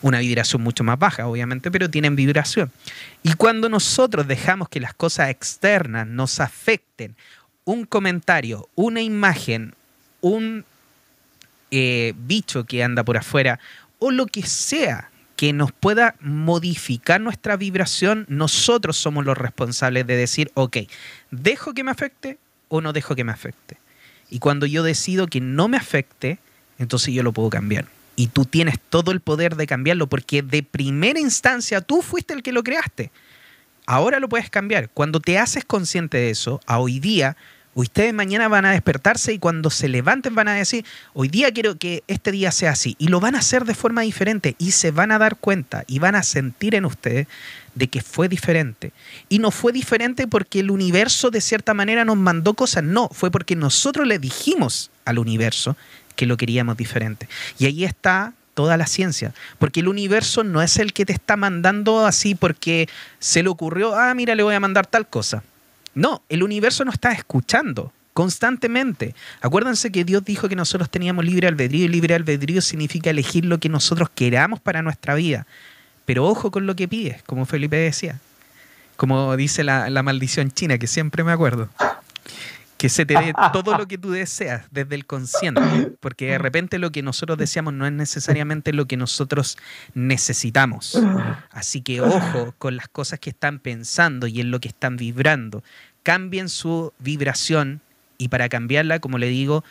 Una 0.00 0.18
vibración 0.18 0.62
mucho 0.62 0.82
más 0.82 0.98
baja, 0.98 1.28
obviamente, 1.28 1.70
pero 1.70 1.90
tienen 1.90 2.16
vibración. 2.16 2.72
Y 3.22 3.34
cuando 3.34 3.68
nosotros 3.68 4.26
dejamos 4.26 4.68
que 4.68 4.80
las 4.80 4.94
cosas 4.94 5.30
externas 5.30 6.08
nos 6.08 6.40
afecten, 6.40 7.14
un 7.64 7.84
comentario, 7.84 8.68
una 8.74 9.00
imagen, 9.00 9.76
un 10.20 10.64
eh, 11.72 12.12
bicho 12.16 12.64
que 12.64 12.84
anda 12.84 13.02
por 13.02 13.16
afuera 13.16 13.58
o 13.98 14.10
lo 14.10 14.26
que 14.26 14.46
sea 14.46 15.10
que 15.36 15.52
nos 15.52 15.72
pueda 15.72 16.14
modificar 16.20 17.20
nuestra 17.20 17.56
vibración, 17.56 18.26
nosotros 18.28 18.96
somos 18.96 19.24
los 19.24 19.36
responsables 19.36 20.06
de 20.06 20.16
decir, 20.16 20.52
ok, 20.54 20.76
¿dejo 21.30 21.72
que 21.72 21.82
me 21.82 21.90
afecte 21.90 22.38
o 22.68 22.80
no 22.80 22.92
dejo 22.92 23.16
que 23.16 23.24
me 23.24 23.32
afecte? 23.32 23.78
Y 24.30 24.38
cuando 24.38 24.66
yo 24.66 24.82
decido 24.82 25.26
que 25.26 25.40
no 25.40 25.66
me 25.66 25.76
afecte, 25.76 26.38
entonces 26.78 27.12
yo 27.12 27.22
lo 27.22 27.32
puedo 27.32 27.50
cambiar. 27.50 27.86
Y 28.14 28.28
tú 28.28 28.44
tienes 28.44 28.78
todo 28.88 29.10
el 29.10 29.20
poder 29.20 29.56
de 29.56 29.66
cambiarlo 29.66 30.06
porque 30.06 30.42
de 30.42 30.62
primera 30.62 31.18
instancia 31.18 31.80
tú 31.80 32.02
fuiste 32.02 32.34
el 32.34 32.42
que 32.42 32.52
lo 32.52 32.62
creaste. 32.62 33.10
Ahora 33.86 34.20
lo 34.20 34.28
puedes 34.28 34.50
cambiar. 34.50 34.90
Cuando 34.90 35.20
te 35.20 35.38
haces 35.38 35.64
consciente 35.64 36.18
de 36.18 36.30
eso, 36.30 36.60
a 36.66 36.78
hoy 36.78 37.00
día, 37.00 37.36
Ustedes 37.74 38.12
mañana 38.12 38.48
van 38.48 38.66
a 38.66 38.72
despertarse 38.72 39.32
y 39.32 39.38
cuando 39.38 39.70
se 39.70 39.88
levanten 39.88 40.34
van 40.34 40.48
a 40.48 40.54
decir, 40.54 40.84
hoy 41.14 41.28
día 41.28 41.52
quiero 41.52 41.76
que 41.76 42.04
este 42.06 42.30
día 42.30 42.52
sea 42.52 42.72
así. 42.72 42.96
Y 42.98 43.08
lo 43.08 43.18
van 43.18 43.34
a 43.34 43.38
hacer 43.38 43.64
de 43.64 43.74
forma 43.74 44.02
diferente 44.02 44.54
y 44.58 44.72
se 44.72 44.90
van 44.90 45.10
a 45.10 45.18
dar 45.18 45.36
cuenta 45.36 45.84
y 45.86 45.98
van 45.98 46.14
a 46.14 46.22
sentir 46.22 46.74
en 46.74 46.84
ustedes 46.84 47.26
de 47.74 47.88
que 47.88 48.02
fue 48.02 48.28
diferente. 48.28 48.92
Y 49.30 49.38
no 49.38 49.50
fue 49.50 49.72
diferente 49.72 50.26
porque 50.26 50.60
el 50.60 50.70
universo 50.70 51.30
de 51.30 51.40
cierta 51.40 51.72
manera 51.72 52.04
nos 52.04 52.18
mandó 52.18 52.52
cosas, 52.54 52.84
no, 52.84 53.08
fue 53.08 53.30
porque 53.30 53.56
nosotros 53.56 54.06
le 54.06 54.18
dijimos 54.18 54.90
al 55.06 55.18
universo 55.18 55.76
que 56.14 56.26
lo 56.26 56.36
queríamos 56.36 56.76
diferente. 56.76 57.26
Y 57.58 57.64
ahí 57.64 57.84
está 57.84 58.34
toda 58.54 58.76
la 58.76 58.86
ciencia, 58.86 59.32
porque 59.58 59.80
el 59.80 59.88
universo 59.88 60.44
no 60.44 60.60
es 60.60 60.76
el 60.76 60.92
que 60.92 61.06
te 61.06 61.14
está 61.14 61.36
mandando 61.36 62.04
así 62.04 62.34
porque 62.34 62.86
se 63.18 63.42
le 63.42 63.48
ocurrió, 63.48 63.94
ah, 63.94 64.12
mira, 64.14 64.34
le 64.34 64.42
voy 64.42 64.54
a 64.54 64.60
mandar 64.60 64.86
tal 64.86 65.08
cosa. 65.08 65.42
No, 65.94 66.22
el 66.28 66.42
universo 66.42 66.84
nos 66.84 66.94
está 66.94 67.12
escuchando 67.12 67.92
constantemente. 68.12 69.14
Acuérdense 69.40 69.90
que 69.90 70.04
Dios 70.04 70.24
dijo 70.24 70.48
que 70.48 70.56
nosotros 70.56 70.90
teníamos 70.90 71.24
libre 71.24 71.48
albedrío 71.48 71.84
y 71.84 71.88
libre 71.88 72.14
albedrío 72.14 72.60
significa 72.60 73.10
elegir 73.10 73.44
lo 73.44 73.58
que 73.58 73.68
nosotros 73.68 74.08
queramos 74.14 74.60
para 74.60 74.82
nuestra 74.82 75.14
vida. 75.14 75.46
Pero 76.04 76.26
ojo 76.26 76.50
con 76.50 76.66
lo 76.66 76.76
que 76.76 76.88
pides, 76.88 77.22
como 77.22 77.46
Felipe 77.46 77.76
decía. 77.76 78.18
Como 78.96 79.36
dice 79.36 79.64
la, 79.64 79.88
la 79.90 80.02
maldición 80.02 80.50
china, 80.50 80.78
que 80.78 80.86
siempre 80.86 81.24
me 81.24 81.32
acuerdo 81.32 81.68
que 82.82 82.88
se 82.88 83.06
te 83.06 83.14
dé 83.14 83.32
todo 83.52 83.78
lo 83.78 83.86
que 83.88 83.96
tú 83.96 84.10
deseas 84.10 84.66
desde 84.72 84.96
el 84.96 85.06
consciente, 85.06 85.92
porque 86.00 86.26
de 86.26 86.38
repente 86.38 86.80
lo 86.80 86.90
que 86.90 87.00
nosotros 87.00 87.38
deseamos 87.38 87.72
no 87.74 87.86
es 87.86 87.92
necesariamente 87.92 88.72
lo 88.72 88.86
que 88.86 88.96
nosotros 88.96 89.56
necesitamos. 89.94 91.00
Así 91.52 91.80
que 91.80 92.00
ojo 92.00 92.56
con 92.58 92.74
las 92.74 92.88
cosas 92.88 93.20
que 93.20 93.30
están 93.30 93.60
pensando 93.60 94.26
y 94.26 94.40
en 94.40 94.50
lo 94.50 94.58
que 94.58 94.66
están 94.66 94.96
vibrando. 94.96 95.62
Cambien 96.02 96.48
su 96.48 96.92
vibración 96.98 97.80
y 98.18 98.26
para 98.30 98.48
cambiarla, 98.48 98.98
como 98.98 99.16
le 99.16 99.28
digo, 99.28 99.62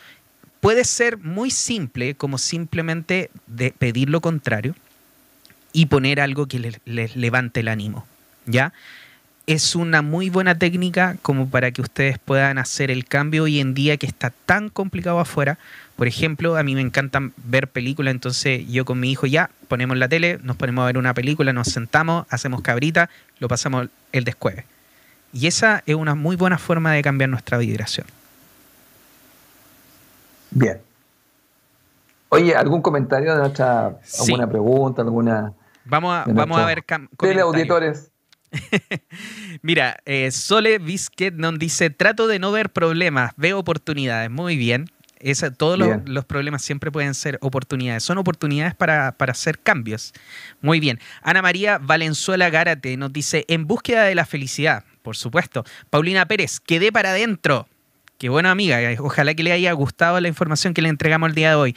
puede 0.62 0.82
ser 0.84 1.18
muy 1.18 1.50
simple, 1.50 2.14
como 2.14 2.38
simplemente 2.38 3.30
de 3.46 3.72
pedir 3.72 4.08
lo 4.08 4.22
contrario 4.22 4.74
y 5.74 5.84
poner 5.84 6.18
algo 6.18 6.46
que 6.46 6.58
les, 6.58 6.80
les 6.86 7.14
levante 7.14 7.60
el 7.60 7.68
ánimo. 7.68 8.06
¿Ya? 8.46 8.72
Es 9.46 9.74
una 9.74 10.02
muy 10.02 10.30
buena 10.30 10.56
técnica 10.56 11.16
como 11.22 11.48
para 11.48 11.70
que 11.72 11.82
ustedes 11.82 12.18
puedan 12.18 12.58
hacer 12.58 12.90
el 12.90 13.04
cambio 13.04 13.44
hoy 13.44 13.60
en 13.60 13.74
día 13.74 13.96
que 13.96 14.06
está 14.06 14.30
tan 14.30 14.68
complicado 14.68 15.18
afuera. 15.18 15.58
Por 15.96 16.06
ejemplo, 16.06 16.56
a 16.56 16.62
mí 16.62 16.74
me 16.74 16.80
encanta 16.80 17.20
ver 17.44 17.68
películas, 17.68 18.12
entonces 18.12 18.66
yo 18.68 18.84
con 18.84 19.00
mi 19.00 19.10
hijo 19.10 19.26
ya 19.26 19.50
ponemos 19.68 19.96
la 19.96 20.08
tele, 20.08 20.38
nos 20.42 20.56
ponemos 20.56 20.82
a 20.82 20.86
ver 20.86 20.98
una 20.98 21.14
película, 21.14 21.52
nos 21.52 21.68
sentamos, 21.68 22.26
hacemos 22.30 22.62
cabrita, 22.62 23.10
lo 23.40 23.48
pasamos 23.48 23.88
el 24.12 24.24
descueve. 24.24 24.64
Y 25.32 25.46
esa 25.46 25.82
es 25.86 25.94
una 25.94 26.14
muy 26.14 26.36
buena 26.36 26.58
forma 26.58 26.92
de 26.92 27.02
cambiar 27.02 27.30
nuestra 27.30 27.58
vibración. 27.58 28.06
Bien. 30.50 30.80
Oye, 32.28 32.54
¿algún 32.54 32.80
comentario 32.80 33.32
de 33.34 33.40
nuestra, 33.40 33.98
alguna 34.20 34.48
pregunta, 34.48 35.02
alguna... 35.02 35.52
Vamos 35.84 36.14
a, 36.14 36.24
vamos 36.32 36.58
a 36.58 36.66
ver... 36.66 36.84
Teleauditores. 37.18 38.11
Mira, 39.62 39.98
eh, 40.04 40.30
Sole 40.30 40.78
Biscuit 40.78 41.34
nos 41.34 41.58
dice, 41.58 41.90
trato 41.90 42.26
de 42.26 42.38
no 42.38 42.52
ver 42.52 42.70
problemas, 42.70 43.32
veo 43.36 43.58
oportunidades. 43.58 44.30
Muy 44.30 44.56
bien. 44.56 44.90
todos 45.56 45.78
los, 46.06 46.24
problemas 46.24 46.62
siempre 46.62 46.90
pueden 46.90 47.14
ser 47.14 47.38
oportunidades. 47.40 48.02
Son 48.02 48.18
oportunidades 48.18 48.74
para, 48.74 49.14
hacer 49.18 49.58
cambios. 49.58 50.12
Muy 50.60 50.80
bien. 50.80 51.00
Ana 51.22 51.42
María 51.42 51.78
Valenzuela 51.78 52.50
Gárate 52.50 52.96
nos 52.96 53.12
dice, 53.12 53.44
en 53.48 53.66
búsqueda 53.66 54.04
de 54.04 54.14
la 54.14 54.26
felicidad, 54.26 54.84
por 55.02 55.16
supuesto. 55.16 55.64
Paulina 55.90 56.26
Pérez, 56.26 56.60
quedé 56.60 56.92
para 56.92 57.10
adentro. 57.10 57.68
Qué 58.18 58.28
buena 58.28 58.52
amiga. 58.52 58.78
Ojalá 59.00 59.34
que 59.34 59.42
le 59.42 59.52
haya 59.52 59.72
gustado 59.72 60.20
la 60.20 60.28
información 60.28 60.74
que 60.74 60.82
le 60.82 60.88
entregamos 60.88 61.30
el 61.30 61.34
día 61.34 61.50
de 61.50 61.54
hoy. 61.56 61.76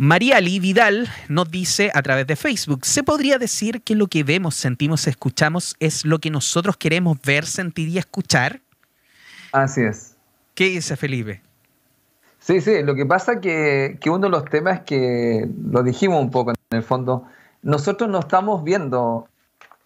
Mariali 0.00 0.60
Vidal 0.60 1.08
nos 1.28 1.50
dice 1.50 1.90
a 1.92 2.02
través 2.02 2.24
de 2.28 2.36
Facebook, 2.36 2.86
¿se 2.86 3.02
podría 3.02 3.36
decir 3.36 3.82
que 3.82 3.96
lo 3.96 4.06
que 4.06 4.22
vemos, 4.22 4.54
sentimos, 4.54 5.08
escuchamos 5.08 5.74
es 5.80 6.04
lo 6.04 6.20
que 6.20 6.30
nosotros 6.30 6.76
queremos 6.76 7.20
ver, 7.20 7.44
sentir 7.44 7.88
y 7.88 7.98
escuchar? 7.98 8.60
Así 9.50 9.80
es. 9.80 10.14
¿Qué 10.54 10.66
dice 10.66 10.96
Felipe? 10.96 11.42
Sí, 12.38 12.60
sí, 12.60 12.84
lo 12.84 12.94
que 12.94 13.06
pasa 13.06 13.40
que, 13.40 13.98
que 14.00 14.08
uno 14.08 14.26
de 14.26 14.30
los 14.30 14.44
temas 14.44 14.82
que 14.82 15.48
lo 15.68 15.82
dijimos 15.82 16.22
un 16.22 16.30
poco 16.30 16.52
en 16.52 16.78
el 16.78 16.84
fondo, 16.84 17.26
nosotros 17.62 18.08
no 18.08 18.20
estamos 18.20 18.62
viendo, 18.62 19.26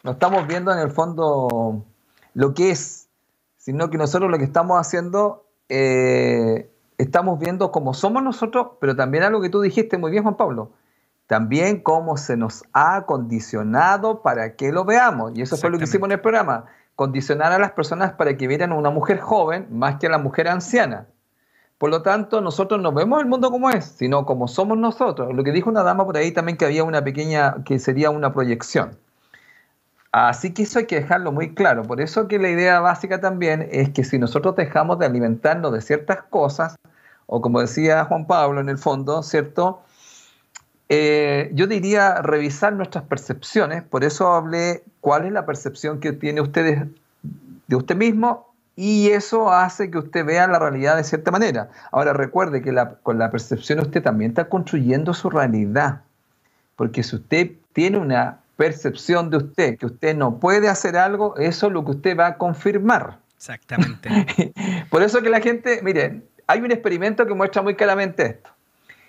no 0.03 0.11
estamos 0.11 0.47
viendo 0.47 0.75
en 0.75 0.79
el 0.81 0.91
fondo 0.91 1.87
lo 2.35 2.53
que 2.53 2.71
es, 2.71 3.09
sino 3.57 3.89
que 3.89 3.97
nosotros 3.97 4.31
lo 4.31 4.37
que 4.37 4.45
estamos 4.45 4.79
haciendo 4.79 5.47
eh, 5.71 6.69
estamos 7.03 7.39
viendo 7.39 7.71
cómo 7.71 7.95
somos 7.95 8.23
nosotros, 8.23 8.69
pero 8.81 8.97
también 8.97 9.25
algo 9.25 9.41
que 9.41 9.51
tú 9.51 9.61
dijiste 9.61 9.99
muy 9.99 10.11
bien, 10.11 10.23
Juan 10.23 10.37
Pablo, 10.37 10.73
también 11.27 11.81
cómo 11.81 12.17
se 12.17 12.37
nos 12.37 12.65
ha 12.73 13.07
condicionado 13.07 14.23
para 14.23 14.55
que 14.57 14.73
lo 14.73 14.85
veamos. 14.85 15.33
Y 15.35 15.43
eso 15.43 15.57
fue 15.57 15.71
lo 15.71 15.79
que 15.79 15.85
hicimos 15.85 16.09
en 16.09 16.13
el 16.13 16.21
programa, 16.21 16.67
condicionar 16.97 17.53
a 17.53 17.59
las 17.59 17.73
personas 17.73 18.13
para 18.13 18.37
que 18.37 18.47
vieran 18.47 18.73
a 18.73 18.75
una 18.75 18.91
mujer 18.91 19.19
joven 19.19 19.67
más 19.71 19.97
que 19.97 20.09
a 20.09 20.11
la 20.11 20.19
mujer 20.19 20.49
anciana. 20.49 21.07
Por 21.79 21.91
lo 21.91 22.03
tanto, 22.03 22.41
nosotros 22.41 22.81
no 22.81 22.93
vemos 22.93 23.21
el 23.21 23.27
mundo 23.27 23.51
como 23.51 23.71
es, 23.71 23.85
sino 23.85 24.25
como 24.25 24.47
somos 24.47 24.79
nosotros. 24.79 25.35
Lo 25.35 25.43
que 25.43 25.53
dijo 25.53 25.69
una 25.69 25.83
dama 25.83 26.05
por 26.05 26.17
ahí 26.17 26.31
también 26.31 26.57
que 26.57 26.65
había 26.65 26.85
una 26.85 27.03
pequeña, 27.03 27.65
que 27.65 27.79
sería 27.79 28.11
una 28.11 28.33
proyección. 28.33 28.99
Así 30.13 30.53
que 30.53 30.65
eso 30.65 30.79
hay 30.79 30.87
que 30.87 31.01
dejarlo 31.01 31.33
muy 31.33 31.55
claro. 31.55 31.83
Por 31.83 32.01
eso 32.03 32.29
que 32.29 32.39
la 32.39 32.51
idea 32.51 32.81
básica 32.81 33.21
también 33.21 33.67
es 33.73 33.89
que 33.91 34.05
si 34.05 34.19
nosotros 34.19 34.55
dejamos 34.55 34.99
de 34.99 35.07
alimentarnos 35.07 35.73
de 35.73 35.81
ciertas 35.81 36.23
cosas, 36.25 36.77
o 37.35 37.41
como 37.41 37.63
decía 37.63 38.05
Juan 38.05 38.27
Pablo 38.27 38.61
en 38.61 38.69
el 38.69 38.77
fondo, 38.77 39.23
¿cierto? 39.23 39.81
Eh, 40.91 41.51
yo 41.55 41.67
diría 41.67 42.17
revisar 42.17 42.75
nuestras 42.75 43.05
percepciones, 43.05 43.83
por 43.83 44.05
eso 44.05 44.35
hablé 44.35 44.85
cuál 45.01 45.25
es 45.25 45.33
la 45.33 45.47
percepción 45.47 45.99
que 45.99 46.13
tiene 46.13 46.43
usted 46.43 46.89
de 47.69 47.75
usted 47.75 47.97
mismo 47.97 48.53
y 48.77 49.09
eso 49.09 49.51
hace 49.51 49.91
que 49.91 49.97
usted 49.97 50.27
vea 50.27 50.47
la 50.47 50.59
realidad 50.59 50.99
de 50.99 51.05
cierta 51.05 51.31
manera. 51.31 51.71
Ahora 51.91 52.13
recuerde 52.13 52.61
que 52.61 52.77
con 53.03 53.19
la 53.19 53.31
percepción 53.31 53.81
usted 53.81 54.03
también 54.03 54.33
está 54.33 54.51
construyendo 54.51 55.15
su 55.15 55.31
realidad, 55.31 56.03
porque 56.77 57.03
si 57.03 57.17
usted 57.17 57.53
tiene 57.73 57.97
una 57.97 58.41
percepción 58.59 59.31
de 59.31 59.39
usted 59.39 59.79
que 59.79 59.87
usted 59.87 60.15
no 60.15 60.37
puede 60.39 60.69
hacer 60.69 60.99
algo, 60.99 61.35
eso 61.39 61.69
es 61.69 61.73
lo 61.73 61.83
que 61.83 61.93
usted 61.93 62.15
va 62.15 62.27
a 62.27 62.37
confirmar. 62.37 63.17
Exactamente. 63.39 64.53
por 64.91 65.03
eso 65.03 65.23
que 65.23 65.31
la 65.31 65.41
gente, 65.41 65.81
miren, 65.83 66.25
hay 66.47 66.61
un 66.61 66.71
experimento 66.71 67.27
que 67.27 67.35
muestra 67.35 67.63
muy 67.63 67.75
claramente 67.75 68.27
esto. 68.27 68.51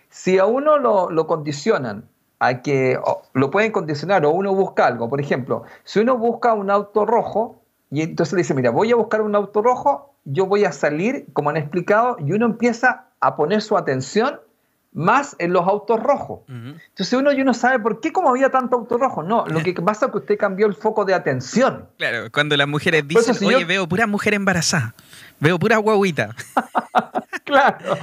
Si 0.09 0.37
a 0.37 0.45
uno 0.45 0.77
lo, 0.77 1.27
condicionan, 1.27 2.05
a 2.39 2.61
que 2.61 2.99
lo 3.33 3.51
pueden 3.51 3.71
condicionar 3.71 4.25
o 4.25 4.31
uno 4.31 4.53
busca 4.53 4.85
algo, 4.85 5.09
por 5.09 5.19
ejemplo, 5.19 5.63
si 5.83 5.99
uno 5.99 6.17
busca 6.17 6.53
un 6.53 6.69
auto 6.69 7.05
rojo 7.05 7.61
y 7.89 8.01
entonces 8.01 8.33
le 8.33 8.39
dice, 8.39 8.53
mira, 8.53 8.69
voy 8.69 8.91
a 8.91 8.95
buscar 8.95 9.21
un 9.21 9.35
auto 9.35 9.61
rojo, 9.61 10.13
yo 10.25 10.45
voy 10.45 10.65
a 10.65 10.71
salir, 10.71 11.25
como 11.33 11.49
han 11.49 11.57
explicado, 11.57 12.17
y 12.19 12.31
uno 12.31 12.45
empieza 12.45 13.05
a 13.19 13.35
poner 13.35 13.61
su 13.61 13.77
atención 13.77 14.39
más 14.93 15.35
en 15.39 15.53
los 15.53 15.67
autos 15.67 16.01
rojos. 16.01 16.41
Entonces 16.47 17.13
uno, 17.13 17.31
uno 17.31 17.53
sabe 17.53 17.79
por 17.79 17.99
qué 17.99 18.13
como 18.13 18.29
había 18.29 18.49
tanto 18.49 18.77
auto 18.77 18.97
rojo. 18.97 19.23
No, 19.23 19.45
lo 19.47 19.59
que 19.63 19.73
pasa 19.73 20.05
es 20.07 20.11
que 20.11 20.17
usted 20.19 20.37
cambió 20.37 20.67
el 20.67 20.75
foco 20.75 21.05
de 21.05 21.13
atención. 21.13 21.87
Claro, 21.97 22.31
cuando 22.31 22.55
las 22.55 22.67
mujeres 22.67 23.07
dicen, 23.07 23.35
oye, 23.47 23.65
veo 23.65 23.87
pura 23.87 24.07
mujer 24.07 24.33
embarazada, 24.33 24.93
veo 25.39 25.57
pura 25.57 25.77
guaguita. 25.77 26.35
claro. 27.53 27.97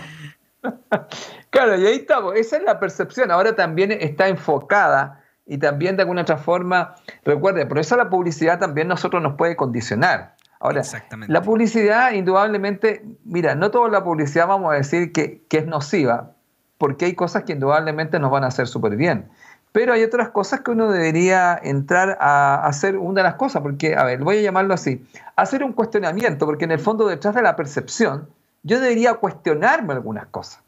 claro, 1.51 1.77
y 1.79 1.87
ahí 1.87 1.97
estamos. 1.97 2.35
Esa 2.37 2.57
es 2.57 2.63
la 2.63 2.79
percepción. 2.81 3.31
Ahora 3.31 3.55
también 3.55 3.93
está 3.93 4.29
enfocada 4.29 5.23
y 5.47 5.59
también 5.59 5.97
de 5.97 6.03
alguna 6.03 6.23
otra 6.23 6.37
forma, 6.37 6.95
recuerde, 7.25 7.67
por 7.67 7.79
eso 7.79 7.97
la 7.97 8.09
publicidad 8.09 8.59
también 8.59 8.89
nosotros 8.89 9.23
nos 9.23 9.35
puede 9.35 9.57
condicionar. 9.57 10.37
Ahora, 10.61 10.83
la 11.27 11.41
publicidad 11.41 12.13
indudablemente, 12.13 13.03
mira, 13.25 13.55
no 13.55 13.71
toda 13.71 13.89
la 13.89 14.05
publicidad 14.05 14.47
vamos 14.47 14.73
a 14.73 14.77
decir 14.77 15.11
que, 15.11 15.43
que 15.49 15.59
es 15.59 15.67
nociva, 15.67 16.33
porque 16.77 17.07
hay 17.07 17.15
cosas 17.15 17.45
que 17.45 17.55
indudablemente 17.55 18.19
nos 18.19 18.31
van 18.31 18.45
a 18.45 18.49
hacer 18.49 18.69
súper 18.69 18.97
bien. 18.97 19.31
Pero 19.73 19.93
hay 19.93 20.03
otras 20.03 20.31
cosas 20.31 20.61
que 20.61 20.73
uno 20.73 20.91
debería 20.91 21.59
entrar 21.63 22.19
a 22.21 22.67
hacer 22.67 22.99
una 22.99 23.23
de 23.23 23.29
las 23.29 23.37
cosas, 23.37 23.63
porque, 23.63 23.97
a 23.97 24.05
ver, 24.05 24.21
voy 24.21 24.39
a 24.39 24.43
llamarlo 24.43 24.75
así, 24.75 25.03
hacer 25.37 25.65
un 25.65 25.73
cuestionamiento, 25.73 26.45
porque 26.45 26.65
en 26.65 26.73
el 26.73 26.79
fondo 26.79 27.09
detrás 27.09 27.35
de 27.35 27.43
la 27.43 27.57
percepción, 27.57 28.29
yo 28.63 28.81
debería 28.81 29.15
cuestionarme 29.15 29.95
algunas 29.95 30.27
cosas. 30.27 30.61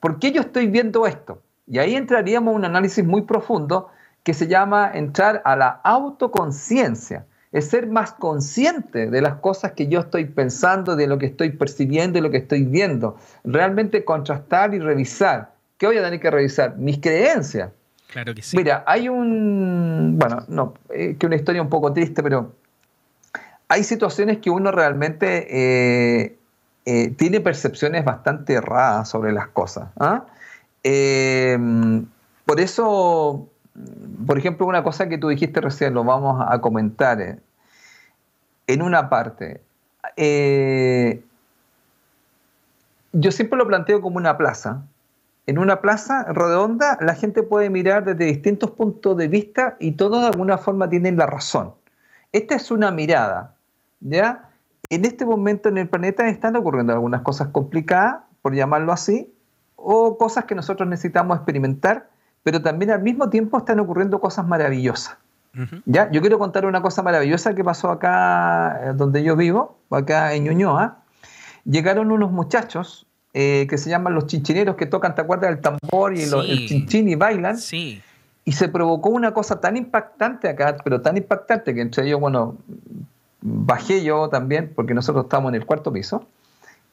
¿Por 0.00 0.18
qué 0.18 0.32
yo 0.32 0.40
estoy 0.40 0.68
viendo 0.68 1.06
esto? 1.06 1.42
Y 1.66 1.78
ahí 1.78 1.94
entraríamos 1.94 2.52
a 2.52 2.56
un 2.56 2.64
análisis 2.64 3.04
muy 3.04 3.22
profundo 3.22 3.88
que 4.22 4.34
se 4.34 4.46
llama 4.46 4.90
entrar 4.92 5.42
a 5.44 5.56
la 5.56 5.80
autoconciencia, 5.84 7.24
es 7.50 7.70
ser 7.70 7.86
más 7.86 8.12
consciente 8.12 9.08
de 9.10 9.22
las 9.22 9.36
cosas 9.36 9.72
que 9.72 9.88
yo 9.88 10.00
estoy 10.00 10.26
pensando, 10.26 10.96
de 10.96 11.06
lo 11.06 11.18
que 11.18 11.26
estoy 11.26 11.50
percibiendo 11.50 12.18
y 12.18 12.20
lo 12.20 12.30
que 12.30 12.36
estoy 12.36 12.64
viendo. 12.64 13.16
Realmente 13.44 14.04
contrastar 14.04 14.74
y 14.74 14.78
revisar. 14.78 15.52
¿Qué 15.78 15.86
voy 15.86 15.96
a 15.96 16.02
tener 16.02 16.20
que 16.20 16.30
revisar? 16.30 16.76
Mis 16.76 16.98
creencias 16.98 17.70
Claro 18.08 18.34
que 18.34 18.42
sí. 18.42 18.56
Mira, 18.56 18.84
hay 18.86 19.08
un, 19.08 20.16
bueno, 20.18 20.44
no, 20.48 20.74
eh, 20.90 21.16
que 21.18 21.26
una 21.26 21.36
historia 21.36 21.60
un 21.60 21.68
poco 21.68 21.92
triste, 21.92 22.22
pero 22.22 22.54
hay 23.68 23.84
situaciones 23.84 24.38
que 24.38 24.48
uno 24.48 24.72
realmente 24.72 25.46
eh, 25.50 26.37
eh, 26.90 27.10
tiene 27.10 27.40
percepciones 27.40 28.02
bastante 28.02 28.54
erradas 28.54 29.10
sobre 29.10 29.30
las 29.30 29.48
cosas. 29.48 29.90
¿ah? 30.00 30.24
por 32.46 32.60
eso, 32.60 33.46
por 34.26 34.38
ejemplo, 34.38 34.64
una 34.64 34.82
cosa 34.82 35.06
que 35.06 35.18
tú 35.18 35.28
dijiste 35.28 35.60
recién, 35.60 35.92
lo 35.92 36.02
vamos 36.02 36.42
a 36.48 36.58
comentar 36.62 37.40
en 38.66 38.82
una 38.82 39.10
parte. 39.10 39.60
yo 43.12 43.32
siempre 43.32 43.58
lo 43.58 43.66
planteo 43.66 44.00
como 44.00 44.16
una 44.16 44.38
plaza, 44.38 44.82
en 45.46 45.58
una 45.58 45.82
plaza 45.82 46.24
redonda 46.32 46.96
la 47.02 47.14
gente 47.14 47.42
puede 47.42 47.68
mirar 47.68 48.06
desde 48.06 48.24
distintos 48.24 48.70
puntos 48.70 49.14
de 49.18 49.28
vista 49.28 49.76
y 49.78 49.92
todos 49.92 50.22
de 50.22 50.28
alguna 50.28 50.56
forma 50.56 50.88
tienen 50.88 51.18
la 51.18 51.26
razón. 51.26 51.74
Esta 52.32 52.54
es 52.54 52.70
una 52.70 52.90
mirada, 52.90 53.56
¿ya? 54.00 54.47
En 54.90 55.04
este 55.04 55.26
momento 55.26 55.68
en 55.68 55.78
el 55.78 55.88
planeta 55.88 56.28
están 56.28 56.56
ocurriendo 56.56 56.92
algunas 56.92 57.22
cosas 57.22 57.48
complicadas, 57.48 58.22
por 58.40 58.54
llamarlo 58.54 58.92
así, 58.92 59.32
o 59.76 60.16
cosas 60.16 60.44
que 60.44 60.54
nosotros 60.54 60.88
necesitamos 60.88 61.36
experimentar, 61.36 62.08
pero 62.42 62.62
también 62.62 62.90
al 62.90 63.02
mismo 63.02 63.28
tiempo 63.28 63.58
están 63.58 63.80
ocurriendo 63.80 64.20
cosas 64.20 64.46
maravillosas. 64.46 65.16
¿Ya? 65.86 66.10
Yo 66.12 66.20
quiero 66.20 66.38
contar 66.38 66.66
una 66.66 66.80
cosa 66.82 67.02
maravillosa 67.02 67.54
que 67.54 67.64
pasó 67.64 67.90
acá 67.90 68.80
eh, 68.80 68.92
donde 68.94 69.24
yo 69.24 69.34
vivo, 69.34 69.76
acá 69.90 70.32
en 70.34 70.44
Ñuñoa. 70.44 70.98
Llegaron 71.64 72.12
unos 72.12 72.30
muchachos 72.30 73.06
eh, 73.34 73.66
que 73.68 73.76
se 73.76 73.90
llaman 73.90 74.14
los 74.14 74.26
chinchineros 74.26 74.76
que 74.76 74.86
tocan, 74.86 75.14
¿te 75.14 75.20
acuerdas 75.20 75.50
del 75.50 75.60
tambor 75.60 76.16
y 76.16 76.22
el 76.22 76.68
chinchín 76.68 77.08
y 77.08 77.16
bailan? 77.16 77.58
Sí. 77.58 78.00
Y 78.44 78.52
se 78.52 78.68
provocó 78.68 79.10
una 79.10 79.34
cosa 79.34 79.60
tan 79.60 79.76
impactante 79.76 80.48
acá, 80.48 80.76
pero 80.82 81.02
tan 81.02 81.16
impactante 81.16 81.74
que 81.74 81.80
entre 81.80 82.06
ellos, 82.06 82.20
bueno, 82.20 82.56
bajé 83.40 84.02
yo 84.02 84.28
también, 84.28 84.72
porque 84.74 84.94
nosotros 84.94 85.24
estamos 85.24 85.50
en 85.50 85.56
el 85.56 85.66
cuarto 85.66 85.92
piso. 85.92 86.26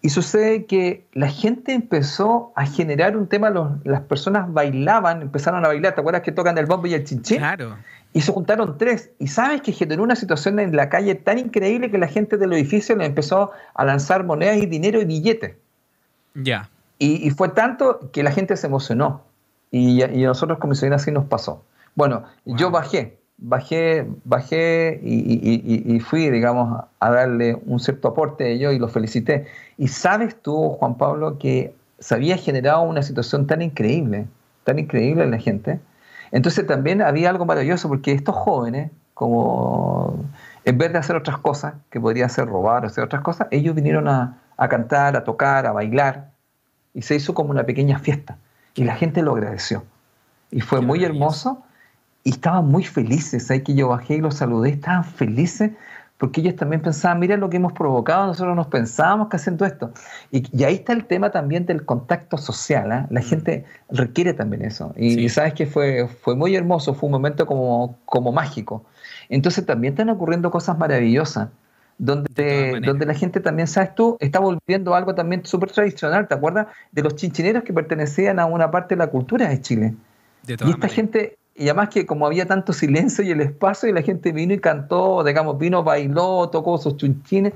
Y 0.02 0.10
sucede 0.10 0.66
que 0.66 1.04
la 1.14 1.30
gente 1.30 1.74
empezó 1.74 2.52
a 2.56 2.66
generar 2.68 3.18
un 3.18 3.28
tema, 3.28 3.50
las 3.84 4.02
personas 4.02 4.54
bailaban, 4.54 5.24
empezaron 5.24 5.66
a 5.66 5.70
bailar, 5.70 5.96
¿te 5.96 6.02
acuerdas 6.02 6.22
que 6.22 6.32
tocan 6.32 6.58
el 6.58 6.68
bombo 6.68 6.86
y 6.86 6.94
el 6.94 7.04
chinchín? 7.04 7.40
Claro. 7.40 7.78
Y 8.14 8.22
se 8.22 8.32
juntaron 8.32 8.78
tres. 8.78 9.10
Y 9.18 9.28
sabes 9.28 9.62
que 9.62 9.72
generó 9.72 10.04
una 10.04 10.16
situación 10.16 10.60
en 10.60 10.76
la 10.76 10.90
calle 10.90 11.16
tan 11.16 11.40
increíble 11.40 11.90
que 11.90 11.98
la 11.98 12.08
gente 12.08 12.38
del 12.38 12.54
edificio 12.54 12.96
le 12.96 13.06
empezó 13.06 13.52
a 13.74 13.84
lanzar 13.84 14.24
monedas 14.24 14.58
y 14.58 14.68
dinero 14.68 15.02
y 15.02 15.06
billetes. 15.06 15.56
Ya. 16.36 16.70
Y, 17.00 17.30
fue 17.32 17.50
tanto 17.50 18.12
que 18.14 18.24
la 18.24 18.32
gente 18.32 18.56
se 18.58 18.68
emocionó. 18.68 19.24
Y, 19.72 20.04
y 20.04 20.24
a 20.24 20.28
nosotros 20.28 20.60
como 20.60 20.74
así 20.74 21.12
nos 21.12 21.26
pasó. 21.26 21.66
Bueno, 21.96 22.26
yo 22.46 22.72
bajé, 22.72 23.18
bajé, 23.38 24.08
bajé 24.24 25.00
y, 25.04 26.00
fui, 26.00 26.30
digamos, 26.30 26.84
a 27.00 27.10
darle 27.10 27.58
un 27.66 27.80
cierto 27.80 28.10
aporte 28.10 28.46
a 28.46 28.48
ellos 28.48 28.74
y 28.74 28.80
los 28.80 28.92
felicité. 28.92 29.48
Y 29.78 29.88
sabes 29.88 30.42
tú, 30.42 30.70
Juan 30.80 30.98
Pablo, 30.98 31.38
que 31.38 31.76
se 32.00 32.16
había 32.16 32.38
generado 32.38 32.82
una 32.82 33.04
situación 33.04 33.48
tan 33.48 33.62
increíble, 33.62 34.28
tan 34.64 34.80
increíble 34.80 35.24
en 35.24 35.32
la 35.32 35.40
gente. 35.40 35.80
Entonces 36.32 36.66
también 36.66 37.02
había 37.02 37.30
algo 37.30 37.46
maravilloso 37.46 37.88
porque 37.88 38.12
estos 38.12 38.36
jóvenes, 38.36 38.92
como 39.14 40.26
en 40.66 40.78
vez 40.78 40.92
de 40.92 41.00
hacer 41.00 41.16
otras 41.16 41.38
cosas, 41.38 41.76
que 41.90 42.00
podría 42.00 42.28
ser 42.30 42.48
robar 42.48 42.84
o 42.84 42.88
hacer 42.88 43.04
otras 43.04 43.22
cosas, 43.22 43.48
ellos 43.52 43.76
vinieron 43.76 44.08
a, 44.08 44.42
a 44.58 44.68
cantar, 44.68 45.16
a 45.16 45.24
tocar, 45.24 45.66
a 45.68 45.72
bailar, 45.72 46.32
y 46.94 47.02
se 47.02 47.16
hizo 47.16 47.34
como 47.34 47.52
una 47.52 47.66
pequeña 47.66 48.00
fiesta. 48.00 48.38
Y 48.74 48.84
la 48.84 48.96
gente 48.96 49.22
lo 49.22 49.34
agradeció. 49.34 49.84
Y 50.52 50.62
fue 50.62 50.82
muy 50.82 51.04
hermoso 51.04 51.64
y 52.26 52.32
estaban 52.32 52.68
muy 52.68 52.84
felices. 52.84 53.50
Hay 53.50 53.62
que 53.62 53.74
yo 53.74 53.88
bajé 53.88 54.16
y 54.16 54.22
los 54.22 54.36
saludé, 54.36 54.72
estaban 54.72 55.06
felices 55.06 55.72
porque 56.18 56.42
ellos 56.42 56.56
también 56.56 56.82
pensaban, 56.82 57.20
mira 57.20 57.36
lo 57.38 57.50
que 57.50 57.58
hemos 57.58 57.74
provocado, 57.74 58.28
nosotros 58.28 58.56
nos 58.56 58.68
pensábamos 58.68 59.28
que 59.28 59.36
haciendo 59.36 59.66
esto. 59.66 59.92
Y, 60.32 60.64
ahí 60.64 60.76
está 60.76 60.94
el 60.94 61.06
tema 61.06 61.30
también 61.30 61.66
del 61.66 61.86
contacto 61.86 62.38
social, 62.38 62.92
¿ah? 62.92 63.08
la 63.10 63.20
mm. 63.20 63.24
gente 63.24 63.66
requiere 63.90 64.34
también 64.34 64.64
eso. 64.64 64.94
Y, 64.98 65.28
sabes 65.30 65.54
que 65.54 65.66
fue, 65.66 66.08
fue 66.08 66.36
muy 66.36 66.56
hermoso, 66.56 66.94
fue 66.94 67.08
un 67.08 67.12
momento 67.12 67.46
como, 67.46 68.00
como 68.06 68.32
mágico. 68.32 68.86
Entonces 69.30 69.66
también 69.66 69.94
están 69.94 70.10
ocurriendo 70.10 70.50
cosas 70.52 70.78
maravillosas 70.78 71.50
donde, 71.98 72.82
donde 72.84 73.06
la 73.06 73.14
gente 73.14 73.40
también, 73.40 73.68
sabes 73.68 73.94
tú, 73.96 74.18
está 74.20 74.40
volviendo 74.40 74.96
algo 74.96 75.16
también 75.16 75.46
súper 75.46 75.72
tradicional, 75.72 76.28
¿te 76.28 76.34
acuerdas? 76.34 76.68
De 76.92 77.04
los 77.04 77.16
chinchineros 77.16 77.64
que 77.64 77.74
pertenecían 77.74 78.40
a 78.40 78.46
una 78.46 78.72
parte 78.72 78.96
de 78.96 79.00
la 79.00 79.08
cultura 79.08 79.50
de 79.50 79.62
Chile. 79.62 79.94
y 80.48 80.70
esta 80.72 80.88
gente, 80.88 81.38
y 81.56 81.64
además 81.64 81.90
que 81.90 82.06
como 82.06 82.28
había 82.28 82.46
tanto 82.46 82.74
silencio 82.74 83.24
y 83.24 83.32
el 83.32 83.40
espacio, 83.40 83.88
y 83.88 83.94
la 83.94 84.02
gente 84.02 84.34
vino 84.34 84.54
y 84.54 84.60
cantó, 84.60 85.24
digamos, 85.24 85.58
vino, 85.58 85.84
bailó, 85.84 86.50
tocó 86.50 86.78
sus 86.78 86.98
chinchines. 86.98 87.54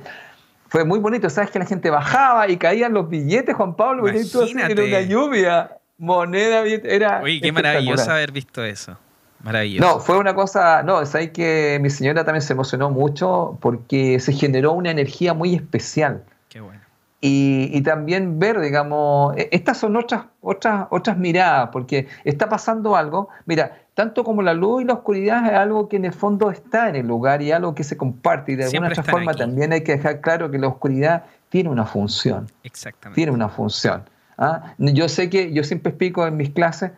Fue 0.69 0.85
muy 0.85 0.99
bonito, 0.99 1.29
¿sabes? 1.29 1.51
Que 1.51 1.59
la 1.59 1.65
gente 1.65 1.89
bajaba 1.89 2.47
y 2.47 2.57
caían 2.57 2.93
los 2.93 3.09
billetes, 3.09 3.55
Juan 3.55 3.75
Pablo, 3.75 4.07
era 4.07 4.83
una 4.83 5.01
lluvia, 5.01 5.77
moneda, 5.97 6.63
era... 6.65 7.21
Uy, 7.21 7.41
qué 7.41 7.51
maravilloso 7.51 8.09
haber 8.11 8.31
visto 8.31 8.63
eso. 8.63 8.97
Maravilloso. 9.43 9.87
No, 9.87 9.99
fue 9.99 10.17
una 10.17 10.33
cosa, 10.33 10.83
no, 10.83 11.01
es 11.01 11.13
ahí 11.15 11.29
que 11.29 11.79
mi 11.81 11.89
señora 11.89 12.23
también 12.23 12.41
se 12.41 12.53
emocionó 12.53 12.89
mucho 12.89 13.57
porque 13.61 14.19
se 14.19 14.31
generó 14.31 14.73
una 14.73 14.91
energía 14.91 15.33
muy 15.33 15.55
especial. 15.55 16.23
Qué 16.49 16.61
bueno. 16.61 16.81
Y, 17.21 17.81
también 17.81 18.39
ver, 18.39 18.61
digamos, 18.61 19.35
e, 19.35 19.49
estas 19.51 19.77
son 19.77 19.97
otras, 19.97 20.25
otras, 20.41 20.87
otras 20.89 21.17
miradas, 21.17 21.69
porque 21.71 22.07
está 22.23 22.47
pasando 22.47 22.95
algo, 22.95 23.27
mira, 23.45 23.77
tanto 23.99 24.23
como 24.23 24.41
la 24.41 24.53
luz 24.53 24.81
y 24.81 24.85
la 24.85 24.93
oscuridad 24.93 25.45
es 25.45 25.51
algo 25.51 25.89
que 25.89 25.97
en 25.97 26.05
el 26.05 26.13
fondo 26.13 26.51
está 26.51 26.87
en 26.87 26.95
el 26.95 27.05
lugar 27.05 27.41
y 27.41 27.51
algo 27.51 27.75
que 27.75 27.83
se 27.83 27.97
comparte 27.97 28.53
y 28.53 28.55
de 28.55 28.63
alguna 28.63 28.87
otra 28.87 29.03
forma 29.03 29.33
también 29.33 29.73
hay 29.73 29.83
que 29.83 29.91
dejar 29.91 30.21
claro 30.21 30.49
que 30.49 30.57
la 30.57 30.69
oscuridad 30.69 31.25
tiene 31.49 31.67
una 31.67 31.85
función. 31.85 32.47
Exactamente. 32.63 33.15
Tiene 33.15 33.33
una 33.33 33.49
función. 33.49 34.03
¿ah? 34.37 34.73
Yo 34.77 35.09
sé 35.09 35.29
que 35.29 35.51
yo 35.51 35.65
siempre 35.65 35.89
explico 35.89 36.25
en 36.25 36.37
mis 36.37 36.51
clases 36.51 36.91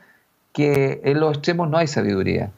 que 0.53 1.01
en 1.03 1.19
los 1.19 1.37
extremos 1.37 1.67
no 1.71 1.79
hay 1.79 1.87
sabiduría. 1.87 2.51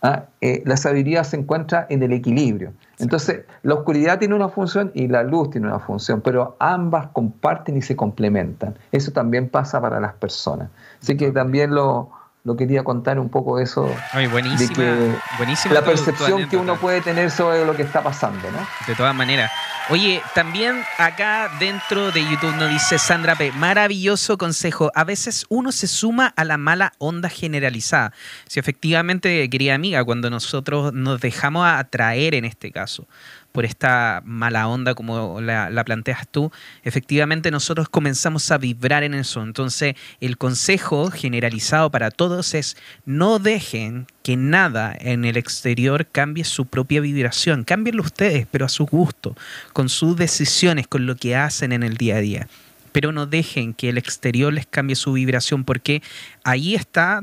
¿Ah? 0.00 0.24
Eh, 0.40 0.62
la 0.64 0.78
sabiduría 0.78 1.22
se 1.22 1.36
encuentra 1.36 1.86
en 1.90 2.02
el 2.02 2.14
equilibrio. 2.14 2.72
Entonces, 2.98 3.42
la 3.62 3.74
oscuridad 3.74 4.18
tiene 4.18 4.34
una 4.34 4.48
función 4.48 4.92
y 4.94 5.08
la 5.08 5.22
luz 5.24 5.50
tiene 5.50 5.66
una 5.66 5.78
función, 5.78 6.22
pero 6.22 6.56
ambas 6.58 7.08
comparten 7.08 7.76
y 7.76 7.82
se 7.82 7.96
complementan. 7.96 8.78
Eso 8.92 9.12
también 9.12 9.50
pasa 9.50 9.78
para 9.78 10.00
las 10.00 10.14
personas. 10.14 10.70
Así 11.02 11.18
que 11.18 11.30
también 11.32 11.74
lo, 11.74 12.10
lo 12.44 12.56
quería 12.56 12.84
contar 12.84 13.18
un 13.18 13.30
poco 13.30 13.56
de 13.56 13.64
eso. 13.64 13.90
de 14.12 14.68
que 14.68 15.70
la 15.70 15.82
percepción 15.82 16.46
que 16.46 16.58
uno 16.58 16.78
puede 16.78 17.00
tener 17.00 17.30
sobre 17.30 17.64
lo 17.64 17.74
que 17.74 17.82
está 17.82 18.02
pasando. 18.02 18.50
¿no? 18.50 18.58
De 18.86 18.94
todas 18.94 19.14
maneras. 19.14 19.50
Oye, 19.88 20.22
también 20.34 20.82
acá 20.98 21.50
dentro 21.58 22.10
de 22.10 22.22
YouTube 22.22 22.54
nos 22.56 22.70
dice 22.70 22.98
Sandra 22.98 23.34
P. 23.34 23.50
Maravilloso 23.52 24.36
consejo. 24.36 24.90
A 24.94 25.04
veces 25.04 25.46
uno 25.48 25.72
se 25.72 25.86
suma 25.86 26.26
a 26.36 26.44
la 26.44 26.58
mala 26.58 26.92
onda 26.98 27.30
generalizada. 27.30 28.12
Si 28.46 28.60
efectivamente, 28.60 29.48
querida 29.48 29.74
amiga, 29.74 30.04
cuando 30.04 30.28
nosotros 30.28 30.92
nos 30.92 31.22
dejamos 31.22 31.66
atraer 31.66 32.34
en 32.34 32.44
este 32.44 32.70
caso 32.70 33.06
por 33.54 33.64
esta 33.64 34.20
mala 34.24 34.66
onda 34.66 34.96
como 34.96 35.40
la, 35.40 35.84
planteas 35.84 36.26
tú, 36.26 36.50
efectivamente 36.82 37.52
nosotros 37.52 37.88
comenzamos 37.88 38.50
a 38.50 38.58
vibrar 38.58 39.04
en 39.04 39.14
eso. 39.14 39.44
Entonces, 39.44 39.94
el 40.18 40.38
consejo 40.38 41.12
generalizado 41.12 41.88
para 41.92 42.10
todos 42.10 42.52
es 42.54 42.76
no 43.06 43.38
dejen 43.38 44.08
que 44.24 44.36
nada 44.36 44.92
en 44.98 45.24
el 45.24 45.36
exterior 45.36 46.04
cambie 46.10 46.42
su 46.42 46.66
propia 46.66 47.00
vibración. 47.00 47.62
Cámbienlo 47.62 48.02
ustedes, 48.02 48.48
pero 48.50 48.66
a 48.66 48.68
su 48.68 48.86
gusto, 48.86 49.36
con 49.72 49.88
sus 49.88 50.16
decisiones, 50.16 50.88
con 50.88 51.06
lo 51.06 51.14
que 51.14 51.36
hacen 51.36 51.70
en 51.70 51.84
el 51.84 51.96
día 51.96 52.16
a 52.16 52.20
día. 52.20 52.48
pero 52.90 53.12
no 53.12 53.26
dejen 53.26 53.72
que 53.74 53.88
el 53.88 53.98
exterior 53.98 54.52
les 54.52 54.66
cambie 54.66 54.96
su 54.96 55.12
vibración, 55.12 55.62
porque 55.62 56.02
ahí 56.42 56.74
está 56.74 57.20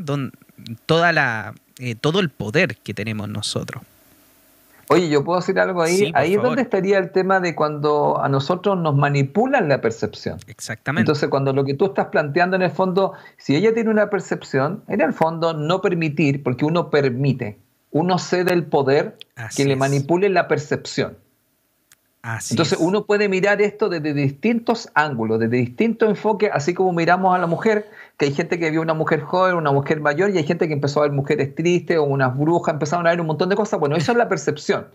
toda 0.86 1.12
la, 1.12 1.54
eh, 1.80 1.96
todo 1.96 2.22
el 2.22 2.30
poder 2.30 2.78
que 2.78 2.94
tenemos 2.94 3.28
nosotros. 3.28 3.84
Oye, 4.92 5.10
yo 5.10 5.24
puedo 5.24 5.40
decir 5.40 5.60
algo 5.60 5.82
ahí. 5.82 6.12
ahí 6.14 6.36
es 6.36 6.42
donde 6.42 6.62
estaría 6.62 6.98
el 6.98 7.12
tema 7.12 7.40
de 7.40 7.56
cuando 7.56 8.22
a 8.22 8.28
nosotros 8.30 8.78
nos 8.78 8.96
manipulan 8.96 9.70
la 9.70 9.80
percepción. 9.82 10.38
Exactamente. 10.48 11.02
Entonces, 11.02 11.30
cuando 11.30 11.54
lo 11.54 11.64
que 11.64 11.74
tú 11.74 11.86
estás 11.86 12.08
planteando 12.08 12.56
en 12.56 12.62
el 12.62 12.72
fondo, 12.72 13.14
si 13.38 13.56
ella 13.56 13.74
tiene 13.74 13.90
una 13.90 14.10
percepción, 14.10 14.84
en 14.88 15.02
el 15.02 15.14
fondo 15.14 15.54
no 15.54 15.82
permitir, 15.82 16.44
porque 16.44 16.66
uno 16.66 16.90
permite, 16.90 17.60
uno 17.92 18.18
cede 18.18 18.54
el 18.54 18.66
poder 18.66 19.18
que 19.56 19.66
le 19.66 19.76
manipule 19.76 20.30
la 20.30 20.48
percepción. 20.48 21.18
Entonces 22.52 22.78
uno 22.80 23.06
puede 23.06 23.30
mirar 23.30 23.62
esto 23.62 23.90
desde 23.90 24.14
distintos 24.14 24.90
ángulos, 24.94 25.40
desde 25.40 25.58
distintos 25.58 26.10
enfoques, 26.10 26.52
así 26.54 26.74
como 26.74 26.94
miramos 26.94 27.34
a 27.36 27.40
la 27.40 27.48
mujer, 27.48 27.90
que 28.22 28.28
hay 28.28 28.34
gente 28.36 28.60
que 28.60 28.70
vio 28.70 28.84
una 28.84 28.94
mujer 28.94 29.22
joven, 29.22 29.56
una 29.56 29.72
mujer 29.72 30.00
mayor, 30.00 30.30
y 30.30 30.38
hay 30.38 30.44
gente 30.44 30.68
que 30.68 30.76
empezó 30.76 31.00
a 31.00 31.04
ver 31.08 31.12
mujeres 31.12 31.56
tristes 31.56 31.98
o 31.98 32.04
unas 32.04 32.38
brujas, 32.38 32.72
empezaron 32.72 33.08
a 33.08 33.10
ver 33.10 33.20
un 33.20 33.26
montón 33.26 33.50
de 33.50 33.56
cosas. 33.56 33.80
Bueno, 33.80 33.96
eso 33.96 34.12
es 34.12 34.18
la 34.20 34.30
percepción. 34.30 34.90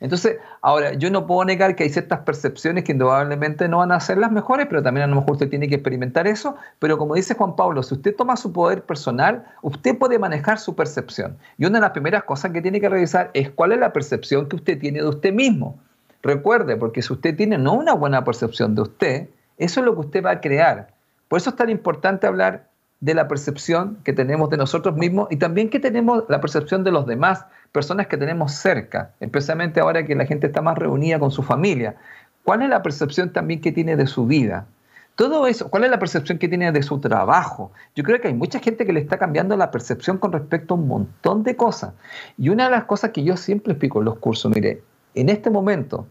Entonces, 0.00 0.36
ahora, 0.60 0.92
yo 0.92 1.10
no 1.10 1.26
puedo 1.26 1.46
negar 1.46 1.76
que 1.76 1.84
hay 1.84 1.88
ciertas 1.88 2.18
percepciones 2.20 2.84
que 2.84 2.92
indudablemente 2.92 3.68
no 3.68 3.78
van 3.78 3.90
a 3.90 3.98
ser 4.00 4.18
las 4.18 4.30
mejores, 4.30 4.66
pero 4.66 4.82
también 4.82 5.04
a 5.04 5.06
lo 5.06 5.16
mejor 5.16 5.32
usted 5.32 5.48
tiene 5.48 5.66
que 5.66 5.76
experimentar 5.76 6.26
eso. 6.26 6.56
Pero 6.78 6.98
como 6.98 7.14
dice 7.14 7.34
Juan 7.34 7.56
Pablo, 7.56 7.82
si 7.82 7.94
usted 7.94 8.14
toma 8.14 8.36
su 8.36 8.52
poder 8.52 8.82
personal, 8.82 9.46
usted 9.62 9.96
puede 9.96 10.18
manejar 10.18 10.58
su 10.58 10.76
percepción. 10.76 11.38
Y 11.56 11.64
una 11.64 11.78
de 11.78 11.80
las 11.84 11.92
primeras 11.92 12.24
cosas 12.24 12.50
que 12.50 12.60
tiene 12.60 12.82
que 12.82 12.90
revisar 12.90 13.30
es 13.32 13.48
cuál 13.48 13.72
es 13.72 13.78
la 13.78 13.94
percepción 13.94 14.46
que 14.46 14.56
usted 14.56 14.78
tiene 14.78 15.00
de 15.00 15.08
usted 15.08 15.32
mismo. 15.32 15.78
Recuerde, 16.22 16.76
porque 16.76 17.00
si 17.00 17.14
usted 17.14 17.34
tiene 17.34 17.56
no 17.56 17.72
una 17.72 17.94
buena 17.94 18.24
percepción 18.24 18.74
de 18.74 18.82
usted, 18.82 19.28
eso 19.56 19.80
es 19.80 19.86
lo 19.86 19.94
que 19.94 20.00
usted 20.00 20.22
va 20.22 20.32
a 20.32 20.40
crear. 20.42 20.97
Por 21.28 21.38
eso 21.38 21.50
es 21.50 21.56
tan 21.56 21.70
importante 21.70 22.26
hablar 22.26 22.68
de 23.00 23.14
la 23.14 23.28
percepción 23.28 23.98
que 24.02 24.12
tenemos 24.12 24.50
de 24.50 24.56
nosotros 24.56 24.96
mismos 24.96 25.28
y 25.30 25.36
también 25.36 25.70
que 25.70 25.78
tenemos 25.78 26.24
la 26.28 26.40
percepción 26.40 26.82
de 26.82 26.90
los 26.90 27.06
demás, 27.06 27.44
personas 27.70 28.08
que 28.08 28.16
tenemos 28.16 28.52
cerca, 28.52 29.12
especialmente 29.20 29.80
ahora 29.80 30.04
que 30.04 30.16
la 30.16 30.26
gente 30.26 30.48
está 30.48 30.62
más 30.62 30.76
reunida 30.76 31.18
con 31.18 31.30
su 31.30 31.42
familia. 31.42 31.96
¿Cuál 32.42 32.62
es 32.62 32.68
la 32.70 32.82
percepción 32.82 33.32
también 33.32 33.60
que 33.60 33.72
tiene 33.72 33.94
de 33.94 34.06
su 34.06 34.26
vida? 34.26 34.66
Todo 35.14 35.46
eso, 35.46 35.68
¿cuál 35.68 35.84
es 35.84 35.90
la 35.90 35.98
percepción 35.98 36.38
que 36.38 36.48
tiene 36.48 36.70
de 36.70 36.82
su 36.82 37.00
trabajo? 37.00 37.72
Yo 37.94 38.04
creo 38.04 38.20
que 38.20 38.28
hay 38.28 38.34
mucha 38.34 38.60
gente 38.60 38.86
que 38.86 38.92
le 38.92 39.00
está 39.00 39.18
cambiando 39.18 39.56
la 39.56 39.70
percepción 39.70 40.18
con 40.18 40.32
respecto 40.32 40.74
a 40.74 40.76
un 40.76 40.86
montón 40.86 41.42
de 41.42 41.56
cosas. 41.56 41.92
Y 42.36 42.50
una 42.50 42.66
de 42.66 42.70
las 42.70 42.84
cosas 42.84 43.10
que 43.10 43.24
yo 43.24 43.36
siempre 43.36 43.72
explico 43.72 43.98
en 43.98 44.04
los 44.06 44.18
cursos, 44.18 44.52
mire, 44.54 44.82
en 45.14 45.28
este 45.28 45.50
momento, 45.50 46.06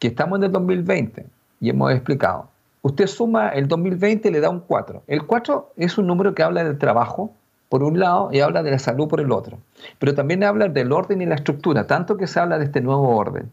que 0.00 0.08
estamos 0.08 0.38
en 0.38 0.44
el 0.44 0.52
2020, 0.52 1.24
y 1.60 1.70
hemos 1.70 1.92
explicado, 1.92 2.50
usted 2.86 3.08
suma 3.08 3.48
el 3.48 3.66
2020 3.66 4.28
y 4.28 4.32
le 4.32 4.40
da 4.40 4.48
un 4.48 4.60
4. 4.60 5.02
El 5.08 5.26
4 5.26 5.72
es 5.76 5.98
un 5.98 6.06
número 6.06 6.34
que 6.36 6.44
habla 6.44 6.62
del 6.62 6.78
trabajo, 6.78 7.34
por 7.68 7.82
un 7.82 7.98
lado, 7.98 8.30
y 8.32 8.38
habla 8.38 8.62
de 8.62 8.70
la 8.70 8.78
salud 8.78 9.08
por 9.08 9.20
el 9.20 9.32
otro. 9.32 9.58
Pero 9.98 10.14
también 10.14 10.44
habla 10.44 10.68
del 10.68 10.92
orden 10.92 11.20
y 11.20 11.26
la 11.26 11.34
estructura, 11.34 11.88
tanto 11.88 12.16
que 12.16 12.28
se 12.28 12.38
habla 12.38 12.58
de 12.58 12.66
este 12.66 12.80
nuevo 12.80 13.16
orden. 13.16 13.50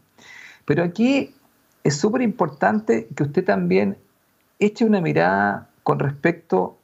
Pero 0.66 0.84
aquí 0.84 1.34
es 1.82 1.96
súper 1.96 2.22
importante 2.22 3.08
que 3.16 3.24
usted 3.24 3.44
también 3.44 3.96
eche 4.60 4.84
una 4.84 5.00
mirada 5.00 5.68
con 5.82 5.98
respecto 5.98 6.76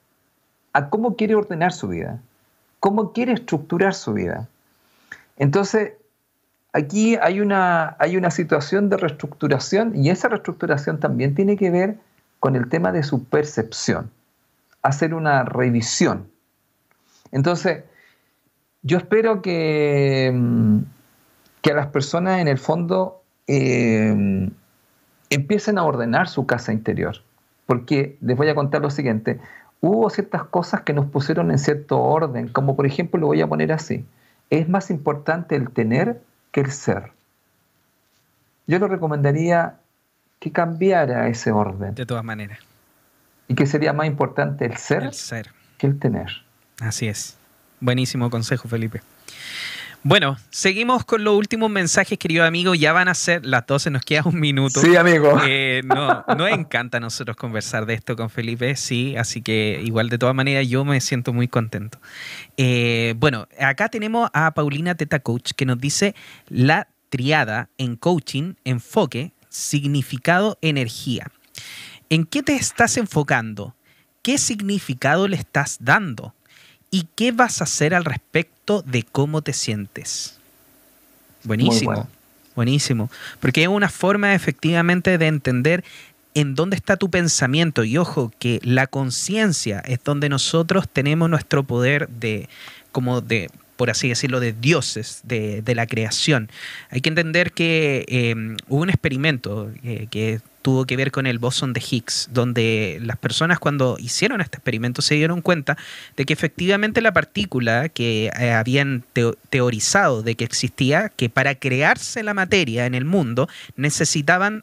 a 0.72 0.90
cómo 0.90 1.14
quiere 1.14 1.36
ordenar 1.36 1.72
su 1.72 1.86
vida, 1.86 2.20
cómo 2.80 3.12
quiere 3.12 3.32
estructurar 3.32 3.94
su 3.94 4.12
vida. 4.12 4.48
Entonces, 5.36 5.92
aquí 6.72 7.14
hay 7.14 7.40
una, 7.40 7.94
hay 8.00 8.16
una 8.16 8.32
situación 8.32 8.88
de 8.88 8.96
reestructuración 8.96 9.94
y 9.94 10.10
esa 10.10 10.28
reestructuración 10.28 10.98
también 10.98 11.36
tiene 11.36 11.56
que 11.56 11.70
ver 11.70 12.09
con 12.40 12.56
el 12.56 12.68
tema 12.68 12.90
de 12.90 13.02
su 13.02 13.24
percepción, 13.24 14.10
hacer 14.82 15.14
una 15.14 15.44
revisión. 15.44 16.28
Entonces, 17.30 17.84
yo 18.82 18.98
espero 18.98 19.42
que, 19.42 20.32
mm, 20.34 20.78
que 21.60 21.70
a 21.70 21.74
las 21.74 21.88
personas 21.88 22.40
en 22.40 22.48
el 22.48 22.58
fondo 22.58 23.22
eh, 23.46 24.50
empiecen 25.28 25.78
a 25.78 25.84
ordenar 25.84 26.28
su 26.28 26.46
casa 26.46 26.72
interior, 26.72 27.16
porque 27.66 28.16
les 28.20 28.36
voy 28.36 28.48
a 28.48 28.54
contar 28.54 28.80
lo 28.80 28.90
siguiente, 28.90 29.38
hubo 29.80 30.08
ciertas 30.10 30.44
cosas 30.44 30.82
que 30.82 30.92
nos 30.92 31.06
pusieron 31.06 31.50
en 31.50 31.58
cierto 31.58 32.00
orden, 32.00 32.48
como 32.48 32.74
por 32.74 32.86
ejemplo 32.86 33.20
lo 33.20 33.26
voy 33.28 33.40
a 33.40 33.46
poner 33.46 33.72
así, 33.72 34.04
es 34.50 34.68
más 34.68 34.90
importante 34.90 35.56
el 35.56 35.70
tener 35.70 36.20
que 36.52 36.60
el 36.60 36.70
ser. 36.72 37.12
Yo 38.66 38.78
le 38.78 38.88
recomendaría 38.88 39.80
que 40.40 40.50
cambiara 40.50 41.28
ese 41.28 41.52
orden. 41.52 41.94
De 41.94 42.06
todas 42.06 42.24
maneras. 42.24 42.58
Y 43.46 43.54
que 43.54 43.66
sería 43.66 43.92
más 43.92 44.06
importante 44.06 44.64
el 44.64 44.76
ser, 44.76 45.10
que 45.78 45.86
el 45.86 45.98
tener. 45.98 46.28
Así 46.80 47.06
es. 47.06 47.36
Buenísimo 47.78 48.30
consejo, 48.30 48.68
Felipe. 48.68 49.02
Bueno, 50.02 50.38
seguimos 50.48 51.04
con 51.04 51.24
los 51.24 51.36
últimos 51.36 51.68
mensajes, 51.70 52.18
querido 52.18 52.44
amigo. 52.44 52.74
Ya 52.74 52.94
van 52.94 53.08
a 53.08 53.14
ser 53.14 53.44
las 53.44 53.66
12, 53.66 53.90
nos 53.90 54.02
queda 54.02 54.22
un 54.24 54.40
minuto. 54.40 54.80
Sí, 54.80 54.96
amigo. 54.96 55.38
Eh, 55.46 55.82
no, 55.84 56.24
nos 56.36 56.50
encanta 56.50 56.98
a 56.98 57.00
nosotros 57.00 57.36
conversar 57.36 57.84
de 57.84 57.94
esto 57.94 58.16
con 58.16 58.30
Felipe, 58.30 58.76
sí, 58.76 59.16
así 59.16 59.42
que 59.42 59.80
igual 59.84 60.08
de 60.08 60.16
todas 60.16 60.34
maneras 60.34 60.68
yo 60.68 60.84
me 60.84 61.00
siento 61.00 61.32
muy 61.32 61.48
contento. 61.48 61.98
Eh, 62.56 63.14
bueno, 63.18 63.46
acá 63.58 63.88
tenemos 63.88 64.30
a 64.32 64.52
Paulina 64.52 64.94
Teta 64.94 65.18
Coach 65.18 65.52
que 65.56 65.66
nos 65.66 65.78
dice 65.78 66.14
la 66.48 66.88
triada 67.10 67.68
en 67.78 67.96
coaching, 67.96 68.54
enfoque, 68.64 69.32
significado, 69.50 70.56
energía. 70.62 71.30
¿En 72.08 72.24
qué 72.24 72.42
te 72.42 72.54
estás 72.56 72.96
enfocando? 72.96 73.74
¿Qué 74.22 74.38
significado 74.38 75.28
le 75.28 75.36
estás 75.36 75.76
dando? 75.80 76.34
¿Y 76.90 77.06
qué 77.14 77.32
vas 77.32 77.60
a 77.60 77.64
hacer 77.64 77.94
al 77.94 78.04
respecto 78.04 78.82
de 78.82 79.02
cómo 79.02 79.42
te 79.42 79.52
sientes? 79.52 80.38
Buenísimo, 81.44 82.08
buenísimo. 82.56 83.10
Porque 83.38 83.62
es 83.62 83.68
una 83.68 83.88
forma 83.88 84.34
efectivamente 84.34 85.18
de 85.18 85.26
entender 85.26 85.84
en 86.34 86.54
dónde 86.54 86.76
está 86.76 86.96
tu 86.96 87.10
pensamiento. 87.10 87.84
Y 87.84 87.98
ojo, 87.98 88.32
que 88.38 88.60
la 88.62 88.86
conciencia 88.86 89.80
es 89.80 90.02
donde 90.02 90.28
nosotros 90.28 90.88
tenemos 90.88 91.30
nuestro 91.30 91.62
poder 91.64 92.08
de, 92.08 92.48
como 92.92 93.20
de 93.20 93.50
por 93.80 93.88
así 93.88 94.10
decirlo, 94.10 94.40
de 94.40 94.52
dioses 94.52 95.22
de, 95.24 95.62
la 95.74 95.86
creación. 95.86 96.50
Hay 96.90 97.00
que 97.00 97.08
entender 97.08 97.52
que 97.52 98.04
eh, 98.08 98.34
hubo 98.68 98.82
un 98.82 98.90
experimento 98.90 99.72
eh, 99.82 100.06
que 100.10 100.42
tuvo 100.60 100.84
que 100.84 100.96
ver 100.96 101.10
con 101.10 101.26
el 101.26 101.38
bosón 101.38 101.72
de 101.72 101.80
Higgs, 101.80 102.28
donde 102.30 102.98
las 103.00 103.16
personas 103.16 103.58
cuando 103.58 103.96
hicieron 103.98 104.42
este 104.42 104.58
experimento 104.58 105.00
se 105.00 105.14
dieron 105.14 105.40
cuenta 105.40 105.78
de 106.14 106.26
que 106.26 106.34
efectivamente 106.34 107.00
la 107.00 107.14
partícula 107.14 107.88
que 107.88 108.30
eh, 108.38 108.52
habían 108.52 109.02
teorizado 109.48 110.22
de 110.22 110.34
que 110.34 110.44
existía, 110.44 111.08
que 111.08 111.30
para 111.30 111.54
crearse 111.54 112.22
la 112.22 112.34
materia 112.34 112.84
en 112.84 112.94
el 112.94 113.06
mundo 113.06 113.48
necesitaban 113.76 114.62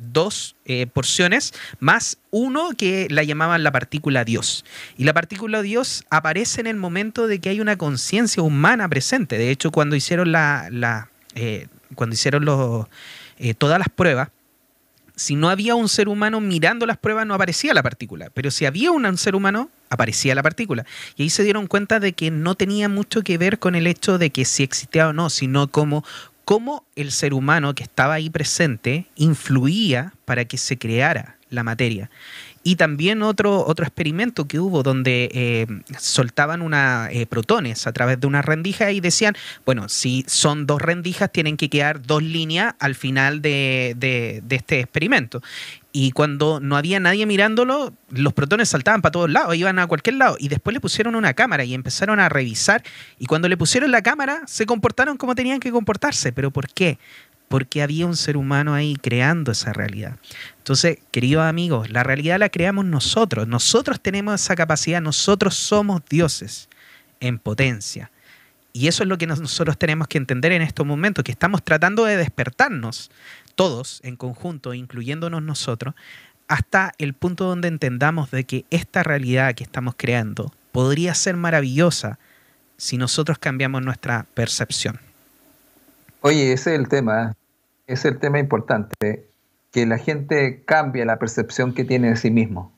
dos 0.00 0.56
eh, 0.64 0.86
porciones 0.86 1.52
más 1.78 2.18
uno 2.30 2.70
que 2.76 3.06
la 3.10 3.22
llamaban 3.22 3.62
la 3.62 3.72
partícula 3.72 4.24
Dios. 4.24 4.64
Y 4.96 5.04
la 5.04 5.12
partícula 5.12 5.62
Dios 5.62 6.04
aparece 6.10 6.60
en 6.60 6.66
el 6.66 6.76
momento 6.76 7.26
de 7.26 7.40
que 7.40 7.50
hay 7.50 7.60
una 7.60 7.76
conciencia 7.76 8.42
humana 8.42 8.88
presente. 8.88 9.38
De 9.38 9.50
hecho, 9.50 9.70
cuando 9.70 9.96
hicieron 9.96 10.32
la, 10.32 10.68
la 10.70 11.10
eh, 11.34 11.66
cuando 11.94 12.14
hicieron 12.14 12.44
los, 12.44 12.86
eh, 13.38 13.54
todas 13.54 13.78
las 13.78 13.88
pruebas, 13.88 14.30
si 15.16 15.36
no 15.36 15.50
había 15.50 15.74
un 15.74 15.88
ser 15.90 16.08
humano 16.08 16.40
mirando 16.40 16.86
las 16.86 16.96
pruebas 16.96 17.26
no 17.26 17.34
aparecía 17.34 17.74
la 17.74 17.82
partícula, 17.82 18.30
pero 18.32 18.50
si 18.50 18.64
había 18.64 18.90
un 18.90 19.18
ser 19.18 19.34
humano 19.34 19.70
aparecía 19.90 20.34
la 20.34 20.42
partícula. 20.42 20.86
Y 21.16 21.24
ahí 21.24 21.30
se 21.30 21.42
dieron 21.42 21.66
cuenta 21.66 22.00
de 22.00 22.14
que 22.14 22.30
no 22.30 22.54
tenía 22.54 22.88
mucho 22.88 23.22
que 23.22 23.36
ver 23.36 23.58
con 23.58 23.74
el 23.74 23.86
hecho 23.86 24.16
de 24.16 24.30
que 24.30 24.46
si 24.46 24.62
existía 24.62 25.08
o 25.08 25.12
no, 25.12 25.28
sino 25.28 25.68
como 25.68 26.04
cómo 26.50 26.84
el 26.96 27.12
ser 27.12 27.32
humano 27.32 27.76
que 27.76 27.84
estaba 27.84 28.14
ahí 28.14 28.28
presente 28.28 29.06
influía 29.14 30.14
para 30.24 30.46
que 30.46 30.58
se 30.58 30.78
creara 30.78 31.36
la 31.48 31.62
materia. 31.62 32.10
Y 32.62 32.76
también 32.76 33.22
otro, 33.22 33.64
otro 33.66 33.86
experimento 33.86 34.46
que 34.46 34.58
hubo 34.58 34.82
donde 34.82 35.30
eh, 35.32 35.66
soltaban 35.98 36.60
una, 36.60 37.08
eh, 37.10 37.24
protones 37.26 37.86
a 37.86 37.92
través 37.92 38.20
de 38.20 38.26
una 38.26 38.42
rendija 38.42 38.92
y 38.92 39.00
decían, 39.00 39.34
bueno, 39.64 39.88
si 39.88 40.24
son 40.28 40.66
dos 40.66 40.82
rendijas, 40.82 41.32
tienen 41.32 41.56
que 41.56 41.70
quedar 41.70 42.02
dos 42.02 42.22
líneas 42.22 42.74
al 42.78 42.94
final 42.94 43.40
de, 43.40 43.94
de 43.96 44.56
este 44.56 44.80
experimento. 44.80 45.40
Y 45.92 46.12
cuando 46.12 46.60
no 46.60 46.76
había 46.76 47.00
nadie 47.00 47.26
mirándolo, 47.26 47.92
los 48.10 48.32
protones 48.32 48.68
saltaban 48.68 49.02
para 49.02 49.10
todos 49.10 49.30
lados, 49.30 49.56
iban 49.56 49.78
a 49.80 49.88
cualquier 49.88 50.16
lado. 50.16 50.36
Y 50.38 50.48
después 50.48 50.72
le 50.72 50.80
pusieron 50.80 51.16
una 51.16 51.34
cámara 51.34 51.64
y 51.64 51.74
empezaron 51.74 52.20
a 52.20 52.28
revisar. 52.28 52.84
Y 53.18 53.26
cuando 53.26 53.48
le 53.48 53.56
pusieron 53.56 53.90
la 53.90 54.02
cámara, 54.02 54.42
se 54.46 54.66
comportaron 54.66 55.16
como 55.16 55.34
tenían 55.34 55.58
que 55.58 55.72
comportarse. 55.72 56.32
¿Pero 56.32 56.52
por 56.52 56.68
qué? 56.68 56.98
Porque 57.50 57.82
había 57.82 58.06
un 58.06 58.16
ser 58.16 58.36
humano 58.36 58.74
ahí 58.74 58.94
creando 58.94 59.50
esa 59.50 59.72
realidad. 59.72 60.16
Entonces, 60.58 60.98
queridos 61.10 61.42
amigos, 61.42 61.90
la 61.90 62.04
realidad 62.04 62.38
la 62.38 62.48
creamos 62.48 62.84
nosotros. 62.84 63.48
Nosotros 63.48 64.00
tenemos 64.00 64.40
esa 64.40 64.54
capacidad, 64.54 65.02
nosotros 65.02 65.56
somos 65.56 66.00
dioses 66.08 66.68
en 67.18 67.40
potencia. 67.40 68.12
Y 68.72 68.86
eso 68.86 69.02
es 69.02 69.08
lo 69.08 69.18
que 69.18 69.26
nosotros 69.26 69.76
tenemos 69.76 70.06
que 70.06 70.18
entender 70.18 70.52
en 70.52 70.62
estos 70.62 70.86
momentos, 70.86 71.24
que 71.24 71.32
estamos 71.32 71.64
tratando 71.64 72.04
de 72.04 72.16
despertarnos 72.16 73.10
todos 73.56 74.00
en 74.04 74.14
conjunto, 74.14 74.72
incluyéndonos 74.72 75.42
nosotros, 75.42 75.96
hasta 76.46 76.92
el 76.98 77.14
punto 77.14 77.46
donde 77.46 77.66
entendamos 77.66 78.30
de 78.30 78.44
que 78.44 78.64
esta 78.70 79.02
realidad 79.02 79.56
que 79.56 79.64
estamos 79.64 79.94
creando 79.96 80.52
podría 80.70 81.14
ser 81.14 81.36
maravillosa 81.36 82.20
si 82.76 82.96
nosotros 82.96 83.38
cambiamos 83.38 83.82
nuestra 83.82 84.24
percepción. 84.34 85.00
Oye, 86.22 86.52
ese 86.52 86.74
es 86.74 86.80
el 86.80 86.88
tema, 86.88 87.30
ese 87.30 87.39
es 87.92 88.04
el 88.04 88.18
tema 88.18 88.38
importante, 88.38 89.28
que 89.70 89.86
la 89.86 89.98
gente 89.98 90.64
cambie 90.64 91.04
la 91.04 91.18
percepción 91.18 91.74
que 91.74 91.84
tiene 91.84 92.10
de 92.10 92.16
sí 92.16 92.30
mismo, 92.30 92.72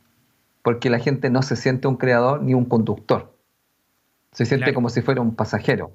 porque 0.62 0.90
la 0.90 0.98
gente 0.98 1.30
no 1.30 1.42
se 1.42 1.56
siente 1.56 1.88
un 1.88 1.96
creador 1.96 2.42
ni 2.42 2.54
un 2.54 2.64
conductor, 2.64 3.36
se 4.32 4.46
siente 4.46 4.72
como 4.74 4.88
si 4.88 5.02
fuera 5.02 5.20
un 5.20 5.34
pasajero, 5.34 5.92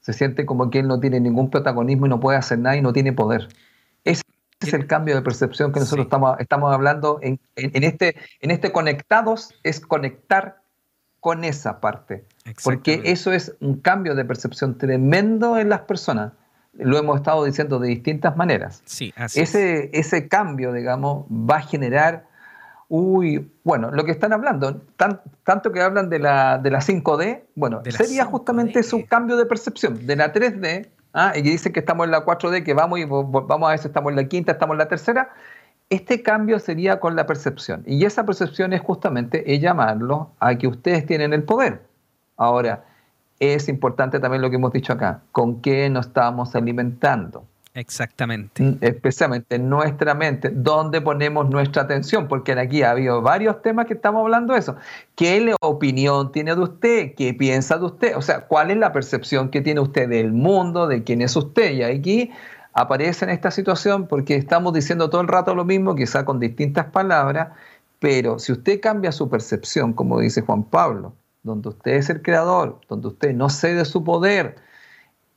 se 0.00 0.12
siente 0.12 0.44
como 0.44 0.70
que 0.70 0.80
él 0.80 0.88
no 0.88 1.00
tiene 1.00 1.20
ningún 1.20 1.50
protagonismo 1.50 2.06
y 2.06 2.08
no 2.10 2.20
puede 2.20 2.38
hacer 2.38 2.58
nada 2.58 2.76
y 2.76 2.82
no 2.82 2.92
tiene 2.92 3.12
poder. 3.12 3.48
Es 4.04 4.22
el 4.72 4.86
cambio 4.86 5.14
de 5.14 5.22
percepción 5.22 5.72
que 5.72 5.80
nosotros 5.80 6.06
estamos, 6.06 6.36
estamos 6.38 6.72
hablando 6.72 7.18
en, 7.22 7.38
este, 7.56 8.16
en 8.40 8.50
este 8.50 8.72
conectados, 8.72 9.54
es 9.62 9.80
conectar 9.80 10.62
con 11.20 11.44
esa 11.44 11.80
parte. 11.80 12.26
Porque 12.62 13.02
eso 13.04 13.32
es 13.32 13.54
un 13.60 13.80
cambio 13.80 14.14
de 14.14 14.24
percepción 14.24 14.78
tremendo 14.78 15.58
en 15.58 15.70
las 15.70 15.80
personas. 15.80 16.32
Lo 16.76 16.98
hemos 16.98 17.16
estado 17.16 17.44
diciendo 17.44 17.78
de 17.78 17.88
distintas 17.88 18.36
maneras. 18.36 18.82
Sí, 18.84 19.12
así 19.16 19.40
ese, 19.40 19.90
ese 19.92 20.28
cambio, 20.28 20.72
digamos, 20.72 21.26
va 21.28 21.56
a 21.56 21.60
generar, 21.60 22.26
uy, 22.88 23.50
bueno, 23.62 23.90
lo 23.90 24.04
que 24.04 24.10
están 24.10 24.32
hablando, 24.32 24.82
tanto 24.96 25.72
que 25.72 25.80
hablan 25.80 26.10
de 26.10 26.18
la, 26.18 26.58
de 26.58 26.70
la 26.70 26.80
5D, 26.80 27.42
bueno, 27.54 27.82
sería 27.88 28.24
justamente 28.24 28.80
un 28.92 29.02
cambio 29.02 29.36
de 29.36 29.46
percepción, 29.46 30.06
de 30.06 30.16
la 30.16 30.32
3D 30.32 30.88
¿ah? 31.12 31.32
y 31.34 31.42
dicen 31.42 31.72
que 31.72 31.80
estamos 31.80 32.06
en 32.06 32.10
la 32.10 32.24
4D, 32.24 32.64
que 32.64 32.74
vamos 32.74 32.98
y 32.98 33.04
vamos 33.04 33.68
a 33.68 33.70
ver 33.70 33.78
si 33.78 33.86
estamos 33.86 34.10
en 34.10 34.16
la 34.16 34.24
quinta, 34.24 34.52
estamos 34.52 34.74
en 34.74 34.78
la 34.78 34.88
tercera, 34.88 35.30
este 35.90 36.22
cambio 36.22 36.58
sería 36.58 37.00
con 37.00 37.16
la 37.16 37.26
percepción. 37.26 37.82
Y 37.86 38.04
esa 38.04 38.24
percepción 38.24 38.72
es 38.72 38.80
justamente 38.80 39.54
es 39.54 39.60
llamarlo 39.60 40.32
a 40.40 40.56
que 40.56 40.66
ustedes 40.66 41.06
tienen 41.06 41.32
el 41.32 41.44
poder. 41.44 41.82
Ahora, 42.36 42.84
es 43.38 43.68
importante 43.68 44.20
también 44.20 44.42
lo 44.42 44.50
que 44.50 44.56
hemos 44.56 44.72
dicho 44.72 44.92
acá, 44.92 45.22
con 45.32 45.60
qué 45.60 45.88
nos 45.90 46.06
estamos 46.06 46.54
alimentando. 46.54 47.44
Exactamente. 47.74 48.62
Mm, 48.62 48.78
especialmente 48.80 49.56
en 49.56 49.68
nuestra 49.68 50.14
mente, 50.14 50.50
dónde 50.50 51.00
ponemos 51.00 51.50
nuestra 51.50 51.82
atención, 51.82 52.28
porque 52.28 52.52
aquí 52.52 52.82
ha 52.82 52.92
habido 52.92 53.20
varios 53.20 53.62
temas 53.62 53.86
que 53.86 53.94
estamos 53.94 54.22
hablando 54.22 54.54
de 54.54 54.60
eso. 54.60 54.76
¿Qué 55.16 55.54
opinión 55.60 56.30
tiene 56.30 56.54
de 56.54 56.60
usted? 56.62 57.14
¿Qué 57.16 57.34
piensa 57.34 57.76
de 57.76 57.86
usted? 57.86 58.16
O 58.16 58.22
sea, 58.22 58.42
¿cuál 58.46 58.70
es 58.70 58.76
la 58.76 58.92
percepción 58.92 59.48
que 59.50 59.60
tiene 59.60 59.80
usted 59.80 60.08
del 60.08 60.32
mundo, 60.32 60.86
de 60.86 61.02
quién 61.02 61.20
es 61.20 61.34
usted? 61.34 61.72
Y 61.72 61.82
aquí 61.82 62.30
aparece 62.74 63.24
en 63.24 63.32
esta 63.32 63.50
situación 63.50 64.06
porque 64.06 64.36
estamos 64.36 64.72
diciendo 64.72 65.10
todo 65.10 65.20
el 65.20 65.28
rato 65.28 65.54
lo 65.56 65.64
mismo, 65.64 65.96
quizá 65.96 66.24
con 66.24 66.38
distintas 66.38 66.86
palabras, 66.86 67.48
pero 67.98 68.38
si 68.38 68.52
usted 68.52 68.80
cambia 68.80 69.10
su 69.10 69.28
percepción, 69.28 69.94
como 69.94 70.20
dice 70.20 70.42
Juan 70.42 70.62
Pablo, 70.62 71.14
donde 71.44 71.68
usted 71.68 71.92
es 71.92 72.10
el 72.10 72.22
creador, 72.22 72.80
donde 72.88 73.08
usted 73.08 73.32
no 73.32 73.48
cede 73.48 73.84
su 73.84 74.02
poder, 74.02 74.56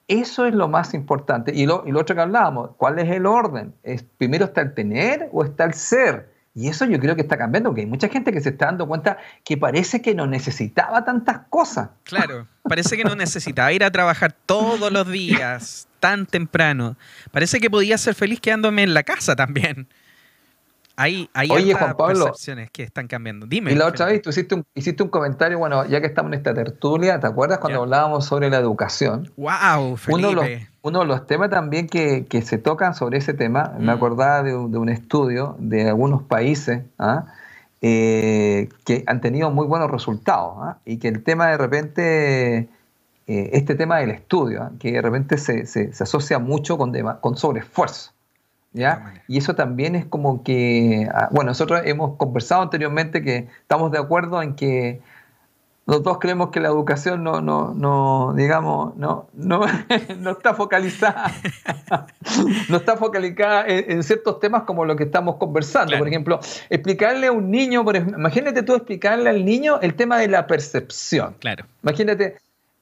eso 0.07 0.45
es 0.45 0.55
lo 0.55 0.67
más 0.67 0.93
importante. 0.93 1.51
Y 1.53 1.65
lo, 1.65 1.83
y 1.85 1.91
lo 1.91 1.99
otro 1.99 2.15
que 2.15 2.21
hablábamos, 2.21 2.71
¿cuál 2.77 2.97
es 2.97 3.09
el 3.11 3.25
orden? 3.25 3.75
¿Es, 3.83 4.03
¿Primero 4.17 4.45
está 4.45 4.61
el 4.61 4.73
tener 4.73 5.29
o 5.31 5.43
está 5.43 5.65
el 5.65 5.73
ser? 5.73 6.31
Y 6.55 6.69
eso 6.69 6.85
yo 6.85 6.99
creo 6.99 7.15
que 7.15 7.21
está 7.21 7.37
cambiando, 7.37 7.69
porque 7.69 7.81
hay 7.81 7.87
mucha 7.87 8.09
gente 8.09 8.31
que 8.31 8.41
se 8.41 8.49
está 8.49 8.65
dando 8.65 8.87
cuenta 8.87 9.17
que 9.43 9.57
parece 9.57 10.01
que 10.01 10.15
no 10.15 10.25
necesitaba 10.25 11.05
tantas 11.05 11.41
cosas. 11.49 11.89
Claro, 12.03 12.47
parece 12.63 12.97
que 12.97 13.03
no 13.03 13.15
necesitaba 13.15 13.71
ir 13.73 13.83
a 13.83 13.91
trabajar 13.91 14.33
todos 14.47 14.91
los 14.91 15.07
días, 15.07 15.87
tan 15.99 16.25
temprano. 16.25 16.97
Parece 17.31 17.59
que 17.59 17.69
podía 17.69 17.97
ser 17.99 18.15
feliz 18.15 18.39
quedándome 18.39 18.81
en 18.81 18.95
la 18.95 19.03
casa 19.03 19.35
también. 19.35 19.87
Hay, 20.99 21.29
hay 21.35 21.47
Oye, 21.51 21.75
Juan 21.75 21.95
Pablo, 21.95 22.25
percepciones 22.25 22.71
que 22.71 22.81
están 22.81 23.07
cambiando. 23.07 23.45
Dime. 23.45 23.71
Y 23.71 23.75
la 23.75 23.85
otra 23.85 24.07
vez 24.07 24.19
tú 24.19 24.31
hiciste 24.31 24.55
un, 24.55 24.65
hiciste 24.73 25.03
un 25.03 25.09
comentario, 25.09 25.59
bueno, 25.59 25.85
ya 25.85 26.01
que 26.01 26.07
estamos 26.07 26.31
en 26.31 26.39
esta 26.39 26.55
tertulia, 26.55 27.19
¿te 27.19 27.27
acuerdas 27.27 27.59
cuando 27.59 27.83
hablábamos 27.83 28.25
sobre 28.25 28.49
la 28.49 28.57
educación? 28.57 29.31
¡Wow! 29.37 29.95
Uno 30.07 30.29
de, 30.29 30.33
los, 30.33 30.45
uno 30.81 30.99
de 31.01 31.05
los 31.05 31.27
temas 31.27 31.51
también 31.51 31.87
que, 31.87 32.25
que, 32.25 32.41
se 32.41 32.57
tocan 32.57 32.95
sobre 32.95 33.19
ese 33.19 33.35
tema, 33.35 33.75
me 33.77 33.85
mm. 33.85 33.89
acordaba 33.89 34.41
de, 34.41 34.55
un 34.55 34.89
estudio 34.89 35.55
de 35.59 35.87
algunos 35.87 36.23
países 36.23 36.81
¿ah? 36.97 37.25
eh, 37.83 38.67
que 38.83 39.03
han 39.05 39.21
tenido 39.21 39.51
muy 39.51 39.67
buenos 39.67 39.91
resultados 39.91 40.55
¿ah? 40.61 40.77
y 40.83 40.97
que 40.97 41.09
el 41.09 41.21
tema 41.23 41.45
de 41.49 41.57
repente, 41.57 42.57
eh, 42.57 43.49
este 43.53 43.75
tema 43.75 43.99
del 43.99 44.09
estudio, 44.09 44.63
¿ah? 44.63 44.71
que 44.79 44.93
de 44.93 45.01
repente 45.03 45.37
se, 45.37 45.67
se, 45.67 45.93
se 45.93 46.03
asocia 46.03 46.39
mucho 46.39 46.75
con, 46.75 46.91
con 47.21 47.37
sobreesfuerzo. 47.37 48.16
Y 49.27 49.37
eso 49.37 49.55
también 49.55 49.95
es 49.95 50.05
como 50.05 50.43
que, 50.43 51.09
ah, 51.13 51.29
bueno, 51.31 51.51
nosotros 51.51 51.81
hemos 51.85 52.15
conversado 52.17 52.61
anteriormente 52.61 53.23
que 53.23 53.47
estamos 53.61 53.91
de 53.91 53.97
acuerdo 53.97 54.41
en 54.41 54.55
que 54.55 55.01
los 55.87 56.03
dos 56.03 56.19
creemos 56.19 56.49
que 56.49 56.59
la 56.59 56.67
educación 56.67 57.23
no, 57.23 57.39
no, 57.39 57.73
no 57.73 58.33
digamos, 58.35 58.95
no, 58.97 59.29
no, 59.33 59.61
no 60.19 60.31
está 60.31 60.53
focalizada, 60.53 61.31
no 62.69 62.77
está 62.77 62.97
focalizada 62.97 63.63
en, 63.65 64.03
ciertos 64.03 64.41
temas 64.41 64.63
como 64.63 64.83
lo 64.83 64.97
que 64.97 65.05
estamos 65.05 65.37
conversando. 65.37 65.97
Por 65.97 66.07
ejemplo, 66.07 66.39
explicarle 66.69 67.27
a 67.27 67.31
un 67.31 67.49
niño, 67.49 67.85
por 67.85 67.95
imagínate 67.95 68.63
tú 68.63 68.75
explicarle 68.75 69.29
al 69.29 69.45
niño 69.45 69.79
el 69.81 69.95
tema 69.95 70.17
de 70.17 70.27
la 70.27 70.45
percepción. 70.45 71.35
Claro. 71.39 71.65
Imagínate, 71.83 72.35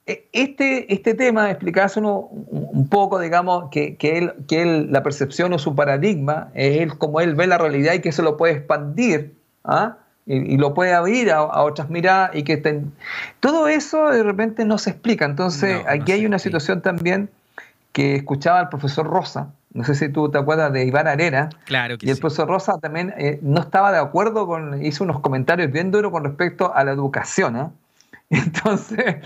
este, 0.05 0.93
este 0.93 1.15
tema, 1.15 1.49
explicarse 1.49 1.99
uno 1.99 2.27
un 2.29 2.87
poco, 2.89 3.19
digamos, 3.19 3.69
que, 3.71 3.95
que, 3.95 4.17
él, 4.19 4.33
que 4.47 4.61
él, 4.61 4.91
la 4.91 5.01
percepción 5.01 5.53
o 5.53 5.59
su 5.59 5.75
paradigma, 5.75 6.49
es 6.53 6.77
él 6.81 6.97
como 6.97 7.21
él 7.21 7.35
ve 7.35 7.47
la 7.47 7.57
realidad 7.57 7.93
y 7.93 8.01
que 8.01 8.11
se 8.11 8.21
lo 8.21 8.37
puede 8.37 8.53
expandir 8.53 9.33
¿ah? 9.63 9.97
y, 10.27 10.57
lo 10.57 10.73
puede 10.73 10.93
abrir 10.93 11.31
a, 11.31 11.63
otras 11.63 11.89
miradas 11.89 12.35
y 12.35 12.43
que 12.43 12.57
todo 13.39 13.67
eso 13.67 14.11
de 14.11 14.23
repente 14.23 14.63
no 14.65 14.77
se 14.77 14.91
explica. 14.91 15.25
Entonces, 15.25 15.81
aquí 15.87 16.11
hay 16.11 16.25
una 16.25 16.39
situación 16.39 16.81
también 16.81 17.29
que 17.91 18.15
escuchaba 18.15 18.59
el 18.61 18.69
profesor 18.69 19.07
Rosa, 19.07 19.53
no 19.75 19.83
sé 19.83 19.93
si 19.93 20.07
tú 20.07 20.29
te 20.29 20.37
acuerdas 20.37 20.71
de 20.71 20.85
Iván 20.85 21.05
Arena. 21.05 21.49
Claro 21.65 21.97
que 21.97 22.05
y 22.05 22.09
el 22.09 22.17
profesor 22.17 22.47
Rosa 22.47 22.77
también 22.79 23.13
eh, 23.17 23.39
no 23.41 23.59
estaba 23.59 23.91
de 23.91 23.97
acuerdo 23.97 24.47
con, 24.47 24.81
hizo 24.85 25.03
unos 25.03 25.19
comentarios 25.19 25.69
bien 25.69 25.91
duros 25.91 26.13
con 26.13 26.23
respecto 26.23 26.73
a 26.73 26.85
la 26.85 26.91
educación. 26.91 27.57
¿eh? 27.57 27.67
Entonces, 28.29 29.17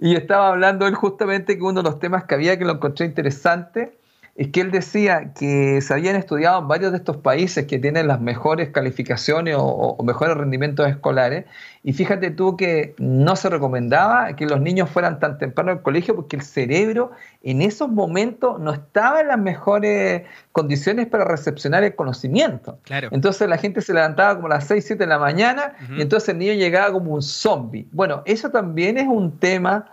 y 0.00 0.14
estaba 0.16 0.48
hablando 0.48 0.86
él 0.86 0.94
justamente 0.94 1.56
que 1.56 1.62
uno 1.62 1.82
de 1.82 1.90
los 1.90 1.98
temas 1.98 2.24
que 2.24 2.34
había 2.34 2.58
que 2.58 2.64
lo 2.64 2.72
encontré 2.74 3.04
interesante 3.06 3.98
es 4.38 4.48
que 4.48 4.60
él 4.60 4.70
decía 4.70 5.32
que 5.36 5.80
se 5.82 5.92
habían 5.92 6.14
estudiado 6.14 6.60
en 6.60 6.68
varios 6.68 6.92
de 6.92 6.98
estos 6.98 7.16
países 7.16 7.66
que 7.66 7.80
tienen 7.80 8.06
las 8.06 8.20
mejores 8.20 8.68
calificaciones 8.68 9.56
o, 9.58 10.00
mejores 10.04 10.36
rendimientos 10.36 10.88
escolares, 10.88 11.44
y 11.82 11.92
fíjate 11.92 12.30
tú 12.30 12.56
que 12.56 12.94
no 12.98 13.34
se 13.34 13.50
recomendaba 13.50 14.36
que 14.36 14.46
los 14.46 14.60
niños 14.60 14.88
fueran 14.90 15.18
tan 15.18 15.38
temprano 15.38 15.72
al 15.72 15.82
colegio 15.82 16.14
porque 16.14 16.36
el 16.36 16.42
cerebro 16.42 17.10
en 17.42 17.62
esos 17.62 17.88
momentos 17.88 18.60
no 18.60 18.72
estaba 18.72 19.22
en 19.22 19.28
las 19.28 19.38
mejores 19.38 20.22
condiciones 20.52 21.08
para 21.08 21.24
recepcionar 21.24 21.82
el 21.82 21.96
conocimiento. 21.96 22.78
Claro. 22.84 23.08
Entonces 23.10 23.48
la 23.48 23.58
gente 23.58 23.80
se 23.80 23.92
levantaba 23.92 24.36
como 24.36 24.46
a 24.46 24.50
las 24.50 24.68
6, 24.68 24.84
7 24.86 25.02
de 25.02 25.08
la 25.08 25.18
mañana 25.18 25.74
y 25.96 26.00
entonces 26.00 26.28
el 26.28 26.38
niño 26.38 26.52
llegaba 26.52 26.92
como 26.92 27.12
un 27.12 27.22
zombie. 27.22 27.88
Bueno, 27.90 28.22
eso 28.24 28.50
también 28.50 28.98
es 28.98 29.08
un 29.08 29.36
tema 29.40 29.90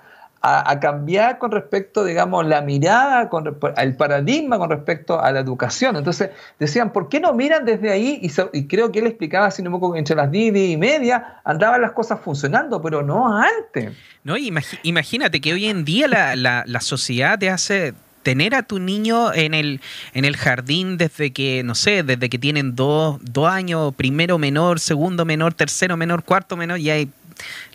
a, 0.47 0.79
cambiar 0.79 1.39
con 1.39 1.51
respecto, 1.51 2.03
digamos, 2.03 2.45
la 2.45 2.61
mirada, 2.61 3.29
con, 3.29 3.57
el 3.77 3.95
paradigma 3.95 4.59
con 4.59 4.69
respecto 4.69 5.19
a 5.19 5.31
la 5.31 5.39
educación. 5.39 5.95
Entonces 5.95 6.29
decían, 6.59 6.93
¿por 6.93 7.09
qué 7.09 7.19
no 7.19 7.33
miran 7.33 7.65
desde 7.65 7.91
ahí? 7.91 8.19
Y, 8.21 8.67
creo 8.67 8.91
que 8.91 8.99
él 8.99 9.07
explicaba 9.07 9.47
así 9.47 9.63
un 9.63 9.71
poco 9.71 9.95
entre 9.95 10.15
las 10.15 10.29
10 10.29 10.55
y 10.55 10.77
media 10.77 11.39
andaban 11.43 11.81
las 11.81 11.93
cosas 11.93 12.19
funcionando, 12.23 12.81
pero 12.81 13.01
no 13.01 13.35
antes. 13.35 13.93
No, 14.23 14.35
imagínate 14.37 15.41
que 15.41 15.53
hoy 15.53 15.65
en 15.65 15.83
día 15.83 16.07
la, 16.07 16.35
la, 16.35 16.81
sociedad 16.81 17.39
te 17.39 17.49
hace 17.49 17.93
tener 18.21 18.53
a 18.53 18.63
tu 18.63 18.79
niño 18.79 19.33
en 19.33 19.53
el, 19.53 19.81
en 20.13 20.25
el 20.25 20.37
jardín 20.37 20.97
desde 20.97 21.31
que, 21.31 21.63
no 21.63 21.73
sé, 21.73 22.03
desde 22.03 22.29
que 22.29 22.37
tienen 22.37 22.75
dos, 22.75 23.17
dos 23.21 23.47
años, 23.49 23.93
primero 23.95 24.37
menor, 24.37 24.79
segundo 24.79 25.25
menor, 25.25 25.53
tercero 25.53 25.97
menor, 25.97 26.23
cuarto 26.23 26.57
menor, 26.57 26.79
y 26.79 26.89
hay 26.89 27.09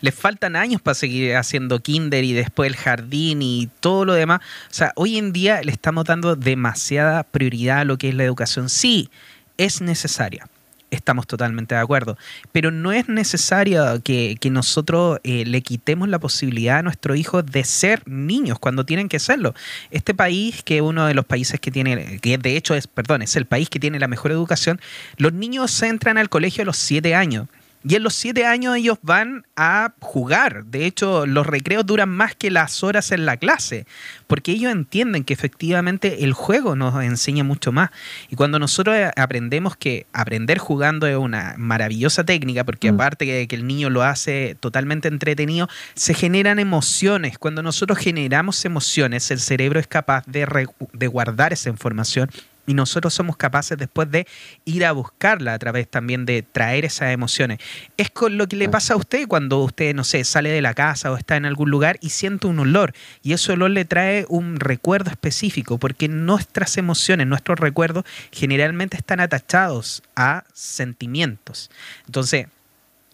les 0.01 0.13
faltan 0.13 0.55
años 0.55 0.81
para 0.81 0.95
seguir 0.95 1.35
haciendo 1.35 1.79
kinder 1.79 2.23
y 2.23 2.33
después 2.33 2.69
el 2.69 2.75
jardín 2.75 3.41
y 3.41 3.69
todo 3.79 4.05
lo 4.05 4.13
demás. 4.13 4.41
O 4.69 4.73
sea, 4.73 4.91
hoy 4.95 5.17
en 5.17 5.33
día 5.33 5.61
le 5.63 5.71
estamos 5.71 6.05
dando 6.05 6.35
demasiada 6.35 7.23
prioridad 7.23 7.79
a 7.79 7.85
lo 7.85 7.97
que 7.97 8.09
es 8.09 8.15
la 8.15 8.23
educación. 8.23 8.69
Sí, 8.69 9.09
es 9.57 9.81
necesaria. 9.81 10.47
Estamos 10.89 11.25
totalmente 11.25 11.73
de 11.73 11.79
acuerdo. 11.79 12.17
Pero 12.51 12.69
no 12.69 12.91
es 12.91 13.07
necesario 13.07 14.01
que, 14.03 14.37
nosotros 14.51 15.19
eh, 15.23 15.45
le 15.45 15.61
quitemos 15.61 16.09
la 16.09 16.19
posibilidad 16.19 16.79
a 16.79 16.83
nuestros 16.83 17.17
hijos 17.17 17.45
de 17.45 17.63
ser 17.63 18.05
niños 18.05 18.59
cuando 18.59 18.85
tienen 18.85 19.07
que 19.07 19.19
serlo. 19.19 19.55
Este 19.89 20.13
país, 20.13 20.63
que 20.63 20.77
es 20.77 20.81
uno 20.81 21.05
de 21.05 21.13
los 21.13 21.25
países 21.25 21.61
que 21.61 21.71
tiene, 21.71 22.19
que 22.19 22.37
de 22.37 22.57
hecho 22.57 22.75
es, 22.75 22.87
perdón, 22.87 23.21
es 23.21 23.37
el 23.37 23.45
país 23.45 23.69
que 23.69 23.79
tiene 23.79 23.99
la 23.99 24.09
mejor 24.09 24.31
educación, 24.31 24.81
los 25.15 25.31
niños 25.31 25.81
entran 25.81 26.17
al 26.17 26.27
colegio 26.27 26.63
a 26.63 26.65
los 26.65 26.75
siete 26.75 27.15
años 27.15 27.47
Y 27.83 27.95
en 27.95 28.03
los 28.03 28.13
siete 28.13 28.45
años 28.45 28.75
ellos 28.75 28.99
van 29.01 29.45
a 29.55 29.93
jugar. 29.99 30.65
De 30.65 30.85
hecho, 30.85 31.25
los 31.25 31.47
recreos 31.47 31.85
duran 31.85 32.09
más 32.09 32.35
que 32.35 32.51
las 32.51 32.83
horas 32.83 33.11
en 33.11 33.25
la 33.25 33.37
clase, 33.37 33.87
porque 34.27 34.51
ellos 34.51 34.71
entienden 34.71 35.23
que 35.23 35.33
efectivamente 35.33 36.23
el 36.23 36.33
juego 36.33 36.75
nos 36.75 37.03
enseña 37.03 37.43
mucho 37.43 37.71
más. 37.71 37.89
Y 38.29 38.35
cuando 38.35 38.59
nosotros 38.59 38.95
aprendemos 39.15 39.75
que 39.75 40.05
aprender 40.13 40.59
jugando 40.59 41.07
es 41.07 41.17
una 41.17 41.55
maravillosa 41.57 42.23
técnica, 42.23 42.63
porque 42.63 42.91
mm. 42.91 42.95
aparte 42.95 43.25
que, 43.25 43.47
que 43.47 43.55
el 43.55 43.65
niño 43.65 43.89
lo 43.89 44.03
hace 44.03 44.55
totalmente 44.59 45.07
entretenido, 45.07 45.67
se 45.95 46.13
generan 46.13 46.59
emociones. 46.59 47.39
Cuando 47.39 47.63
nosotros 47.63 47.97
generamos 47.97 48.63
emociones, 48.63 49.31
el 49.31 49.39
cerebro 49.39 49.79
es 49.79 49.87
capaz 49.87 50.23
de, 50.27 50.67
de 50.93 51.07
guardar 51.07 51.51
esa 51.51 51.69
información 51.69 52.29
y 52.67 52.73
nosotros 52.73 53.13
somos 53.13 53.37
capaces 53.37 53.77
después 53.77 54.09
de 54.11 54.27
ir 54.65 54.85
a 54.85 54.91
buscarla 54.91 55.53
a 55.53 55.59
través 55.59 55.87
también 55.87 56.25
de 56.25 56.43
traer 56.43 56.85
esas 56.85 57.11
emociones. 57.11 57.59
Es 57.97 58.09
con 58.11 58.37
lo 58.37 58.47
que 58.47 58.55
le 58.55 58.69
pasa 58.69 58.93
a 58.93 58.97
usted 58.97 59.27
cuando 59.27 59.59
usted, 59.59 59.93
no 59.95 60.03
sé, 60.03 60.23
sale 60.23 60.49
de 60.49 60.61
la 60.61 60.73
casa 60.73 61.11
o 61.11 61.17
está 61.17 61.35
en 61.37 61.45
algún 61.45 61.69
lugar 61.69 61.97
y 62.01 62.09
siente 62.09 62.47
un 62.47 62.59
olor 62.59 62.93
y 63.23 63.33
ese 63.33 63.51
olor 63.53 63.71
le 63.71 63.85
trae 63.85 64.25
un 64.29 64.59
recuerdo 64.59 65.09
específico 65.09 65.77
porque 65.77 66.07
nuestras 66.07 66.77
emociones, 66.77 67.27
nuestros 67.27 67.59
recuerdos 67.59 68.05
generalmente 68.31 68.97
están 68.97 69.19
atachados 69.19 70.03
a 70.15 70.43
sentimientos. 70.53 71.71
Entonces, 72.05 72.47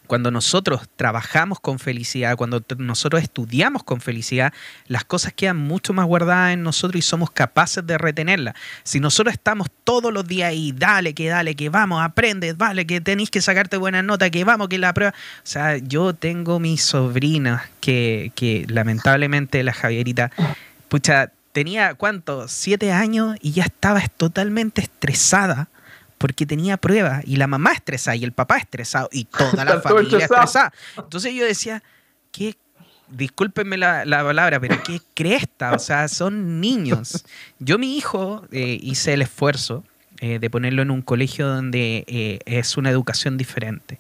cuando 0.07 0.31
nosotros 0.31 0.89
trabajamos 0.95 1.59
con 1.59 1.79
felicidad, 1.79 2.35
cuando 2.35 2.63
nosotros 2.77 3.21
estudiamos 3.21 3.83
con 3.83 4.01
felicidad, 4.01 4.53
las 4.87 5.03
cosas 5.03 5.33
quedan 5.33 5.57
mucho 5.57 5.93
más 5.93 6.05
guardadas 6.05 6.53
en 6.53 6.63
nosotros 6.63 6.97
y 6.97 7.01
somos 7.01 7.29
capaces 7.31 7.85
de 7.85 7.97
retenerlas. 7.97 8.55
Si 8.83 8.99
nosotros 8.99 9.33
estamos 9.33 9.67
todos 9.83 10.11
los 10.11 10.27
días 10.27 10.49
ahí, 10.49 10.71
dale, 10.71 11.13
que 11.13 11.27
dale, 11.27 11.55
que 11.55 11.69
vamos, 11.69 12.01
aprende, 12.03 12.53
vale, 12.53 12.87
que 12.87 13.01
tenéis 13.01 13.29
que 13.29 13.41
sacarte 13.41 13.77
buena 13.77 14.01
nota, 14.01 14.29
que 14.29 14.43
vamos, 14.43 14.69
que 14.69 14.77
la 14.77 14.93
prueba. 14.93 15.13
O 15.13 15.41
sea, 15.43 15.77
yo 15.77 16.13
tengo 16.13 16.59
mi 16.59 16.77
sobrina 16.77 17.69
que, 17.81 18.31
que 18.35 18.65
lamentablemente 18.69 19.61
la 19.63 19.73
Javierita, 19.73 20.31
pucha, 20.87 21.31
tenía, 21.51 21.95
¿cuánto? 21.95 22.47
Siete 22.47 22.91
años 22.91 23.35
y 23.41 23.51
ya 23.51 23.63
estaba 23.63 24.01
totalmente 24.15 24.81
estresada 24.81 25.69
porque 26.17 26.45
tenía 26.45 26.77
pruebas 26.77 27.23
y 27.25 27.35
la 27.35 27.47
mamá 27.47 27.73
estresada 27.73 28.15
y 28.15 28.23
el 28.23 28.31
papá 28.31 28.57
estresado 28.57 29.09
y 29.11 29.25
toda 29.25 29.65
la 29.65 29.81
familia 29.81 30.19
estresada. 30.19 30.73
Entonces 30.97 31.33
yo 31.33 31.45
decía, 31.45 31.83
qué, 32.31 32.55
discúlpenme 33.09 33.77
la, 33.77 34.03
palabra, 34.05 34.59
pero 34.59 34.81
qué 34.83 35.01
cresta, 35.13 35.73
o 35.73 35.79
sea, 35.79 36.07
son 36.07 36.59
niños. 36.59 37.25
Yo 37.59 37.77
mi 37.77 37.97
hijo 37.97 38.45
eh, 38.51 38.77
hice 38.81 39.13
el 39.13 39.21
esfuerzo 39.21 39.83
eh, 40.19 40.39
de 40.39 40.49
ponerlo 40.49 40.81
en 40.81 40.91
un 40.91 41.01
colegio 41.01 41.47
donde 41.47 42.03
eh, 42.07 42.39
es 42.45 42.77
una 42.77 42.89
educación 42.89 43.37
diferente 43.37 43.99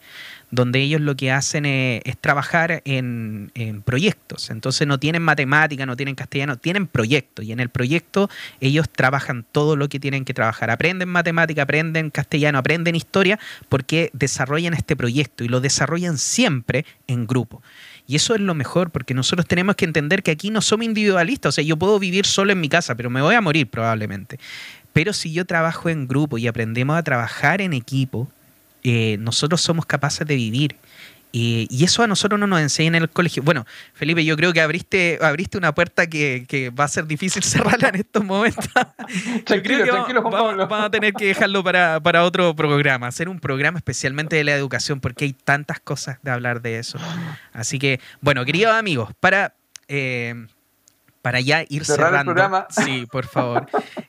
donde 0.49 0.79
ellos 0.79 1.01
lo 1.01 1.15
que 1.15 1.31
hacen 1.31 1.65
es, 1.65 2.01
trabajar 2.19 2.81
en, 2.85 3.51
proyectos. 3.85 4.49
Entonces 4.49 4.87
no 4.87 4.99
tienen 4.99 5.21
matemática, 5.21 5.85
no 5.85 5.95
tienen 5.95 6.15
castellano, 6.15 6.57
tienen 6.57 6.87
proyectos. 6.87 7.45
Y 7.45 7.51
en 7.51 7.59
el 7.59 7.69
proyecto 7.69 8.29
ellos 8.61 8.89
trabajan 8.89 9.45
todo 9.51 9.75
lo 9.75 9.89
que 9.89 9.99
tienen 9.99 10.25
que 10.25 10.33
trabajar. 10.33 10.69
Aprenden 10.69 11.09
matemática, 11.09 11.63
aprenden 11.63 12.09
castellano, 12.09 12.57
aprenden 12.57 12.95
historia, 12.95 13.39
porque 13.69 14.09
desarrollan 14.13 14.73
este 14.73 14.95
proyecto 14.95 15.43
y 15.43 15.47
lo 15.47 15.59
desarrollan 15.59 16.17
siempre 16.17 16.85
en 17.07 17.27
grupo. 17.27 17.61
Y 18.07 18.15
eso 18.15 18.35
es 18.35 18.41
lo 18.41 18.55
mejor, 18.55 18.89
porque 18.91 19.13
nosotros 19.13 19.45
tenemos 19.47 19.75
que 19.75 19.83
entender 19.83 20.23
que 20.23 20.31
aquí 20.31 20.49
no 20.49 20.61
somos 20.61 20.85
individualistas. 20.85 21.49
O 21.49 21.51
sea, 21.51 21.63
yo 21.63 21.77
puedo 21.77 21.99
vivir 21.99 22.25
solo 22.25 22.53
en 22.53 22.61
mi 22.61 22.69
casa, 22.69 22.95
pero 22.95 23.09
me 23.09 23.21
voy 23.21 23.35
a 23.35 23.41
morir 23.41 23.69
probablemente. 23.69 24.39
Pero 24.93 25.11
si 25.11 25.33
yo 25.33 25.45
trabajo 25.45 25.89
en 25.89 26.07
grupo 26.07 26.37
y 26.37 26.47
aprendemos 26.47 26.97
a 26.97 27.03
trabajar 27.03 27.61
en 27.61 27.73
equipo, 27.73 28.31
eh, 28.83 29.17
nosotros 29.19 29.61
somos 29.61 29.85
capaces 29.85 30.25
de 30.27 30.35
vivir. 30.35 30.75
y 31.31 31.83
eso 31.83 32.01
a 32.01 32.07
nosotros 32.07 32.39
no 32.39 32.47
nos 32.47 32.61
enseña 32.61 32.87
en 32.87 32.95
el 32.95 33.09
colegio. 33.09 33.43
Bueno, 33.43 33.65
Felipe, 33.93 34.25
yo 34.25 34.35
creo 34.35 34.53
que 34.53 34.61
abriste, 34.61 35.19
abriste 35.21 35.57
una 35.57 35.73
puerta 35.75 36.07
que, 36.07 36.71
va 36.77 36.85
a 36.85 36.87
ser 36.87 37.05
difícil 37.05 37.43
cerrarla 37.43 37.89
en 37.89 37.95
estos 37.95 38.23
momentos. 38.23 38.65
tranquilo, 39.45 39.85
tranquilo, 39.85 40.23
vamos, 40.23 40.57
vamos, 40.57 40.85
a 40.85 40.89
tener 40.89 41.13
que 41.13 41.25
dejarlo 41.25 41.63
para, 41.63 42.23
otro 42.23 42.55
programa, 42.55 43.07
hacer 43.07 43.29
un 43.29 43.39
programa 43.39 43.77
especialmente 43.77 44.35
de 44.35 44.43
la 44.45 44.55
educación, 44.55 44.99
porque 44.99 45.25
hay 45.25 45.33
tantas 45.33 45.79
cosas 45.79 46.17
de 46.23 46.31
hablar 46.31 46.61
de 46.61 46.79
eso. 46.79 46.97
Así 47.53 47.77
que, 47.77 47.99
bueno, 48.21 48.43
queridos 48.45 48.73
amigos, 48.73 49.11
para... 49.19 49.53
Eh, 49.89 50.47
para 51.21 51.39
ya 51.39 51.65
ir 51.69 51.85
cerrando. 51.85 52.31
El 52.31 52.35
programa. 52.35 52.67
Sí, 52.85 53.05
por 53.11 53.27
favor. 53.27 53.67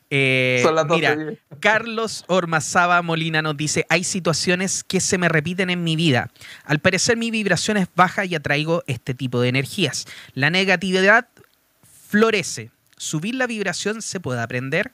Eh, 0.09 0.63
mira, 0.89 1.17
Carlos 1.59 2.23
Ormazaba 2.27 3.01
Molina 3.01 3.41
nos 3.41 3.57
dice: 3.57 3.85
Hay 3.89 4.03
situaciones 4.03 4.83
que 4.83 4.99
se 4.99 5.17
me 5.17 5.29
repiten 5.29 5.69
en 5.69 5.83
mi 5.83 5.95
vida. 5.95 6.29
Al 6.65 6.79
parecer, 6.79 7.17
mi 7.17 7.31
vibración 7.31 7.77
es 7.77 7.87
baja 7.95 8.25
y 8.25 8.35
atraigo 8.35 8.83
este 8.87 9.13
tipo 9.13 9.41
de 9.41 9.49
energías. 9.49 10.05
La 10.33 10.49
negatividad 10.49 11.27
florece. 12.09 12.71
¿Subir 12.97 13.35
la 13.35 13.47
vibración 13.47 14.01
se 14.01 14.19
puede 14.19 14.41
aprender? 14.41 14.91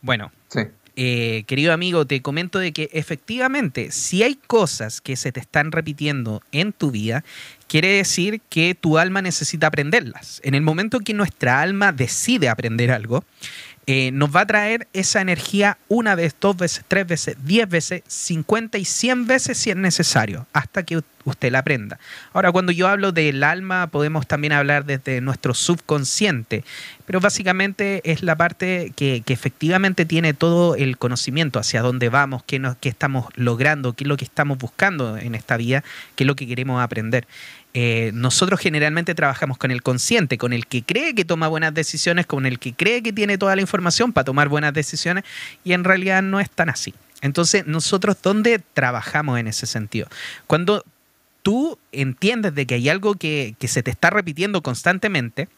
Bueno, 0.00 0.32
sí. 0.48 0.60
Eh, 1.00 1.44
querido 1.46 1.72
amigo, 1.72 2.08
te 2.08 2.22
comento 2.22 2.58
de 2.58 2.72
que 2.72 2.90
efectivamente, 2.92 3.92
si 3.92 4.24
hay 4.24 4.34
cosas 4.34 5.00
que 5.00 5.14
se 5.14 5.30
te 5.30 5.38
están 5.38 5.70
repitiendo 5.70 6.42
en 6.50 6.72
tu 6.72 6.90
vida, 6.90 7.22
quiere 7.68 7.86
decir 7.86 8.40
que 8.48 8.74
tu 8.74 8.98
alma 8.98 9.22
necesita 9.22 9.68
aprenderlas. 9.68 10.40
En 10.42 10.54
el 10.56 10.62
momento 10.62 10.98
que 10.98 11.14
nuestra 11.14 11.62
alma 11.62 11.92
decide 11.92 12.48
aprender 12.48 12.90
algo, 12.90 13.22
eh, 13.90 14.10
nos 14.12 14.36
va 14.36 14.42
a 14.42 14.46
traer 14.46 14.86
esa 14.92 15.22
energía 15.22 15.78
una 15.88 16.14
vez, 16.14 16.36
dos 16.38 16.54
veces, 16.58 16.84
tres 16.86 17.06
veces, 17.06 17.38
diez 17.42 17.66
veces, 17.66 18.02
cincuenta 18.06 18.76
y 18.76 18.84
cien 18.84 19.26
veces 19.26 19.56
si 19.56 19.70
es 19.70 19.76
necesario, 19.76 20.46
hasta 20.52 20.82
que 20.82 21.00
usted 21.24 21.50
la 21.50 21.60
aprenda. 21.60 21.98
Ahora, 22.34 22.52
cuando 22.52 22.70
yo 22.70 22.86
hablo 22.86 23.12
del 23.12 23.42
alma, 23.42 23.86
podemos 23.86 24.26
también 24.26 24.52
hablar 24.52 24.84
desde 24.84 25.22
nuestro 25.22 25.54
subconsciente, 25.54 26.64
pero 27.06 27.20
básicamente 27.20 28.02
es 28.04 28.22
la 28.22 28.36
parte 28.36 28.92
que, 28.94 29.22
efectivamente 29.26 30.04
tiene 30.04 30.34
todo 30.34 30.76
el 30.76 30.98
conocimiento 30.98 31.58
hacia 31.58 31.80
dónde 31.80 32.10
vamos, 32.10 32.42
qué, 32.44 32.60
qué 32.82 32.90
estamos 32.90 33.28
logrando, 33.36 33.94
qué 33.94 34.04
es 34.04 34.08
lo 34.08 34.18
que 34.18 34.26
estamos 34.26 34.58
buscando 34.58 35.16
en 35.16 35.34
esta 35.34 35.56
vida, 35.56 35.82
qué 36.14 36.24
es 36.24 36.26
lo 36.26 36.36
que 36.36 36.46
queremos 36.46 36.82
aprender. 36.82 37.26
Eh, 37.74 38.10
nosotros 38.14 38.60
generalmente 38.60 39.14
trabajamos 39.14 39.58
con 39.58 39.70
el 39.70 39.82
consciente, 39.82 40.38
con 40.38 40.52
el 40.52 40.66
que 40.66 40.82
cree 40.82 41.14
que 41.14 41.24
toma 41.24 41.48
buenas 41.48 41.74
decisiones, 41.74 42.26
con 42.26 42.46
el 42.46 42.58
que 42.58 42.74
cree 42.74 43.02
que 43.02 43.12
tiene 43.12 43.38
toda 43.38 43.54
la 43.54 43.62
información 43.62 44.12
para 44.12 44.24
tomar 44.24 44.48
buenas 44.48 44.72
decisiones 44.72 45.24
y 45.64 45.74
en 45.74 45.84
realidad 45.84 46.22
no 46.22 46.40
es 46.40 46.50
tan 46.50 46.70
así. 46.70 46.94
Entonces, 47.20 47.66
nosotros, 47.66 48.16
¿dónde 48.22 48.60
trabajamos 48.74 49.38
en 49.38 49.48
ese 49.48 49.66
sentido? 49.66 50.08
Cuando 50.46 50.84
tú 51.42 51.78
entiendes 51.92 52.54
de 52.54 52.66
que 52.66 52.74
hay 52.76 52.88
algo 52.88 53.14
que, 53.14 53.54
que 53.58 53.68
se 53.68 53.82
te 53.82 53.90
está 53.90 54.10
repitiendo 54.10 54.62
constantemente, 54.62 55.48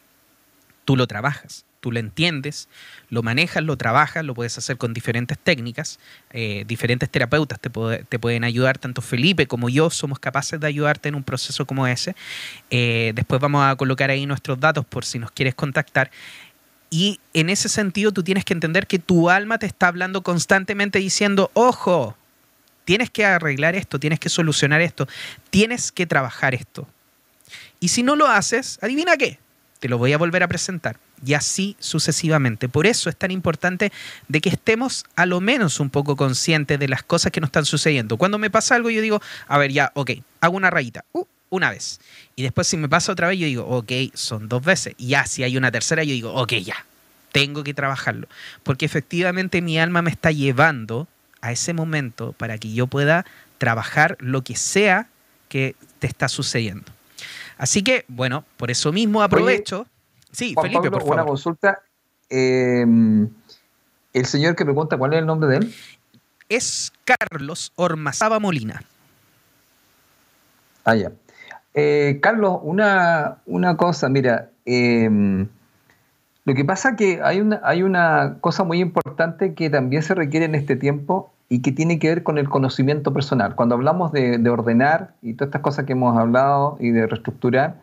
tú 0.85 0.97
lo 0.97 1.07
trabajas 1.07 1.65
tú 1.81 1.91
lo 1.91 1.99
entiendes, 1.99 2.69
lo 3.09 3.23
manejas, 3.23 3.63
lo 3.63 3.75
trabajas, 3.75 4.23
lo 4.23 4.33
puedes 4.33 4.57
hacer 4.57 4.77
con 4.77 4.93
diferentes 4.93 5.37
técnicas, 5.37 5.99
eh, 6.31 6.63
diferentes 6.67 7.09
terapeutas 7.09 7.59
te, 7.59 7.69
pueden 7.69 8.43
ayudar, 8.43 8.77
tanto 8.77 9.01
Felipe 9.01 9.47
como 9.47 9.67
yo 9.67 9.89
somos 9.89 10.19
capaces 10.19 10.59
de 10.59 10.67
ayudarte 10.67 11.09
en 11.09 11.15
un 11.15 11.23
proceso 11.23 11.65
como 11.65 11.87
ese. 11.87 12.15
Eh, 12.69 13.11
después 13.15 13.41
vamos 13.41 13.65
a 13.65 13.75
colocar 13.75 14.09
ahí 14.09 14.25
nuestros 14.25 14.59
datos 14.59 14.85
por 14.85 15.03
si 15.03 15.19
nos 15.19 15.31
quieres 15.31 15.55
contactar. 15.55 16.11
Y 16.89 17.19
en 17.33 17.49
ese 17.49 17.67
sentido 17.67 18.11
tú 18.11 18.23
tienes 18.23 18.45
que 18.45 18.53
entender 18.53 18.85
que 18.85 18.99
tu 18.99 19.29
alma 19.29 19.57
te 19.57 19.65
está 19.65 19.87
hablando 19.87 20.21
constantemente 20.21 20.99
diciendo, 20.99 21.49
ojo, 21.53 22.15
tienes 22.85 23.09
que 23.09 23.25
arreglar 23.25 23.75
esto, 23.75 23.99
tienes 23.99 24.19
que 24.19 24.29
solucionar 24.29 24.81
esto, 24.81 25.07
tienes 25.49 25.91
que 25.91 26.05
trabajar 26.05 26.53
esto. 26.53 26.87
Y 27.79 27.87
si 27.87 28.03
no 28.03 28.15
lo 28.15 28.27
haces, 28.27 28.77
adivina 28.81 29.17
qué, 29.17 29.39
te 29.81 29.89
lo 29.89 29.97
voy 29.97 30.13
a 30.13 30.19
volver 30.19 30.43
a 30.43 30.47
presentar 30.47 30.99
y 31.25 31.33
así 31.33 31.75
sucesivamente. 31.79 32.69
Por 32.69 32.85
eso 32.85 33.09
es 33.09 33.15
tan 33.15 33.31
importante 33.31 33.91
de 34.27 34.39
que 34.39 34.49
estemos 34.49 35.05
a 35.15 35.25
lo 35.25 35.41
menos 35.41 35.79
un 35.79 35.89
poco 35.89 36.15
conscientes 36.15 36.77
de 36.77 36.87
las 36.87 37.01
cosas 37.01 37.31
que 37.31 37.41
nos 37.41 37.47
están 37.47 37.65
sucediendo. 37.65 38.17
Cuando 38.17 38.37
me 38.37 38.51
pasa 38.51 38.75
algo, 38.75 38.91
yo 38.91 39.01
digo, 39.01 39.19
a 39.47 39.57
ver, 39.57 39.71
ya, 39.71 39.91
ok, 39.95 40.11
hago 40.39 40.55
una 40.55 40.69
rayita, 40.69 41.03
uh, 41.13 41.25
una 41.49 41.71
vez. 41.71 41.99
Y 42.35 42.43
después 42.43 42.67
si 42.67 42.77
me 42.77 42.87
pasa 42.87 43.11
otra 43.11 43.27
vez, 43.27 43.39
yo 43.39 43.47
digo, 43.47 43.65
ok, 43.65 43.91
son 44.13 44.47
dos 44.47 44.63
veces. 44.63 44.93
Y 44.99 45.07
ya, 45.07 45.25
si 45.25 45.43
hay 45.43 45.57
una 45.57 45.71
tercera, 45.71 46.03
yo 46.03 46.13
digo, 46.13 46.31
ok, 46.31 46.53
ya, 46.63 46.85
tengo 47.31 47.63
que 47.63 47.73
trabajarlo. 47.73 48.27
Porque 48.61 48.85
efectivamente 48.85 49.63
mi 49.63 49.79
alma 49.79 50.03
me 50.03 50.11
está 50.11 50.29
llevando 50.31 51.07
a 51.41 51.51
ese 51.51 51.73
momento 51.73 52.33
para 52.33 52.59
que 52.59 52.71
yo 52.71 52.85
pueda 52.85 53.25
trabajar 53.57 54.15
lo 54.19 54.43
que 54.43 54.55
sea 54.55 55.07
que 55.49 55.75
te 55.97 56.05
está 56.05 56.29
sucediendo. 56.29 56.91
Así 57.61 57.83
que, 57.83 58.05
bueno, 58.07 58.43
por 58.57 58.71
eso 58.71 58.91
mismo 58.91 59.21
aprovecho. 59.21 59.85
Sí, 60.31 60.55
Felipe, 60.59 60.89
por 60.89 61.01
favor. 61.01 61.13
Una 61.13 61.25
consulta. 61.25 61.83
Em, 62.27 63.29
el 64.13 64.25
señor 64.25 64.55
que 64.55 64.65
pregunta, 64.65 64.97
¿cuál 64.97 65.13
es 65.13 65.19
el 65.19 65.27
nombre 65.27 65.47
de 65.47 65.57
él? 65.57 65.75
Es 66.49 66.91
Carlos 67.05 67.71
Ormazaba 67.75 68.39
Molina. 68.39 68.81
Ah, 70.85 70.95
ya. 70.95 71.11
Eh, 71.75 72.17
Carlos, 72.19 72.57
una, 72.63 73.37
una, 73.45 73.77
cosa, 73.77 74.09
mira, 74.09 74.49
em, 74.65 75.47
lo 76.45 76.55
que 76.55 76.65
pasa 76.65 76.89
es 76.89 76.97
que 76.97 77.21
hay 77.21 77.41
una, 77.41 77.61
hay 77.63 77.83
una 77.83 78.37
cosa 78.41 78.63
muy 78.63 78.81
importante 78.81 79.53
que 79.53 79.69
también 79.69 80.01
se 80.01 80.15
requiere 80.15 80.47
en 80.47 80.55
este 80.55 80.75
tiempo 80.75 81.31
y 81.51 81.61
que 81.61 81.73
tiene 81.73 81.99
que 81.99 82.07
ver 82.07 82.23
con 82.23 82.37
el 82.37 82.47
conocimiento 82.47 83.11
personal. 83.11 83.55
Cuando 83.55 83.75
hablamos 83.75 84.13
de, 84.13 84.41
ordenar 84.49 85.15
y 85.21 85.33
todas 85.33 85.49
estas 85.49 85.61
cosas 85.61 85.83
que 85.83 85.91
hemos 85.91 86.17
hablado 86.17 86.77
y 86.79 86.91
de 86.91 87.05
reestructurar, 87.05 87.81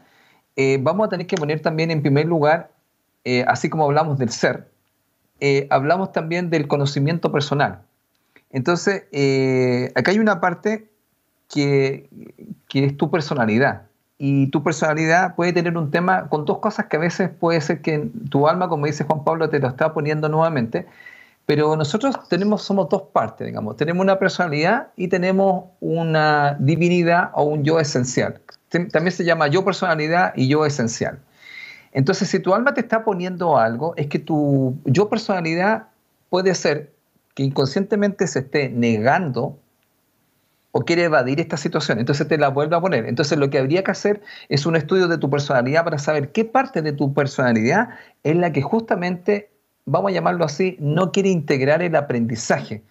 eh, 0.56 0.78
vamos 0.80 1.06
a 1.06 1.10
tener 1.10 1.26
que 1.26 1.36
poner 1.36 1.60
también 1.60 1.90
en 1.90 2.00
primer 2.00 2.24
lugar, 2.24 2.70
eh, 3.24 3.44
así 3.46 3.68
como 3.68 3.84
hablamos 3.84 4.16
del 4.16 4.30
ser, 4.30 4.70
eh, 5.40 5.66
hablamos 5.68 6.12
también 6.12 6.48
del 6.48 6.66
conocimiento 6.66 7.30
personal. 7.30 7.82
Entonces, 8.48 9.02
acá 9.94 10.12
hay 10.12 10.18
una 10.18 10.40
parte 10.40 10.88
que, 11.52 12.08
que 12.70 12.86
es 12.86 12.96
tu 12.96 13.10
personalidad 13.10 13.82
y 14.16 14.46
tu 14.46 14.62
personalidad 14.62 15.36
puede 15.36 15.52
tener 15.52 15.76
un 15.76 15.90
tema 15.90 16.30
con 16.30 16.46
dos 16.46 16.58
cosas 16.60 16.86
que 16.86 16.96
a 16.96 17.00
veces 17.00 17.28
puede 17.28 17.60
ser 17.60 17.82
que 17.82 18.10
tu 18.30 18.48
alma, 18.48 18.70
como 18.70 18.86
dice 18.86 19.04
Juan 19.04 19.24
Pablo, 19.24 19.50
te 19.50 19.60
lo 19.60 19.68
está 19.68 19.92
poniendo 19.92 20.30
nuevamente, 20.30 20.86
pero 21.48 21.76
nosotros 21.76 22.28
tenemos, 22.28 22.60
somos 22.60 22.90
dos 22.90 23.04
partes, 23.10 23.46
digamos, 23.46 23.78
tenemos 23.78 24.02
una 24.02 24.18
personalidad 24.18 24.88
y 24.96 25.08
tenemos 25.08 25.64
una 25.80 26.58
divinidad 26.60 27.30
o 27.32 27.44
un 27.44 27.64
yo 27.64 27.80
esencial. 27.80 28.42
También 28.68 29.12
se 29.12 29.24
llama 29.24 29.48
yo 29.48 29.64
personalidad 29.64 30.34
y 30.36 30.46
yo 30.46 30.66
esencial. 30.66 31.20
Entonces, 31.92 32.28
si 32.28 32.40
tu 32.40 32.52
alma 32.52 32.74
te 32.74 32.82
está 32.82 33.02
poniendo 33.02 33.56
algo, 33.56 33.94
es 33.96 34.08
que 34.08 34.18
tu 34.18 34.76
yo 34.84 35.08
personalidad 35.08 35.84
puede 36.28 36.54
ser 36.54 36.92
que 37.34 37.44
inconscientemente 37.44 38.26
se 38.26 38.40
esté 38.40 38.68
negando 38.68 39.58
o 40.72 40.84
quiere 40.84 41.04
evadir 41.04 41.40
esta 41.40 41.56
situación, 41.56 41.98
entonces 41.98 42.28
te 42.28 42.36
la 42.36 42.48
vuelve 42.48 42.76
a 42.76 42.80
poner. 42.82 43.06
Entonces 43.06 43.38
lo 43.38 43.48
que 43.48 43.56
habría 43.56 43.82
que 43.82 43.90
hacer 43.90 44.20
es 44.50 44.66
un 44.66 44.76
estudio 44.76 45.08
de 45.08 45.16
tu 45.16 45.30
personalidad 45.30 45.82
para 45.82 45.96
saber 45.96 46.30
qué 46.30 46.44
parte 46.44 46.82
de 46.82 46.92
tu 46.92 47.14
personalidad 47.14 47.88
es 48.22 48.36
la 48.36 48.52
que 48.52 48.60
justamente, 48.60 49.48
vamos 49.88 50.10
a 50.10 50.14
llamarlo 50.14 50.44
así, 50.44 50.76
no 50.78 51.12
quiere 51.12 51.30
integrar 51.30 51.82
el 51.82 51.96
aprendizaje. 51.96 52.82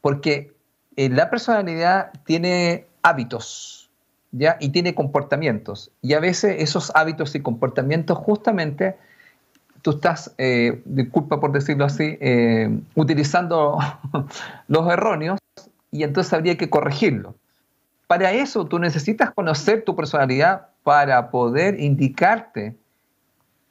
Porque 0.00 0.52
eh, 0.96 1.08
la 1.08 1.30
personalidad 1.30 2.12
tiene 2.24 2.86
hábitos, 3.02 3.90
¿ya? 4.32 4.56
Y 4.60 4.70
tiene 4.70 4.94
comportamientos. 4.94 5.90
Y 6.02 6.14
a 6.14 6.20
veces 6.20 6.56
esos 6.58 6.92
hábitos 6.94 7.34
y 7.34 7.40
comportamientos 7.40 8.18
justamente 8.18 8.96
tú 9.82 9.90
estás, 9.90 10.34
eh, 10.38 10.80
disculpa 10.86 11.40
por 11.40 11.52
decirlo 11.52 11.84
así, 11.84 12.16
eh, 12.20 12.70
utilizando 12.94 13.78
los 14.68 14.90
erróneos 14.90 15.38
y 15.90 16.04
entonces 16.04 16.32
habría 16.32 16.56
que 16.56 16.70
corregirlo. 16.70 17.34
Para 18.06 18.32
eso 18.32 18.64
tú 18.64 18.78
necesitas 18.78 19.30
conocer 19.32 19.84
tu 19.84 19.94
personalidad 19.94 20.68
para 20.84 21.30
poder 21.30 21.80
indicarte 21.80 22.76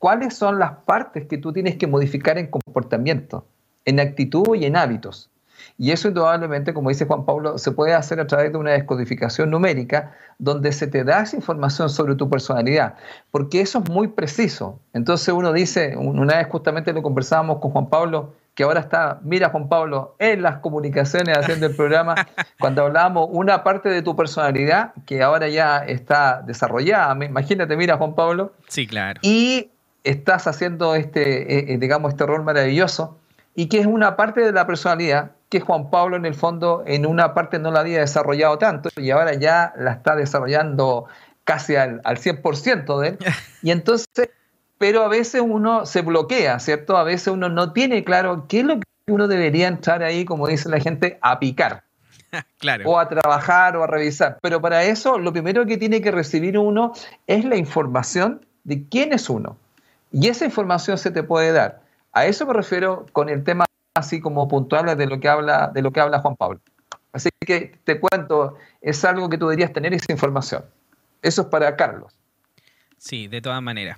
cuáles 0.04 0.34
son 0.34 0.60
las 0.60 0.72
partes 0.80 1.28
que 1.28 1.38
tú 1.38 1.54
tienes 1.54 1.78
que 1.78 1.88
modificar 1.88 2.38
en 2.38 2.48
comportamiento, 2.48 3.48
en 3.86 4.02
actitud 4.02 4.54
y 4.54 4.66
en 4.66 4.76
hábitos. 4.76 5.32
Y 5.78 5.92
eso 5.92 6.10
indudablemente, 6.10 6.74
como 6.74 6.90
dice 6.90 7.06
Juan 7.06 7.24
Pablo, 7.24 7.58
se 7.58 7.72
puede 7.72 7.94
hacer 7.94 8.20
a 8.20 8.28
través 8.28 8.52
de 8.52 8.58
una 8.58 8.72
descodificación 8.72 9.50
numérica 9.50 10.12
donde 10.40 10.74
se 10.74 10.88
te 10.88 11.06
da 11.06 11.22
esa 11.22 11.38
información 11.38 11.90
sobre 11.90 12.16
tu 12.16 12.30
personalidad, 12.30 12.96
porque 13.32 13.62
eso 13.62 13.80
es 13.80 13.90
muy 13.90 14.10
preciso. 14.10 14.82
Entonces 14.92 15.34
uno 15.34 15.54
dice, 15.54 15.96
una 15.96 16.36
vez 16.36 16.48
justamente 16.50 16.92
lo 16.92 17.02
conversábamos 17.02 17.60
con 17.60 17.72
Juan 17.72 17.88
Pablo, 17.88 18.34
que 18.56 18.64
ahora 18.64 18.82
está, 18.82 19.22
mira 19.24 19.52
Juan 19.52 19.70
Pablo, 19.70 20.18
en 20.20 20.42
las 20.42 20.58
comunicaciones 20.58 21.38
haciendo 21.38 21.66
el 21.68 21.78
programa, 21.78 22.16
cuando 22.60 22.84
hablábamos 22.84 23.30
una 23.32 23.64
parte 23.64 23.88
de 23.88 24.02
tu 24.02 24.18
personalidad 24.18 24.92
que 25.06 25.24
ahora 25.24 25.48
ya 25.48 25.78
está 25.78 26.42
desarrollada, 26.42 27.16
imagínate, 27.24 27.78
mira 27.78 27.96
Juan 27.96 28.16
Pablo. 28.16 28.52
Sí, 28.68 28.86
claro. 28.86 29.22
Y 29.24 29.70
estás 30.04 30.48
haciendo 30.48 30.96
este, 30.96 31.60
eh, 31.60 31.74
eh, 31.74 31.78
digamos, 31.78 32.12
este 32.12 32.26
rol 32.26 32.44
maravilloso 32.44 33.18
y 33.56 33.68
que 33.68 33.80
es 33.80 33.86
una 33.86 34.16
parte 34.16 34.42
de 34.42 34.52
la 34.52 34.66
personalidad 34.66 35.32
que 35.50 35.60
Juan 35.60 35.90
Pablo 35.90 36.16
en 36.16 36.26
el 36.26 36.34
fondo 36.34 36.84
en 36.86 37.06
una 37.06 37.34
parte 37.34 37.60
no 37.60 37.72
la 37.72 37.82
había 37.82 38.00
desarrollado 38.00 38.58
tanto 38.58 38.90
y 38.98 39.12
ahora 39.12 39.34
ya 39.36 39.74
la 39.78 39.92
está 39.92 40.16
desarrollando 40.16 41.06
casi 41.44 41.76
al, 41.76 42.02
al 42.04 42.18
100% 42.18 43.00
de 43.00 43.08
él. 43.10 43.18
Y 43.62 43.72
entonces 43.72 44.08
pero 44.84 45.04
a 45.04 45.08
veces 45.08 45.42
uno 45.42 45.86
se 45.86 46.02
bloquea, 46.02 46.60
¿cierto? 46.60 46.98
A 46.98 47.04
veces 47.04 47.28
uno 47.28 47.48
no 47.48 47.72
tiene 47.72 48.04
claro 48.04 48.48
qué 48.50 48.60
es 48.60 48.66
lo 48.66 48.82
que 48.82 49.14
uno 49.14 49.30
debería 49.30 49.70
entrar 49.70 50.04
ahí, 50.04 50.26
como 50.26 50.46
dice 50.50 50.68
la 50.68 50.82
gente, 50.82 51.18
a 51.22 51.40
picar. 51.40 51.84
Claro. 52.58 52.90
O 52.90 53.00
a 53.00 53.08
trabajar 53.08 53.78
o 53.78 53.84
a 53.84 53.88
revisar. 53.88 54.40
Pero 54.42 54.60
para 54.60 54.84
eso, 54.84 55.20
lo 55.20 55.32
primero 55.32 55.66
que 55.66 55.78
tiene 55.78 56.02
que 56.02 56.12
recibir 56.12 56.58
uno 56.58 56.92
es 57.28 57.46
la 57.46 57.56
información 57.56 58.46
de 58.66 58.84
quién 58.90 59.14
es 59.14 59.30
uno. 59.30 59.56
Y 60.14 60.27
esa 60.27 60.45
información 60.45 60.98
se 60.98 61.10
te 61.11 61.23
puede 61.23 61.52
dar. 61.52 61.81
A 62.14 62.26
eso 62.27 62.45
me 62.45 62.53
refiero 62.53 63.07
con 63.11 63.30
el 63.30 63.44
tema 63.44 63.65
así 63.95 64.22
como 64.22 64.48
puntual 64.48 64.95
de 64.95 65.07
lo 65.07 65.19
que 65.19 65.27
habla, 65.27 65.72
de 65.73 65.81
lo 65.81 65.91
que 65.91 65.99
habla 65.99 66.19
Juan 66.19 66.35
Pablo. 66.35 66.61
Así 67.11 67.30
que 67.45 67.80
te 67.84 67.99
cuento, 67.99 68.56
es 68.81 69.03
algo 69.03 69.27
que 69.27 69.40
tú 69.40 69.48
deberías 69.48 69.73
tener 69.73 69.94
esa 69.94 70.11
información. 70.11 70.64
Eso 71.23 71.41
es 71.41 71.48
para 71.48 71.76
Carlos. 71.76 72.14
Sí, 72.98 73.27
de 73.27 73.41
todas 73.41 73.61
maneras. 73.61 73.98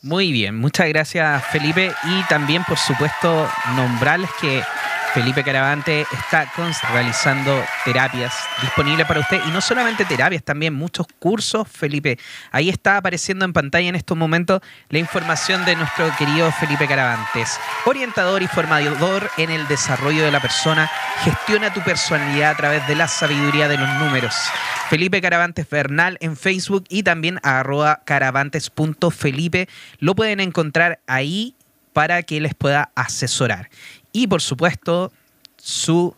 Muy 0.00 0.32
bien, 0.32 0.58
muchas 0.58 0.88
gracias 0.88 1.44
Felipe 1.46 1.92
y 2.04 2.22
también 2.28 2.64
por 2.64 2.76
supuesto 2.76 3.48
nombrarles 3.76 4.30
que 4.40 4.62
Felipe 5.14 5.44
Caravante 5.44 6.06
está 6.10 6.50
realizando 6.90 7.62
terapias 7.84 8.34
disponibles 8.62 9.06
para 9.06 9.20
usted 9.20 9.42
y 9.46 9.50
no 9.50 9.60
solamente 9.60 10.06
terapias, 10.06 10.42
también 10.42 10.72
muchos 10.72 11.06
cursos. 11.18 11.68
Felipe, 11.68 12.18
ahí 12.50 12.70
está 12.70 12.96
apareciendo 12.96 13.44
en 13.44 13.52
pantalla 13.52 13.90
en 13.90 13.94
estos 13.94 14.16
momentos 14.16 14.62
la 14.88 14.98
información 14.98 15.66
de 15.66 15.76
nuestro 15.76 16.10
querido 16.16 16.50
Felipe 16.52 16.86
Caravantes, 16.86 17.60
orientador 17.84 18.42
y 18.42 18.46
formador 18.46 19.30
en 19.36 19.50
el 19.50 19.68
desarrollo 19.68 20.24
de 20.24 20.30
la 20.30 20.40
persona. 20.40 20.90
Gestiona 21.24 21.74
tu 21.74 21.82
personalidad 21.82 22.52
a 22.52 22.56
través 22.56 22.86
de 22.88 22.94
la 22.94 23.06
sabiduría 23.06 23.68
de 23.68 23.76
los 23.76 23.88
números. 23.96 24.34
Felipe 24.88 25.20
Caravantes 25.20 25.68
Bernal 25.68 26.16
en 26.22 26.38
Facebook 26.38 26.84
y 26.88 27.02
también 27.02 27.38
a 27.42 27.60
arroba 27.60 28.00
caravantes.felipe. 28.06 29.68
Lo 29.98 30.14
pueden 30.14 30.40
encontrar 30.40 31.00
ahí 31.06 31.54
para 31.92 32.22
que 32.22 32.40
les 32.40 32.54
pueda 32.54 32.90
asesorar. 32.94 33.68
Y 34.12 34.26
por 34.26 34.42
supuesto, 34.42 35.12
su, 35.56 36.14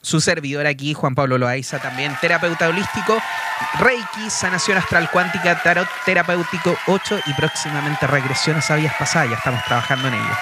su 0.00 0.20
servidor 0.20 0.66
aquí, 0.66 0.94
Juan 0.94 1.14
Pablo 1.14 1.38
Loaiza, 1.38 1.78
también 1.78 2.16
terapeuta 2.20 2.68
holístico, 2.68 3.18
Reiki, 3.78 4.28
sanación 4.28 4.78
astral 4.78 5.10
cuántica, 5.10 5.62
tarot 5.62 5.88
terapéutico 6.04 6.76
8 6.86 7.20
y 7.26 7.34
próximamente 7.34 8.06
regresiones 8.06 8.70
a 8.70 8.76
vías 8.76 8.94
pasadas. 8.98 9.30
Ya 9.30 9.36
estamos 9.36 9.64
trabajando 9.64 10.08
en 10.08 10.14
ello. 10.14 10.36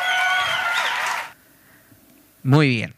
Muy 2.43 2.69
bien. 2.69 2.95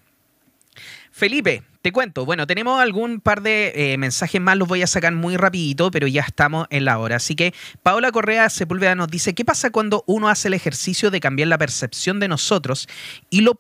Felipe, 1.11 1.63
te 1.83 1.91
cuento, 1.91 2.25
bueno, 2.25 2.47
tenemos 2.47 2.81
algún 2.81 3.21
par 3.21 3.43
de 3.43 3.73
eh, 3.75 3.99
mensajes 3.99 4.41
más, 4.41 4.57
los 4.57 4.69
voy 4.69 4.83
a 4.83 4.87
sacar 4.87 5.13
muy 5.13 5.37
rapidito, 5.37 5.91
pero 5.91 6.07
ya 6.07 6.23
estamos 6.23 6.69
en 6.71 6.85
la 6.85 6.99
hora. 6.99 7.17
Así 7.17 7.35
que 7.35 7.53
Paola 7.83 8.13
Correa 8.13 8.49
Sepúlveda 8.49 8.95
nos 8.95 9.09
dice, 9.09 9.35
¿qué 9.35 9.45
pasa 9.45 9.71
cuando 9.71 10.05
uno 10.07 10.29
hace 10.29 10.47
el 10.49 10.55
ejercicio 10.55 11.11
de 11.11 11.19
cambiar 11.21 11.49
la 11.49 11.59
percepción 11.59 12.21
de 12.21 12.29
nosotros 12.29 12.89
y 13.31 13.41
lo, 13.41 13.57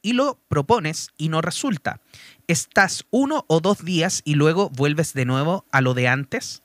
y 0.00 0.12
lo 0.12 0.38
propones 0.48 1.10
y 1.18 1.28
no 1.28 1.42
resulta? 1.42 2.00
¿Estás 2.46 3.04
uno 3.10 3.44
o 3.48 3.60
dos 3.60 3.84
días 3.84 4.22
y 4.24 4.36
luego 4.36 4.70
vuelves 4.70 5.12
de 5.12 5.24
nuevo 5.24 5.64
a 5.72 5.80
lo 5.80 5.94
de 5.94 6.06
antes? 6.06 6.62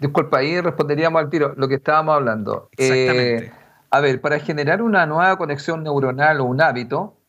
Disculpa, 0.00 0.38
ahí 0.38 0.60
responderíamos 0.60 1.22
al 1.22 1.30
tiro 1.30 1.54
lo 1.56 1.68
que 1.68 1.76
estábamos 1.76 2.16
hablando. 2.16 2.68
Exactamente. 2.76 3.44
Eh, 3.46 3.52
a 3.92 4.00
ver, 4.00 4.20
para 4.20 4.40
generar 4.40 4.82
una 4.82 5.06
nueva 5.06 5.36
conexión 5.36 5.84
neuronal 5.84 6.40
o 6.40 6.44
un 6.44 6.60
hábito, 6.60 7.19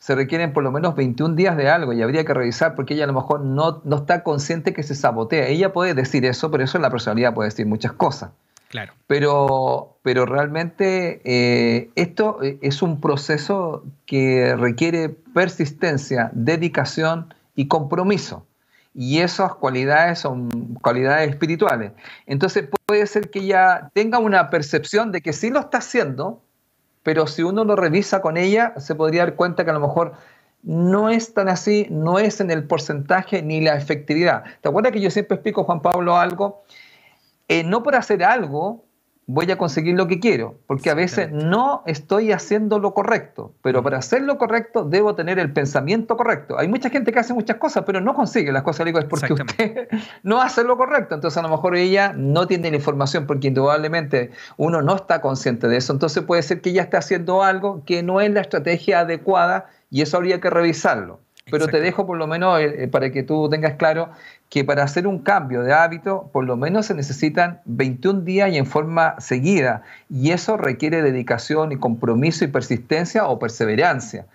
se 0.00 0.14
requieren 0.14 0.54
por 0.54 0.64
lo 0.64 0.72
menos 0.72 0.96
21 0.96 1.34
días 1.34 1.56
de 1.58 1.68
algo 1.68 1.92
y 1.92 2.00
habría 2.00 2.24
que 2.24 2.32
revisar 2.32 2.74
porque 2.74 2.94
ella 2.94 3.04
a 3.04 3.06
lo 3.06 3.12
mejor 3.12 3.42
no, 3.42 3.82
no 3.84 3.96
está 3.96 4.22
consciente 4.22 4.72
que 4.72 4.82
se 4.82 4.94
sabotea. 4.94 5.46
Ella 5.46 5.74
puede 5.74 5.92
decir 5.92 6.24
eso, 6.24 6.50
pero 6.50 6.64
eso 6.64 6.78
en 6.78 6.82
la 6.82 6.90
personalidad 6.90 7.34
puede 7.34 7.50
decir 7.50 7.66
muchas 7.66 7.92
cosas. 7.92 8.30
Claro. 8.70 8.94
Pero, 9.06 9.98
pero 10.02 10.24
realmente 10.24 11.20
eh, 11.24 11.90
esto 11.96 12.38
es 12.40 12.80
un 12.80 13.00
proceso 13.00 13.84
que 14.06 14.56
requiere 14.56 15.10
persistencia, 15.10 16.30
dedicación 16.32 17.34
y 17.54 17.68
compromiso. 17.68 18.46
Y 18.94 19.18
esas 19.18 19.54
cualidades 19.54 20.20
son 20.20 20.76
cualidades 20.80 21.28
espirituales. 21.28 21.92
Entonces 22.26 22.68
puede 22.86 23.06
ser 23.06 23.28
que 23.28 23.40
ella 23.40 23.90
tenga 23.92 24.18
una 24.18 24.48
percepción 24.48 25.12
de 25.12 25.20
que 25.20 25.34
sí 25.34 25.50
lo 25.50 25.60
está 25.60 25.78
haciendo, 25.78 26.40
pero 27.02 27.26
si 27.26 27.42
uno 27.42 27.64
lo 27.64 27.76
revisa 27.76 28.20
con 28.20 28.36
ella, 28.36 28.74
se 28.78 28.94
podría 28.94 29.24
dar 29.24 29.36
cuenta 29.36 29.64
que 29.64 29.70
a 29.70 29.74
lo 29.74 29.80
mejor 29.80 30.14
no 30.62 31.08
es 31.08 31.32
tan 31.32 31.48
así, 31.48 31.86
no 31.90 32.18
es 32.18 32.40
en 32.40 32.50
el 32.50 32.64
porcentaje 32.64 33.42
ni 33.42 33.60
la 33.60 33.76
efectividad. 33.76 34.44
¿Te 34.60 34.68
acuerdas 34.68 34.92
que 34.92 35.00
yo 35.00 35.10
siempre 35.10 35.36
explico, 35.36 35.64
Juan 35.64 35.80
Pablo, 35.80 36.16
algo? 36.16 36.64
Eh, 37.48 37.64
no 37.64 37.82
por 37.82 37.96
hacer 37.96 38.22
algo 38.22 38.84
voy 39.32 39.48
a 39.50 39.56
conseguir 39.56 39.94
lo 39.94 40.08
que 40.08 40.18
quiero, 40.18 40.56
porque 40.66 40.90
a 40.90 40.94
veces 40.94 41.30
no 41.30 41.84
estoy 41.86 42.32
haciendo 42.32 42.80
lo 42.80 42.94
correcto, 42.94 43.54
pero 43.62 43.80
para 43.80 43.98
hacer 43.98 44.22
lo 44.22 44.38
correcto 44.38 44.84
debo 44.84 45.14
tener 45.14 45.38
el 45.38 45.52
pensamiento 45.52 46.16
correcto. 46.16 46.58
Hay 46.58 46.66
mucha 46.66 46.90
gente 46.90 47.12
que 47.12 47.20
hace 47.20 47.32
muchas 47.32 47.58
cosas, 47.58 47.84
pero 47.86 48.00
no 48.00 48.14
consigue 48.14 48.50
las 48.50 48.64
cosas, 48.64 48.86
digo, 48.86 48.98
es 48.98 49.04
porque 49.04 49.32
usted 49.32 49.88
no 50.24 50.42
hace 50.42 50.64
lo 50.64 50.76
correcto, 50.76 51.14
entonces 51.14 51.38
a 51.38 51.42
lo 51.42 51.48
mejor 51.48 51.76
ella 51.76 52.12
no 52.12 52.48
tiene 52.48 52.70
la 52.70 52.76
información, 52.76 53.28
porque 53.28 53.48
indudablemente 53.48 54.32
uno 54.56 54.82
no 54.82 54.96
está 54.96 55.20
consciente 55.20 55.68
de 55.68 55.76
eso, 55.76 55.92
entonces 55.92 56.24
puede 56.24 56.42
ser 56.42 56.60
que 56.60 56.70
ella 56.70 56.82
esté 56.82 56.96
haciendo 56.96 57.44
algo 57.44 57.84
que 57.84 58.02
no 58.02 58.20
es 58.20 58.32
la 58.32 58.40
estrategia 58.40 59.00
adecuada 59.00 59.66
y 59.90 60.02
eso 60.02 60.16
habría 60.16 60.40
que 60.40 60.50
revisarlo. 60.50 61.20
Pero 61.50 61.68
te 61.68 61.80
dejo 61.80 62.06
por 62.06 62.18
lo 62.18 62.26
menos 62.26 62.60
eh, 62.60 62.84
eh, 62.84 62.88
para 62.88 63.10
que 63.10 63.22
tú 63.22 63.48
tengas 63.48 63.74
claro 63.74 64.10
que 64.48 64.64
para 64.64 64.82
hacer 64.82 65.06
un 65.06 65.20
cambio 65.20 65.62
de 65.62 65.72
hábito, 65.72 66.28
por 66.32 66.44
lo 66.44 66.56
menos 66.56 66.86
se 66.86 66.94
necesitan 66.94 67.60
21 67.66 68.22
días 68.22 68.52
y 68.52 68.56
en 68.56 68.66
forma 68.66 69.14
seguida. 69.20 69.82
Y 70.08 70.30
eso 70.30 70.56
requiere 70.56 71.02
dedicación 71.02 71.72
y 71.72 71.76
compromiso 71.76 72.44
y 72.44 72.48
persistencia 72.48 73.26
o 73.26 73.38
perseverancia. 73.38 74.26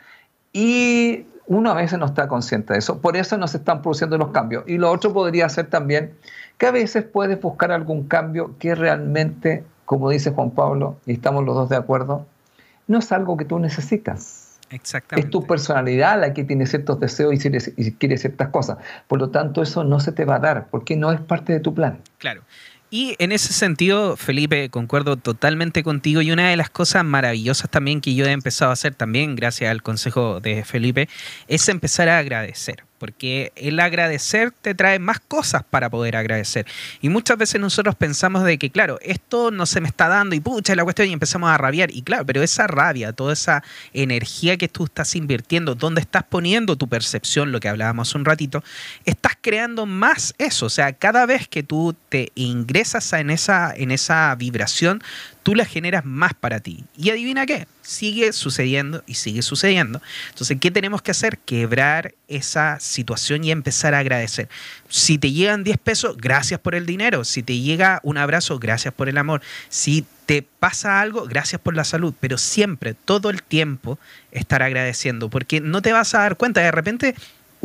Y 0.54 1.26
uno 1.48 1.72
a 1.72 1.74
veces 1.74 2.00
no 2.00 2.06
está 2.06 2.28
consciente 2.28 2.74
de 2.74 2.80
eso. 2.80 3.02
Por 3.02 3.18
eso 3.18 3.38
no 3.38 3.48
se 3.48 3.58
están 3.58 3.82
produciendo 3.82 4.18
los 4.18 4.30
cambios. 4.30 4.64
Y 4.68 4.78
lo 4.78 4.92
otro 4.92 5.14
podría 5.14 5.50
ser 5.50 5.68
también 5.68 6.14
que 6.58 6.68
a 6.68 6.72
veces 6.72 7.04
puedes 7.04 7.40
buscar 7.42 7.72
algún 7.72 8.08
cambio 8.08 8.56
que 8.58 8.76
realmente, 8.76 9.64
como 9.84 10.10
dice 10.10 10.32
Juan 10.32 10.52
Pablo, 10.52 10.98
y 11.06 11.14
estamos 11.14 11.44
los 11.44 11.56
dos 11.56 11.70
de 11.70 11.76
acuerdo, 11.76 12.26
no 12.88 13.00
es 13.00 13.12
algo 13.12 13.36
que 13.36 13.46
tú 13.46 13.60
necesitas 13.60 14.45
Exactamente. 14.70 15.28
Es 15.28 15.32
tu 15.32 15.46
personalidad 15.46 16.20
la 16.20 16.34
que 16.34 16.44
tiene 16.44 16.66
ciertos 16.66 17.00
deseos 17.00 17.34
y 17.34 17.92
quiere 17.94 18.18
ciertas 18.18 18.50
cosas. 18.50 18.78
Por 19.08 19.20
lo 19.20 19.30
tanto, 19.30 19.62
eso 19.62 19.84
no 19.84 20.00
se 20.00 20.12
te 20.12 20.26
va 20.26 20.36
a 20.36 20.40
dar 20.40 20.68
porque 20.70 20.96
no 20.96 21.12
es 21.12 21.22
parte 21.22 21.54
de 21.54 21.60
tu 21.60 21.74
plan. 21.74 22.00
Claro. 22.18 22.42
Y 22.90 23.16
en 23.20 23.32
ese 23.32 23.52
sentido, 23.52 24.16
Felipe, 24.16 24.70
concuerdo 24.70 25.18
totalmente 25.18 25.84
contigo. 25.84 26.22
Y 26.22 26.32
una 26.32 26.50
de 26.50 26.56
las 26.56 26.70
cosas 26.70 27.04
maravillosas 27.04 27.70
también 27.70 28.00
que 28.00 28.14
yo 28.16 28.26
he 28.26 28.32
empezado 28.32 28.70
a 28.70 28.74
hacer 28.74 28.96
también, 28.96 29.36
gracias 29.36 29.72
al 29.72 29.82
consejo 29.82 30.40
de 30.40 30.64
Felipe, 30.64 31.10
es 31.48 31.68
empezar 31.68 32.10
a 32.10 32.20
agradecer 32.20 32.84
porque 33.06 33.52
el 33.56 33.80
agradecer 33.80 34.50
te 34.50 34.74
trae 34.74 34.98
más 34.98 35.20
cosas 35.20 35.64
para 35.70 35.92
poder 35.92 36.16
agradecer. 36.16 36.66
Y 37.02 37.10
muchas 37.10 37.38
veces 37.38 37.62
nosotros 37.62 37.94
pensamos 37.94 38.44
de 38.44 38.58
que, 38.58 38.72
claro, 38.72 38.98
esto 39.04 39.52
no 39.52 39.68
se 39.68 39.80
me 39.80 39.88
está 39.88 40.08
dando 40.08 40.36
y 40.36 40.40
pucha 40.40 40.74
la 40.74 40.84
cuestión 40.84 41.08
y 41.08 41.14
empezamos 41.14 41.52
a 41.52 41.58
rabiar. 41.60 41.92
Y 41.92 42.02
claro, 42.02 42.26
pero 42.26 42.42
esa 42.42 42.66
rabia, 42.66 43.14
toda 43.14 43.34
esa 43.34 43.64
energía 43.94 44.58
que 44.58 44.68
tú 44.68 44.86
estás 44.86 45.16
invirtiendo, 45.16 45.76
donde 45.76 46.02
estás 46.02 46.24
poniendo 46.24 46.78
tu 46.78 46.88
percepción, 46.88 47.52
lo 47.52 47.60
que 47.60 47.70
hablábamos 47.70 48.16
un 48.16 48.26
ratito, 48.26 48.64
estás 49.06 49.34
creando 49.40 49.86
más 49.86 50.34
eso. 50.40 50.66
O 50.66 50.72
sea, 50.72 50.94
cada 50.94 51.28
vez 51.28 51.48
que 51.48 51.62
tú 51.62 51.96
te 52.10 52.32
ingresas 52.34 53.14
en 53.14 53.30
esa, 53.30 53.72
en 53.76 53.92
esa 53.92 54.34
vibración, 54.34 55.04
tú 55.46 55.54
la 55.54 55.64
generas 55.64 56.04
más 56.06 56.34
para 56.34 56.60
ti. 56.60 56.86
Y 56.98 57.12
adivina 57.12 57.46
qué, 57.46 57.68
sigue 57.84 58.34
sucediendo 58.34 59.04
y 59.06 59.14
sigue 59.14 59.44
sucediendo. 59.44 60.02
Entonces, 60.30 60.58
¿qué 60.60 60.72
tenemos 60.72 61.04
que 61.04 61.12
hacer? 61.12 61.38
Quebrar 61.38 62.16
esa 62.28 62.80
situación 62.80 63.44
y 63.44 63.52
empezar 63.52 63.94
a 63.94 64.00
agradecer. 64.00 64.50
Si 64.90 65.20
te 65.20 65.32
llegan 65.32 65.64
10 65.64 65.78
pesos, 65.78 66.18
gracias 66.18 66.60
por 66.60 66.74
el 66.74 66.88
dinero. 66.88 67.24
Si 67.24 67.44
te 67.44 67.60
llega 67.60 68.00
un 68.02 68.18
abrazo, 68.18 68.58
gracias 68.58 68.92
por 68.92 69.08
el 69.08 69.20
amor. 69.20 69.44
Si 69.70 70.04
te 70.26 70.42
pasa 70.42 71.00
algo, 71.00 71.26
gracias 71.26 71.62
por 71.62 71.76
la 71.76 71.84
salud. 71.84 72.16
Pero 72.20 72.40
siempre, 72.40 72.96
todo 72.96 73.30
el 73.30 73.44
tiempo, 73.44 74.00
estar 74.32 74.64
agradeciendo, 74.64 75.30
porque 75.30 75.62
no 75.62 75.84
te 75.84 75.94
vas 75.94 76.16
a 76.16 76.22
dar 76.22 76.38
cuenta. 76.38 76.62
De 76.62 76.72
repente 76.72 77.14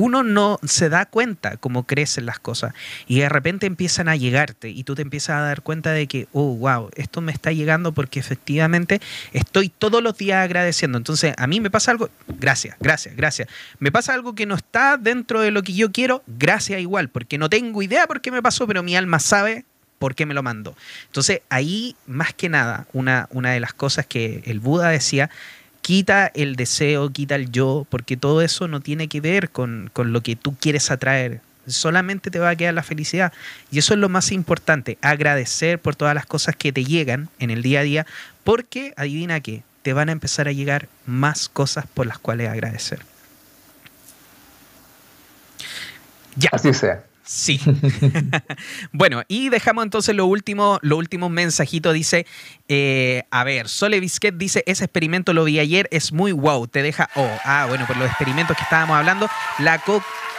uno 0.01 0.22
no 0.22 0.59
se 0.64 0.89
da 0.89 1.05
cuenta 1.05 1.59
cómo 1.59 1.86
crecen 1.86 2.24
las 2.24 2.39
cosas 2.39 2.72
y 3.06 3.20
de 3.20 3.28
repente 3.28 3.66
empiezan 3.66 4.09
a 4.09 4.16
llegarte 4.16 4.70
y 4.70 4.82
tú 4.85 4.94
te 4.94 5.02
empiezas 5.02 5.36
a 5.36 5.40
dar 5.40 5.60
cuenta 5.60 5.93
de 5.93 6.06
que, 6.06 6.27
oh, 6.32 6.56
wow, 6.56 6.89
esto 6.97 7.20
me 7.20 7.32
está 7.32 7.52
llegando 7.52 7.93
porque 7.93 8.18
efectivamente 8.18 8.98
estoy 9.35 9.68
todos 9.68 10.02
los 10.02 10.16
días 10.16 10.43
agradeciendo. 10.43 10.97
Entonces, 10.97 11.35
a 11.36 11.47
mí 11.47 11.60
me 11.60 11.70
pasa 11.70 11.90
algo, 11.90 12.09
gracias, 12.27 12.77
gracias, 12.81 13.14
gracias. 13.14 13.48
Me 13.78 13.93
pasa 13.93 14.14
algo 14.14 14.35
que 14.35 14.47
no 14.47 14.55
está 14.55 14.97
dentro 14.97 15.43
de 15.43 15.51
lo 15.51 15.62
que 15.62 15.74
yo 15.74 15.93
quiero, 15.93 16.22
gracias 16.27 16.81
igual, 16.81 17.10
porque 17.10 17.36
no 17.36 17.51
tengo 17.51 17.82
idea 17.82 18.06
por 18.06 18.22
qué 18.22 18.31
me 18.31 18.40
pasó, 18.40 18.66
pero 18.66 18.82
mi 18.82 18.97
alma 18.97 19.18
sabe 19.18 19.66
por 19.98 20.14
qué 20.14 20.24
me 20.24 20.32
lo 20.32 20.43
mandó. 20.43 20.74
Entonces, 21.09 21.43
ahí, 21.51 21.94
más 22.06 22.32
que 22.32 22.48
nada, 22.48 22.86
una, 22.94 23.28
una 23.32 23.51
de 23.51 23.60
las 23.60 23.74
cosas 23.74 24.06
que 24.06 24.43
el 24.47 24.60
Buda 24.60 24.89
decía 24.89 25.28
quita 25.91 26.31
el 26.35 26.55
deseo, 26.55 27.11
quita 27.11 27.35
el 27.35 27.51
yo, 27.51 27.85
porque 27.91 28.17
todo 28.17 28.43
eso 28.43 28.69
no 28.69 28.79
tiene 28.79 29.09
que 29.09 29.21
ver 29.21 29.51
con, 29.51 29.91
lo 29.97 30.21
que 30.23 30.37
tú 30.37 30.55
quieres 30.55 30.89
atraer. 30.93 31.41
Solamente 31.67 32.31
te 32.31 32.39
va 32.39 32.51
a 32.51 32.55
quedar 32.55 32.75
la 32.75 32.85
felicidad. 32.85 33.33
Y 33.73 33.81
eso 33.81 33.95
es 33.95 33.99
lo 33.99 34.09
más 34.09 34.31
importante, 34.31 34.99
agradecer 35.03 35.81
por 35.81 35.97
todas 35.97 36.15
las 36.15 36.27
cosas 36.27 36.55
que 36.55 36.71
te 36.71 36.85
llegan 36.85 37.29
en 37.41 37.51
el 37.51 37.62
día 37.62 37.81
a 37.81 37.83
día, 37.83 38.07
porque 38.45 38.95
adivina 38.97 39.41
qué, 39.41 39.65
te 39.83 39.93
van 39.93 40.11
a 40.11 40.12
empezar 40.12 40.47
a 40.47 40.53
llegar 40.53 40.87
más 41.07 41.49
cosas 41.49 41.87
por 41.93 42.07
las 42.07 42.21
cuales 42.21 42.49
agradecer. 42.51 43.01
Ya. 46.37 46.51
Así 46.53 46.73
sea. 46.73 47.03
Sí. 47.31 47.61
bueno, 48.93 49.23
y 49.28 49.51
dejamos 49.51 49.85
entonces 49.85 50.16
lo 50.16 50.27
último, 50.27 50.81
lo 50.82 50.97
último 50.97 51.28
mensajito. 51.28 51.93
Dice, 51.93 52.27
eh, 52.66 53.23
a 53.31 53.44
ver, 53.44 53.69
Sole 53.69 54.01
Bisquet 54.01 54.36
dice, 54.36 54.65
ese 54.66 54.86
experimento 54.86 55.32
lo 55.32 55.44
vi 55.44 55.61
ayer, 55.61 55.86
es 55.93 56.12
muy 56.12 56.32
wow, 56.32 56.66
te 56.66 56.82
deja, 56.82 57.09
oh, 57.15 57.31
ah, 57.44 57.66
bueno, 57.69 57.86
por 57.86 57.97
los 57.98 58.09
experimentos 58.09 58.57
que 58.57 58.65
estábamos 58.65 58.97
hablando, 58.97 59.31
la 59.61 59.81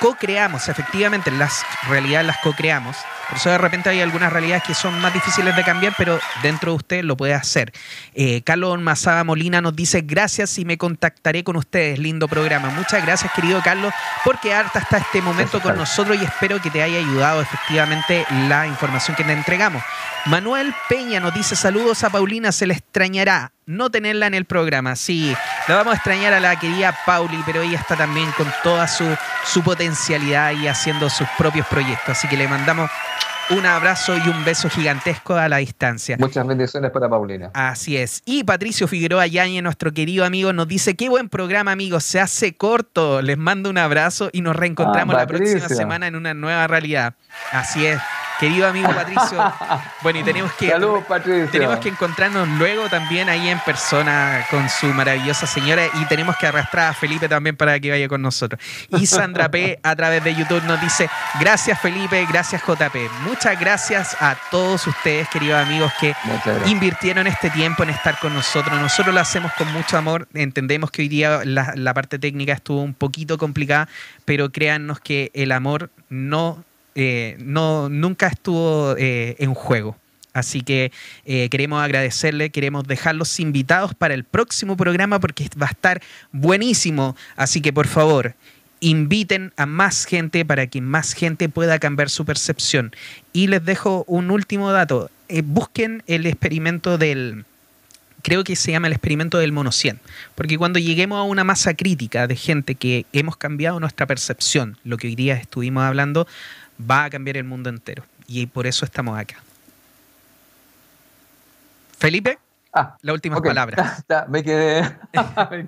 co-creamos, 0.01 0.67
efectivamente, 0.67 1.31
las 1.31 1.63
realidades 1.87 2.27
las 2.27 2.39
co-creamos. 2.39 2.97
Por 3.31 3.37
eso 3.37 3.49
de 3.49 3.57
repente 3.57 3.89
hay 3.89 4.01
algunas 4.01 4.33
realidades 4.33 4.63
que 4.63 4.73
son 4.73 4.99
más 4.99 5.13
difíciles 5.13 5.55
de 5.55 5.63
cambiar, 5.63 5.93
pero 5.97 6.19
dentro 6.43 6.73
de 6.73 6.75
usted 6.75 7.03
lo 7.05 7.15
puede 7.15 7.33
hacer. 7.33 7.71
Eh, 8.13 8.41
Carlos 8.41 8.77
Mazaba 8.81 9.23
Molina 9.23 9.61
nos 9.61 9.73
dice, 9.73 10.01
gracias 10.01 10.57
y 10.57 10.65
me 10.65 10.77
contactaré 10.77 11.41
con 11.45 11.55
ustedes. 11.55 11.97
Lindo 11.97 12.27
programa. 12.27 12.71
Muchas 12.71 13.01
gracias, 13.05 13.31
querido 13.31 13.61
Carlos, 13.63 13.93
por 14.25 14.37
quedarte 14.41 14.79
hasta 14.79 14.97
este 14.97 15.21
momento 15.21 15.61
con 15.61 15.77
nosotros 15.77 16.17
y 16.21 16.25
espero 16.25 16.61
que 16.61 16.69
te 16.69 16.83
haya 16.83 16.99
ayudado 16.99 17.41
efectivamente 17.41 18.25
la 18.49 18.67
información 18.67 19.15
que 19.15 19.23
te 19.23 19.31
entregamos. 19.31 19.81
Manuel 20.25 20.75
Peña 20.89 21.21
nos 21.21 21.33
dice, 21.33 21.55
saludos 21.55 22.03
a 22.03 22.09
Paulina, 22.09 22.51
se 22.51 22.67
le 22.67 22.73
extrañará 22.73 23.53
no 23.65 23.89
tenerla 23.89 24.27
en 24.27 24.33
el 24.33 24.45
programa. 24.45 24.95
Sí, 24.95 25.35
la 25.67 25.75
vamos 25.75 25.93
a 25.93 25.95
extrañar 25.95 26.33
a 26.33 26.39
la 26.39 26.59
querida 26.59 26.95
Pauli, 27.05 27.41
pero 27.45 27.61
ella 27.61 27.79
está 27.79 27.95
también 27.95 28.29
con 28.33 28.51
toda 28.63 28.87
su, 28.87 29.05
su 29.45 29.63
potencialidad 29.63 30.51
y 30.51 30.67
haciendo 30.67 31.09
sus 31.09 31.27
propios 31.37 31.65
proyectos. 31.67 32.09
Así 32.17 32.27
que 32.27 32.37
le 32.37 32.47
mandamos 32.47 32.89
un 33.51 33.65
abrazo 33.65 34.15
y 34.17 34.29
un 34.29 34.45
beso 34.45 34.69
gigantesco 34.69 35.35
a 35.35 35.49
la 35.49 35.57
distancia. 35.57 36.15
Muchas 36.17 36.45
bendiciones 36.47 36.91
para 36.91 37.09
Paulina. 37.09 37.51
Así 37.53 37.97
es. 37.97 38.21
Y 38.25 38.43
Patricio 38.43 38.87
Figueroa 38.87 39.27
Yañez, 39.27 39.61
nuestro 39.61 39.91
querido 39.91 40.25
amigo, 40.25 40.53
nos 40.53 40.67
dice, 40.67 40.95
qué 40.95 41.09
buen 41.09 41.27
programa, 41.27 41.71
amigos, 41.71 42.03
se 42.03 42.19
hace 42.19 42.55
corto. 42.55 43.21
Les 43.21 43.37
mando 43.37 43.69
un 43.69 43.77
abrazo 43.77 44.29
y 44.31 44.41
nos 44.41 44.55
reencontramos 44.55 45.15
ah, 45.15 45.19
la 45.19 45.27
próxima 45.27 45.67
semana 45.67 46.07
en 46.07 46.15
una 46.15 46.33
nueva 46.33 46.67
realidad. 46.67 47.15
Así 47.51 47.85
es. 47.85 47.99
Querido 48.41 48.67
amigo 48.67 48.87
Patricio, 48.95 49.53
bueno, 50.01 50.19
y 50.19 50.23
tenemos 50.23 50.51
que, 50.53 50.73
tenemos 51.51 51.77
que 51.77 51.89
encontrarnos 51.89 52.47
luego 52.47 52.89
también 52.89 53.29
ahí 53.29 53.49
en 53.49 53.59
persona 53.59 54.43
con 54.49 54.67
su 54.67 54.87
maravillosa 54.87 55.45
señora 55.45 55.83
y 55.93 56.05
tenemos 56.05 56.35
que 56.37 56.47
arrastrar 56.47 56.87
a 56.87 56.93
Felipe 56.93 57.29
también 57.29 57.55
para 57.55 57.79
que 57.79 57.91
vaya 57.91 58.07
con 58.07 58.19
nosotros. 58.23 58.59
Y 58.97 59.05
Sandra 59.05 59.51
P 59.51 59.79
a 59.83 59.95
través 59.95 60.23
de 60.23 60.33
YouTube 60.33 60.63
nos 60.63 60.81
dice, 60.81 61.07
gracias 61.39 61.79
Felipe, 61.79 62.25
gracias 62.25 62.63
JP. 62.63 62.95
Muchas 63.27 63.59
gracias 63.59 64.17
a 64.19 64.35
todos 64.49 64.87
ustedes, 64.87 65.29
queridos 65.29 65.63
amigos, 65.63 65.93
que 65.99 66.15
invirtieron 66.65 67.27
este 67.27 67.51
tiempo 67.51 67.83
en 67.83 67.91
estar 67.91 68.17
con 68.17 68.33
nosotros. 68.33 68.81
Nosotros 68.81 69.13
lo 69.13 69.21
hacemos 69.21 69.51
con 69.53 69.71
mucho 69.71 69.99
amor. 69.99 70.27
Entendemos 70.33 70.89
que 70.89 71.03
hoy 71.03 71.09
día 71.09 71.41
la, 71.45 71.73
la 71.75 71.93
parte 71.93 72.17
técnica 72.17 72.53
estuvo 72.53 72.81
un 72.81 72.95
poquito 72.95 73.37
complicada, 73.37 73.87
pero 74.25 74.51
créannos 74.51 74.99
que 74.99 75.29
el 75.35 75.51
amor 75.51 75.91
no 76.09 76.65
eh, 76.95 77.37
no, 77.39 77.89
nunca 77.89 78.27
estuvo 78.27 78.95
eh, 78.97 79.35
en 79.39 79.53
juego. 79.53 79.97
Así 80.33 80.61
que 80.61 80.91
eh, 81.25 81.49
queremos 81.49 81.83
agradecerle, 81.83 82.51
queremos 82.51 82.87
dejarlos 82.87 83.39
invitados 83.39 83.93
para 83.93 84.13
el 84.13 84.23
próximo 84.23 84.77
programa 84.77 85.19
porque 85.19 85.49
va 85.61 85.67
a 85.67 85.71
estar 85.71 86.01
buenísimo. 86.31 87.17
Así 87.35 87.61
que 87.61 87.73
por 87.73 87.87
favor, 87.87 88.35
inviten 88.79 89.51
a 89.57 89.65
más 89.65 90.05
gente 90.05 90.45
para 90.45 90.67
que 90.67 90.79
más 90.81 91.13
gente 91.13 91.49
pueda 91.49 91.79
cambiar 91.79 92.09
su 92.09 92.23
percepción. 92.25 92.93
Y 93.33 93.47
les 93.47 93.63
dejo 93.65 94.05
un 94.07 94.31
último 94.31 94.71
dato. 94.71 95.09
busquen 95.43 96.03
el 96.07 96.25
experimento 96.25 96.97
del, 96.97 97.45
creo 98.21 98.43
que 98.43 98.55
se 98.55 98.71
llama 98.71 98.87
el 98.87 98.93
experimento 98.93 99.37
del 99.37 99.51
mono 99.51 99.71
100, 99.71 99.99
porque 100.35 100.57
cuando 100.57 100.79
lleguemos 100.79 101.19
a 101.19 101.23
una 101.23 101.43
masa 101.43 101.73
crítica 101.73 102.27
de 102.27 102.35
gente 102.35 102.75
que 102.75 103.05
hemos 103.13 103.37
cambiado 103.37 103.79
nuestra 103.79 104.05
percepción, 104.05 104.77
lo 104.83 104.97
que 104.97 105.07
hoy 105.07 105.15
día 105.15 105.35
estuvimos 105.35 105.83
hablando, 105.83 106.27
va 106.89 107.05
a 107.05 107.09
cambiar 107.09 107.37
el 107.37 107.43
mundo 107.43 107.69
entero. 107.69 108.03
Y 108.27 108.45
por 108.45 108.67
eso 108.67 108.85
estamos 108.85 109.17
acá. 109.19 109.37
Felipe, 111.97 112.39
ah, 112.73 112.97
la 113.01 113.13
última 113.13 113.41
palabra. 113.41 113.97
me, 114.29 114.43
quedé, 114.43 114.83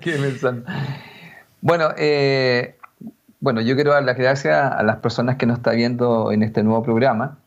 pensando. 0.00 0.64
Bueno, 1.60 1.90
eh, 1.96 2.76
bueno, 3.40 3.60
yo 3.60 3.74
quiero 3.74 3.92
dar 3.92 4.02
las 4.02 4.16
gracias 4.16 4.72
a 4.72 4.82
las 4.82 4.96
personas 4.96 5.36
que 5.36 5.46
nos 5.46 5.58
están 5.58 5.76
viendo 5.76 6.32
en 6.32 6.42
este 6.42 6.62
nuevo 6.62 6.82
programa. 6.82 7.38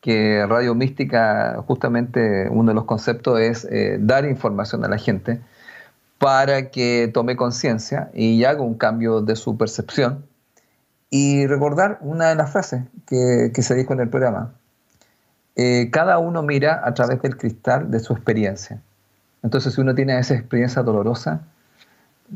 que 0.00 0.44
Radio 0.46 0.74
Mística, 0.74 1.62
justamente 1.66 2.48
uno 2.50 2.72
de 2.72 2.74
los 2.74 2.84
conceptos 2.84 3.40
es 3.40 3.64
eh, 3.70 3.98
dar 4.00 4.24
información 4.24 4.84
a 4.84 4.88
la 4.88 4.98
gente 4.98 5.40
para 6.18 6.70
que 6.70 7.10
tome 7.12 7.36
conciencia 7.36 8.10
y 8.12 8.44
haga 8.44 8.62
un 8.62 8.74
cambio 8.74 9.20
de 9.20 9.36
su 9.36 9.56
percepción. 9.56 10.24
Y 11.10 11.46
recordar 11.46 11.98
una 12.00 12.28
de 12.28 12.34
las 12.34 12.50
frases 12.50 12.82
que, 13.06 13.50
se 13.54 13.74
dijo 13.74 13.94
en 13.94 14.00
el 14.00 14.08
programa. 14.08 14.52
Eh, 15.56 15.88
cada 15.90 16.18
uno 16.18 16.42
mira 16.42 16.82
a 16.84 16.94
través 16.94 17.22
del 17.22 17.36
cristal 17.36 17.90
de 17.90 18.00
su 18.00 18.12
experiencia. 18.12 18.80
Entonces, 19.42 19.74
si 19.74 19.80
uno 19.80 19.94
tiene 19.94 20.18
esa 20.18 20.34
experiencia 20.34 20.82
dolorosa, 20.82 21.40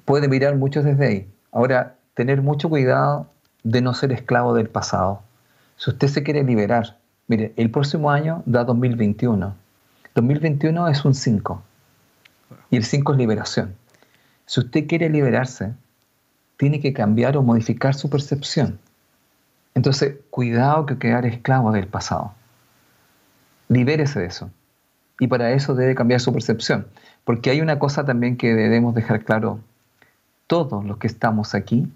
puede 0.04 0.28
mirar 0.28 0.56
mucho 0.56 0.82
desde 0.82 1.06
ahí. 1.06 1.30
Ahora, 1.52 1.94
tener 2.14 2.42
mucho 2.42 2.68
cuidado 2.68 3.26
de 3.62 3.80
no 3.80 3.94
ser 3.94 4.12
esclavo 4.12 4.54
del 4.54 4.68
pasado. 4.68 5.22
Si 5.76 5.90
usted 5.90 6.08
se 6.08 6.22
quiere 6.22 6.42
liberar, 6.42 6.96
mire, 7.28 7.52
el 7.56 7.70
próximo 7.70 8.10
año 8.10 8.42
da 8.46 8.64
2021. 8.64 9.54
2021 10.14 10.88
es 10.88 11.04
un 11.04 11.14
5 11.14 11.62
y 12.70 12.76
el 12.76 12.84
5 12.84 13.12
es 13.12 13.18
liberación. 13.18 13.74
Si 14.46 14.60
usted 14.60 14.86
quiere 14.86 15.08
liberarse, 15.08 15.72
tiene 16.62 16.78
que 16.78 16.92
cambiar 16.92 17.36
o 17.36 17.42
modificar 17.42 17.92
su 17.92 18.08
percepción. 18.08 18.78
Entonces, 19.74 20.14
cuidado 20.30 20.86
que 20.86 20.96
quedar 20.96 21.26
esclavo 21.26 21.72
del 21.72 21.88
pasado. 21.88 22.34
Libérese 23.66 24.20
de 24.20 24.26
eso. 24.26 24.48
Y 25.18 25.26
para 25.26 25.50
eso 25.50 25.74
debe 25.74 25.96
cambiar 25.96 26.20
su 26.20 26.32
percepción. 26.32 26.86
Porque 27.24 27.50
hay 27.50 27.60
una 27.60 27.80
cosa 27.80 28.04
también 28.04 28.36
que 28.36 28.54
debemos 28.54 28.94
dejar 28.94 29.24
claro. 29.24 29.58
Todos 30.46 30.84
los 30.84 30.98
que 30.98 31.08
estamos 31.08 31.56
aquí 31.56 31.88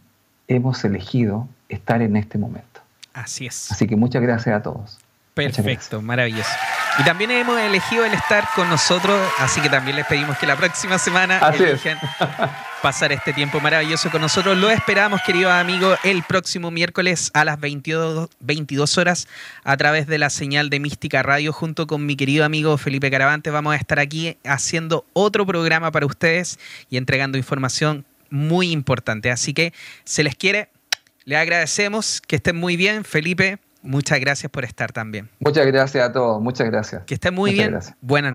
hemos 0.49 0.85
elegido 0.85 1.47
estar 1.69 2.03
en 2.03 2.17
este 2.17 2.37
momento. 2.37 2.81
Así 3.15 3.47
es. 3.47 3.71
Así 3.71 3.87
que 3.87 3.95
muchas 3.95 4.21
gracias 4.21 4.57
a 4.57 4.63
todos. 4.63 4.99
Perfecto, 5.35 6.03
maravilloso. 6.03 6.51
Y 6.99 7.05
también 7.05 7.31
hemos 7.31 7.61
elegido 7.61 8.05
el 8.05 8.15
estar 8.15 8.49
con 8.57 8.69
nosotros, 8.69 9.17
así 9.39 9.61
que 9.61 9.69
también 9.69 9.95
les 9.95 10.07
pedimos 10.07 10.37
que 10.39 10.47
la 10.47 10.57
próxima 10.57 10.99
semana 10.99 11.39
elijan 11.51 11.99
pasar 12.87 13.11
este 13.11 13.33
tiempo 13.33 13.59
maravilloso 13.59 14.13
con 14.13 14.21
nosotros. 14.21 14.57
Lo 14.57 14.71
esperamos, 14.71 15.21
queridos 15.23 15.51
amigos, 15.51 15.99
el 16.05 16.23
próximo 16.23 16.71
miércoles 16.71 17.33
a 17.35 17.45
las 17.45 17.59
22, 17.59 18.29
22 18.39 18.99
horas 18.99 19.27
a 19.65 19.77
través 19.77 20.07
de 20.07 20.19
la 20.19 20.31
señal 20.31 20.71
de 20.71 20.79
Mística 20.79 21.21
Radio 21.25 21.53
junto 21.53 21.89
con 21.89 22.07
mi 22.07 22.15
querido 22.15 22.45
amigo 22.45 22.79
Felipe 22.79 23.11
Caravante. 23.11 23.51
Vamos 23.51 23.73
a 23.73 23.77
estar 23.77 23.99
aquí 23.99 24.39
haciendo 24.45 25.05
otro 25.15 25.45
programa 25.45 25.91
para 25.91 26.07
ustedes 26.07 26.61
y 26.89 26.97
entregando 26.97 27.37
información 27.37 28.05
muy 28.31 28.71
importante. 28.71 29.33
Así 29.33 29.53
que 29.53 29.73
se 30.05 30.23
les 30.23 30.37
quiere, 30.37 30.69
le 31.25 31.37
agradecemos, 31.37 32.21
que 32.21 32.37
estén 32.37 32.55
muy 32.55 32.77
bien, 32.77 33.03
Felipe. 33.03 33.59
Muchas 33.83 34.21
gracias 34.21 34.49
por 34.49 34.65
estar 34.65 34.93
también. 34.93 35.29
Muchas 35.41 35.67
gracias 35.67 36.09
a 36.09 36.13
todos, 36.13 36.41
muchas 36.41 36.71
gracias. 36.71 37.03
Que 37.05 37.15
estén 37.15 37.35
muy 37.35 37.53
bien. 37.53 37.81
Buenas 38.01 38.35